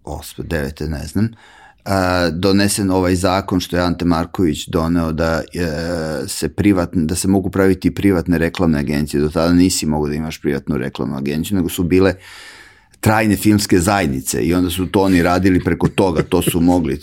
8. 0.05 0.43
9. 0.43 0.89
ne 0.89 1.07
znam. 1.07 1.25
Uh, 1.25 1.66
donesen 2.33 2.91
ovaj 2.91 3.15
zakon 3.15 3.61
što 3.61 3.77
je 3.77 3.83
Ante 3.83 4.05
Marković 4.05 4.69
doneo 4.69 5.13
da 5.13 5.43
e, 5.55 5.67
se 6.29 6.49
privatne, 6.49 7.05
da 7.05 7.15
se 7.15 7.29
mogu 7.29 7.51
praviti 7.51 7.95
privatne 7.95 8.39
reklamne 8.39 8.79
agencije. 8.79 9.21
Do 9.21 9.29
tada 9.29 9.53
nisi 9.53 9.87
mogu 9.87 10.09
da 10.09 10.15
imaš 10.15 10.41
privatnu 10.41 10.77
reklamnu 10.77 11.17
agenciju, 11.17 11.57
nego 11.57 11.69
su 11.69 11.83
bile 11.83 12.15
trajne 13.01 13.37
filmske 13.37 13.79
zajednice 13.79 14.43
i 14.43 14.55
onda 14.55 14.71
su 14.71 14.87
to 14.87 15.01
oni 15.01 15.23
radili 15.23 15.65
preko 15.65 15.89
toga, 15.89 16.23
to 16.23 16.43
su 16.43 16.61
mogli 16.61 17.01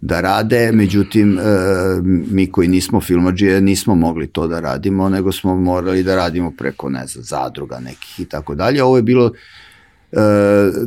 da 0.00 0.20
rade, 0.20 0.72
međutim 0.72 1.38
e, 1.38 1.42
mi 2.04 2.52
koji 2.52 2.68
nismo 2.68 3.00
filmađije 3.00 3.60
nismo 3.60 3.94
mogli 3.94 4.26
to 4.26 4.46
da 4.46 4.60
radimo, 4.60 5.08
nego 5.08 5.32
smo 5.32 5.56
morali 5.56 6.02
da 6.02 6.16
radimo 6.16 6.50
preko, 6.50 6.90
ne 6.90 7.06
znam, 7.06 7.24
zadruga 7.24 7.80
nekih 7.80 8.20
i 8.20 8.24
tako 8.24 8.54
dalje. 8.54 8.82
Ovo 8.82 8.96
je 8.96 9.02
bilo 9.02 9.32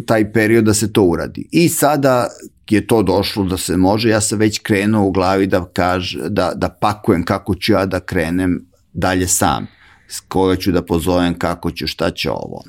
taj 0.06 0.32
period 0.34 0.64
da 0.64 0.74
se 0.74 0.94
to 0.94 1.04
uradi. 1.04 1.48
I 1.52 1.70
sada 1.70 2.28
je 2.70 2.88
to 2.88 3.04
došlo 3.04 3.44
da 3.44 3.58
se 3.58 3.78
može, 3.78 4.10
ja 4.10 4.22
sam 4.22 4.40
već 4.40 4.60
krenuo 4.60 5.06
u 5.06 5.12
glavi 5.12 5.48
da, 5.48 5.66
kaž, 5.74 6.16
da, 6.30 6.52
da 6.56 6.70
pakujem 6.70 7.26
kako 7.26 7.56
ću 7.56 7.74
ja 7.74 7.86
da 7.86 8.00
krenem 8.00 8.66
dalje 8.94 9.28
sam, 9.28 9.68
koga 10.28 10.56
ću 10.56 10.72
da 10.72 10.82
pozovem, 10.82 11.40
kako 11.40 11.72
ću, 11.72 11.88
šta 11.88 12.12
će 12.12 12.32
ovo. 12.32 12.64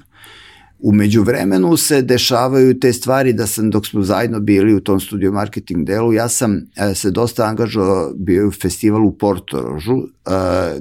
Umeđu 0.85 1.23
vremenu 1.23 1.77
se 1.77 2.03
dešavaju 2.03 2.81
te 2.81 2.93
stvari 2.93 3.33
da 3.33 3.47
sam 3.47 3.71
dok 3.71 3.87
smo 3.87 4.03
zajedno 4.03 4.41
bili 4.41 4.75
u 4.75 4.81
tom 4.81 5.01
studio 5.01 5.33
marketing 5.33 5.87
delu, 5.87 6.13
ja 6.13 6.29
sam 6.29 6.57
e, 6.77 6.95
se 6.95 7.11
dosta 7.11 7.45
angažao 7.45 8.13
bio 8.17 8.49
u 8.49 8.51
festivalu 8.51 9.09
u 9.09 9.13
Portorožu, 9.19 9.97
e, 9.97 10.31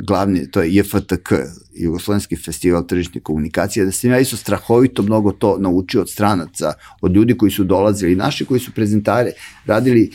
glavni, 0.07 0.51
to 0.51 0.61
je 0.61 0.73
JFTK, 0.73 1.31
Jugoslovenski 1.73 2.35
festival 2.35 2.87
tržišne 2.87 3.21
komunikacije, 3.21 3.85
da 3.85 3.91
sam 3.91 4.09
ja 4.09 4.19
isto 4.19 4.37
strahovito 4.37 5.03
mnogo 5.03 5.31
to 5.31 5.57
naučio 5.57 6.01
od 6.01 6.09
stranaca, 6.09 6.73
od 7.01 7.15
ljudi 7.15 7.37
koji 7.37 7.51
su 7.51 7.63
dolazili, 7.63 8.15
naši 8.15 8.45
koji 8.45 8.59
su 8.59 8.71
prezentare, 8.71 9.31
radili 9.65 10.11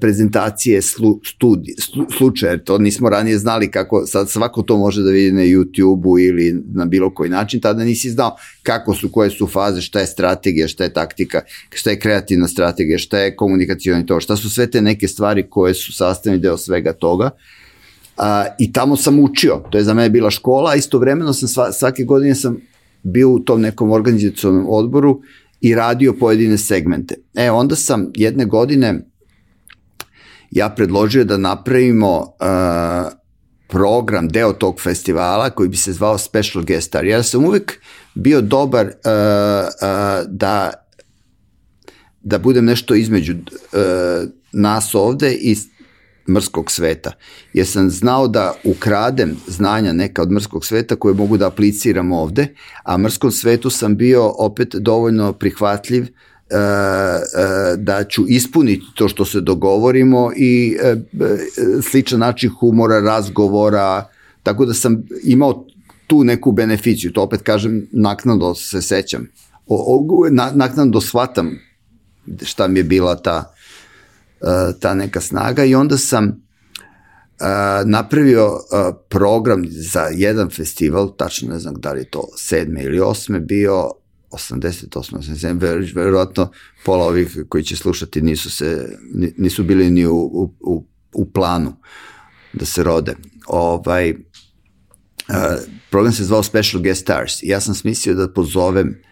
prezentacije 0.00 0.82
slu, 0.82 1.20
studi, 1.24 1.74
slu, 1.78 2.06
slučaja, 2.18 2.64
to 2.64 2.78
nismo 2.78 3.10
ranije 3.10 3.38
znali 3.38 3.70
kako, 3.70 4.06
sad 4.06 4.30
svako 4.30 4.62
to 4.62 4.76
može 4.76 5.02
da 5.02 5.10
vidi 5.10 5.32
na 5.32 5.42
YouTube-u 5.42 6.18
ili 6.18 6.62
na 6.74 6.84
bilo 6.84 7.14
koji 7.14 7.30
način, 7.30 7.60
tada 7.60 7.84
nisi 7.84 8.10
znao 8.10 8.36
kako 8.62 8.94
su, 8.94 9.12
koje 9.12 9.30
su 9.30 9.46
faze, 9.46 9.80
šta 9.80 10.00
je 10.00 10.06
strategija, 10.06 10.68
šta 10.68 10.84
je 10.84 10.92
taktika, 10.92 11.40
šta 11.70 11.90
je 11.90 11.98
kreativna 11.98 12.48
strategija, 12.48 12.98
šta 12.98 13.18
je 13.18 13.36
komunikacijoni 13.36 14.06
to, 14.06 14.20
šta 14.20 14.36
su 14.36 14.50
sve 14.50 14.70
te 14.70 14.82
neke 14.82 15.08
stvari 15.08 15.46
koje 15.50 15.74
su 15.74 15.92
sastavni 15.92 16.38
deo 16.38 16.56
svega 16.56 16.92
toga. 16.92 17.30
A, 18.16 18.44
I 18.58 18.72
tamo 18.72 18.96
sam 18.96 19.20
učio, 19.20 19.62
to 19.70 19.78
je 19.78 19.84
za 19.84 19.94
mene 19.94 20.10
bila 20.10 20.30
škola, 20.30 20.70
a 20.70 20.74
istovremeno 20.74 21.32
sam 21.32 21.48
sva, 21.48 21.72
svake 21.72 22.04
godine 22.04 22.34
sam 22.34 22.56
bio 23.02 23.30
u 23.30 23.40
tom 23.40 23.60
nekom 23.60 23.90
organizacijonom 23.90 24.66
odboru 24.68 25.20
i 25.60 25.74
radio 25.74 26.14
pojedine 26.20 26.58
segmente. 26.58 27.14
E, 27.34 27.50
onda 27.50 27.76
sam 27.76 28.10
jedne 28.14 28.44
godine 28.44 29.04
ja 30.50 30.68
predložio 30.70 31.24
da 31.24 31.36
napravimo 31.36 32.18
uh, 32.20 33.12
program, 33.68 34.28
deo 34.28 34.52
tog 34.52 34.80
festivala 34.80 35.50
koji 35.50 35.68
bi 35.68 35.76
se 35.76 35.92
zvao 35.92 36.18
Special 36.18 36.64
Guest 36.64 36.86
Star. 36.86 37.06
Ja 37.06 37.22
sam 37.22 37.44
uvek 37.44 37.80
bio 38.14 38.40
dobar 38.40 38.86
uh, 38.86 38.92
uh, 38.92 40.26
da 40.28 40.72
da 42.22 42.38
budem 42.38 42.64
nešto 42.64 42.94
između 42.94 43.32
uh, 43.32 44.28
nas 44.52 44.94
ovde 44.94 45.32
i 45.32 45.56
mrskog 46.28 46.70
sveta. 46.70 47.12
Jer 47.52 47.66
sam 47.66 47.90
znao 47.90 48.28
da 48.28 48.54
ukradem 48.64 49.36
znanja 49.46 49.92
neka 49.92 50.22
od 50.22 50.30
mrskog 50.30 50.64
sveta 50.64 50.96
koje 50.96 51.14
mogu 51.14 51.36
da 51.36 51.46
apliciram 51.46 52.12
ovde, 52.12 52.54
a 52.84 52.96
mrskom 52.96 53.30
svetu 53.30 53.70
sam 53.70 53.96
bio 53.96 54.32
opet 54.38 54.74
dovoljno 54.74 55.32
prihvatljiv 55.32 56.06
da 57.76 58.04
ću 58.04 58.24
ispuniti 58.28 58.84
to 58.94 59.08
što 59.08 59.24
se 59.24 59.40
dogovorimo 59.40 60.30
i 60.36 60.76
e, 60.82 60.96
sličan 61.90 62.20
način 62.20 62.50
humora, 62.50 63.00
razgovora, 63.00 64.08
tako 64.42 64.66
da 64.66 64.74
sam 64.74 65.02
imao 65.24 65.66
tu 66.06 66.24
neku 66.24 66.52
beneficiju, 66.52 67.12
to 67.12 67.22
opet 67.22 67.42
kažem 67.42 67.86
naknadno 67.92 68.54
se 68.54 68.82
sećam, 68.82 69.26
o, 69.66 70.06
o, 70.08 70.28
na, 70.30 70.50
naknadno 70.54 71.00
shvatam 71.00 71.58
šta 72.42 72.68
mi 72.68 72.78
je 72.78 72.84
bila 72.84 73.16
ta 73.16 73.54
ta 74.80 74.94
neka 74.94 75.20
snaga 75.20 75.64
i 75.64 75.74
onda 75.74 75.96
sam 75.96 76.48
napravio 77.84 78.50
program 79.08 79.64
za 79.68 80.06
jedan 80.12 80.50
festival, 80.50 81.16
tačno 81.16 81.48
ne 81.48 81.58
znam 81.58 81.74
da 81.74 81.92
li 81.92 82.00
je 82.00 82.10
to 82.10 82.28
sedme 82.36 82.82
ili 82.82 83.00
osme 83.00 83.40
bio, 83.40 83.90
88, 84.30 85.16
87, 85.16 85.94
verovatno 85.94 86.50
pola 86.84 87.06
ovih 87.06 87.38
koji 87.48 87.64
će 87.64 87.76
slušati 87.76 88.22
nisu, 88.22 88.50
se, 88.50 88.98
nisu 89.36 89.64
bili 89.64 89.90
ni 89.90 90.06
u, 90.06 90.16
u, 90.60 90.86
u 91.14 91.32
planu 91.32 91.76
da 92.52 92.64
se 92.64 92.82
rode. 92.82 93.14
Ovaj, 93.46 94.14
a, 95.28 95.56
program 95.90 96.12
se 96.12 96.24
zvao 96.24 96.42
Special 96.42 96.82
Guest 96.82 97.00
Stars. 97.00 97.32
Ja 97.42 97.60
sam 97.60 97.74
smislio 97.74 98.14
da 98.14 98.32
pozovem 98.32 99.02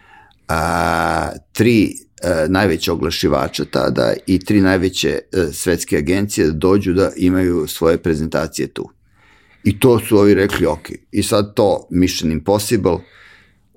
a, 0.47 1.31
tri 1.53 1.93
a, 2.23 2.45
najveće 2.49 2.91
oglašivača 2.91 3.65
tada 3.65 4.13
i 4.27 4.39
tri 4.39 4.61
najveće 4.61 5.19
a, 5.33 5.51
svetske 5.53 5.97
agencije 5.97 6.47
da 6.47 6.53
dođu 6.53 6.93
da 6.93 7.11
imaju 7.17 7.67
svoje 7.67 7.97
prezentacije 7.97 8.67
tu. 8.67 8.89
I 9.63 9.79
to 9.79 9.99
su 9.99 10.17
ovi 10.17 10.33
rekli, 10.33 10.65
ok. 10.65 10.89
I 11.11 11.23
sad 11.23 11.53
to 11.53 11.87
Mission 11.91 12.31
Impossible, 12.31 12.97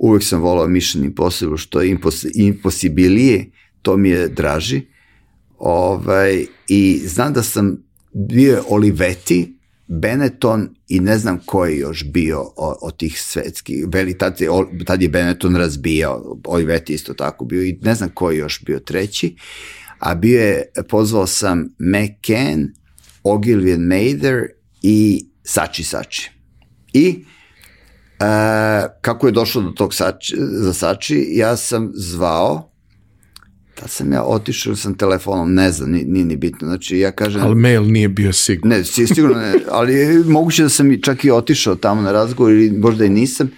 uvek 0.01 0.22
sam 0.24 0.40
volao 0.40 0.68
Mission 0.68 1.05
Impossible, 1.05 1.59
što 1.59 1.81
je 1.81 1.90
impos, 1.90 2.27
imposibilije, 2.35 3.51
to 3.82 3.97
mi 3.97 4.09
je 4.09 4.28
draži. 4.28 4.82
Ovaj, 5.59 6.47
I 6.68 7.01
znam 7.05 7.32
da 7.32 7.43
sam 7.43 7.85
bio 8.12 8.64
Olivetti, 8.68 9.56
Benetton 9.86 10.68
i 10.89 11.01
ne 11.01 11.18
znam 11.18 11.39
ko 11.47 11.66
je 11.66 11.78
još 11.78 12.05
bio 12.05 12.52
od, 12.56 12.97
tih 12.97 13.20
svetskih, 13.20 13.86
veli, 13.93 14.18
tad, 14.18 14.39
tad 14.86 15.02
je 15.02 15.09
Benetton 15.09 15.56
razbijao, 15.56 16.39
Olivetti 16.44 16.94
isto 16.94 17.14
tako 17.14 17.44
bio 17.44 17.62
i 17.62 17.78
ne 17.82 17.94
znam 17.94 18.10
ko 18.14 18.31
je 18.31 18.39
još 18.39 18.64
bio 18.64 18.78
treći, 18.78 19.36
a 19.98 20.14
bio 20.14 20.40
je, 20.40 20.72
pozvao 20.89 21.27
sam 21.27 21.68
McCann, 21.78 22.68
Ogilvy 23.24 23.78
Mather 23.78 24.47
i 24.82 25.27
Sači 25.44 25.85
Sači. 25.85 26.31
I 26.93 27.24
E, 28.20 28.88
kako 29.01 29.26
je 29.26 29.32
došlo 29.32 29.62
do 29.62 29.70
tog 29.70 29.94
sači, 29.94 30.36
za 30.38 30.72
Sači, 30.72 31.26
ja 31.30 31.56
sam 31.56 31.90
zvao, 31.94 32.70
da 33.80 33.88
sam 33.88 34.12
ja 34.12 34.22
otišao 34.22 34.76
sam 34.76 34.94
telefonom, 34.94 35.55
ne 35.55 35.70
znam, 35.70 35.90
nije 35.90 36.24
ni 36.24 36.36
bitno, 36.36 36.68
znači 36.68 36.98
ja 36.98 37.12
kažem... 37.12 37.42
Ali 37.42 37.55
mail 37.55 37.82
nije 37.82 38.09
bio 38.09 38.32
sigurno. 38.32 38.76
Ne, 38.76 38.84
sigurno 38.84 39.36
ne, 39.36 39.55
ali 39.70 40.24
moguće 40.24 40.62
da 40.62 40.68
sam 40.68 41.01
čak 41.02 41.24
i 41.24 41.30
otišao 41.30 41.74
tamo 41.74 42.02
na 42.02 42.12
razgovor 42.12 42.52
ili 42.52 42.70
možda 42.70 43.05
i 43.05 43.10
nisam. 43.10 43.51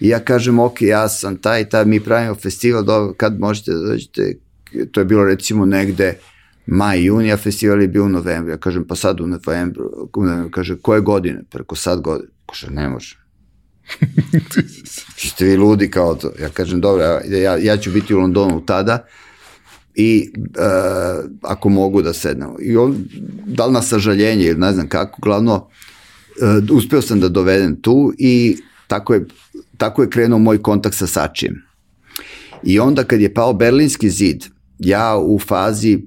I 0.00 0.08
ja 0.08 0.18
kažem, 0.18 0.58
ok, 0.58 0.82
ja 0.82 1.08
sam 1.08 1.36
taj, 1.36 1.68
taj, 1.68 1.84
mi 1.84 2.00
pravimo 2.00 2.34
festival, 2.34 2.82
do, 2.82 3.14
kad 3.16 3.40
možete 3.40 3.72
da 3.72 3.78
dođete, 3.78 4.36
to 4.92 5.00
je 5.00 5.04
bilo 5.04 5.24
recimo 5.24 5.66
negde 5.66 6.18
maj, 6.66 7.04
juni, 7.04 7.32
a 7.32 7.36
festival 7.36 7.82
je 7.82 7.88
bio 7.88 8.04
u 8.04 8.08
novembru. 8.08 8.52
Ja 8.52 8.58
kažem, 8.58 8.84
pa 8.84 8.96
sad 8.96 9.20
u 9.20 9.26
novembru, 9.26 10.10
u 10.16 10.24
novembru 10.24 10.50
kaže, 10.50 10.76
koje 10.78 11.00
godine? 11.00 11.42
Preko 11.50 11.76
sad 11.76 12.00
godine. 12.00 12.30
Kaže, 12.46 12.70
ne 12.70 12.88
može 12.88 13.21
Ste 15.16 15.44
vi 15.44 15.56
ludi 15.56 15.90
kao 15.90 16.14
to. 16.14 16.32
Ja 16.40 16.48
kažem, 16.48 16.80
dobro, 16.80 17.04
ja, 17.28 17.56
ja 17.56 17.76
ću 17.76 17.90
biti 17.90 18.14
u 18.14 18.18
Londonu 18.18 18.66
tada 18.66 19.06
i 19.94 20.30
uh, 20.36 21.30
ako 21.42 21.68
mogu 21.68 22.02
da 22.02 22.12
sednemo. 22.12 22.56
I 22.60 22.76
on, 22.76 23.04
da 23.46 23.66
li 23.66 23.72
na 23.72 23.82
sažaljenje 23.82 24.44
ili 24.44 24.58
ne 24.58 24.72
znam 24.72 24.88
kako, 24.88 25.22
glavno, 25.22 25.54
uh, 25.54 26.76
uspeo 26.76 27.02
sam 27.02 27.20
da 27.20 27.28
dovedem 27.28 27.82
tu 27.82 28.12
i 28.18 28.56
tako 28.86 29.14
je, 29.14 29.26
tako 29.76 30.02
je 30.02 30.10
krenuo 30.10 30.38
moj 30.38 30.62
kontakt 30.62 30.96
sa 30.96 31.06
Sačijem. 31.06 31.62
I 32.62 32.78
onda 32.78 33.04
kad 33.04 33.20
je 33.20 33.34
pao 33.34 33.52
Berlinski 33.52 34.10
zid, 34.10 34.44
ja 34.78 35.16
u 35.18 35.38
fazi 35.38 35.98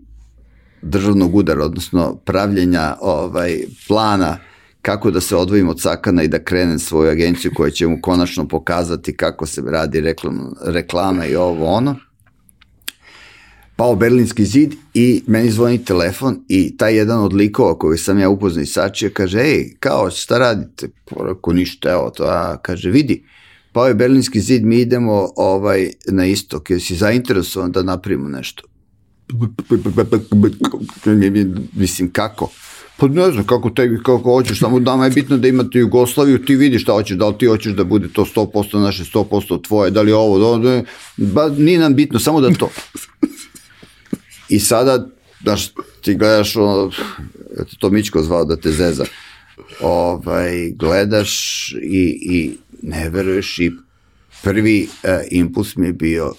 državnog 0.82 1.36
udara, 1.36 1.66
odnosno 1.66 2.16
pravljenja 2.16 2.96
ovaj, 3.02 3.60
plana 3.88 4.38
kako 4.86 5.12
da 5.12 5.22
se 5.22 5.36
odvojim 5.36 5.70
od 5.70 5.82
Sakana 5.82 6.24
i 6.24 6.28
da 6.28 6.44
krenem 6.44 6.80
svoju 6.80 7.12
agenciju 7.12 7.52
koja 7.56 7.72
će 7.72 7.88
mu 7.88 7.98
konačno 8.02 8.48
pokazati 8.48 9.18
kako 9.18 9.46
se 9.46 9.62
radi 9.66 10.02
reklam, 10.02 10.54
reklama 10.66 11.26
i 11.26 11.36
ovo 11.36 11.66
ono. 11.66 11.96
Pao 13.76 13.96
Berlinski 13.96 14.46
zid 14.46 14.74
i 14.94 15.24
meni 15.28 15.52
zvoni 15.52 15.86
telefon 15.86 16.40
i 16.48 16.78
taj 16.78 16.96
jedan 16.96 17.20
od 17.20 17.34
likova 17.34 17.78
koji 17.78 17.98
sam 17.98 18.20
ja 18.20 18.30
upoznao 18.30 18.64
i 18.64 18.66
sačio 18.66 19.10
kaže, 19.14 19.40
ej, 19.40 19.74
kao, 19.80 20.12
šta 20.12 20.38
radite? 20.38 20.90
Porako 21.06 21.54
ništa, 21.54 21.92
evo 21.92 22.10
to, 22.10 22.24
a 22.24 22.58
kaže, 22.62 22.90
vidi, 22.90 23.24
pao 23.72 23.88
je 23.88 23.94
Berlinski 23.94 24.40
zid, 24.40 24.66
mi 24.66 24.80
idemo 24.80 25.30
ovaj, 25.36 25.92
na 26.08 26.26
istok, 26.26 26.70
jer 26.70 26.82
si 26.82 26.96
zainteresovan 26.96 27.72
da 27.72 27.84
napravimo 27.84 28.30
nešto. 28.30 28.64
Mislim, 31.82 32.12
kako? 32.12 32.52
Pa 32.98 33.08
ne 33.08 33.32
znam 33.32 33.46
kako 33.46 33.70
tebi, 33.70 33.98
kako 33.98 34.32
hoćeš, 34.32 34.60
samo 34.60 34.80
nama 34.80 35.06
je 35.06 35.12
bitno 35.12 35.38
da 35.38 35.48
imate 35.48 35.80
Jugoslaviju, 35.80 36.46
ti 36.46 36.56
vidiš 36.56 36.82
šta 36.82 36.92
hoćeš, 36.92 37.18
da 37.18 37.28
li 37.28 37.38
ti 37.38 37.46
hoćeš 37.46 37.74
da 37.74 37.84
bude 37.84 38.08
to 38.14 38.26
100% 38.26 38.80
naše, 38.80 39.04
100% 39.04 39.64
tvoje, 39.68 39.92
da 39.92 40.02
li 40.02 40.12
je 40.12 40.16
ovo, 40.16 40.58
da, 40.58 40.70
da, 40.70 40.84
ba, 41.18 41.50
nije 41.50 41.80
nam 41.80 41.96
bitno, 41.96 42.20
samo 42.20 42.42
da 42.42 42.54
to. 42.54 42.70
I 44.50 44.60
sada, 44.60 45.08
daš, 45.40 45.72
ti 46.02 46.16
gledaš, 46.16 46.56
ono, 46.56 46.92
to 47.80 47.90
Mičko 47.90 48.24
zvao 48.24 48.46
da 48.46 48.56
te 48.56 48.72
zeza, 48.72 49.06
ovaj, 49.82 50.72
gledaš 50.72 51.72
i, 51.84 52.20
i 52.22 52.58
ne 52.82 53.10
veruješ 53.10 53.60
i 53.60 53.72
prvi 54.44 54.88
uh, 55.04 55.10
impuls 55.32 55.76
mi 55.76 55.88
je 55.88 55.94
bio, 55.94 56.34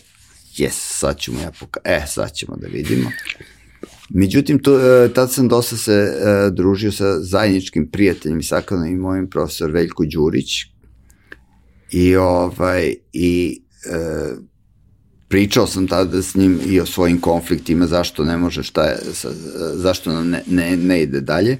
jes, 0.56 0.74
sad 0.76 1.18
ću 1.18 1.32
mu 1.32 1.40
ja 1.40 1.50
pokazati, 1.60 1.90
e, 1.90 2.06
sad 2.06 2.32
ćemo 2.32 2.56
da 2.56 2.66
vidimo. 2.66 3.10
Međutim, 4.08 4.58
to, 4.58 5.04
e, 5.04 5.12
tad 5.12 5.32
sam 5.32 5.48
dosta 5.48 5.76
se 5.76 5.92
uh, 5.92 6.54
družio 6.54 6.92
sa 6.92 7.20
zajedničkim 7.20 7.90
prijateljem 7.90 8.38
i 8.40 8.42
sakanom 8.42 8.86
i 8.86 8.96
mojim 8.96 9.30
profesor 9.30 9.70
Veljko 9.70 10.04
Đurić 10.04 10.50
i, 11.90 12.16
ovaj, 12.16 12.94
i 13.12 13.62
uh, 13.90 14.38
pričao 15.28 15.66
sam 15.66 15.86
tada 15.86 16.22
s 16.22 16.34
njim 16.34 16.60
i 16.66 16.80
o 16.80 16.86
svojim 16.86 17.20
konfliktima, 17.20 17.86
zašto 17.86 18.24
ne 18.24 18.36
može, 18.36 18.62
šta 18.62 18.84
je, 18.84 18.98
sa, 19.12 19.28
zašto 19.74 20.12
nam 20.12 20.30
ne, 20.30 20.42
ne, 20.46 20.76
ne 20.76 21.02
ide 21.02 21.20
dalje. 21.20 21.58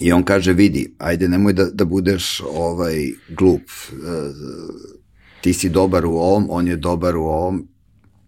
I 0.00 0.12
on 0.12 0.22
kaže, 0.22 0.52
vidi, 0.52 0.94
ajde 0.98 1.28
nemoj 1.28 1.52
da, 1.52 1.64
da 1.64 1.84
budeš 1.84 2.40
ovaj 2.40 3.12
glup, 3.28 3.62
ti 5.40 5.52
si 5.52 5.68
dobar 5.68 6.06
u 6.06 6.16
ovom, 6.16 6.46
on 6.50 6.68
je 6.68 6.76
dobar 6.76 7.16
u 7.16 7.24
ovom, 7.24 7.68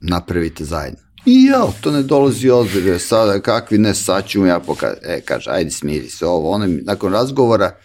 napravite 0.01 0.65
zajedno. 0.65 1.06
I 1.27 1.45
ja, 1.45 1.67
to 1.81 1.91
ne 1.91 2.03
dolazi 2.03 2.51
ozbiljno, 2.51 2.99
sada 2.99 3.41
kakvi 3.41 3.79
ne, 3.79 3.95
sad 3.95 4.27
ću 4.27 4.47
ja 4.47 4.61
pokazati, 4.61 5.07
e, 5.07 5.21
kaže, 5.21 5.51
ajde 5.51 5.71
smiri 5.71 6.11
se 6.11 6.27
ovo, 6.27 6.51
ono, 6.51 6.67
nakon 6.83 7.13
razgovora 7.13 7.77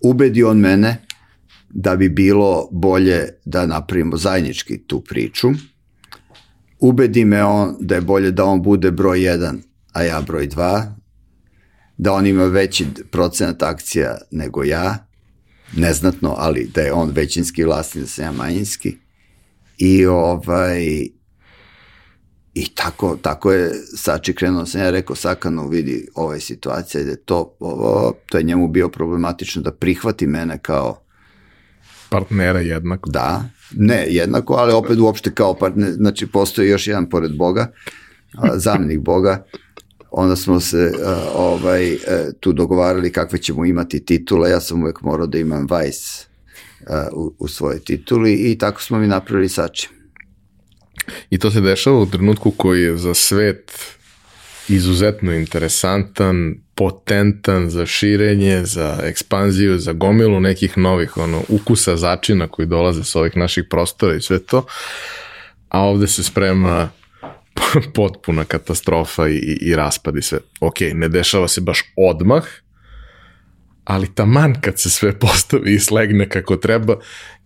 ubedi 0.00 0.42
on 0.42 0.58
mene 0.58 1.06
da 1.70 1.96
bi 1.96 2.08
bilo 2.08 2.68
bolje 2.70 3.28
da 3.44 3.66
napravimo 3.66 4.16
zajednički 4.16 4.78
tu 4.78 5.00
priču, 5.00 5.48
ubedi 6.80 7.24
me 7.24 7.44
on 7.44 7.76
da 7.80 7.94
je 7.94 8.00
bolje 8.00 8.30
da 8.30 8.44
on 8.44 8.62
bude 8.62 8.90
broj 8.90 9.24
jedan, 9.24 9.62
a 9.92 10.02
ja 10.02 10.20
broj 10.20 10.48
2, 10.48 10.92
da 11.96 12.12
on 12.12 12.26
ima 12.26 12.44
veći 12.44 12.86
procenat 13.10 13.62
akcija 13.62 14.18
nego 14.30 14.64
ja, 14.64 15.06
neznatno, 15.76 16.34
ali 16.38 16.70
da 16.74 16.80
je 16.80 16.92
on 16.92 17.10
većinski 17.10 17.64
vlasnik, 17.64 18.04
da 18.04 18.08
sam 18.08 18.24
ja 18.24 18.32
manjinski. 18.32 18.96
I 19.78 20.06
ovaj, 20.06 21.08
I 22.54 22.68
tako, 22.74 23.16
tako 23.22 23.52
je 23.52 23.72
Sači 23.96 24.34
krenuo, 24.34 24.66
sam 24.66 24.80
ja 24.80 24.90
rekao 24.90 25.16
Sakanu, 25.16 25.68
vidi, 25.68 26.08
ova 26.14 26.34
je 26.34 26.40
situacija, 26.40 27.04
da 27.04 27.10
je 27.10 27.16
to, 27.16 27.56
ovo, 27.60 28.14
to 28.26 28.38
je 28.38 28.44
njemu 28.44 28.68
bio 28.68 28.88
problematično 28.88 29.62
da 29.62 29.72
prihvati 29.72 30.26
mene 30.26 30.58
kao 30.58 30.98
partnera 32.10 32.60
jednako. 32.60 33.10
Da, 33.10 33.44
ne 33.76 34.06
jednako, 34.08 34.54
ali 34.54 34.72
opet 34.72 34.98
uopšte 34.98 35.34
kao 35.34 35.54
partner, 35.54 35.92
znači 35.92 36.26
postoji 36.26 36.68
još 36.68 36.86
jedan 36.86 37.08
pored 37.08 37.36
Boga, 37.36 37.72
zamjenik 38.64 39.00
Boga, 39.00 39.44
onda 40.10 40.36
smo 40.36 40.60
se 40.60 40.92
ovaj, 41.34 41.94
uh, 41.94 42.00
tu 42.40 42.52
dogovarali 42.52 43.12
kakve 43.12 43.38
ćemo 43.38 43.64
imati 43.64 44.04
titule, 44.04 44.50
ja 44.50 44.60
sam 44.60 44.82
uvek 44.82 45.00
morao 45.02 45.26
da 45.26 45.38
imam 45.38 45.66
Vice 45.70 46.26
u, 47.12 47.34
u 47.38 47.48
svojoj 47.48 47.78
tituli 47.78 48.34
i 48.34 48.58
tako 48.58 48.82
smo 48.82 48.98
mi 48.98 49.06
napravili 49.06 49.48
Sači. 49.48 49.88
I 51.30 51.38
to 51.38 51.50
se 51.50 51.60
dešava 51.60 51.98
u 51.98 52.06
trenutku 52.06 52.50
koji 52.50 52.82
je 52.82 52.96
za 52.96 53.14
svet 53.14 53.72
izuzetno 54.68 55.32
interesantan, 55.32 56.54
potentan 56.74 57.70
za 57.70 57.86
širenje, 57.86 58.64
za 58.64 58.98
ekspanziju, 59.02 59.78
za 59.78 59.92
gomilu 59.92 60.40
nekih 60.40 60.78
novih 60.78 61.16
ono, 61.16 61.42
ukusa 61.48 61.96
začina 61.96 62.48
koji 62.48 62.66
dolaze 62.66 63.04
sa 63.04 63.18
ovih 63.18 63.36
naših 63.36 63.64
prostora 63.70 64.14
i 64.14 64.20
sve 64.20 64.38
to. 64.38 64.66
A 65.68 65.80
ovde 65.80 66.06
se 66.06 66.22
sprema 66.22 66.90
potpuna 67.94 68.44
katastrofa 68.44 69.28
i, 69.28 69.34
i, 69.34 69.58
i 69.60 69.76
raspad 69.76 70.16
i 70.16 70.22
sve. 70.22 70.38
Ok, 70.60 70.80
ne 70.94 71.08
dešava 71.08 71.48
se 71.48 71.60
baš 71.60 71.82
odmah, 71.96 72.44
ali 73.84 74.14
taman 74.14 74.60
kad 74.60 74.80
se 74.80 74.90
sve 74.90 75.18
postavi 75.20 75.74
i 75.74 75.80
slegne 75.80 76.28
kako 76.28 76.56
treba, 76.56 76.96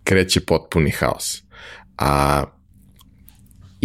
kreće 0.05 0.41
potpuni 0.41 0.91
haos. 0.91 1.43
A 1.99 2.45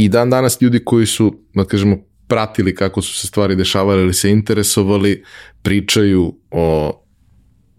i 0.03 0.09
dan 0.09 0.29
danas 0.29 0.61
ljudi 0.61 0.81
koji 0.85 1.05
su, 1.05 1.39
da 1.53 1.65
kažemo, 1.65 1.97
pratili 2.27 2.75
kako 2.75 3.01
su 3.01 3.15
se 3.15 3.27
stvari 3.27 3.55
dešavale 3.55 4.01
ili 4.01 4.13
se 4.13 4.31
interesovali, 4.31 5.23
pričaju 5.61 6.35
o 6.51 6.97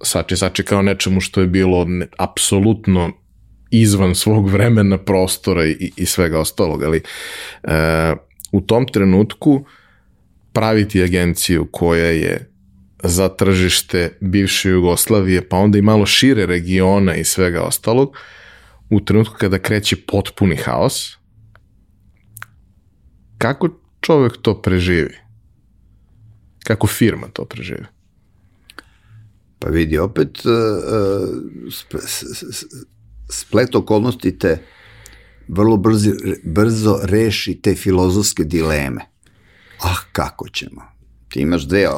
Sači 0.03 0.37
Sači 0.37 0.63
kao 0.63 0.83
nečemu 0.83 1.21
što 1.21 1.41
je 1.41 1.47
bilo 1.47 1.85
ne, 1.85 2.07
apsolutno 2.19 3.13
izvan 3.71 4.15
svog 4.15 4.49
vremena, 4.51 4.99
prostora 4.99 5.67
i, 5.67 5.93
i 5.97 6.07
svega 6.07 6.41
ostalog, 6.41 6.83
ali 6.83 7.03
e, 7.63 8.15
u 8.53 8.61
tom 8.61 8.87
trenutku 8.87 9.65
praviti 10.53 11.03
agenciju 11.03 11.69
koja 11.71 12.07
je 12.07 12.51
za 13.03 13.29
tržište 13.29 14.19
bivše 14.21 14.71
Jugoslavije, 14.71 15.49
pa 15.49 15.57
onda 15.57 15.79
i 15.79 15.83
malo 15.83 16.07
šire 16.07 16.47
regiona 16.47 17.15
i 17.15 17.25
svega 17.25 17.63
ostalog, 17.63 18.17
u 18.91 19.01
trenutku 19.01 19.35
kada 19.39 19.59
kreće 19.59 19.97
potpuni 20.07 20.57
haos, 20.57 21.22
kako 23.43 23.69
čovek 24.01 24.33
to 24.43 24.63
preživi? 24.63 25.17
Kako 26.65 26.87
firma 26.87 27.29
to 27.33 27.45
preživi? 27.45 27.85
Pa 29.59 29.69
vidi, 29.69 29.99
opet 29.99 30.45
uh, 30.45 30.53
splet 33.31 33.75
okolnosti 33.75 34.39
te 34.39 34.59
vrlo 35.49 35.77
brzo, 35.77 36.11
brzo 36.45 36.99
reši 37.03 37.61
te 37.63 37.75
filozofske 37.75 38.45
dileme. 38.45 39.01
Ah, 39.83 39.99
kako 40.13 40.49
ćemo? 40.49 40.83
Ti 41.29 41.41
imaš 41.41 41.63
dve, 41.63 41.89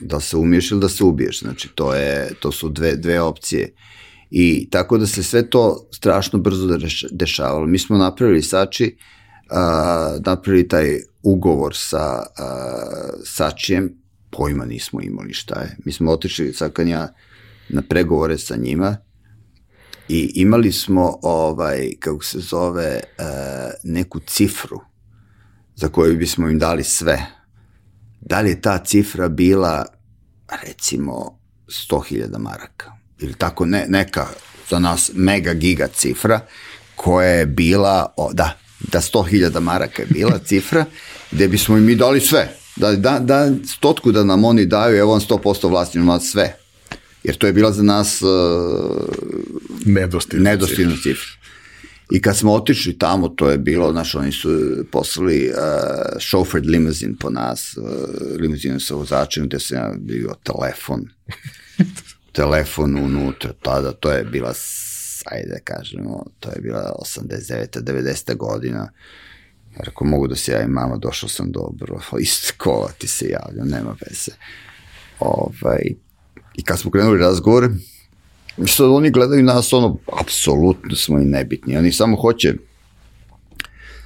da 0.00 0.20
se 0.20 0.36
umiješ 0.36 0.70
ili 0.70 0.80
da 0.80 0.88
se 0.88 1.04
ubiješ, 1.04 1.40
znači 1.40 1.68
to, 1.74 1.94
je, 1.94 2.34
to 2.40 2.52
su 2.52 2.68
dve, 2.68 2.96
dve 2.96 3.20
opcije. 3.20 3.74
I 4.30 4.68
tako 4.70 4.98
da 4.98 5.06
se 5.06 5.22
sve 5.22 5.50
to 5.50 5.88
strašno 5.92 6.38
brzo 6.38 6.78
dešavalo. 7.10 7.66
Mi 7.66 7.78
smo 7.78 7.98
napravili 7.98 8.42
Sači, 8.42 8.96
uh, 8.96 9.21
napravili 10.24 10.68
taj 10.68 11.00
ugovor 11.22 11.72
sa 11.76 12.22
Sačijem, 13.24 13.94
pojma 14.30 14.64
nismo 14.64 15.00
imali 15.00 15.32
šta 15.32 15.60
je. 15.60 15.76
Mi 15.84 15.92
smo 15.92 16.10
otišli 16.10 16.52
Sakanja 16.52 17.08
na 17.68 17.82
pregovore 17.88 18.38
sa 18.38 18.56
njima, 18.56 18.96
i 20.08 20.32
imali 20.34 20.72
smo 20.72 21.18
ovaj 21.22 21.90
kako 22.00 22.24
se 22.24 22.38
zove 22.38 23.00
neku 23.82 24.20
cifru 24.20 24.80
za 25.74 25.88
koju 25.88 26.16
bismo 26.16 26.48
im 26.48 26.58
dali 26.58 26.84
sve. 26.84 27.26
Da 28.20 28.40
li 28.40 28.50
je 28.50 28.60
ta 28.60 28.78
cifra 28.78 29.28
bila 29.28 29.86
recimo 30.66 31.38
100.000 31.66 32.38
maraka 32.38 32.92
ili 33.18 33.34
tako 33.34 33.66
ne, 33.66 33.86
neka 33.88 34.26
za 34.70 34.78
nas 34.78 35.10
mega 35.14 35.54
giga 35.54 35.88
cifra 35.88 36.40
koja 36.96 37.28
je 37.28 37.46
bila, 37.46 38.14
o, 38.16 38.32
da, 38.32 38.58
da 38.92 39.00
100.000 39.00 39.60
maraka 39.60 40.02
je 40.02 40.08
bila 40.10 40.38
cifra, 40.38 40.84
gde 41.30 41.48
bismo 41.48 41.76
im 41.76 41.84
mi 41.84 41.94
dali 41.94 42.20
sve. 42.20 42.56
Da, 42.76 42.92
da, 42.96 43.18
da 43.18 43.50
stotku 43.76 44.12
da 44.12 44.24
nam 44.24 44.44
oni 44.44 44.66
daju, 44.66 44.96
evo 44.96 45.14
on 45.14 45.20
100% 45.20 45.70
vlasnimo 45.70 46.20
sve. 46.20 46.56
Jer 47.24 47.36
to 47.36 47.46
je 47.46 47.52
bila 47.52 47.72
za 47.72 47.82
nas 47.82 48.22
uh, 48.22 48.28
nedostojna, 49.86 50.50
nedostojna 50.50 50.96
cifra. 51.02 51.42
I 52.12 52.22
kad 52.22 52.36
smo 52.36 52.52
otišli 52.52 52.98
tamo, 52.98 53.28
to 53.28 53.50
je 53.50 53.58
bilo, 53.58 53.92
znaš, 53.92 54.14
oni 54.14 54.32
su 54.32 54.48
poslali 54.92 55.48
uh, 55.48 55.54
chauffeured 56.30 56.70
limuzin 56.70 57.16
po 57.16 57.30
nas, 57.30 57.76
uh, 57.76 57.84
limuzinu 58.40 58.80
sa 58.80 58.94
vozačem, 58.94 59.46
gde 59.46 59.60
sam 59.60 59.76
ja 59.76 59.92
bio 59.98 60.34
telefon, 60.44 61.08
telefon 62.32 62.96
unutra, 62.96 63.52
tada, 63.62 63.92
to 63.92 64.12
je 64.12 64.24
bila, 64.24 64.54
ajde 65.24 65.48
da 65.48 65.58
kažemo, 65.58 66.24
to 66.40 66.48
je 66.48 66.60
bila 66.60 66.92
89. 67.18 67.80
90. 67.80 68.36
godina, 68.36 68.88
Rekao, 69.76 70.06
mogu 70.06 70.26
da 70.26 70.36
se 70.36 70.52
javim, 70.52 70.70
mama, 70.70 70.96
došao 70.96 71.28
sam 71.28 71.52
dobro, 71.52 72.00
isto 72.20 72.52
kola 72.56 72.88
ti 72.98 73.08
se 73.08 73.28
javlja, 73.28 73.64
nema 73.64 73.96
veze. 74.06 74.32
Ovaj, 75.20 75.82
I 76.54 76.62
kad 76.64 76.78
smo 76.78 76.90
krenuli 76.90 77.18
razgovore, 77.18 77.68
Sad 78.66 78.86
oni 78.86 79.10
gledaju 79.10 79.42
nas, 79.42 79.72
ono, 79.72 79.96
apsolutno 80.20 80.96
smo 80.96 81.18
i 81.18 81.24
nebitni. 81.24 81.76
Oni 81.76 81.92
samo 81.92 82.16
hoće 82.16 82.54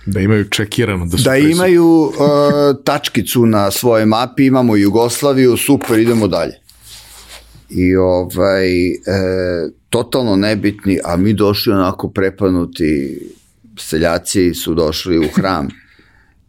Da 0.06 0.20
imaju 0.20 0.48
čekirano 0.48 1.06
da 1.06 1.16
su 1.18 1.24
Da 1.24 1.30
prisutni. 1.30 1.52
imaju 1.52 1.84
uh, 1.86 2.12
tačkicu 2.84 3.46
na 3.46 3.70
svoje 3.70 4.06
mapi, 4.06 4.46
imamo 4.46 4.76
Jugoslaviju, 4.76 5.56
super, 5.56 5.98
idemo 5.98 6.28
dalje. 6.28 6.52
I 7.70 7.96
ovaj, 7.96 8.90
e, 8.90 8.96
totalno 9.88 10.36
nebitni, 10.36 10.98
a 11.04 11.16
mi 11.16 11.32
došli 11.32 11.72
onako 11.72 12.08
prepanuti, 12.08 13.20
seljaci 13.78 14.54
su 14.54 14.74
došli 14.74 15.18
u 15.18 15.28
hram. 15.34 15.68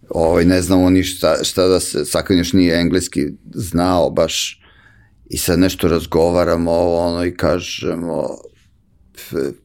Ovaj, 0.10 0.46
ne 0.46 0.62
znamo 0.62 0.90
ni 0.90 1.04
šta, 1.04 1.44
šta 1.44 1.68
da 1.68 1.80
se, 1.80 2.06
Sakan 2.06 2.38
još 2.38 2.54
nije 2.54 2.80
engleski 2.80 3.26
znao 3.54 4.10
baš, 4.10 4.62
i 5.30 5.38
sad 5.38 5.60
nešto 5.60 5.88
razgovaramo 5.88 6.72
ovo 6.72 7.00
ono 7.00 7.26
i 7.26 7.36
kažemo 7.36 8.28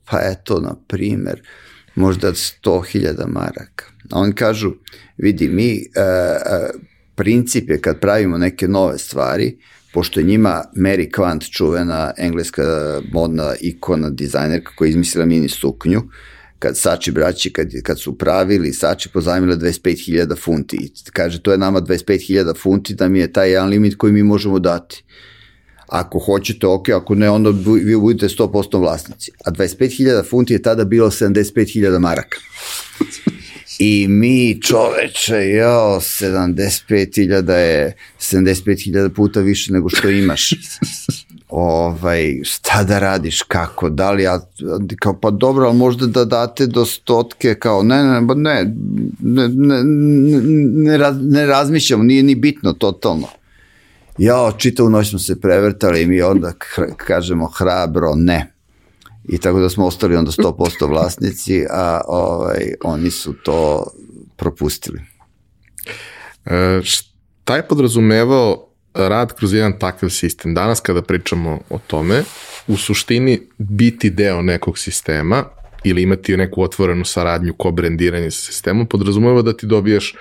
pa 0.05 0.19
eto 0.23 0.61
na 0.61 0.75
primer 0.89 1.43
možda 1.95 2.33
100.000 2.33 3.27
maraka. 3.27 3.85
A 4.11 4.19
oni 4.19 4.33
kažu, 4.33 4.73
vidi, 5.17 5.49
mi, 5.49 5.73
e, 5.75 5.81
e, 6.01 6.71
princip 7.15 7.71
je 7.71 7.81
kad 7.81 8.01
pravimo 8.01 8.39
neke 8.39 8.69
nove 8.69 8.99
stvari, 8.99 9.59
pošto 9.93 10.21
je 10.21 10.25
njima 10.25 10.65
Mary 10.77 11.11
Quant, 11.11 11.51
čuvena 11.51 12.13
engleska 12.17 12.63
modna 13.13 13.55
ikona, 13.61 14.11
dizajnerka 14.11 14.73
koja 14.77 14.87
je 14.87 14.91
izmislila 14.91 15.27
mini 15.27 15.49
suknju, 15.49 16.03
kad 16.59 16.79
Sači 16.79 17.11
braći, 17.11 17.53
kad, 17.53 17.69
kad 17.83 18.01
su 18.01 18.19
pravili, 18.19 18.73
Sači 18.73 19.09
pozajmila 19.09 19.57
25.000 19.57 20.39
funti. 20.39 20.77
I 20.77 21.11
kaže, 21.13 21.43
to 21.43 21.53
je 21.53 21.59
nama 21.59 21.81
25.000 21.81 22.57
funti, 22.57 22.95
da 22.95 23.09
mi 23.09 23.19
je 23.19 23.33
taj 23.33 23.51
jedan 23.51 23.69
limit 23.69 23.97
koji 23.97 24.13
mi 24.13 24.23
možemo 24.23 24.59
dati. 24.59 25.05
Ako 25.87 26.19
hoćete, 26.19 26.67
ok, 26.67 26.89
ako 26.89 27.15
ne, 27.15 27.31
onda 27.31 27.51
vi 27.85 27.97
budete 27.97 28.29
100% 28.29 28.81
vlasnici. 28.81 29.31
A 29.45 29.51
25.000 29.51 30.31
funti 30.31 30.53
je 30.53 30.63
tada 30.63 30.85
bilo 30.85 31.11
75.000 31.11 31.99
maraka. 31.99 32.39
I 33.85 34.07
mi 34.09 34.61
čoveče, 34.63 35.49
jo, 35.49 36.01
75.000 36.01 37.53
je 37.53 37.97
75.000 38.21 39.09
puta 39.09 39.41
više 39.41 39.73
nego 39.73 39.89
što 39.89 40.11
imaš. 40.11 40.51
ovaj, 41.49 42.41
šta 42.45 42.85
da 42.85 42.99
radiš, 42.99 43.43
kako, 43.43 43.91
da 43.91 44.11
li, 44.11 44.23
ja, 44.23 44.41
kao, 45.01 45.21
pa 45.21 45.31
dobro, 45.31 45.67
ali 45.67 45.77
možda 45.77 46.07
da 46.07 46.25
date 46.25 46.67
do 46.67 46.85
stotke, 46.85 47.55
kao, 47.55 47.83
ne, 47.83 48.05
ne, 48.05 48.21
ne, 48.21 48.65
ne, 49.21 49.49
ne, 49.49 49.83
ne, 50.73 50.97
raz, 50.99 51.17
ne 51.21 51.47
razmišljam, 51.47 52.07
nije 52.07 52.23
ni 52.23 52.35
bitno, 52.35 52.73
totalno. 52.73 53.27
Ja, 54.19 54.53
čitavu 54.59 54.91
noć 54.91 55.11
smo 55.11 55.19
se 55.19 55.41
prevrtali 55.41 56.03
i 56.03 56.07
mi 56.07 56.23
onda 56.23 56.53
kažemo 56.97 57.47
hrabro 57.47 58.15
ne. 58.15 58.52
I 59.25 59.39
tako 59.39 59.61
da 59.61 59.69
smo 59.69 59.87
ostali 59.87 60.17
onda 60.17 60.31
100% 60.31 60.89
vlasnici, 60.89 61.65
a 61.71 62.01
ovaj, 62.07 62.75
oni 62.85 63.11
su 63.11 63.33
to 63.33 63.87
propustili. 64.37 65.01
E, 66.47 66.81
taj 67.45 67.63
podrazumevao 67.63 68.69
rad 68.95 69.33
kroz 69.37 69.55
jedan 69.55 69.79
takav 69.79 70.11
sistem. 70.11 70.55
Danas 70.55 70.81
kada 70.81 71.03
pričamo 71.03 71.61
o 71.71 71.79
tome, 71.87 72.23
u 72.67 72.77
suštini 72.77 73.41
biti 73.59 74.11
deo 74.11 74.43
nekog 74.43 74.79
sistema 74.79 75.45
ili 75.85 76.03
imati 76.03 76.37
neku 76.37 76.63
otvorenu 76.63 77.05
saradnju 77.05 77.55
ko 77.55 77.71
brendiranje 77.71 78.31
sa 78.31 78.53
sistemom 78.53 78.87
podrazumeva 78.87 79.43
da 79.43 79.57
ti 79.57 79.67
dobijaš 79.67 80.15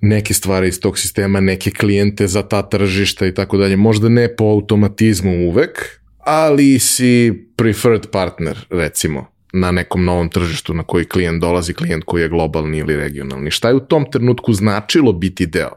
neke 0.00 0.34
stvari 0.34 0.68
iz 0.68 0.80
tog 0.80 0.98
sistema, 0.98 1.40
neke 1.40 1.70
klijente 1.70 2.26
za 2.26 2.42
ta 2.42 2.62
tržišta 2.62 3.26
i 3.26 3.34
tako 3.34 3.56
dalje. 3.56 3.76
Možda 3.76 4.08
ne 4.08 4.36
po 4.36 4.44
automatizmu 4.44 5.48
uvek, 5.48 6.00
ali 6.26 6.78
si 6.78 7.46
preferred 7.56 8.06
partner, 8.10 8.66
recimo, 8.70 9.26
na 9.52 9.70
nekom 9.70 10.04
novom 10.04 10.28
tržištu 10.28 10.74
na 10.74 10.82
koji 10.82 11.04
klijent 11.04 11.40
dolazi, 11.40 11.74
klijent 11.74 12.04
koji 12.04 12.22
je 12.22 12.28
globalni 12.28 12.78
ili 12.78 12.96
regionalni. 12.96 13.50
Šta 13.50 13.68
je 13.68 13.74
u 13.74 13.80
tom 13.80 14.10
trenutku 14.10 14.52
značilo 14.52 15.12
biti 15.12 15.46
deo 15.46 15.70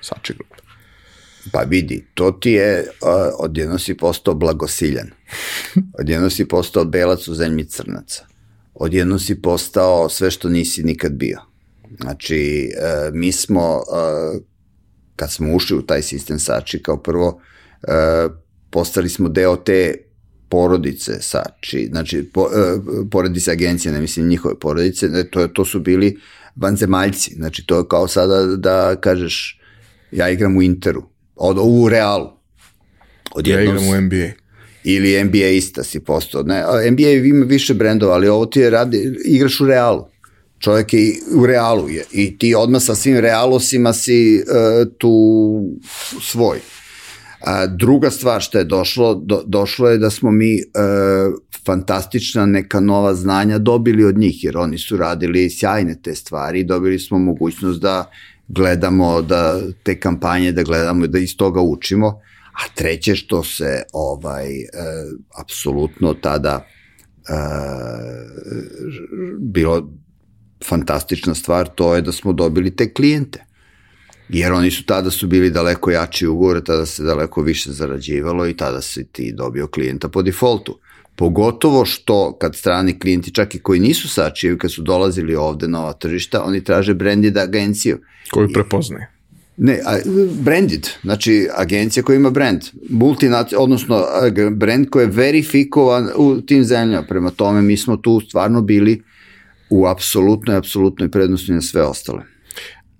Sači 0.00 0.34
grupe? 0.34 0.56
Pa 1.52 1.60
vidi, 1.60 2.04
to 2.14 2.30
ti 2.30 2.50
je, 2.50 2.86
odjedno 3.38 3.78
si 3.78 3.96
postao 3.96 4.34
blagosiljan. 4.34 5.10
Odjedno 6.00 6.30
si 6.30 6.48
postao 6.48 6.84
belac 6.84 7.28
u 7.28 7.34
zemlji 7.34 7.64
crnaca. 7.64 8.26
Odjedno 8.74 9.18
si 9.18 9.42
postao 9.42 10.08
sve 10.08 10.30
što 10.30 10.48
nisi 10.48 10.82
nikad 10.82 11.12
bio. 11.12 11.40
Znači, 12.00 12.70
uh, 12.76 13.14
mi 13.14 13.32
smo, 13.32 13.76
uh, 13.76 14.42
kad 15.16 15.32
smo 15.32 15.54
ušli 15.54 15.76
u 15.76 15.82
taj 15.82 16.02
sistem 16.02 16.38
Sači, 16.38 16.82
kao 16.82 17.02
prvo, 17.02 17.40
uh, 17.88 18.32
postali 18.72 19.08
smo 19.08 19.28
deo 19.28 19.56
te 19.56 19.94
porodice 20.48 21.12
Sači, 21.20 21.88
znači 21.92 22.22
po, 22.32 22.40
uh, 22.40 22.48
porodice 23.10 23.50
agencije, 23.50 23.92
ne 23.92 24.00
mislim 24.00 24.28
njihove 24.28 24.58
porodice, 24.58 25.30
to, 25.30 25.48
to 25.48 25.64
su 25.64 25.80
bili 25.80 26.18
vanzemaljci, 26.56 27.34
znači 27.34 27.66
to 27.66 27.78
je 27.78 27.84
kao 27.88 28.08
sada 28.08 28.46
da 28.56 28.96
kažeš 28.96 29.60
ja 30.10 30.30
igram 30.30 30.56
u 30.56 30.62
Interu, 30.62 31.02
od, 31.36 31.56
u 31.60 31.88
Realu. 31.88 32.30
Od 33.34 33.46
ja 33.46 33.62
igram 33.62 33.88
u 33.88 34.00
NBA. 34.00 34.28
Ili 34.84 35.24
NBA 35.24 35.46
ista 35.46 35.82
si 35.82 36.00
postao. 36.00 36.42
Ne, 36.42 36.64
NBA 36.90 37.10
ima 37.10 37.44
više 37.44 37.74
brendova, 37.74 38.14
ali 38.14 38.28
ovo 38.28 38.46
ti 38.46 38.60
je 38.60 38.70
radi, 38.70 39.14
igraš 39.24 39.60
u 39.60 39.66
Realu. 39.66 40.04
Čovjek 40.58 40.94
je 40.94 41.14
u 41.34 41.46
Realu 41.46 41.88
je, 41.88 42.04
i 42.12 42.38
ti 42.38 42.54
odmah 42.54 42.82
sa 42.82 42.94
svim 42.94 43.18
Realosima 43.18 43.92
si 43.92 44.42
uh, 44.42 44.92
tu 44.98 45.10
svoj. 46.20 46.58
A 47.44 47.66
druga 47.66 48.10
stvar 48.10 48.40
što 48.40 48.58
je 48.58 48.64
došlo, 48.64 49.14
do, 49.14 49.42
došlo 49.46 49.88
je 49.88 49.98
da 49.98 50.10
smo 50.10 50.30
mi 50.30 50.54
e, 50.54 50.62
fantastična 51.66 52.46
neka 52.46 52.80
nova 52.80 53.14
znanja 53.14 53.58
dobili 53.58 54.04
od 54.04 54.18
njih, 54.18 54.44
jer 54.44 54.58
oni 54.58 54.78
su 54.78 54.96
radili 54.96 55.50
sjajne 55.50 55.96
te 56.02 56.14
stvari, 56.14 56.64
dobili 56.64 56.98
smo 56.98 57.18
mogućnost 57.18 57.80
da 57.80 58.10
gledamo 58.48 59.22
da 59.22 59.60
te 59.82 60.00
kampanje 60.00 60.52
da 60.52 60.62
gledamo 60.62 61.06
da 61.06 61.18
iz 61.18 61.36
toga 61.36 61.60
učimo. 61.60 62.20
A 62.52 62.74
treće 62.74 63.14
što 63.16 63.42
se 63.42 63.82
ovaj 63.92 64.60
e, 64.60 64.66
apsolutno 65.40 66.14
tada 66.14 66.64
e, 66.64 67.32
bilo 69.38 69.92
fantastična 70.64 71.34
stvar 71.34 71.68
to 71.74 71.94
je 71.94 72.02
da 72.02 72.12
smo 72.12 72.32
dobili 72.32 72.76
te 72.76 72.92
klijente 72.92 73.51
jer 74.28 74.52
oni 74.52 74.70
su 74.70 74.84
tada 74.84 75.10
su 75.10 75.26
bili 75.26 75.50
daleko 75.50 75.90
jači 75.90 76.26
ugovore, 76.26 76.64
tada 76.64 76.86
se 76.86 77.02
daleko 77.02 77.42
više 77.42 77.72
zarađivalo 77.72 78.48
i 78.48 78.56
tada 78.56 78.80
si 78.80 79.04
ti 79.04 79.32
dobio 79.32 79.66
klijenta 79.66 80.08
po 80.08 80.22
defaultu. 80.22 80.78
Pogotovo 81.16 81.84
što 81.84 82.36
kad 82.40 82.56
strani 82.56 82.98
klijenti, 82.98 83.34
čak 83.34 83.54
i 83.54 83.58
koji 83.58 83.80
nisu 83.80 84.08
sačijevi, 84.08 84.58
kad 84.58 84.72
su 84.72 84.82
dolazili 84.82 85.34
ovde 85.34 85.68
na 85.68 85.80
ova 85.80 85.92
tržišta, 85.92 86.44
oni 86.44 86.64
traže 86.64 86.94
branded 86.94 87.36
agenciju. 87.36 87.98
Koju 88.30 88.48
prepoznaje. 88.52 89.12
Ne, 89.56 89.80
a, 89.86 89.98
branded, 90.40 90.88
znači 91.02 91.48
agencija 91.56 92.02
koja 92.02 92.16
ima 92.16 92.30
brand, 92.30 92.60
multinaci, 92.90 93.54
odnosno 93.58 94.04
brand 94.50 94.90
koji 94.90 95.04
je 95.04 95.10
verifikovan 95.10 96.08
u 96.16 96.40
tim 96.40 96.64
zemljama. 96.64 97.06
Prema 97.06 97.30
tome 97.30 97.62
mi 97.62 97.76
smo 97.76 97.96
tu 97.96 98.20
stvarno 98.20 98.62
bili 98.62 99.02
u 99.70 99.86
apsolutnoj, 99.86 100.56
apsolutnoj 100.56 101.10
prednosti 101.10 101.52
na 101.52 101.60
sve 101.60 101.82
ostale. 101.82 102.22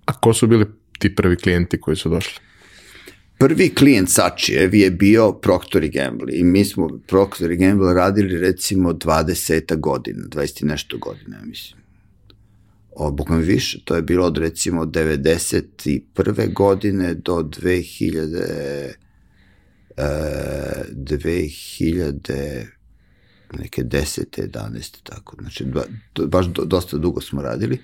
A 0.04 0.12
ko 0.12 0.34
su 0.34 0.46
bili 0.46 0.66
ti 1.02 1.14
prvi 1.14 1.36
klijenti 1.36 1.80
koji 1.80 1.96
su 1.96 2.08
došli? 2.08 2.40
Prvi 3.38 3.74
klijent 3.74 4.10
Sačijev 4.10 4.74
je 4.74 4.90
bio 4.90 5.32
Procter 5.32 5.88
Gamble 5.88 6.32
i 6.32 6.44
mi 6.44 6.64
smo 6.64 6.88
Procter 7.06 7.56
Gamble 7.56 7.94
radili 7.94 8.38
recimo 8.38 8.92
20 8.92 9.80
godina, 9.80 10.22
20 10.28 10.62
i 10.62 10.66
nešto 10.66 10.98
godina, 10.98 11.36
ja 11.36 11.44
mislim. 11.44 11.82
O, 12.96 13.10
bukvalno 13.10 13.44
više, 13.44 13.80
to 13.84 13.96
je 13.96 14.02
bilo 14.02 14.26
od 14.26 14.38
recimo 14.38 14.84
91. 14.84 16.52
godine 16.52 17.14
do 17.14 17.34
2000 17.34 18.92
e, 19.96 20.84
2000 20.92 22.66
neke 23.58 23.82
10. 23.82 24.24
11. 24.54 25.02
tako, 25.02 25.36
znači 25.40 25.64
ba, 25.64 25.84
baš 26.26 26.46
do, 26.46 26.64
dosta 26.64 26.96
dugo 26.96 27.20
smo 27.20 27.42
radili. 27.42 27.78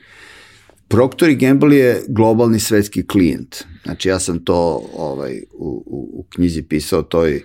Procter 0.89 1.35
Gamble 1.35 1.77
je 1.77 2.03
globalni 2.09 2.61
svetski 2.61 3.07
klijent. 3.07 3.65
Znači 3.85 4.09
ja 4.09 4.19
sam 4.19 4.45
to 4.45 4.83
ovaj, 4.97 5.43
u, 5.53 5.85
u, 5.87 6.11
u 6.21 6.25
knjizi 6.31 6.63
pisao 6.63 7.03
toj 7.03 7.43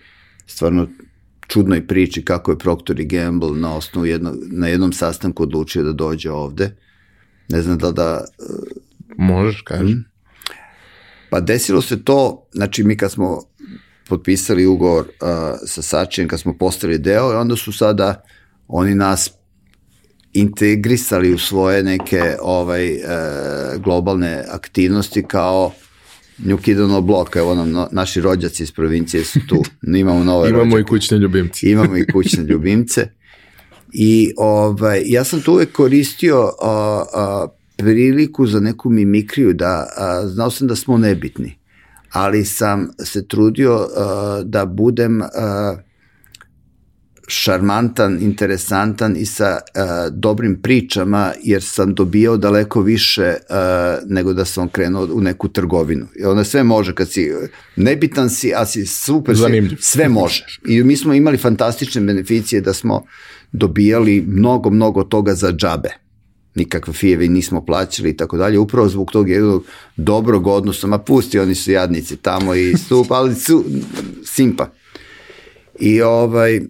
stvarno 0.47 0.87
čudnoj 1.47 1.87
priči 1.87 2.25
kako 2.25 2.51
je 2.51 2.57
Procter 2.57 3.03
Gamble 3.05 3.57
na 3.57 3.75
osnovu 3.75 4.05
jedno, 4.05 4.33
na 4.51 4.67
jednom 4.67 4.93
sastanku 4.93 5.43
odlučio 5.43 5.83
da 5.83 5.93
dođe 5.93 6.31
ovde. 6.31 6.75
Ne 7.49 7.61
znam 7.61 7.77
da 7.77 7.91
da... 7.91 8.25
Možeš, 9.17 9.61
kaži. 9.61 9.95
Mm. 9.95 10.05
Pa 11.29 11.39
desilo 11.39 11.81
se 11.81 12.03
to, 12.03 12.47
znači 12.51 12.83
mi 12.83 12.97
kad 12.97 13.11
smo 13.11 13.41
potpisali 14.09 14.65
ugovor 14.65 15.05
uh, 15.05 15.27
sa 15.65 15.81
Sačijem, 15.81 16.27
kad 16.27 16.39
smo 16.39 16.57
postali 16.57 16.97
deo, 16.97 17.39
onda 17.39 17.55
su 17.55 17.71
sada 17.71 18.23
oni 18.67 18.95
nas 18.95 19.31
integrisali 20.33 21.33
u 21.33 21.37
svoje 21.37 21.83
neke 21.83 22.21
ovaj 22.41 22.87
e, 22.87 22.99
globalne 23.77 24.43
aktivnosti 24.49 25.23
kao 25.23 25.71
New 26.37 26.57
Kid 26.57 26.79
on 26.79 26.89
the 26.89 27.01
Block, 27.01 27.35
evo 27.35 27.55
nam 27.55 27.71
no, 27.71 27.87
naši 27.91 28.21
rođaci 28.21 28.63
iz 28.63 28.71
provincije 28.71 29.23
su 29.23 29.39
tu, 29.47 29.63
imamo 29.97 30.23
nove 30.23 30.49
Imamo 30.49 30.63
rođake. 30.63 30.81
i 30.81 30.83
kućne 30.83 31.17
ljubimce. 31.17 31.69
Imamo 31.69 31.97
i 31.97 32.05
kućne 32.07 32.43
ljubimce. 32.51 33.07
I 33.93 34.33
ovaj, 34.37 35.01
ja 35.05 35.23
sam 35.23 35.41
tu 35.41 35.51
uvek 35.51 35.71
koristio 35.71 36.51
a, 36.61 37.03
a, 37.13 37.47
priliku 37.77 38.47
za 38.47 38.59
neku 38.59 38.89
mimikriju, 38.89 39.53
da 39.53 39.87
a, 39.97 40.27
znao 40.27 40.51
sam 40.51 40.67
da 40.67 40.75
smo 40.75 40.97
nebitni, 40.97 41.57
ali 42.11 42.45
sam 42.45 42.89
se 43.03 43.27
trudio 43.27 43.87
a, 43.95 44.41
da 44.45 44.65
budem 44.65 45.21
a, 45.21 45.75
šarmantan, 47.27 48.17
interesantan 48.21 49.15
i 49.17 49.25
sa 49.25 49.59
uh, 49.75 49.81
dobrim 50.13 50.61
pričama, 50.61 51.33
jer 51.43 51.63
sam 51.63 51.93
dobijao 51.93 52.37
daleko 52.37 52.81
više 52.81 53.33
uh, 53.49 53.55
nego 54.09 54.33
da 54.33 54.45
sam 54.45 54.69
krenuo 54.69 55.07
u 55.13 55.21
neku 55.21 55.47
trgovinu. 55.47 56.07
I 56.19 56.25
onda 56.25 56.43
sve 56.43 56.63
može, 56.63 56.95
kad 56.95 57.09
si 57.09 57.31
nebitan 57.75 58.29
si, 58.29 58.53
a 58.55 58.65
si 58.65 58.85
super, 58.85 59.35
Zanimljiv. 59.35 59.77
sve 59.81 60.09
može. 60.09 60.45
I 60.67 60.83
mi 60.83 60.97
smo 60.97 61.13
imali 61.13 61.37
fantastične 61.37 62.01
beneficije 62.01 62.61
da 62.61 62.73
smo 62.73 63.05
dobijali 63.51 64.23
mnogo, 64.27 64.69
mnogo 64.69 65.03
toga 65.03 65.33
za 65.35 65.51
džabe 65.51 66.03
nikakve 66.55 66.93
fijevi 66.93 67.29
nismo 67.29 67.65
plaćali 67.65 68.09
i 68.09 68.17
tako 68.17 68.37
dalje, 68.37 68.59
upravo 68.59 68.89
zbog 68.89 69.11
tog 69.11 69.29
jednog 69.29 69.65
dobrog 69.97 70.47
odnosa, 70.47 70.87
ma 70.87 70.97
pusti, 70.97 71.39
oni 71.39 71.55
su 71.55 71.71
jadnici 71.71 72.17
tamo 72.17 72.55
i 72.55 72.77
stup, 72.77 73.11
ali 73.11 73.35
su 73.35 73.63
simpa. 74.25 74.69
I 75.79 76.01
ovaj, 76.01 76.61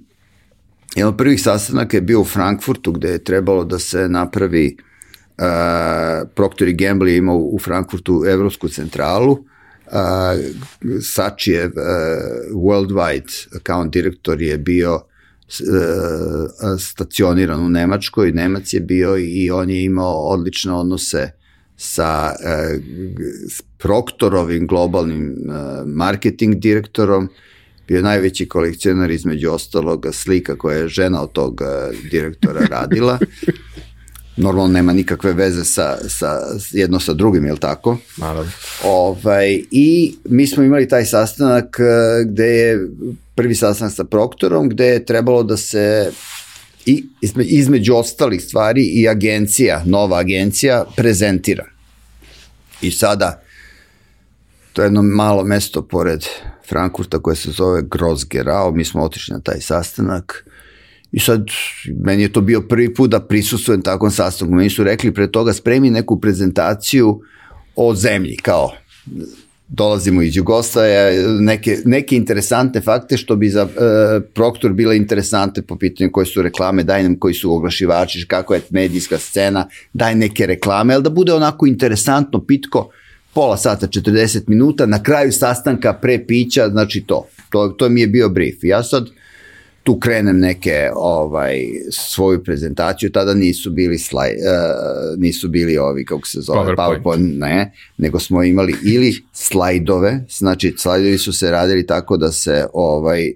Jedan 0.96 1.10
od 1.10 1.18
prvih 1.18 1.42
sastanaka 1.42 1.98
je 1.98 2.02
bio 2.02 2.22
u 2.22 2.26
Frankfurtu 2.26 2.92
gde 2.92 3.10
je 3.10 3.24
trebalo 3.24 3.66
da 3.66 3.80
se 3.80 4.10
napravi 4.10 4.78
uh, 4.78 6.30
Procter 6.36 6.72
Gamble 6.72 7.12
je 7.12 7.18
imao 7.18 7.38
u 7.38 7.60
Frankfurtu 7.60 8.24
evropsku 8.28 8.70
centralu 8.70 9.32
uh, 9.32 9.40
Sačijev 11.02 11.68
uh, 11.68 12.62
worldwide 12.64 13.58
account 13.58 13.94
direktor 13.94 14.42
je 14.42 14.58
bio 14.58 14.94
uh, 14.96 15.02
stacioniran 16.80 17.66
u 17.66 17.70
Nemačkoj, 17.70 18.32
Nemac 18.32 18.74
je 18.74 18.80
bio 18.80 19.18
i 19.18 19.52
on 19.52 19.70
je 19.70 19.84
imao 19.84 20.14
odlične 20.14 20.74
odnose 20.74 21.32
sa 21.78 22.32
uh, 22.32 22.84
Proctorovim 23.78 24.68
globalnim 24.68 25.36
uh, 25.48 25.56
marketing 25.86 26.56
direktorom 26.56 27.30
bio 27.94 28.02
najveći 28.02 28.48
kolekcionar 28.48 29.12
između 29.12 29.52
ostalog 29.52 30.06
slika 30.12 30.56
koje 30.58 30.80
je 30.80 30.88
žena 30.88 31.22
od 31.22 31.32
tog 31.32 31.62
eh, 31.62 31.96
direktora 32.12 32.66
radila. 32.78 33.20
Normalno 34.38 34.74
nema 34.74 34.94
nikakve 34.94 35.34
veze 35.34 35.66
sa, 35.66 35.98
sa 36.10 36.40
jedno 36.72 37.00
sa 37.00 37.14
drugim, 37.14 37.46
je 37.46 37.54
li 37.54 37.60
tako? 37.60 37.98
Naravno. 38.18 38.52
Ovaj, 38.84 39.64
I 39.72 40.16
mi 40.26 40.48
smo 40.48 40.64
imali 40.64 40.88
taj 40.88 41.06
sastanak 41.06 41.78
eh, 41.80 42.26
gde 42.26 42.46
je 42.46 42.90
prvi 43.36 43.56
sastanak 43.56 43.94
sa 43.94 44.04
Proktorom, 44.04 44.70
gde 44.70 44.86
je 44.86 45.06
trebalo 45.06 45.44
da 45.44 45.58
se 45.58 46.12
i 46.86 47.06
između 47.38 47.96
ostalih 47.96 48.42
stvari 48.42 48.84
i 48.84 49.08
agencija, 49.10 49.84
nova 49.86 50.20
agencija 50.20 50.86
prezentira. 50.96 51.66
I 52.82 52.92
sada 52.92 53.43
To 54.74 54.82
je 54.82 54.86
jedno 54.86 55.02
malo 55.02 55.44
mesto 55.44 55.82
pored 55.82 56.26
Frankfurta 56.70 57.20
koje 57.20 57.36
se 57.36 57.52
zove 57.52 57.82
Grosgerau, 57.82 58.72
mi 58.76 58.86
smo 58.86 59.04
otišli 59.04 59.34
na 59.34 59.40
taj 59.40 59.62
sastanak 59.62 60.46
i 61.12 61.20
sad 61.20 61.46
meni 62.00 62.22
je 62.22 62.34
to 62.34 62.42
bio 62.42 62.62
prvi 62.62 62.94
put 62.94 63.12
da 63.12 63.20
prisustujem 63.20 63.82
takvom 63.82 64.12
sastanku. 64.12 64.56
Meni 64.56 64.70
su 64.70 64.84
rekli 64.84 65.14
pre 65.14 65.32
toga 65.32 65.54
spremi 65.54 65.90
neku 65.90 66.20
prezentaciju 66.22 67.22
o 67.76 67.96
zemlji, 67.96 68.38
kao 68.38 68.72
dolazimo 69.68 70.22
iz 70.22 70.36
Jugoslavije, 70.36 71.28
neke, 71.28 71.78
neke 71.86 72.16
interesantne 72.16 72.82
fakte 72.82 73.18
što 73.18 73.36
bi 73.36 73.50
za 73.50 73.62
e, 73.62 74.20
Proktor 74.34 74.74
bile 74.74 74.98
interesante 74.98 75.62
po 75.62 75.78
pitanju 75.78 76.10
koje 76.12 76.26
su 76.26 76.42
reklame, 76.42 76.84
daj 76.84 77.04
nam 77.04 77.20
koji 77.20 77.34
su 77.34 77.54
oglašivači, 77.54 78.26
kako 78.28 78.54
je 78.54 78.62
medijska 78.70 79.18
scena, 79.18 79.68
daj 79.94 80.16
neke 80.16 80.46
reklame, 80.46 80.94
ali 80.94 81.04
da 81.04 81.10
bude 81.10 81.34
onako 81.34 81.68
interesantno, 81.68 82.46
pitko, 82.46 82.90
pola 83.34 83.58
sata, 83.58 83.88
40 83.88 84.42
minuta, 84.48 84.86
na 84.86 85.04
kraju 85.04 85.32
sastanka 85.32 85.94
pre 85.94 86.26
pića, 86.28 86.70
znači 86.70 87.04
to. 87.08 87.28
To, 87.50 87.68
to 87.68 87.90
mi 87.90 88.02
je 88.02 88.08
bio 88.08 88.30
brief. 88.30 88.64
Ja 88.64 88.84
sad 88.84 89.06
tu 89.84 90.00
krenem 90.00 90.40
neke 90.40 90.90
ovaj 90.96 91.58
svoju 91.92 92.44
prezentaciju 92.44 93.12
tada 93.12 93.34
nisu 93.34 93.72
bili 93.72 93.98
slaj, 93.98 94.30
uh, 94.30 95.20
nisu 95.20 95.50
bili 95.50 95.78
ovi 95.78 96.06
kako 96.06 96.28
se 96.28 96.42
zove 96.42 96.60
PowerPoint. 96.60 97.04
PowerPoint 97.04 97.40
ne 97.40 97.74
nego 97.98 98.20
smo 98.20 98.44
imali 98.44 98.76
ili 98.86 99.16
slajdove 99.34 100.26
znači 100.30 100.76
slajdovi 100.78 101.18
su 101.18 101.34
se 101.34 101.52
radili 101.52 101.88
tako 101.88 102.18
da 102.18 102.32
se 102.32 102.66
ovaj 102.74 103.32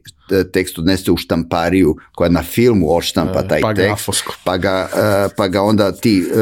tekst 0.54 0.80
odnese 0.80 1.12
u 1.12 1.18
štampariju 1.18 1.96
koja 2.16 2.30
na 2.30 2.44
filmu 2.44 2.96
odštampa 2.96 3.48
taj 3.48 3.62
pa 3.62 3.74
tekst 3.74 4.10
pa 4.44 4.58
ga, 4.58 4.90
uh, 4.94 5.32
pa 5.38 5.48
ga 5.48 5.62
onda 5.62 5.92
ti 5.92 6.24
uh, 6.32 6.38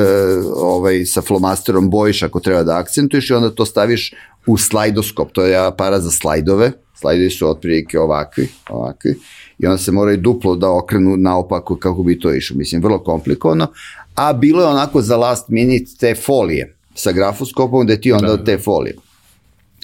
ovaj, 0.55 1.05
sa 1.05 1.21
flomasterom 1.21 1.89
bojiš 1.89 2.23
ako 2.23 2.39
treba 2.39 2.63
da 2.63 2.77
akcentuješ 2.77 3.29
i 3.29 3.33
onda 3.33 3.49
to 3.49 3.65
staviš 3.65 4.13
u 4.47 4.57
slajdoskop, 4.57 5.31
to 5.31 5.45
je 5.45 5.67
aparat 5.67 6.01
za 6.01 6.11
slajdove. 6.11 6.71
Slajdovi 6.93 7.29
su 7.29 7.49
otprilike 7.49 7.99
ovakvi 7.99 8.47
ovakvi 8.69 9.15
i 9.59 9.65
onda 9.65 9.77
se 9.77 9.91
moraju 9.91 10.17
duplo 10.17 10.55
da 10.55 10.71
okrenu 10.71 11.17
naopako 11.17 11.75
kako 11.75 12.03
bi 12.03 12.19
to 12.19 12.33
išlo. 12.33 12.57
Mislim, 12.57 12.81
vrlo 12.81 12.99
komplikovano, 12.99 13.67
a 14.15 14.33
bilo 14.33 14.61
je 14.61 14.67
onako 14.67 15.01
za 15.01 15.17
last 15.17 15.49
minute 15.49 15.91
te 15.99 16.15
folije 16.15 16.75
sa 16.95 17.11
grafoskopom 17.11 17.85
gde 17.85 18.01
ti 18.01 18.11
onda 18.11 18.35
da. 18.35 18.43
te 18.43 18.57
folije. 18.57 18.95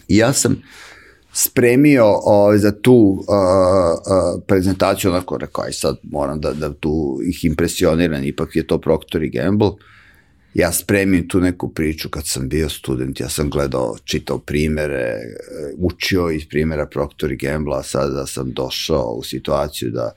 I 0.08 0.18
ja 0.18 0.34
sam 0.34 0.62
spremio 1.34 2.06
o, 2.24 2.58
za 2.58 2.72
tu 2.72 2.94
uh, 2.94 3.26
uh, 3.28 4.42
prezentaciju, 4.48 5.12
onako 5.12 5.38
rekao, 5.38 5.64
aj 5.64 5.74
sad 5.74 5.98
moram 6.04 6.40
da, 6.40 6.54
da 6.54 6.74
tu 6.74 7.20
ih 7.24 7.46
impresioniram, 7.46 8.24
ipak 8.24 8.56
je 8.56 8.68
to 8.68 8.78
Procter 8.78 9.24
i 9.24 9.30
Gamble, 9.30 9.72
ja 10.54 10.72
spremim 10.72 11.28
tu 11.28 11.40
neku 11.40 11.70
priču 11.70 12.10
kad 12.10 12.28
sam 12.28 12.50
bio 12.50 12.70
student, 12.70 13.20
ja 13.20 13.30
sam 13.30 13.50
gledao, 13.50 13.96
čitao 14.04 14.38
primere, 14.38 15.16
učio 15.78 16.30
iz 16.30 16.46
primera 16.50 16.86
Procter 16.86 17.32
i 17.32 17.36
Gamble, 17.36 17.78
a 17.78 17.84
sada 17.84 18.26
sam 18.26 18.52
došao 18.52 19.06
u 19.06 19.24
situaciju 19.24 19.92
da 19.92 20.12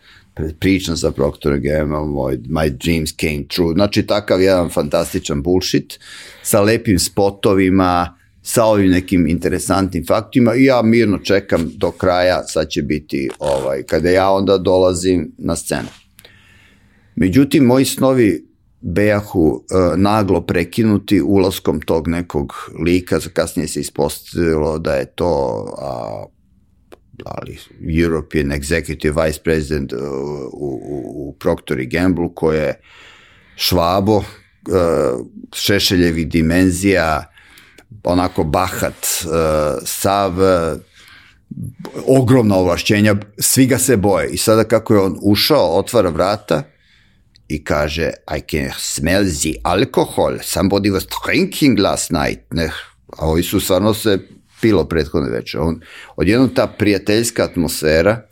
pričam 0.60 0.96
sa 0.96 1.10
Procter 1.10 1.58
Gamble, 1.58 2.06
moj, 2.06 2.38
my 2.38 2.70
dreams 2.84 3.12
came 3.20 3.44
true, 3.48 3.74
znači 3.74 4.06
takav 4.06 4.42
jedan 4.42 4.70
fantastičan 4.70 5.42
bullshit 5.42 5.98
sa 6.42 6.60
lepim 6.60 6.98
spotovima, 6.98 8.18
sa 8.42 8.64
ovim 8.64 8.90
nekim 8.90 9.26
interesantnim 9.26 10.06
faktima 10.06 10.54
i 10.54 10.64
ja 10.64 10.82
mirno 10.82 11.18
čekam 11.18 11.70
do 11.76 11.90
kraja, 11.90 12.42
sad 12.46 12.68
će 12.68 12.82
biti 12.82 13.28
ovaj, 13.38 13.82
kada 13.82 14.10
ja 14.10 14.30
onda 14.30 14.58
dolazim 14.58 15.32
na 15.38 15.56
scenu. 15.56 15.88
Međutim, 17.16 17.64
moji 17.64 17.84
snovi 17.84 18.53
bejahu 18.84 19.48
uh, 19.48 19.96
naglo 19.96 20.40
prekinuti 20.40 21.22
ulaskom 21.22 21.80
tog 21.80 22.08
nekog 22.08 22.52
lika, 22.84 23.18
za 23.18 23.30
kasnije 23.30 23.68
se 23.68 23.80
ispostavilo 23.80 24.78
da 24.78 24.94
je 24.94 25.06
to 25.06 25.64
a, 25.78 26.24
ali 27.24 27.58
European 28.02 28.46
Executive 28.46 29.24
Vice 29.24 29.40
President 29.44 29.92
uh, 29.92 30.00
u, 30.52 30.80
u, 30.82 31.28
u 31.28 31.36
Procter 31.38 31.86
Gamble 31.86 32.28
koje 32.34 32.60
je 32.60 32.80
švabo, 33.56 34.16
uh, 34.16 34.24
šešeljevi 35.54 36.24
dimenzija, 36.24 37.30
onako 38.04 38.44
bahat, 38.44 39.06
uh, 39.24 39.32
sav, 39.84 40.38
uh, 40.38 40.80
ogromna 42.06 42.56
ovlašćenja, 42.56 43.16
svi 43.38 43.66
ga 43.66 43.78
se 43.78 43.96
boje. 43.96 44.28
I 44.30 44.36
sada 44.36 44.64
kako 44.64 44.94
je 44.94 45.00
on 45.00 45.18
ušao, 45.22 45.78
otvara 45.78 46.10
vrata, 46.10 46.62
i 47.48 47.64
kaže 47.64 48.10
I 48.36 48.40
can 48.50 48.70
smell 48.78 49.24
the 49.42 49.54
alcohol, 49.62 50.38
somebody 50.42 50.90
was 50.90 51.06
drinking 51.24 51.78
last 51.78 52.10
night. 52.10 52.40
Ne, 52.50 52.70
a 53.18 53.26
ovi 53.26 53.42
su 53.42 53.60
stvarno 53.60 53.94
se 53.94 54.18
pilo 54.60 54.84
prethodne 54.84 55.30
večer. 55.30 55.60
On, 55.60 55.80
odjednom 56.16 56.48
ta 56.48 56.66
prijateljska 56.66 57.44
atmosfera 57.44 58.22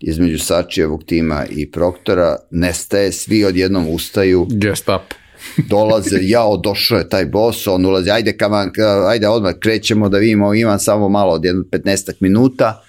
između 0.00 0.38
Sačijevog 0.38 1.04
tima 1.04 1.44
i 1.50 1.70
Proktora 1.70 2.36
nestaje, 2.50 3.12
svi 3.12 3.44
odjednom 3.44 3.88
ustaju. 3.88 4.46
Guest 4.50 4.88
up. 4.88 5.14
dolaze, 5.70 6.18
jao, 6.22 6.56
došao 6.56 6.98
je 6.98 7.08
taj 7.08 7.26
boss, 7.26 7.66
on 7.66 7.86
ulazi, 7.86 8.10
ajde, 8.10 8.36
kaman, 8.36 8.70
ajde 9.08 9.28
odmah 9.28 9.54
krećemo 9.60 10.08
da 10.08 10.18
vidimo, 10.18 10.54
imam 10.54 10.78
samo 10.78 11.08
malo 11.08 11.32
od 11.32 11.44
jedno 11.44 11.62
15 11.62 12.12
minuta, 12.20 12.83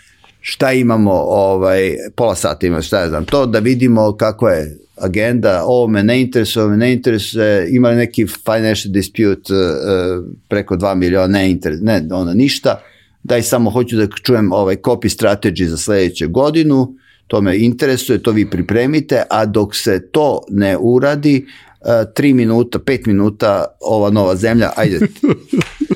šta 0.47 0.71
imamo, 0.71 1.11
ovaj, 1.27 1.95
pola 2.15 2.35
sata 2.35 2.67
ima, 2.67 2.81
šta 2.81 2.99
ja 2.99 3.09
znam, 3.09 3.25
to 3.25 3.45
da 3.45 3.59
vidimo 3.59 4.17
kako 4.17 4.49
je 4.49 4.77
agenda, 4.95 5.63
ovo 5.65 5.87
me 5.87 6.03
ne 6.03 6.21
interesuje, 6.21 6.63
ovo 6.63 6.71
me 6.71 6.77
ne 6.77 6.93
interesuje, 6.93 7.67
ima 7.69 7.91
neki 7.91 8.27
financial 8.27 8.93
dispute 8.93 9.53
uh, 9.53 10.25
preko 10.47 10.75
2 10.75 10.95
miliona, 10.95 11.27
ne 11.27 11.51
interes, 11.51 11.79
ne, 11.81 12.07
ono, 12.11 12.33
ništa, 12.33 12.81
daj 13.23 13.41
samo 13.41 13.69
hoću 13.69 13.97
da 13.97 14.07
čujem 14.07 14.51
ovaj 14.53 14.75
copy 14.75 15.17
strategy 15.17 15.65
za 15.65 15.77
sledeću 15.77 16.29
godinu, 16.29 16.93
to 17.27 17.41
me 17.41 17.57
interesuje, 17.57 18.23
to 18.23 18.31
vi 18.31 18.49
pripremite, 18.49 19.23
a 19.29 19.45
dok 19.45 19.75
se 19.75 20.07
to 20.11 20.41
ne 20.49 20.77
uradi, 20.77 21.45
uh, 21.81 21.87
3 21.87 22.33
minuta, 22.33 22.79
5 22.79 23.07
minuta, 23.07 23.65
ova 23.81 24.09
nova 24.09 24.35
zemlja, 24.35 24.71
ajde. 24.75 24.99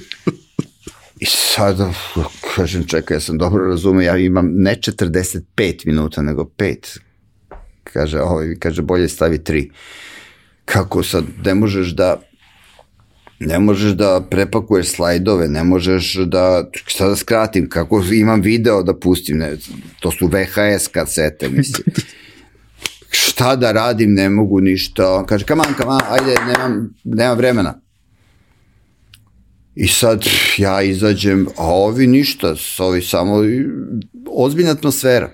I 1.19 1.25
sad, 1.25 1.77
kažem, 2.55 2.83
čekaj, 2.87 3.17
ja 3.17 3.21
sam 3.21 3.37
dobro 3.37 3.65
razumio, 3.65 4.05
ja 4.05 4.17
imam 4.17 4.51
ne 4.53 4.75
45 4.75 5.85
minuta, 5.85 6.21
nego 6.21 6.43
5 6.43 6.99
kaže, 7.83 8.21
ovaj, 8.21 8.55
kaže 8.59 8.81
bolje 8.81 9.09
stavi 9.09 9.43
tri. 9.43 9.71
Kako 10.65 11.03
sad, 11.03 11.23
ne 11.45 11.55
možeš 11.55 11.87
da 11.87 12.21
ne 13.39 13.59
možeš 13.59 13.91
da 13.91 14.27
prepakuješ 14.29 14.91
slajdove, 14.91 15.47
ne 15.47 15.63
možeš 15.63 16.13
da, 16.13 16.69
šta 16.73 17.07
da 17.07 17.15
skratim, 17.15 17.69
kako 17.69 18.03
imam 18.13 18.41
video 18.41 18.83
da 18.83 18.99
pustim, 18.99 19.37
ne, 19.37 19.57
to 19.99 20.11
su 20.11 20.27
VHS 20.27 20.87
kasete, 20.87 21.49
mislim. 21.49 21.83
šta 23.09 23.55
da 23.55 23.71
radim, 23.71 24.13
ne 24.13 24.29
mogu 24.29 24.59
ništa. 24.59 25.25
Kaže, 25.25 25.45
kaman, 25.45 25.73
kaman, 25.77 26.01
ajde, 26.09 26.35
nemam, 26.47 26.93
nemam 27.03 27.37
vremena. 27.37 27.79
I 29.81 29.87
sad 29.87 30.25
ja 30.57 30.81
izađem, 30.81 31.47
a 31.57 31.65
ovi 31.65 32.07
ništa, 32.07 32.55
ovi 32.79 33.01
samo 33.01 33.43
ozbiljna 34.27 34.71
atmosfera. 34.71 35.29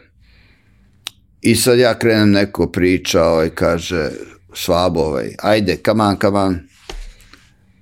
I 1.41 1.55
sad 1.55 1.79
ja 1.79 1.99
krenem 1.99 2.31
neko 2.31 2.71
priča, 2.71 3.23
ovaj, 3.23 3.49
kaže, 3.49 4.09
Švabo, 4.53 4.99
ovaj, 4.99 5.35
ajde, 5.41 5.77
come 5.85 6.03
on, 6.03 6.17
come 6.21 6.39
on. 6.39 6.59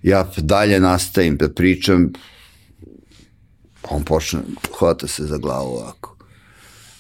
Ja 0.04 0.32
dalje 0.38 0.80
nastavim 0.80 1.38
da 1.38 1.50
pričam, 1.50 2.14
on 3.90 4.04
počne, 4.04 4.40
hvata 4.80 5.08
se 5.08 5.24
za 5.24 5.38
glavu 5.38 5.70
ovako. 5.70 6.18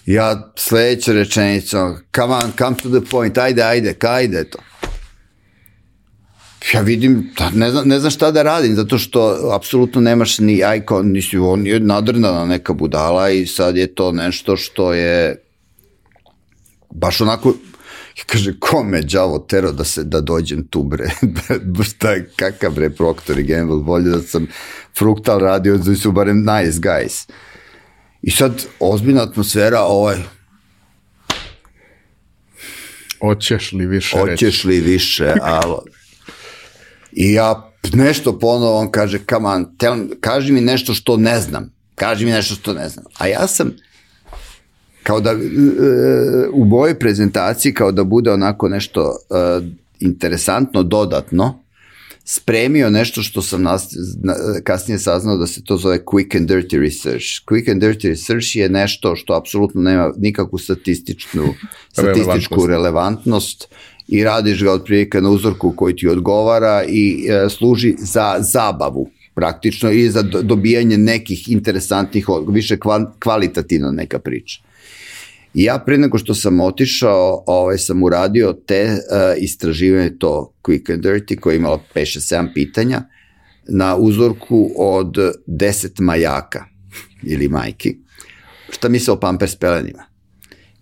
Ja 0.05 0.53
sledeća 0.57 1.13
rečenica, 1.13 1.95
come 2.15 2.33
on, 2.33 2.51
come 2.57 2.77
to 2.83 2.99
the 2.99 3.09
point, 3.11 3.37
ajde, 3.37 3.61
ajde, 3.61 3.95
ajde 4.01 4.43
to. 4.43 4.59
Ja 6.73 6.81
vidim, 6.81 7.31
da, 7.37 7.49
ne 7.49 7.71
znam, 7.71 7.87
ne 7.87 7.99
znam 7.99 8.11
šta 8.11 8.31
da 8.31 8.43
radim, 8.43 8.75
zato 8.75 8.97
što 8.97 9.49
apsolutno 9.55 10.01
nemaš 10.01 10.39
ni 10.39 10.61
icon, 10.77 11.11
nisi, 11.11 11.37
on 11.37 11.67
je 11.67 11.79
nadrnana 11.79 12.45
neka 12.45 12.73
budala 12.73 13.29
i 13.29 13.45
sad 13.45 13.77
je 13.77 13.95
to 13.95 14.11
nešto 14.11 14.57
što 14.57 14.93
je 14.93 15.43
baš 16.89 17.21
onako, 17.21 17.53
kaže, 18.25 18.53
ko 18.59 18.83
me 18.83 19.01
đavo 19.01 19.39
tero 19.39 19.71
da 19.71 19.83
se, 19.83 20.03
da 20.03 20.21
dođem 20.21 20.67
tu 20.67 20.83
bre, 20.83 21.09
šta 21.83 22.11
je, 22.13 22.29
kakav 22.35 22.71
bre 22.71 22.89
Procter 22.89 23.39
i 23.39 23.43
Gamble, 23.43 23.77
bolje 23.77 24.09
da 24.09 24.21
sam 24.21 24.47
fruktal 24.97 25.39
radio, 25.39 25.77
da 25.77 25.95
su 25.95 26.11
barem 26.11 26.37
nice 26.37 26.79
guys. 26.79 27.29
I 28.21 28.31
sad, 28.31 28.65
ozbiljna 28.79 29.23
atmosfera, 29.23 29.81
ovaj, 29.81 30.17
Hoćeš 33.23 33.71
li 33.71 33.85
više 33.85 34.17
Hoćeš 34.19 34.63
li 34.63 34.79
više, 34.79 35.33
alo. 35.41 35.83
I 37.15 37.33
ja 37.33 37.71
nešto 37.93 38.39
ponovo, 38.39 38.79
on 38.79 38.91
kaže, 38.91 39.19
come 39.29 39.49
on, 39.49 39.77
tell, 39.77 39.97
kaži 40.19 40.53
mi 40.53 40.61
nešto 40.61 40.93
što 40.93 41.17
ne 41.17 41.39
znam. 41.39 41.73
Kaži 41.95 42.25
mi 42.25 42.31
nešto 42.31 42.55
što 42.55 42.73
ne 42.73 42.89
znam. 42.89 43.05
A 43.17 43.27
ja 43.27 43.47
sam, 43.47 43.71
kao 45.03 45.19
da 45.19 45.31
e, 45.31 45.35
u 46.53 46.65
mojoj 46.65 46.99
prezentaciji 46.99 47.73
kao 47.73 47.91
da 47.91 48.03
bude 48.03 48.31
onako 48.31 48.69
nešto 48.69 49.01
uh, 49.03 49.65
interesantno 49.99 50.83
dodatno 50.83 51.63
spremio 52.25 52.89
nešto 52.89 53.23
što 53.23 53.41
sam 53.41 53.63
nas, 53.63 53.95
na, 54.23 54.33
kasnije 54.63 54.99
saznao 54.99 55.37
da 55.37 55.47
se 55.47 55.63
to 55.63 55.77
zove 55.77 55.99
quick 56.05 56.37
and 56.37 56.49
dirty 56.49 56.79
research. 56.79 57.25
Quick 57.45 57.71
and 57.71 57.81
dirty 57.81 58.07
research 58.07 58.55
je 58.55 58.69
nešto 58.69 59.15
što 59.15 59.33
apsolutno 59.33 59.81
nema 59.81 60.11
nikakvu 60.17 60.59
statističnu, 60.59 61.53
statističku 61.91 62.67
relevantnost 62.67 63.67
i 64.07 64.23
radiš 64.23 64.63
ga 64.63 64.71
otprilike 64.71 65.21
na 65.21 65.29
uzorku 65.29 65.73
koji 65.75 65.95
ti 65.95 66.07
odgovara 66.07 66.83
i 66.87 67.27
e, 67.29 67.49
služi 67.49 67.95
za 67.97 68.35
zabavu 68.39 69.09
praktično 69.35 69.91
i 69.91 70.09
za 70.09 70.21
dobijanje 70.21 70.97
nekih 70.97 71.51
interesantnih 71.51 72.29
odgovora, 72.29 72.53
više 72.53 72.77
kvalitativna 73.19 73.91
neka 73.91 74.19
priča. 74.19 74.61
I 75.53 75.63
ja 75.63 75.79
pre 75.85 75.97
nego 75.97 76.17
što 76.17 76.35
sam 76.35 76.59
otišao, 76.61 77.43
ovaj, 77.47 77.77
sam 77.77 78.03
uradio 78.03 78.53
te 78.65 78.83
uh, 78.83 79.43
istraživanje, 79.43 80.09
to 80.19 80.53
Quick 80.63 80.93
and 80.93 81.03
Dirty, 81.03 81.39
koje 81.39 81.53
je 81.53 81.57
imalo 81.57 81.83
5-7 81.95 82.53
pitanja, 82.53 83.03
na 83.67 83.95
uzorku 83.95 84.71
od 84.77 85.17
10 85.47 86.01
majaka 86.01 86.65
ili 87.23 87.47
majki. 87.49 87.97
Šta 88.69 88.89
misle 88.89 89.13
o 89.13 89.19
pampers 89.19 89.55
pelenima? 89.55 90.12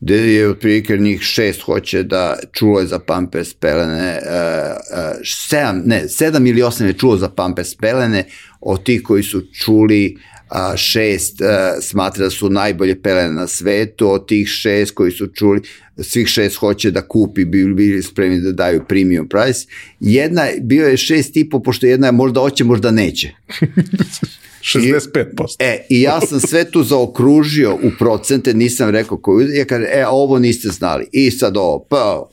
Gde 0.01 0.33
je 0.33 0.49
otprilike 0.49 0.97
njih 0.97 1.21
šest 1.21 1.61
hoće 1.61 2.03
da 2.03 2.37
čulo 2.51 2.79
je 2.79 2.85
za 2.85 2.99
pampers 2.99 3.53
pelene, 3.53 4.19
uh, 4.25 4.31
uh, 4.31 5.19
sedam, 5.23 5.81
ne, 5.85 6.09
sedam 6.09 6.47
ili 6.47 6.63
osam 6.63 6.87
je 6.87 6.93
čulo 6.93 7.17
za 7.17 7.29
pampers 7.29 7.75
pelene, 7.75 8.25
od 8.61 8.83
tih 8.83 9.03
koji 9.03 9.23
su 9.23 9.41
čuli 9.53 10.17
a, 10.51 10.77
šest 10.77 11.41
a, 11.41 11.81
smatra 11.81 12.23
da 12.23 12.29
su 12.29 12.49
najbolje 12.49 13.01
pelene 13.01 13.33
na 13.33 13.47
svetu, 13.47 14.09
od 14.09 14.27
tih 14.27 14.47
šest 14.47 14.91
koji 14.91 15.11
su 15.11 15.27
čuli, 15.27 15.61
svih 15.97 16.27
šest 16.27 16.55
hoće 16.55 16.91
da 16.91 17.07
kupi, 17.07 17.45
bili, 17.45 17.73
bili 17.73 18.03
spremni 18.03 18.41
da 18.41 18.51
daju 18.51 18.83
premium 18.87 19.29
price. 19.29 19.67
Jedna, 19.99 20.47
bio 20.61 20.87
je 20.87 20.97
šest 20.97 21.37
i 21.37 21.49
po, 21.49 21.63
pošto 21.63 21.85
jedna 21.85 22.07
je 22.07 22.11
možda 22.11 22.39
hoće, 22.39 22.63
možda 22.63 22.91
neće. 22.91 23.31
65%. 24.61 25.55
I, 25.59 25.63
e, 25.63 25.85
i 25.89 26.01
ja 26.01 26.21
sam 26.21 26.39
sve 26.39 26.71
tu 26.71 26.83
zaokružio 26.83 27.75
u 27.75 27.91
procente, 27.99 28.53
nisam 28.53 28.89
rekao 28.89 29.17
koju, 29.17 29.47
ja 29.53 29.65
kažem, 29.65 29.87
e, 29.91 30.07
ovo 30.07 30.39
niste 30.39 30.69
znali. 30.69 31.07
I 31.11 31.31
sad 31.31 31.57
ovo, 31.57 31.85
pa, 31.89 32.29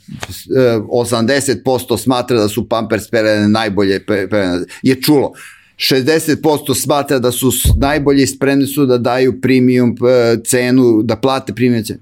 80% 0.90 1.98
smatra 1.98 2.40
da 2.40 2.48
su 2.48 2.68
Pampers 2.68 3.10
pelene 3.10 3.48
najbolje 3.48 4.06
pelene, 4.06 4.64
je 4.82 5.02
čulo. 5.02 5.32
60% 5.76 6.74
smatra 6.74 7.18
da 7.18 7.32
su 7.32 7.52
najbolji 7.80 8.26
spremni 8.26 8.66
su 8.66 8.86
da 8.86 8.98
daju 8.98 9.40
premium 9.40 9.90
e, 9.90 10.36
cenu, 10.44 11.02
da 11.02 11.16
plate 11.16 11.54
premium 11.54 11.84
cenu. 11.84 12.00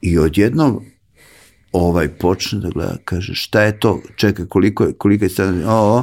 I 0.00 0.18
odjednom 0.18 0.80
ovaj 1.72 2.08
počne 2.08 2.60
da 2.60 2.68
gleda, 2.68 2.96
kaže 3.04 3.34
šta 3.34 3.62
je 3.62 3.80
to, 3.80 4.02
čekaj 4.16 4.46
koliko 4.46 4.84
je, 4.84 4.92
koliko 4.92 5.24
je 5.24 5.28
sad, 5.28 5.54
o, 5.66 6.02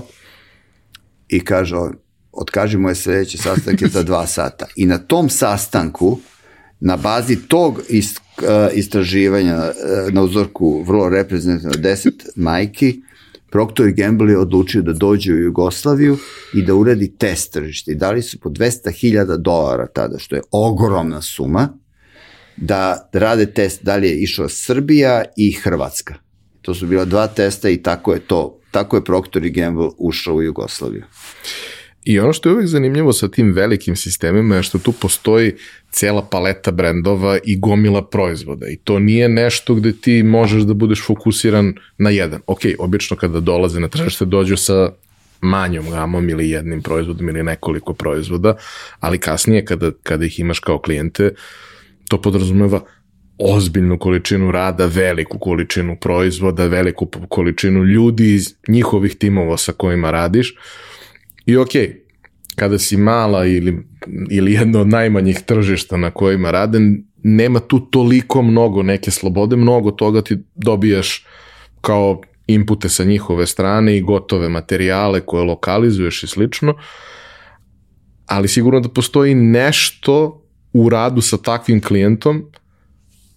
i 1.28 1.40
kaže 1.40 1.76
on, 1.76 1.94
otkaži 2.36 2.78
moje 2.78 2.96
sledeće 2.96 3.38
sastanke 3.38 3.88
za 3.88 4.04
dva 4.04 4.28
sata. 4.28 4.66
I 4.76 4.86
na 4.86 4.98
tom 4.98 5.30
sastanku, 5.30 6.20
na 6.80 6.98
bazi 6.98 7.36
tog 7.48 7.82
ist, 7.90 8.18
uh, 8.18 8.46
istraživanja 8.74 9.56
uh, 9.58 10.14
na 10.14 10.22
uzorku 10.22 10.84
vrlo 10.84 11.10
reprezentativno 11.10 11.90
10 11.90 12.12
majki, 12.36 13.02
Procter 13.50 13.92
Gamble 13.92 14.32
je 14.32 14.38
odlučio 14.38 14.82
da 14.82 14.94
dođe 14.94 15.34
u 15.34 15.38
Jugoslaviju 15.38 16.18
i 16.54 16.62
da 16.62 16.76
uradi 16.76 17.18
test 17.18 17.54
tržište. 17.54 17.92
I 17.92 17.96
dali 17.96 18.22
su 18.22 18.40
po 18.40 18.50
200.000 18.50 19.38
dolara 19.38 19.88
tada, 19.88 20.18
što 20.18 20.36
je 20.36 20.42
ogromna 20.52 21.22
suma, 21.22 21.70
da 22.58 23.10
rade 23.14 23.46
test 23.46 23.84
da 23.84 23.96
li 23.96 24.08
je 24.08 24.22
išla 24.22 24.50
Srbija 24.50 25.24
i 25.38 25.52
Hrvatska. 25.52 26.16
To 26.62 26.74
su 26.74 26.88
bila 26.88 27.06
dva 27.06 27.28
testa 27.28 27.70
i 27.70 27.84
tako 27.84 28.14
je 28.14 28.20
to, 28.20 28.60
tako 28.72 28.96
je 28.96 29.04
Procter 29.04 29.50
Gamble 29.50 29.90
ušao 29.98 30.36
u 30.36 30.44
Jugoslaviju. 30.44 31.04
I 32.06 32.20
ono 32.20 32.34
što 32.34 32.50
je 32.50 32.54
uvek 32.54 32.68
zanimljivo 32.68 33.14
sa 33.14 33.28
tim 33.28 33.52
velikim 33.52 33.96
sistemima 33.96 34.56
je 34.56 34.64
što 34.64 34.80
tu 34.80 34.92
postoji 34.92 35.54
cela 35.92 36.22
paleta 36.22 36.72
brendova 36.72 37.38
i 37.44 37.58
gomila 37.60 38.08
proizvoda 38.08 38.68
i 38.68 38.78
to 38.78 39.00
nije 39.00 39.30
nešto 39.30 39.76
gde 39.76 39.94
ti 39.94 40.24
možeš 40.24 40.64
da 40.64 40.74
budeš 40.74 41.06
fokusiran 41.06 41.74
na 41.98 42.10
jedan. 42.10 42.42
Ok, 42.48 42.60
obično 42.80 43.18
kada 43.18 43.40
dolaze 43.40 43.80
na 43.80 43.88
tržište 43.88 44.26
dođu 44.26 44.58
sa 44.58 44.92
manjom 45.42 45.90
gamom 45.90 46.30
ili 46.30 46.50
jednim 46.50 46.82
proizvodom 46.82 47.30
ili 47.30 47.44
nekoliko 47.44 47.94
proizvoda, 47.94 48.56
ali 49.00 49.18
kasnije 49.18 49.66
kada, 49.66 49.92
kada 50.04 50.26
ih 50.26 50.40
imaš 50.40 50.60
kao 50.60 50.80
klijente, 50.80 51.34
to 52.08 52.22
podrazumeva 52.22 52.82
ozbiljnu 53.38 54.00
količinu 54.00 54.52
rada, 54.52 54.86
veliku 54.86 55.40
količinu 55.40 55.98
proizvoda, 56.02 56.66
veliku 56.66 57.06
količinu 57.30 57.84
ljudi 57.84 58.34
iz 58.34 58.54
njihovih 58.68 59.16
timova 59.16 59.58
sa 59.58 59.72
kojima 59.72 60.12
radiš, 60.12 60.56
I 61.46 61.58
ok, 61.58 61.70
kada 62.56 62.80
si 62.80 62.98
mala 62.98 63.46
ili, 63.46 63.88
ili 64.30 64.54
jedno 64.54 64.82
od 64.82 64.88
najmanjih 64.88 65.40
tržišta 65.46 65.98
na 65.98 66.12
kojima 66.12 66.52
rade, 66.52 66.80
nema 67.24 67.60
tu 67.60 67.80
toliko 67.80 68.42
mnogo 68.42 68.84
neke 68.84 69.12
slobode, 69.12 69.56
mnogo 69.56 69.92
toga 69.92 70.22
ti 70.22 70.38
dobijaš 70.56 71.26
kao 71.82 72.22
inpute 72.48 72.90
sa 72.90 73.04
njihove 73.04 73.48
strane 73.48 73.98
i 73.98 74.02
gotove 74.02 74.50
materijale 74.50 75.22
koje 75.22 75.44
lokalizuješ 75.44 76.24
i 76.24 76.28
slično, 76.28 76.76
ali 78.26 78.48
sigurno 78.48 78.80
da 78.80 78.90
postoji 78.90 79.36
nešto 79.36 80.46
u 80.74 80.90
radu 80.90 81.22
sa 81.22 81.38
takvim 81.38 81.82
klijentom 81.82 82.46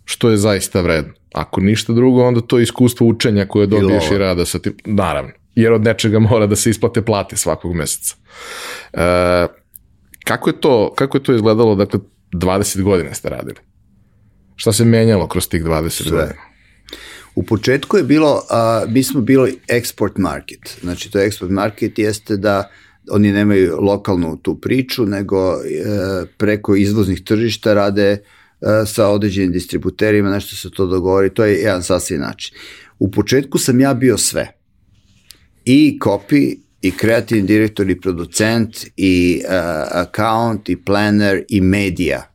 što 0.05 0.30
je 0.30 0.36
zaista 0.36 0.80
vredno. 0.80 1.12
Ako 1.35 1.60
ništa 1.60 1.93
drugo, 1.93 2.24
onda 2.24 2.40
to 2.40 2.59
je 2.59 2.62
iskustvo 2.62 3.06
učenja 3.06 3.47
koje 3.47 3.66
dobiješ 3.66 4.10
i, 4.10 4.14
i 4.14 4.18
rada 4.18 4.44
sa 4.44 4.59
tim, 4.59 4.76
naravno 4.85 5.30
jer 5.59 5.72
od 5.72 5.85
nečega 5.85 6.18
mora 6.18 6.47
da 6.47 6.56
se 6.56 6.70
isplate 6.70 7.02
plate 7.02 7.36
svakog 7.36 7.74
meseca. 7.74 8.14
E, 8.93 9.47
kako, 10.24 10.51
je 10.51 10.60
to, 10.60 10.94
kako 10.94 11.16
je 11.16 11.22
to 11.22 11.35
izgledalo, 11.35 11.74
dakle, 11.74 12.01
20 12.32 12.82
godina 12.82 13.14
ste 13.14 13.28
radili? 13.28 13.56
Šta 14.56 14.72
se 14.72 14.85
menjalo 14.85 15.28
kroz 15.28 15.48
tih 15.48 15.64
20 15.64 15.89
Sve. 15.89 16.10
godina? 16.10 16.40
U 17.35 17.43
početku 17.43 17.97
je 17.97 18.02
bilo, 18.02 18.43
a, 18.51 18.85
mi 18.89 19.02
smo 19.02 19.20
bili 19.20 19.59
export 19.68 20.18
market. 20.18 20.78
Znači, 20.80 21.10
to 21.10 21.18
export 21.18 21.51
market 21.51 21.98
jeste 21.98 22.36
da 22.36 22.70
oni 23.10 23.32
nemaju 23.32 23.80
lokalnu 23.80 24.36
tu 24.36 24.60
priču, 24.60 25.06
nego 25.06 25.55
e, 25.55 25.59
preko 26.36 26.76
izvoznih 26.76 27.22
tržišta 27.24 27.74
rade 27.74 28.10
e, 28.10 28.18
sa 28.86 29.09
određenim 29.09 29.52
distributerima, 29.52 30.30
nešto 30.30 30.56
se 30.56 30.70
to 30.70 30.86
dogovori, 30.86 31.35
to 31.35 31.44
je 31.44 31.56
jedan 31.56 31.82
sasvim 31.82 32.20
način. 32.20 32.56
U 32.98 33.10
početku 33.10 33.59
sam 33.59 33.80
ja 33.80 33.94
bio 33.94 34.18
sve 34.18 34.57
i 35.69 35.99
copy, 36.05 36.57
i 36.82 36.90
kreativni 36.90 37.47
direktor, 37.47 37.90
i 37.90 38.01
producent, 38.01 38.86
i 38.97 39.43
uh, 39.45 39.53
account, 39.90 40.69
i 40.69 40.77
planner, 40.77 41.45
i 41.49 41.61
medija. 41.61 42.32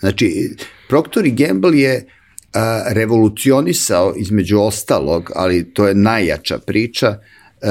Znači, 0.00 0.50
Procter 0.88 1.30
Gamble 1.30 1.78
je 1.78 1.96
uh, 1.96 2.60
revolucionisao 2.92 4.14
između 4.16 4.58
ostalog, 4.58 5.30
ali 5.34 5.74
to 5.74 5.88
je 5.88 5.94
najjača 5.94 6.58
priča, 6.58 7.08
uh, 7.08 7.68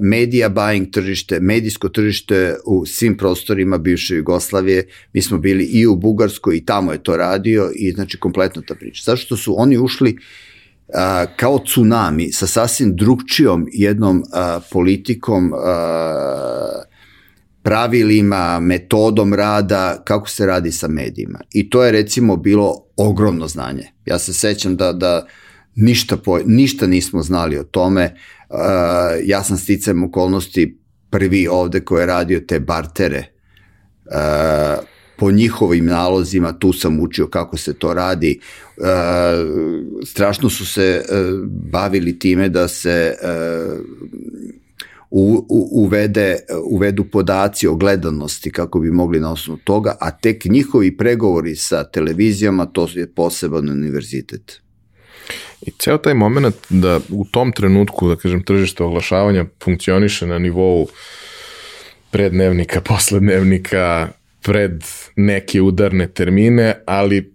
media 0.00 0.48
buying 0.48 0.90
tržište, 0.90 1.40
medijsko 1.40 1.88
tržište 1.88 2.56
u 2.64 2.86
svim 2.86 3.16
prostorima 3.16 3.78
bivše 3.78 4.14
Jugoslavije, 4.14 4.86
mi 5.12 5.22
smo 5.22 5.38
bili 5.38 5.64
i 5.64 5.86
u 5.86 5.96
Bugarskoj 5.96 6.56
i 6.56 6.64
tamo 6.64 6.92
je 6.92 7.02
to 7.02 7.16
radio 7.16 7.70
i 7.74 7.92
znači 7.92 8.20
kompletno 8.20 8.62
ta 8.62 8.74
priča. 8.74 9.02
Zašto 9.04 9.36
su 9.36 9.54
oni 9.60 9.78
ušli 9.78 10.10
uh, 10.10 10.43
a, 10.94 11.26
kao 11.36 11.58
tsunami 11.58 12.32
sa 12.32 12.46
sasvim 12.46 12.96
drugčijom 12.96 13.66
jednom 13.72 14.24
a, 14.32 14.60
politikom, 14.72 15.52
a, 15.54 16.82
pravilima, 17.62 18.60
metodom 18.60 19.34
rada, 19.34 20.02
kako 20.04 20.28
se 20.28 20.46
radi 20.46 20.72
sa 20.72 20.88
medijima. 20.88 21.40
I 21.52 21.70
to 21.70 21.84
je 21.84 21.92
recimo 21.92 22.36
bilo 22.36 22.84
ogromno 22.96 23.48
znanje. 23.48 23.92
Ja 24.06 24.18
se 24.18 24.32
sećam 24.32 24.76
da, 24.76 24.92
da 24.92 25.26
ništa, 25.74 26.16
po, 26.16 26.38
ništa 26.46 26.86
nismo 26.86 27.22
znali 27.22 27.58
o 27.58 27.64
tome. 27.64 28.14
Uh, 28.50 28.56
ja 29.24 29.42
sam 29.42 29.56
sticam 29.56 30.04
okolnosti 30.04 30.78
prvi 31.10 31.48
ovde 31.48 31.80
koji 31.80 32.02
je 32.02 32.06
radio 32.06 32.40
te 32.40 32.60
bartere. 32.60 33.24
Uh, 34.04 34.84
po 35.16 35.30
njihovim 35.30 35.86
nalozima, 35.86 36.52
tu 36.52 36.72
sam 36.72 37.00
učio 37.00 37.26
kako 37.26 37.56
se 37.56 37.74
to 37.74 37.94
radi. 37.94 38.40
E, 38.76 38.80
strašno 40.06 40.50
su 40.50 40.66
se 40.66 40.82
e, 40.82 41.02
bavili 41.70 42.18
time 42.18 42.48
da 42.48 42.68
se 42.68 43.14
e, 43.22 43.34
u, 45.10 45.46
u, 45.48 45.68
uvede, 45.72 46.36
uvedu 46.64 47.04
podaci 47.04 47.66
o 47.66 47.74
gledanosti 47.74 48.50
kako 48.50 48.80
bi 48.80 48.90
mogli 48.90 49.20
na 49.20 49.32
osnovu 49.32 49.58
toga, 49.64 49.96
a 50.00 50.10
tek 50.10 50.44
njihovi 50.44 50.96
pregovori 50.96 51.56
sa 51.56 51.84
televizijama, 51.84 52.66
to 52.66 52.88
je 52.94 53.06
poseban 53.06 53.68
univerzitet. 53.68 54.60
I 55.62 55.70
ceo 55.78 55.98
taj 55.98 56.14
moment 56.14 56.54
da 56.70 57.00
u 57.10 57.24
tom 57.24 57.52
trenutku, 57.52 58.08
da 58.08 58.16
kažem, 58.16 58.42
tržište 58.42 58.84
oglašavanja 58.84 59.44
funkcioniše 59.64 60.26
na 60.26 60.38
nivou 60.38 60.86
prednevnika, 62.10 62.80
poslednevnika, 62.80 64.08
pred 64.44 64.84
neke 65.16 65.62
udarne 65.62 66.06
termine, 66.06 66.74
ali 66.86 67.34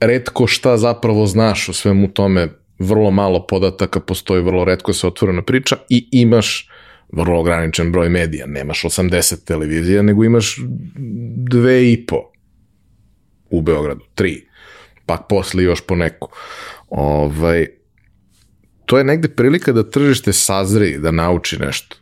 redko 0.00 0.46
šta 0.46 0.76
zapravo 0.76 1.26
znaš 1.26 1.68
o 1.68 1.72
svemu 1.72 2.08
tome 2.08 2.48
vrlo 2.78 3.10
malo 3.10 3.46
podataka, 3.46 4.00
postoji 4.00 4.42
vrlo 4.42 4.64
redko 4.64 4.92
se 4.92 5.06
otvorena 5.06 5.42
priča 5.42 5.76
i 5.88 6.08
imaš 6.12 6.68
vrlo 7.12 7.40
ograničen 7.40 7.92
broj 7.92 8.08
medija. 8.08 8.46
Nemaš 8.46 8.82
80 8.82 9.44
televizija, 9.44 10.02
nego 10.02 10.24
imaš 10.24 10.56
dve 11.36 11.92
i 11.92 12.06
po 12.06 12.30
u 13.50 13.62
Beogradu, 13.62 14.04
tri, 14.14 14.46
pa 15.06 15.16
posle 15.28 15.62
još 15.62 15.80
po 15.86 15.96
neku. 15.96 16.28
Ovaj, 16.88 17.66
to 18.86 18.98
je 18.98 19.04
negde 19.04 19.28
prilika 19.28 19.72
da 19.72 19.90
tržište 19.90 20.32
sazri, 20.32 20.98
da 20.98 21.10
nauči 21.10 21.58
nešto. 21.58 21.96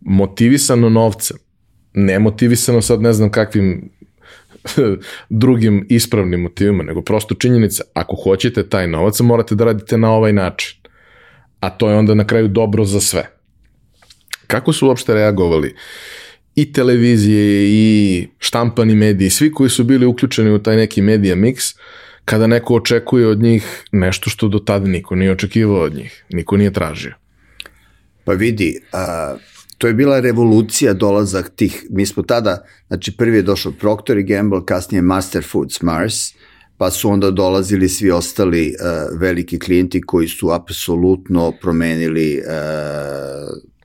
Motivisano 0.00 0.88
novcem, 0.88 1.36
ne 1.94 2.18
motivisano 2.18 2.82
sad 2.82 3.02
ne 3.02 3.12
znam 3.12 3.30
kakvim 3.30 3.90
drugim 5.28 5.86
ispravnim 5.88 6.40
motivima, 6.40 6.82
nego 6.82 7.02
prosto 7.02 7.34
činjenica, 7.34 7.82
ako 7.94 8.16
hoćete 8.16 8.68
taj 8.68 8.88
novac, 8.88 9.20
morate 9.20 9.54
da 9.54 9.64
radite 9.64 9.98
na 9.98 10.12
ovaj 10.12 10.32
način. 10.32 10.78
A 11.60 11.70
to 11.70 11.90
je 11.90 11.96
onda 11.96 12.14
na 12.14 12.26
kraju 12.26 12.48
dobro 12.48 12.84
za 12.84 13.00
sve. 13.00 13.30
Kako 14.46 14.72
su 14.72 14.86
uopšte 14.86 15.14
reagovali 15.14 15.74
i 16.54 16.72
televizije 16.72 17.68
i 17.68 18.28
štampani 18.38 18.94
mediji, 18.94 19.30
svi 19.30 19.52
koji 19.52 19.70
su 19.70 19.84
bili 19.84 20.06
uključeni 20.06 20.50
u 20.50 20.62
taj 20.62 20.76
neki 20.76 21.02
medija 21.02 21.36
mix, 21.36 21.76
kada 22.24 22.46
neko 22.46 22.74
očekuje 22.74 23.26
od 23.26 23.42
njih 23.42 23.84
nešto 23.92 24.30
što 24.30 24.48
do 24.48 24.58
tada 24.58 24.86
niko 24.86 25.14
nije 25.14 25.32
očekivao 25.32 25.80
od 25.80 25.94
njih, 25.94 26.24
niko 26.30 26.56
nije 26.56 26.72
tražio. 26.72 27.14
Pa 28.24 28.32
vidi, 28.32 28.80
a, 28.92 29.34
to 29.84 29.88
je 29.88 29.94
bila 29.94 30.20
revolucija 30.20 30.92
dolazak 30.94 31.50
tih, 31.56 31.86
mi 31.90 32.06
smo 32.06 32.22
tada, 32.22 32.64
znači 32.86 33.16
prvi 33.16 33.36
je 33.36 33.42
došao 33.42 33.72
Procter 33.72 34.18
i 34.18 34.22
Gamble, 34.22 34.60
kasnije 34.66 35.02
Master 35.02 35.44
Foods 35.50 35.82
Mars, 35.82 36.14
pa 36.76 36.90
su 36.90 37.10
onda 37.10 37.30
dolazili 37.30 37.88
svi 37.88 38.10
ostali 38.10 38.74
uh, 38.80 39.20
veliki 39.20 39.58
klijenti 39.58 40.02
koji 40.02 40.28
su 40.28 40.50
apsolutno 40.50 41.52
promenili 41.60 42.38
uh, 42.38 42.44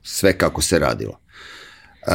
sve 0.02 0.38
kako 0.38 0.62
se 0.62 0.78
radilo. 0.78 1.20
Uh, 2.06 2.12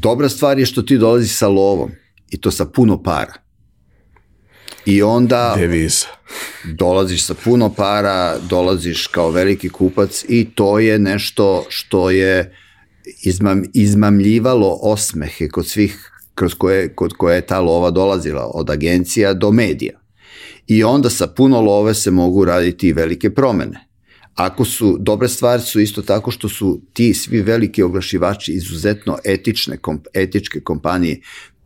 dobra 0.00 0.28
stvar 0.28 0.58
je 0.58 0.66
što 0.66 0.82
ti 0.82 0.98
dolazi 0.98 1.28
sa 1.28 1.48
lovom 1.48 1.90
i 2.30 2.40
to 2.40 2.50
sa 2.50 2.64
puno 2.64 3.02
para. 3.02 3.34
I 4.86 5.02
onda 5.02 5.54
Deviza. 5.58 6.06
dolaziš 6.64 7.24
sa 7.24 7.34
puno 7.34 7.74
para, 7.74 8.38
dolaziš 8.38 9.06
kao 9.06 9.30
veliki 9.30 9.68
kupac 9.68 10.24
i 10.28 10.50
to 10.54 10.78
je 10.78 10.98
nešto 10.98 11.64
što 11.68 12.10
je 12.10 12.56
izmam, 13.22 13.62
izmamljivalo 13.74 14.78
osmehe 14.82 15.48
kod 15.48 15.66
svih 15.66 16.10
kroz 16.34 16.54
koje, 16.54 16.94
kod 16.94 17.12
koje 17.12 17.36
je 17.36 17.46
ta 17.46 17.60
lova 17.60 17.90
dolazila, 17.90 18.50
od 18.54 18.70
agencija 18.70 19.34
do 19.34 19.52
medija. 19.52 20.00
I 20.66 20.84
onda 20.84 21.10
sa 21.10 21.26
puno 21.26 21.60
love 21.60 21.94
se 21.94 22.10
mogu 22.10 22.44
raditi 22.44 22.88
i 22.88 22.92
velike 22.92 23.30
promene. 23.30 23.86
Ako 24.34 24.64
su, 24.64 24.96
dobre 25.00 25.28
stvari 25.28 25.62
su 25.62 25.80
isto 25.80 26.02
tako 26.02 26.30
što 26.30 26.48
su 26.48 26.80
ti 26.92 27.14
svi 27.14 27.42
veliki 27.42 27.82
oglašivači 27.82 28.52
izuzetno 28.52 29.18
etične, 29.24 29.76
komp, 29.76 30.06
etičke 30.14 30.60
kompanije 30.60 31.20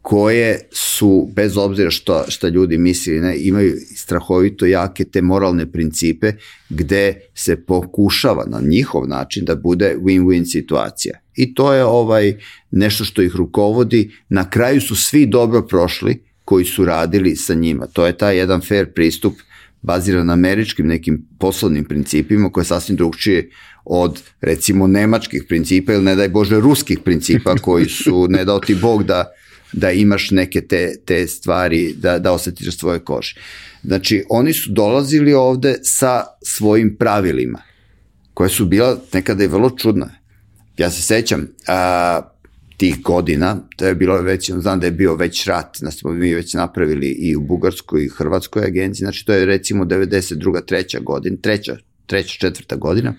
koje 0.05 0.59
su, 0.72 1.31
bez 1.32 1.56
obzira 1.56 1.90
što, 1.90 2.24
što 2.28 2.48
ljudi 2.48 2.78
misli, 2.78 3.20
ne, 3.20 3.36
imaju 3.39 3.76
strahovito 3.97 4.66
jake 4.66 5.05
te 5.05 5.22
moralne 5.22 5.72
principe 5.72 6.32
gde 6.68 7.20
se 7.35 7.56
pokušava 7.56 8.44
na 8.47 8.60
njihov 8.60 9.09
način 9.09 9.44
da 9.44 9.55
bude 9.56 9.97
win-win 10.01 10.44
situacija. 10.44 11.18
I 11.36 11.55
to 11.55 11.72
je 11.72 11.85
ovaj 11.85 12.36
nešto 12.70 13.05
što 13.05 13.22
ih 13.22 13.36
rukovodi. 13.36 14.10
Na 14.28 14.51
kraju 14.51 14.81
su 14.81 14.97
svi 14.97 15.26
dobro 15.26 15.62
prošli 15.62 16.22
koji 16.44 16.64
su 16.64 16.85
radili 16.85 17.36
sa 17.36 17.55
njima. 17.55 17.86
To 17.86 18.06
je 18.06 18.18
taj 18.18 18.36
jedan 18.36 18.60
fair 18.60 18.93
pristup 18.93 19.35
baziran 19.82 20.26
na 20.26 20.32
američkim 20.32 20.86
nekim 20.86 21.26
poslovnim 21.39 21.85
principima 21.85 22.52
koje 22.52 22.62
je 22.62 22.66
sasvim 22.66 22.97
drugčije 22.97 23.51
od 23.85 24.22
recimo 24.40 24.86
nemačkih 24.86 25.44
principa 25.48 25.93
ili 25.93 26.05
ne 26.05 26.16
daj 26.16 26.28
Bože 26.28 26.60
ruskih 26.60 26.98
principa 27.05 27.55
koji 27.55 27.85
su 27.85 28.26
ne 28.28 28.44
dao 28.44 28.59
ti 28.60 28.74
Bog 28.74 29.05
da 29.05 29.32
da 29.76 29.90
imaš 29.90 30.30
neke 30.30 30.60
te, 30.60 30.94
te 31.05 31.26
stvari, 31.26 31.94
da, 31.96 32.18
da 32.18 32.32
osetiš 32.32 32.78
svoje 32.78 32.98
kože. 32.98 33.34
Znači, 33.84 34.24
oni 34.28 34.52
su 34.52 34.70
dolazili 34.70 35.34
ovde 35.34 35.74
sa 35.82 36.24
svojim 36.42 36.96
pravilima, 36.96 37.62
koje 38.34 38.51
su 38.51 38.66
bila 38.66 38.98
nekada 39.12 39.44
i 39.44 39.46
vrlo 39.46 39.70
čudna. 39.70 40.10
Ja 40.76 40.90
se 40.90 41.02
sećam 41.02 41.48
a, 41.66 42.20
tih 42.76 43.02
godina, 43.02 43.56
to 43.76 43.86
je 43.86 43.94
bilo 43.94 44.22
već, 44.22 44.51
znam 44.51 44.80
da 44.80 44.86
je 44.86 44.92
bio 44.92 45.14
već 45.14 45.46
rat, 45.46 45.76
da 45.80 45.90
smo 45.90 46.12
mi 46.12 46.34
već 46.34 46.55
napravili 46.55 47.06
i 47.06 47.36
u 47.36 47.40
Bugarskoj 47.40 48.05
i 48.05 48.09
Hrvatskoj 48.09 48.64
agenciji, 48.64 49.05
znači 49.05 49.26
to 49.26 49.32
je 49.32 49.46
recimo 49.46 49.84
92. 49.84 50.64
treća 50.66 51.01
godina, 51.01 51.36
treća, 51.42 51.76
treća, 52.06 52.36
četvrta 52.38 52.76
godina. 52.76 53.14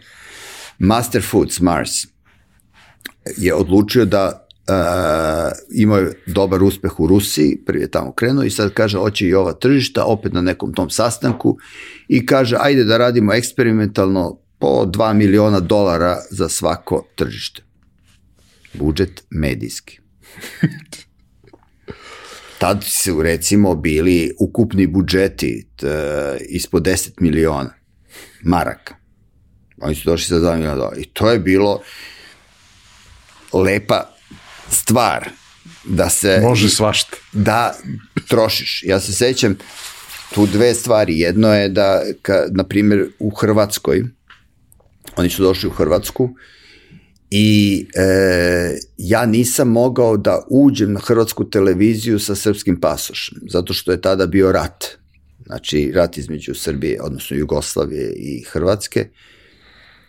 Master 0.80 1.24
Foods 1.24 1.60
Mars 1.60 1.92
je 3.38 3.54
odlučio 3.54 4.06
da 4.06 4.45
uh, 4.68 5.52
imao 5.72 5.98
je 5.98 6.24
dobar 6.26 6.64
uspeh 6.64 7.00
u 7.00 7.08
Rusiji, 7.08 7.58
prvi 7.66 7.82
je 7.82 7.92
tamo 7.92 8.14
krenuo 8.14 8.44
i 8.44 8.50
sad 8.50 8.74
kaže 8.74 8.98
hoće 8.98 9.28
i 9.28 9.34
ova 9.34 9.54
tržišta, 9.54 10.06
opet 10.06 10.34
na 10.34 10.42
nekom 10.42 10.74
tom 10.74 10.90
sastanku 10.90 11.58
i 12.08 12.26
kaže 12.26 12.58
ajde 12.60 12.84
da 12.84 12.98
radimo 12.98 13.34
eksperimentalno 13.34 14.40
po 14.60 14.86
2 14.86 15.14
miliona 15.14 15.60
dolara 15.60 16.18
za 16.32 16.50
svako 16.50 17.06
tržište. 17.16 17.62
Budžet 18.74 19.24
medijski. 19.30 20.00
Tad 22.60 22.84
su 22.84 23.22
recimo 23.22 23.76
bili 23.76 24.32
ukupni 24.40 24.88
budžeti 24.88 25.68
t, 25.76 25.88
ispod 26.50 26.84
10 26.84 27.12
miliona 27.20 27.74
maraka. 28.44 28.96
Oni 29.82 29.96
su 29.96 30.10
došli 30.10 30.26
sa 30.26 30.36
2 30.36 30.56
miliona 30.56 30.76
dolara. 30.76 30.98
I 30.98 31.06
to 31.06 31.32
je 31.32 31.40
bilo 31.40 31.82
lepa 33.54 34.15
stvar 34.70 35.30
da 35.84 36.10
se... 36.10 36.40
Može 36.44 36.70
svašta. 36.70 37.18
Da 37.32 37.76
trošiš. 38.28 38.84
Ja 38.84 39.00
se 39.00 39.14
sećam 39.14 39.58
tu 40.34 40.46
dve 40.46 40.74
stvari. 40.74 41.20
Jedno 41.20 41.54
je 41.54 41.70
da, 41.70 42.02
ka, 42.22 42.44
na 42.52 42.64
primjer, 42.64 43.10
u 43.20 43.30
Hrvatskoj, 43.30 44.04
oni 45.16 45.30
su 45.30 45.44
došli 45.44 45.70
u 45.70 45.72
Hrvatsku 45.72 46.30
i 47.30 47.86
e, 47.96 48.78
ja 48.98 49.26
nisam 49.26 49.68
mogao 49.68 50.18
da 50.18 50.44
uđem 50.50 50.94
na 50.94 51.00
hrvatsku 51.00 51.50
televiziju 51.50 52.20
sa 52.20 52.36
srpskim 52.36 52.80
pasošem, 52.80 53.38
zato 53.50 53.74
što 53.74 53.92
je 53.92 54.02
tada 54.02 54.26
bio 54.26 54.52
rat. 54.52 54.86
Znači, 55.46 55.92
rat 55.96 56.18
između 56.18 56.54
Srbije, 56.54 57.02
odnosno 57.02 57.38
Jugoslavije 57.38 58.14
i 58.16 58.44
Hrvatske. 58.44 59.10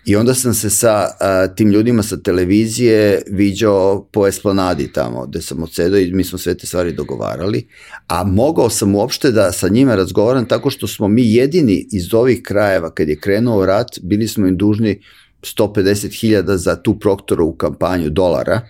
I 0.06 0.16
onda 0.16 0.34
sam 0.34 0.54
se 0.54 0.70
sa 0.70 1.08
a, 1.20 1.46
tim 1.46 1.70
ljudima 1.70 2.02
sa 2.02 2.16
televizije 2.16 3.22
viđao 3.30 4.08
po 4.12 4.26
esplanadi 4.26 4.92
tamo, 4.92 5.26
gde 5.26 5.42
sam 5.42 5.62
odsedao 5.62 5.98
i 5.98 6.12
mi 6.12 6.24
smo 6.24 6.38
sve 6.38 6.54
te 6.54 6.66
stvari 6.66 6.92
dogovarali, 6.92 7.66
a 8.06 8.24
mogao 8.24 8.70
sam 8.70 8.94
uopšte 8.94 9.30
da 9.30 9.52
sa 9.52 9.68
njima 9.68 9.94
razgovaram 9.94 10.46
tako 10.46 10.70
što 10.70 10.86
smo 10.86 11.08
mi 11.08 11.32
jedini 11.32 11.86
iz 11.92 12.14
ovih 12.14 12.42
krajeva, 12.42 12.90
kad 12.90 13.08
je 13.08 13.20
krenuo 13.20 13.66
rat, 13.66 13.98
bili 14.02 14.28
smo 14.28 14.46
im 14.46 14.56
dužni 14.56 15.02
150.000 15.42 16.54
za 16.54 16.76
tu 16.76 16.98
proktorovu 16.98 17.52
kampanju 17.52 18.10
dolara, 18.10 18.60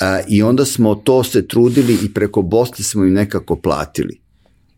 a, 0.00 0.20
i 0.28 0.42
onda 0.42 0.64
smo 0.64 0.94
to 0.94 1.24
se 1.24 1.48
trudili 1.48 1.98
i 2.04 2.14
preko 2.14 2.42
Bosne 2.42 2.84
smo 2.84 3.04
im 3.04 3.12
nekako 3.12 3.56
platili. 3.56 4.21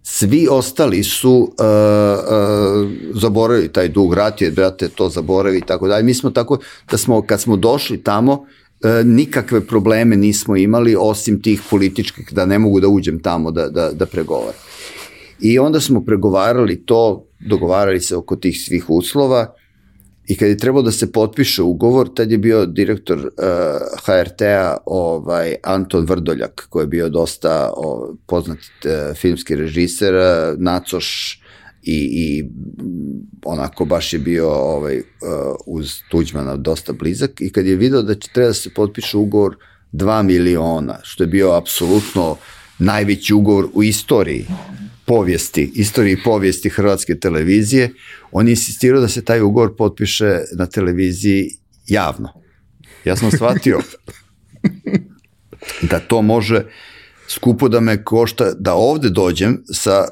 Svi 0.06 0.48
ostali 0.51 1.02
su 1.05 1.32
uh, 1.32 1.47
uh, 1.48 2.90
zaboravili 3.14 3.72
taj 3.72 3.89
dug, 3.89 4.14
rat 4.14 4.43
je, 4.43 4.51
brate, 4.51 4.89
to 4.89 5.09
zaboravi 5.09 5.59
i 5.59 5.60
tako 5.66 5.89
dalje. 5.89 6.05
Mi 6.05 6.14
smo 6.14 6.31
tako, 6.31 6.59
da 6.90 6.97
smo, 6.97 7.22
kad 7.22 7.40
smo 7.40 7.56
došli 7.56 8.02
tamo, 8.02 8.32
uh, 8.32 8.47
nikakve 9.05 9.66
probleme 9.66 10.16
nismo 10.16 10.56
imali, 10.56 10.97
osim 10.98 11.43
tih 11.43 11.62
političkih, 11.70 12.28
da 12.32 12.47
ne 12.47 12.59
mogu 12.59 12.81
da 12.81 12.89
uđem 12.89 13.22
tamo 13.22 13.51
da, 13.51 13.68
da, 13.68 13.90
da 13.93 14.06
pregovaram. 14.06 14.60
I 15.40 15.59
onda 15.59 15.81
smo 15.81 16.05
pregovarali 16.05 16.85
to, 16.86 17.26
dogovarali 17.48 18.01
se 18.01 18.16
oko 18.16 18.36
tih 18.36 18.60
svih 18.66 18.90
uslova 18.90 19.55
I 20.26 20.36
kad 20.36 20.48
je 20.48 20.59
trebao 20.59 20.82
da 20.82 20.90
se 20.90 21.12
potpiše 21.12 21.62
ugovor, 21.62 22.14
tad 22.14 22.30
je 22.30 22.38
bio 22.38 22.66
direktor 22.66 23.18
uh, 23.18 23.24
HRT-a 24.05 24.76
ovaj, 24.86 25.55
Anton 25.62 26.05
Vrdoljak, 26.05 26.66
koji 26.68 26.82
je 26.82 26.86
bio 26.86 27.09
dosta 27.09 27.72
o, 27.76 28.14
poznat 28.26 28.59
uh, 28.59 29.16
filmski 29.16 29.56
režiser, 29.56 30.14
uh, 30.14 30.22
Nacoš 30.59 31.40
i, 31.82 31.96
i 32.12 32.44
onako 33.44 33.84
baš 33.84 34.12
je 34.12 34.18
bio 34.18 34.51
ovaj, 34.51 34.98
uh, 34.98 35.02
uz 35.66 35.92
Tuđmana 36.10 36.56
dosta 36.56 36.92
blizak. 36.92 37.40
I 37.40 37.52
kad 37.52 37.66
je 37.66 37.76
video 37.76 38.02
da 38.02 38.14
će 38.14 38.28
treba 38.34 38.48
da 38.48 38.55
se 38.55 38.74
potpiše 38.74 39.16
ugovor 39.16 39.56
2 39.92 40.22
miliona, 40.22 40.98
što 41.02 41.22
je 41.22 41.28
bio 41.28 41.52
apsolutno 41.52 42.36
najveći 42.78 43.34
ugovor 43.34 43.68
u 43.74 43.82
istoriji 43.82 44.46
povijesti, 45.06 45.72
istoriji 45.74 46.22
povijesti 46.24 46.68
hrvatske 46.68 47.18
televizije, 47.18 47.90
on 48.32 48.48
je 48.48 48.52
insistirao 48.52 49.01
da 49.01 49.09
se 49.09 49.24
taj 49.24 49.40
ugovor 49.40 49.76
potpiše 49.76 50.40
na 50.59 50.66
televiziji 50.66 51.51
javno. 51.86 52.28
Ja 53.05 53.16
sam 53.16 53.31
shvatio 53.31 53.81
da 55.90 56.01
to 56.01 56.22
može 56.22 56.66
skupo 57.28 57.68
da 57.68 57.81
me 57.81 58.05
košta, 58.05 58.52
da 58.59 58.74
ovde 58.74 59.10
dođem 59.10 59.62
sa 59.72 60.09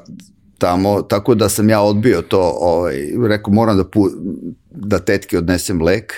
tamo, 0.57 1.01
tako 1.01 1.35
da 1.35 1.49
sam 1.49 1.69
ja 1.69 1.81
odbio 1.81 2.21
to, 2.21 2.57
ovaj, 2.59 2.97
rekao 3.27 3.53
moram 3.53 3.77
da, 3.77 3.89
pu, 3.89 4.09
da 4.71 4.99
tetke 4.99 5.37
odnesem 5.37 5.81
lek 5.81 6.13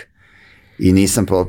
i 0.79 0.91
nisam 0.91 1.25
po, 1.25 1.39
uh, 1.41 1.47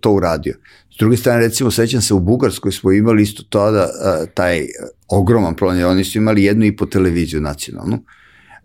to 0.00 0.12
uradio. 0.12 0.54
S 0.94 0.96
druge 0.98 1.16
strane, 1.16 1.40
recimo, 1.40 1.70
sećam 1.70 2.00
se 2.00 2.14
u 2.14 2.20
Bugarskoj 2.20 2.72
smo 2.72 2.92
imali 2.92 3.22
isto 3.22 3.42
tada 3.48 3.82
uh, 3.82 4.28
taj 4.34 4.66
ogroman 5.10 5.56
problem, 5.56 5.88
oni 5.88 6.04
su 6.04 6.18
imali 6.18 6.44
jednu 6.44 6.64
i 6.64 6.76
po 6.76 6.86
televiziju 6.86 7.40
nacionalnu, 7.40 8.04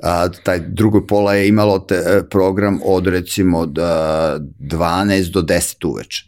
a, 0.03 0.29
taj 0.29 0.59
drugo 0.59 1.05
pola 1.07 1.33
je 1.33 1.47
imalo 1.47 1.79
te, 1.79 2.23
program 2.29 2.79
od 2.85 3.07
recimo 3.07 3.59
od 3.59 3.79
a, 3.79 4.39
12 4.59 5.31
do 5.31 5.41
10 5.41 5.87
uveče. 5.87 6.25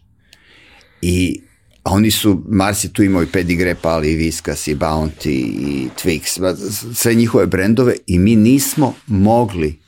I 1.02 1.42
oni 1.84 2.12
su, 2.12 2.44
Mars 2.48 2.84
je 2.84 2.94
tu 2.94 3.04
imao 3.04 3.24
i 3.24 3.28
Pedigre, 3.28 3.76
Pali, 3.76 4.12
i 4.12 4.16
Viskas, 4.16 4.68
i 4.68 4.76
Bounty, 4.76 5.30
i 5.30 5.90
Twix, 6.04 6.56
sve 6.94 7.14
njihove 7.14 7.46
brendove 7.46 7.96
i 8.08 8.20
mi 8.20 8.36
nismo 8.36 8.94
mogli 9.08 9.80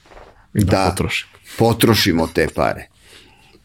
da, 0.53 0.63
da 0.63 0.89
potrošimo. 0.89 1.31
potrošimo 1.57 2.27
te 2.27 2.47
pare. 2.55 2.87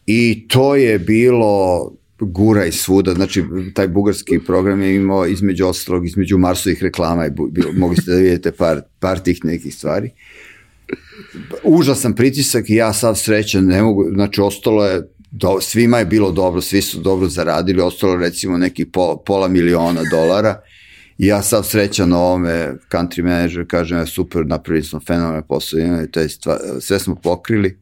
I 0.05 0.47
to 0.47 0.75
je 0.75 0.99
bilo 0.99 1.91
gura 2.19 2.65
i 2.65 2.71
svuda, 2.71 3.13
znači 3.13 3.43
taj 3.73 3.87
bugarski 3.87 4.39
program 4.45 4.81
je 4.81 4.95
imao 4.95 5.25
između 5.25 5.65
ostalog, 5.67 6.05
između 6.05 6.37
Marsovih 6.37 6.83
reklama, 6.83 7.23
je 7.23 7.33
bilo, 7.51 7.71
mogli 7.73 7.97
ste 7.97 8.11
da 8.11 8.17
vidite 8.17 8.51
par, 8.51 8.81
par 8.99 9.19
tih 9.19 9.45
nekih 9.45 9.75
stvari. 9.75 10.09
Užasan 11.63 12.15
pritisak 12.15 12.69
i 12.69 12.75
ja 12.75 12.93
sad 12.93 13.19
srećan, 13.19 13.65
ne 13.65 13.81
mogu, 13.81 14.05
znači 14.13 14.41
ostalo 14.41 14.85
je 14.85 15.01
do, 15.31 15.61
svima 15.61 15.99
je 15.99 16.05
bilo 16.05 16.31
dobro, 16.31 16.61
svi 16.61 16.81
su 16.81 16.99
dobro 16.99 17.27
zaradili, 17.27 17.81
ostalo 17.81 18.15
recimo 18.15 18.57
neki 18.57 18.85
po, 18.85 19.23
pola 19.25 19.47
miliona 19.47 20.01
dolara 20.11 20.61
i 21.17 21.27
ja 21.27 21.41
sad 21.41 21.65
srećan 21.65 22.09
na 22.09 22.19
ovome 22.19 22.73
country 22.91 23.23
manager, 23.23 23.67
kažem, 23.67 23.99
je 23.99 24.07
super, 24.07 24.45
napravili 24.45 24.83
smo 24.83 24.99
fenomenalne 24.99 25.47
posao, 25.47 25.79
to 26.11 26.19
je 26.19 26.29
stva, 26.29 26.59
sve 26.79 26.99
smo 26.99 27.15
pokrili. 27.15 27.77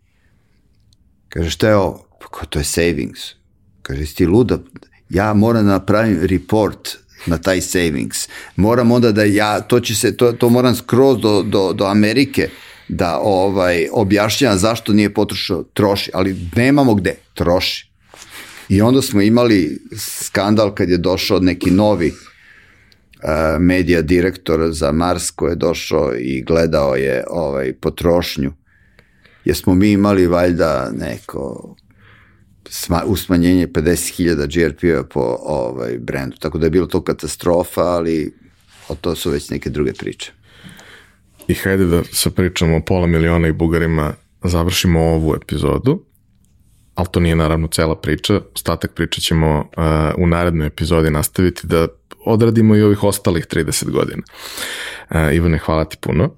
Kaže, 1.29 1.49
šta 1.49 1.69
je 1.69 1.75
ovo? 1.75 2.07
Pa 2.19 2.45
to 2.45 2.59
je 2.59 2.65
savings. 2.65 3.42
Kaže, 3.83 4.15
ti 4.15 4.25
luda? 4.25 4.59
Ja 5.09 5.33
moram 5.33 5.65
da 5.65 5.71
napravim 5.71 6.19
report 6.21 6.97
na 7.25 7.37
taj 7.37 7.61
savings. 7.61 8.27
Moram 8.55 8.91
onda 8.91 9.11
da 9.11 9.23
ja, 9.23 9.61
to 9.61 9.79
će 9.79 9.95
se, 9.95 10.17
to, 10.17 10.31
to 10.31 10.49
moram 10.49 10.75
skroz 10.75 11.17
do, 11.21 11.43
do, 11.43 11.73
do 11.73 11.85
Amerike, 11.85 12.49
da 12.87 13.19
ovaj 13.19 13.87
objašnjava 13.91 14.57
zašto 14.57 14.93
nije 14.93 15.13
potrošio, 15.13 15.63
troši, 15.73 16.11
ali 16.13 16.35
nemamo 16.55 16.95
gde, 16.95 17.15
troši. 17.33 17.89
I 18.69 18.81
onda 18.81 19.01
smo 19.01 19.21
imali 19.21 19.81
skandal 19.97 20.73
kad 20.75 20.89
je 20.89 20.97
došao 20.97 21.39
neki 21.39 21.71
novi 21.71 22.07
uh, 22.07 23.59
medija 23.59 24.01
direktor 24.01 24.71
za 24.71 24.91
Mars 24.91 25.31
koji 25.31 25.51
je 25.51 25.55
došao 25.55 26.13
i 26.15 26.43
gledao 26.43 26.95
je 26.95 27.23
ovaj 27.29 27.73
potrošnju. 27.73 28.53
Jer 29.45 29.55
smo 29.55 29.75
mi 29.75 29.91
imali 29.91 30.27
valjda 30.27 30.91
neko 30.97 31.75
sma, 32.73 33.03
usmanjenje 33.05 33.67
50.000 33.67 34.47
GRP-a 34.53 35.03
po 35.03 35.37
ovaj 35.41 35.97
brendu. 35.97 36.37
Tako 36.37 36.57
da 36.57 36.65
je 36.65 36.69
bilo 36.69 36.87
to 36.87 37.03
katastrofa, 37.03 37.81
ali 37.81 38.33
o 38.87 38.95
to 38.95 39.15
su 39.15 39.29
već 39.29 39.49
neke 39.49 39.69
druge 39.69 39.93
priče. 39.93 40.31
I 41.47 41.53
hajde 41.53 41.85
da 41.85 42.03
sa 42.11 42.29
pričamo 42.29 42.77
o 42.77 42.81
pola 42.81 43.07
miliona 43.07 43.47
i 43.47 43.51
bugarima 43.51 44.13
završimo 44.43 44.99
ovu 45.01 45.35
epizodu, 45.35 46.05
ali 46.95 47.07
to 47.11 47.19
nije 47.19 47.35
naravno 47.35 47.67
cela 47.67 47.95
priča, 47.95 48.41
ostatak 48.55 48.93
priča 48.93 49.21
ćemo 49.21 49.59
uh, 49.59 49.83
u 50.17 50.27
narednoj 50.27 50.67
epizodi 50.67 51.09
nastaviti 51.09 51.67
da 51.67 51.87
odradimo 52.25 52.75
i 52.75 52.81
ovih 52.81 53.03
ostalih 53.03 53.45
30 53.47 53.89
godina. 53.89 54.23
Uh, 55.09 55.35
Ivane, 55.35 55.57
hvala 55.57 55.85
ti 55.85 55.97
puno. 56.01 56.35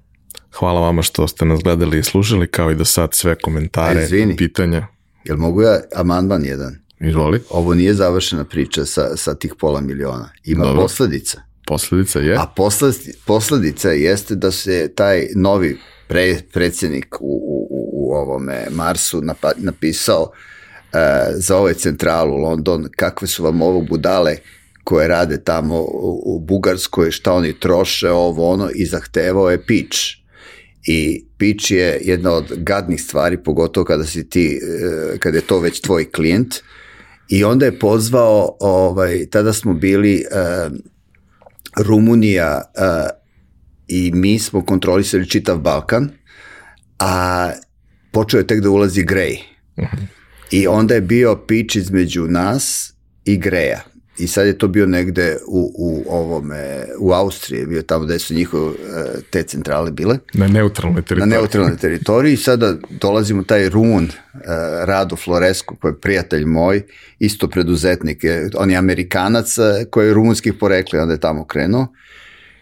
Hvala 0.52 0.80
vama 0.80 1.02
što 1.02 1.28
ste 1.28 1.44
nas 1.44 1.60
gledali 1.60 1.98
i 1.98 2.02
slušali, 2.02 2.46
kao 2.46 2.70
i 2.70 2.74
do 2.74 2.84
sad 2.84 3.14
sve 3.14 3.34
komentare, 3.34 4.02
Izvini, 4.02 4.36
pitanja. 4.36 4.95
Jel 5.26 5.36
mogu 5.36 5.62
ja 5.62 5.80
amandman 5.94 6.44
jedan? 6.44 6.76
Izvoli. 7.00 7.40
Ovo 7.50 7.74
nije 7.74 7.94
završena 7.94 8.44
priča 8.44 8.84
sa, 8.84 9.16
sa 9.16 9.34
tih 9.34 9.54
pola 9.58 9.80
miliona. 9.80 10.30
Ima 10.44 10.64
Dobro. 10.64 10.82
posledica. 10.82 11.40
Posledica 11.66 12.18
je? 12.18 12.36
A 12.36 12.46
posledica, 12.56 13.10
posledica 13.26 13.90
jeste 13.90 14.34
da 14.34 14.50
se 14.50 14.92
taj 14.94 15.28
novi 15.34 15.78
pre, 16.08 16.38
predsednik 16.52 17.16
u, 17.20 17.66
u, 17.70 17.88
u 17.92 18.14
ovome 18.14 18.66
Marsu 18.70 19.20
napa, 19.20 19.52
napisao 19.56 20.22
uh, 20.22 20.98
za 21.34 21.56
ovaj 21.56 21.74
centralu 21.74 22.36
London 22.36 22.88
kakve 22.96 23.28
su 23.28 23.44
vam 23.44 23.62
ovo 23.62 23.80
budale 23.80 24.36
koje 24.84 25.08
rade 25.08 25.44
tamo 25.44 25.80
u, 25.80 26.22
u 26.24 26.40
Bugarskoj, 26.40 27.10
šta 27.10 27.32
oni 27.32 27.60
troše, 27.60 28.10
ovo 28.10 28.50
ono 28.50 28.70
i 28.74 28.86
zahtevao 28.86 29.50
je 29.50 29.66
pitch. 29.66 29.98
I 30.86 31.25
pitch 31.38 31.70
je 31.70 32.00
jedna 32.04 32.32
od 32.32 32.52
gadnih 32.56 33.02
stvari, 33.02 33.42
pogotovo 33.42 33.84
kada 33.84 34.04
si 34.04 34.28
ti, 34.28 34.60
uh, 34.62 35.18
kada 35.18 35.38
je 35.38 35.46
to 35.46 35.60
već 35.60 35.80
tvoj 35.80 36.10
klijent. 36.10 36.54
I 37.28 37.44
onda 37.44 37.66
je 37.66 37.78
pozvao, 37.78 38.56
ovaj, 38.60 39.26
tada 39.30 39.52
smo 39.52 39.74
bili 39.74 40.24
uh, 40.30 40.72
Rumunija 41.86 42.62
uh, 42.78 43.10
i 43.88 44.12
mi 44.14 44.38
smo 44.38 44.64
kontrolisali 44.64 45.28
čitav 45.28 45.58
Balkan, 45.58 46.10
a 46.98 47.50
počeo 48.12 48.38
je 48.38 48.46
tek 48.46 48.60
da 48.60 48.70
ulazi 48.70 49.04
Grej. 49.04 49.38
Uh 49.76 49.84
-huh. 49.84 50.06
I 50.50 50.66
onda 50.66 50.94
je 50.94 51.00
bio 51.00 51.36
pič 51.36 51.76
između 51.76 52.26
nas 52.26 52.94
i 53.24 53.36
Greja. 53.36 53.95
I 54.18 54.26
sad 54.26 54.46
je 54.46 54.58
to 54.58 54.68
bio 54.68 54.86
negde 54.86 55.36
u, 55.46 55.72
u 55.78 56.04
ovome, 56.08 56.84
u 56.98 57.12
Austriji, 57.12 57.66
bio 57.66 57.82
tamo 57.82 58.04
gde 58.04 58.18
su 58.18 58.34
njihove 58.34 58.74
te 59.30 59.42
centrale 59.42 59.90
bile. 59.90 60.18
Na 60.34 60.48
neutralnoj 60.48 61.02
teritoriji. 61.02 61.30
Na 61.30 61.36
neutralnoj 61.36 61.76
teritoriji 61.76 62.32
i 62.32 62.36
sada 62.36 62.74
dolazimo 62.90 63.42
taj 63.42 63.68
Rumun, 63.68 64.04
uh, 64.04 64.40
Rado 64.84 65.16
Floresku, 65.16 65.76
koji 65.76 65.92
je 65.92 66.00
prijatelj 66.00 66.44
moj, 66.44 66.82
isto 67.18 67.48
preduzetnik, 67.48 68.24
on 68.56 68.70
je 68.70 68.76
Amerikanac 68.76 69.56
koji 69.90 70.06
je 70.06 70.14
rumunskih 70.14 70.54
porekli, 70.54 70.98
onda 70.98 71.14
je 71.14 71.20
tamo 71.20 71.44
krenuo. 71.44 71.86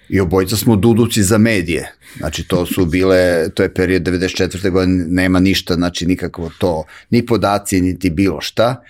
I 0.09 0.21
obojica 0.21 0.57
smo 0.57 0.77
duduci 0.77 1.23
za 1.23 1.39
medije. 1.39 1.93
Znači 2.19 2.49
to 2.49 2.67
su 2.67 2.87
bile, 2.87 3.49
to 3.49 3.63
je 3.63 3.75
period 3.75 4.03
94. 4.03 4.71
godine, 4.71 5.05
nema 5.09 5.41
ništa, 5.41 5.75
znači 5.75 6.07
nikakvo 6.07 6.51
to, 6.59 6.85
ni 7.11 7.27
podaci, 7.27 7.81
niti 7.81 8.11
bilo 8.11 8.41
šta 8.41 8.83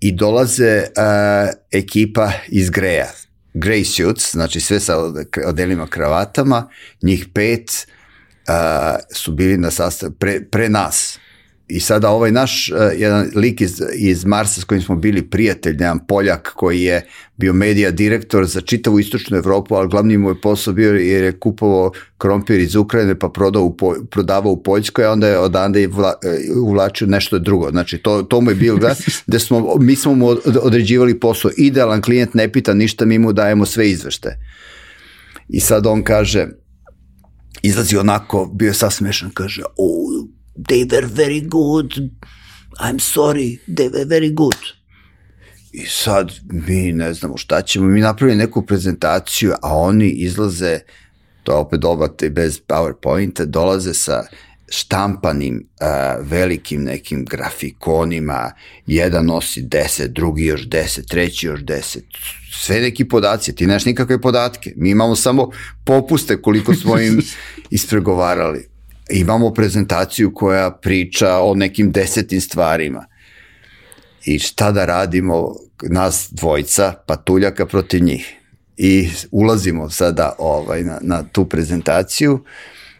i 0.00 0.12
dolaze 0.12 0.78
uh, 0.78 1.50
ekipa 1.70 2.32
iz 2.48 2.70
Greja. 2.70 3.08
Grey 3.54 3.84
suits, 3.84 4.32
znači 4.32 4.60
sve 4.60 4.80
sa 4.80 4.96
odelima 5.46 5.86
kravatama, 5.86 6.68
njih 7.02 7.26
pet 7.34 7.86
uh, 8.48 8.54
su 9.12 9.32
bili 9.32 9.58
na 9.58 9.70
sastav, 9.70 10.10
pre, 10.10 10.44
pre 10.50 10.68
nas. 10.68 11.18
I 11.68 11.80
sada 11.80 12.10
ovaj 12.10 12.32
naš, 12.32 12.70
uh, 12.70 13.00
jedan 13.00 13.30
lik 13.34 13.60
iz, 13.60 13.82
iz 13.94 14.24
Marsa 14.24 14.60
s 14.60 14.64
kojim 14.64 14.82
smo 14.82 14.96
bili 14.96 15.22
prijatelj, 15.22 15.72
jedan 15.72 16.06
Poljak 16.06 16.52
koji 16.54 16.82
je 16.82 17.06
bio 17.36 17.52
medija 17.52 17.90
direktor 17.90 18.46
za 18.46 18.60
čitavu 18.60 18.98
istočnu 18.98 19.36
Evropu, 19.36 19.74
ali 19.74 19.88
glavni 19.88 20.16
mu 20.16 20.28
je 20.28 20.40
posao 20.40 20.74
bio 20.74 20.94
jer 20.94 21.24
je 21.24 21.38
kupovao 21.38 21.92
krompir 22.18 22.60
iz 22.60 22.74
Ukrajine 22.74 23.18
pa 23.18 23.28
prodao 23.28 23.62
u, 23.62 23.76
prodavao 24.10 24.52
u 24.52 24.62
Poljskoj, 24.62 25.04
a 25.04 25.12
onda 25.12 25.28
je 25.28 25.38
odande 25.38 25.86
vla, 25.86 26.14
e, 26.22 26.58
uvlačio 26.60 27.06
nešto 27.06 27.38
drugo. 27.38 27.70
Znači 27.70 27.98
to, 27.98 28.22
to 28.22 28.40
mu 28.40 28.50
je 28.50 28.54
bilo 28.54 28.78
da, 28.78 28.94
da 29.26 29.38
smo, 29.38 29.76
mi 29.80 29.96
smo 29.96 30.14
mu 30.14 30.36
određivali 30.62 31.20
posao. 31.20 31.50
Idealan 31.56 32.02
klijent 32.02 32.34
ne 32.34 32.52
pita 32.52 32.74
ništa, 32.74 33.04
mi 33.04 33.18
mu 33.18 33.32
dajemo 33.32 33.66
sve 33.66 33.90
izvešte. 33.90 34.38
I 35.48 35.60
sad 35.60 35.86
on 35.86 36.02
kaže, 36.02 36.48
izlazi 37.62 37.96
onako, 37.96 38.50
bio 38.54 38.66
je 38.66 38.74
sasmešan, 38.74 39.30
kaže, 39.34 39.62
oh, 39.76 40.28
they 40.66 40.84
were 40.84 41.06
very 41.06 41.40
good, 41.40 42.10
I'm 42.80 42.98
sorry, 42.98 43.60
they 43.68 43.88
were 43.88 44.04
very 44.04 44.30
good. 44.30 44.56
I 45.72 45.86
sad 45.86 46.32
mi 46.50 46.92
ne 46.92 47.14
znamo 47.14 47.36
šta 47.36 47.62
ćemo, 47.62 47.86
mi 47.86 48.00
napravili 48.00 48.38
neku 48.38 48.66
prezentaciju, 48.66 49.52
a 49.62 49.76
oni 49.76 50.08
izlaze, 50.08 50.80
to 51.42 51.52
je 51.52 51.58
opet 51.58 51.80
dobate 51.80 52.30
bez 52.30 52.60
PowerPointa, 52.68 53.44
dolaze 53.44 53.94
sa 53.94 54.22
štampanim 54.70 55.68
uh, 55.80 56.26
velikim 56.30 56.84
nekim 56.84 57.24
grafikonima, 57.24 58.52
jedan 58.86 59.26
nosi 59.26 59.62
10, 59.62 60.06
drugi 60.06 60.44
još 60.44 60.68
10, 60.68 61.08
treći 61.08 61.46
još 61.46 61.60
10, 61.60 61.98
sve 62.52 62.80
neki 62.80 63.08
podaci, 63.08 63.54
ti 63.54 63.66
nemaš 63.66 63.84
nikakve 63.84 64.20
podatke, 64.20 64.72
mi 64.76 64.90
imamo 64.90 65.16
samo 65.16 65.50
popuste 65.84 66.42
koliko 66.42 66.74
smo 66.74 66.98
im 66.98 67.22
ispregovarali 67.70 68.77
imamo 69.10 69.54
prezentaciju 69.54 70.34
koja 70.34 70.70
priča 70.70 71.38
o 71.38 71.54
nekim 71.54 71.92
desetim 71.92 72.40
stvarima. 72.40 73.06
I 74.24 74.38
šta 74.38 74.72
da 74.72 74.84
radimo, 74.84 75.54
nas 75.82 76.28
dvojca, 76.30 76.92
patuljaka 77.06 77.66
protiv 77.66 78.02
njih. 78.02 78.34
I 78.76 79.08
ulazimo 79.30 79.90
sada 79.90 80.32
ovaj, 80.38 80.82
na, 80.82 80.98
na 81.02 81.22
tu 81.22 81.44
prezentaciju, 81.44 82.44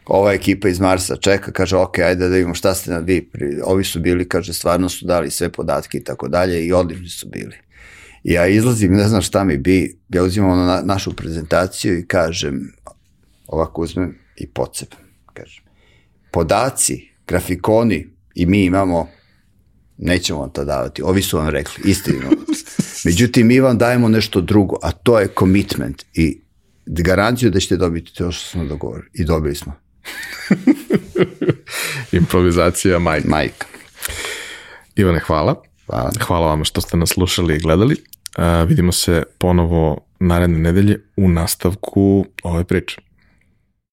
ova 0.06 0.32
ekipa 0.32 0.68
iz 0.68 0.80
Marsa 0.80 1.16
čeka, 1.16 1.52
kaže, 1.52 1.76
ok, 1.76 1.98
ajde 1.98 2.28
da 2.28 2.34
vidimo 2.34 2.54
šta 2.54 2.74
ste 2.74 2.90
na 2.90 2.98
vi, 2.98 3.30
ovi 3.64 3.84
su 3.84 4.00
bili, 4.00 4.28
kaže, 4.28 4.52
stvarno 4.52 4.88
su 4.88 5.06
dali 5.06 5.30
sve 5.30 5.48
podatke 5.48 5.98
i 5.98 6.04
tako 6.04 6.28
dalje 6.28 6.66
i 6.66 6.72
odlični 6.72 7.08
su 7.08 7.28
bili. 7.28 7.56
I 8.24 8.32
ja 8.32 8.46
izlazim, 8.46 8.92
ne 8.92 9.08
znam 9.08 9.22
šta 9.22 9.44
mi 9.44 9.58
bi, 9.58 9.98
ja 10.08 10.22
uzimam 10.22 10.50
ono 10.50 10.64
na, 10.64 10.82
našu 10.84 11.16
prezentaciju 11.16 11.98
i 11.98 12.06
kažem, 12.06 12.72
ovako 13.46 13.82
uzmem 13.82 14.18
i 14.36 14.46
pocepam, 14.46 15.00
kažem. 15.32 15.67
Podaci, 16.30 17.08
grafikoni 17.26 18.08
i 18.34 18.46
mi 18.46 18.64
imamo, 18.64 19.08
nećemo 19.98 20.40
vam 20.40 20.50
to 20.50 20.64
davati, 20.64 21.02
ovi 21.02 21.22
su 21.22 21.36
vam 21.36 21.48
rekli, 21.48 21.90
istinu. 21.90 22.30
Međutim, 23.04 23.46
mi 23.46 23.60
vam 23.60 23.78
dajemo 23.78 24.08
nešto 24.08 24.40
drugo, 24.40 24.76
a 24.82 24.92
to 24.92 25.18
je 25.20 25.28
commitment 25.38 26.04
i 26.14 26.40
garanciju 26.86 27.50
da 27.50 27.60
ćete 27.60 27.76
dobiti 27.76 28.14
to 28.14 28.32
što 28.32 28.50
smo 28.50 28.64
dogovorili. 28.64 29.10
I 29.14 29.24
dobili 29.24 29.54
smo. 29.54 29.72
Improvizacija 32.12 32.98
majka. 32.98 33.28
Majka. 33.28 33.66
Ivane, 34.96 35.18
hvala. 35.18 35.62
Hvala. 35.86 36.10
Hvala 36.26 36.46
vam 36.46 36.64
što 36.64 36.80
ste 36.80 36.96
nas 36.96 37.08
slušali 37.08 37.56
i 37.56 37.58
gledali. 37.58 37.96
Uh, 38.38 38.68
vidimo 38.68 38.92
se 38.92 39.22
ponovo 39.38 40.00
naredne 40.20 40.58
nedelje 40.58 41.00
u 41.16 41.28
nastavku 41.28 42.26
ove 42.42 42.64
priče. 42.64 43.00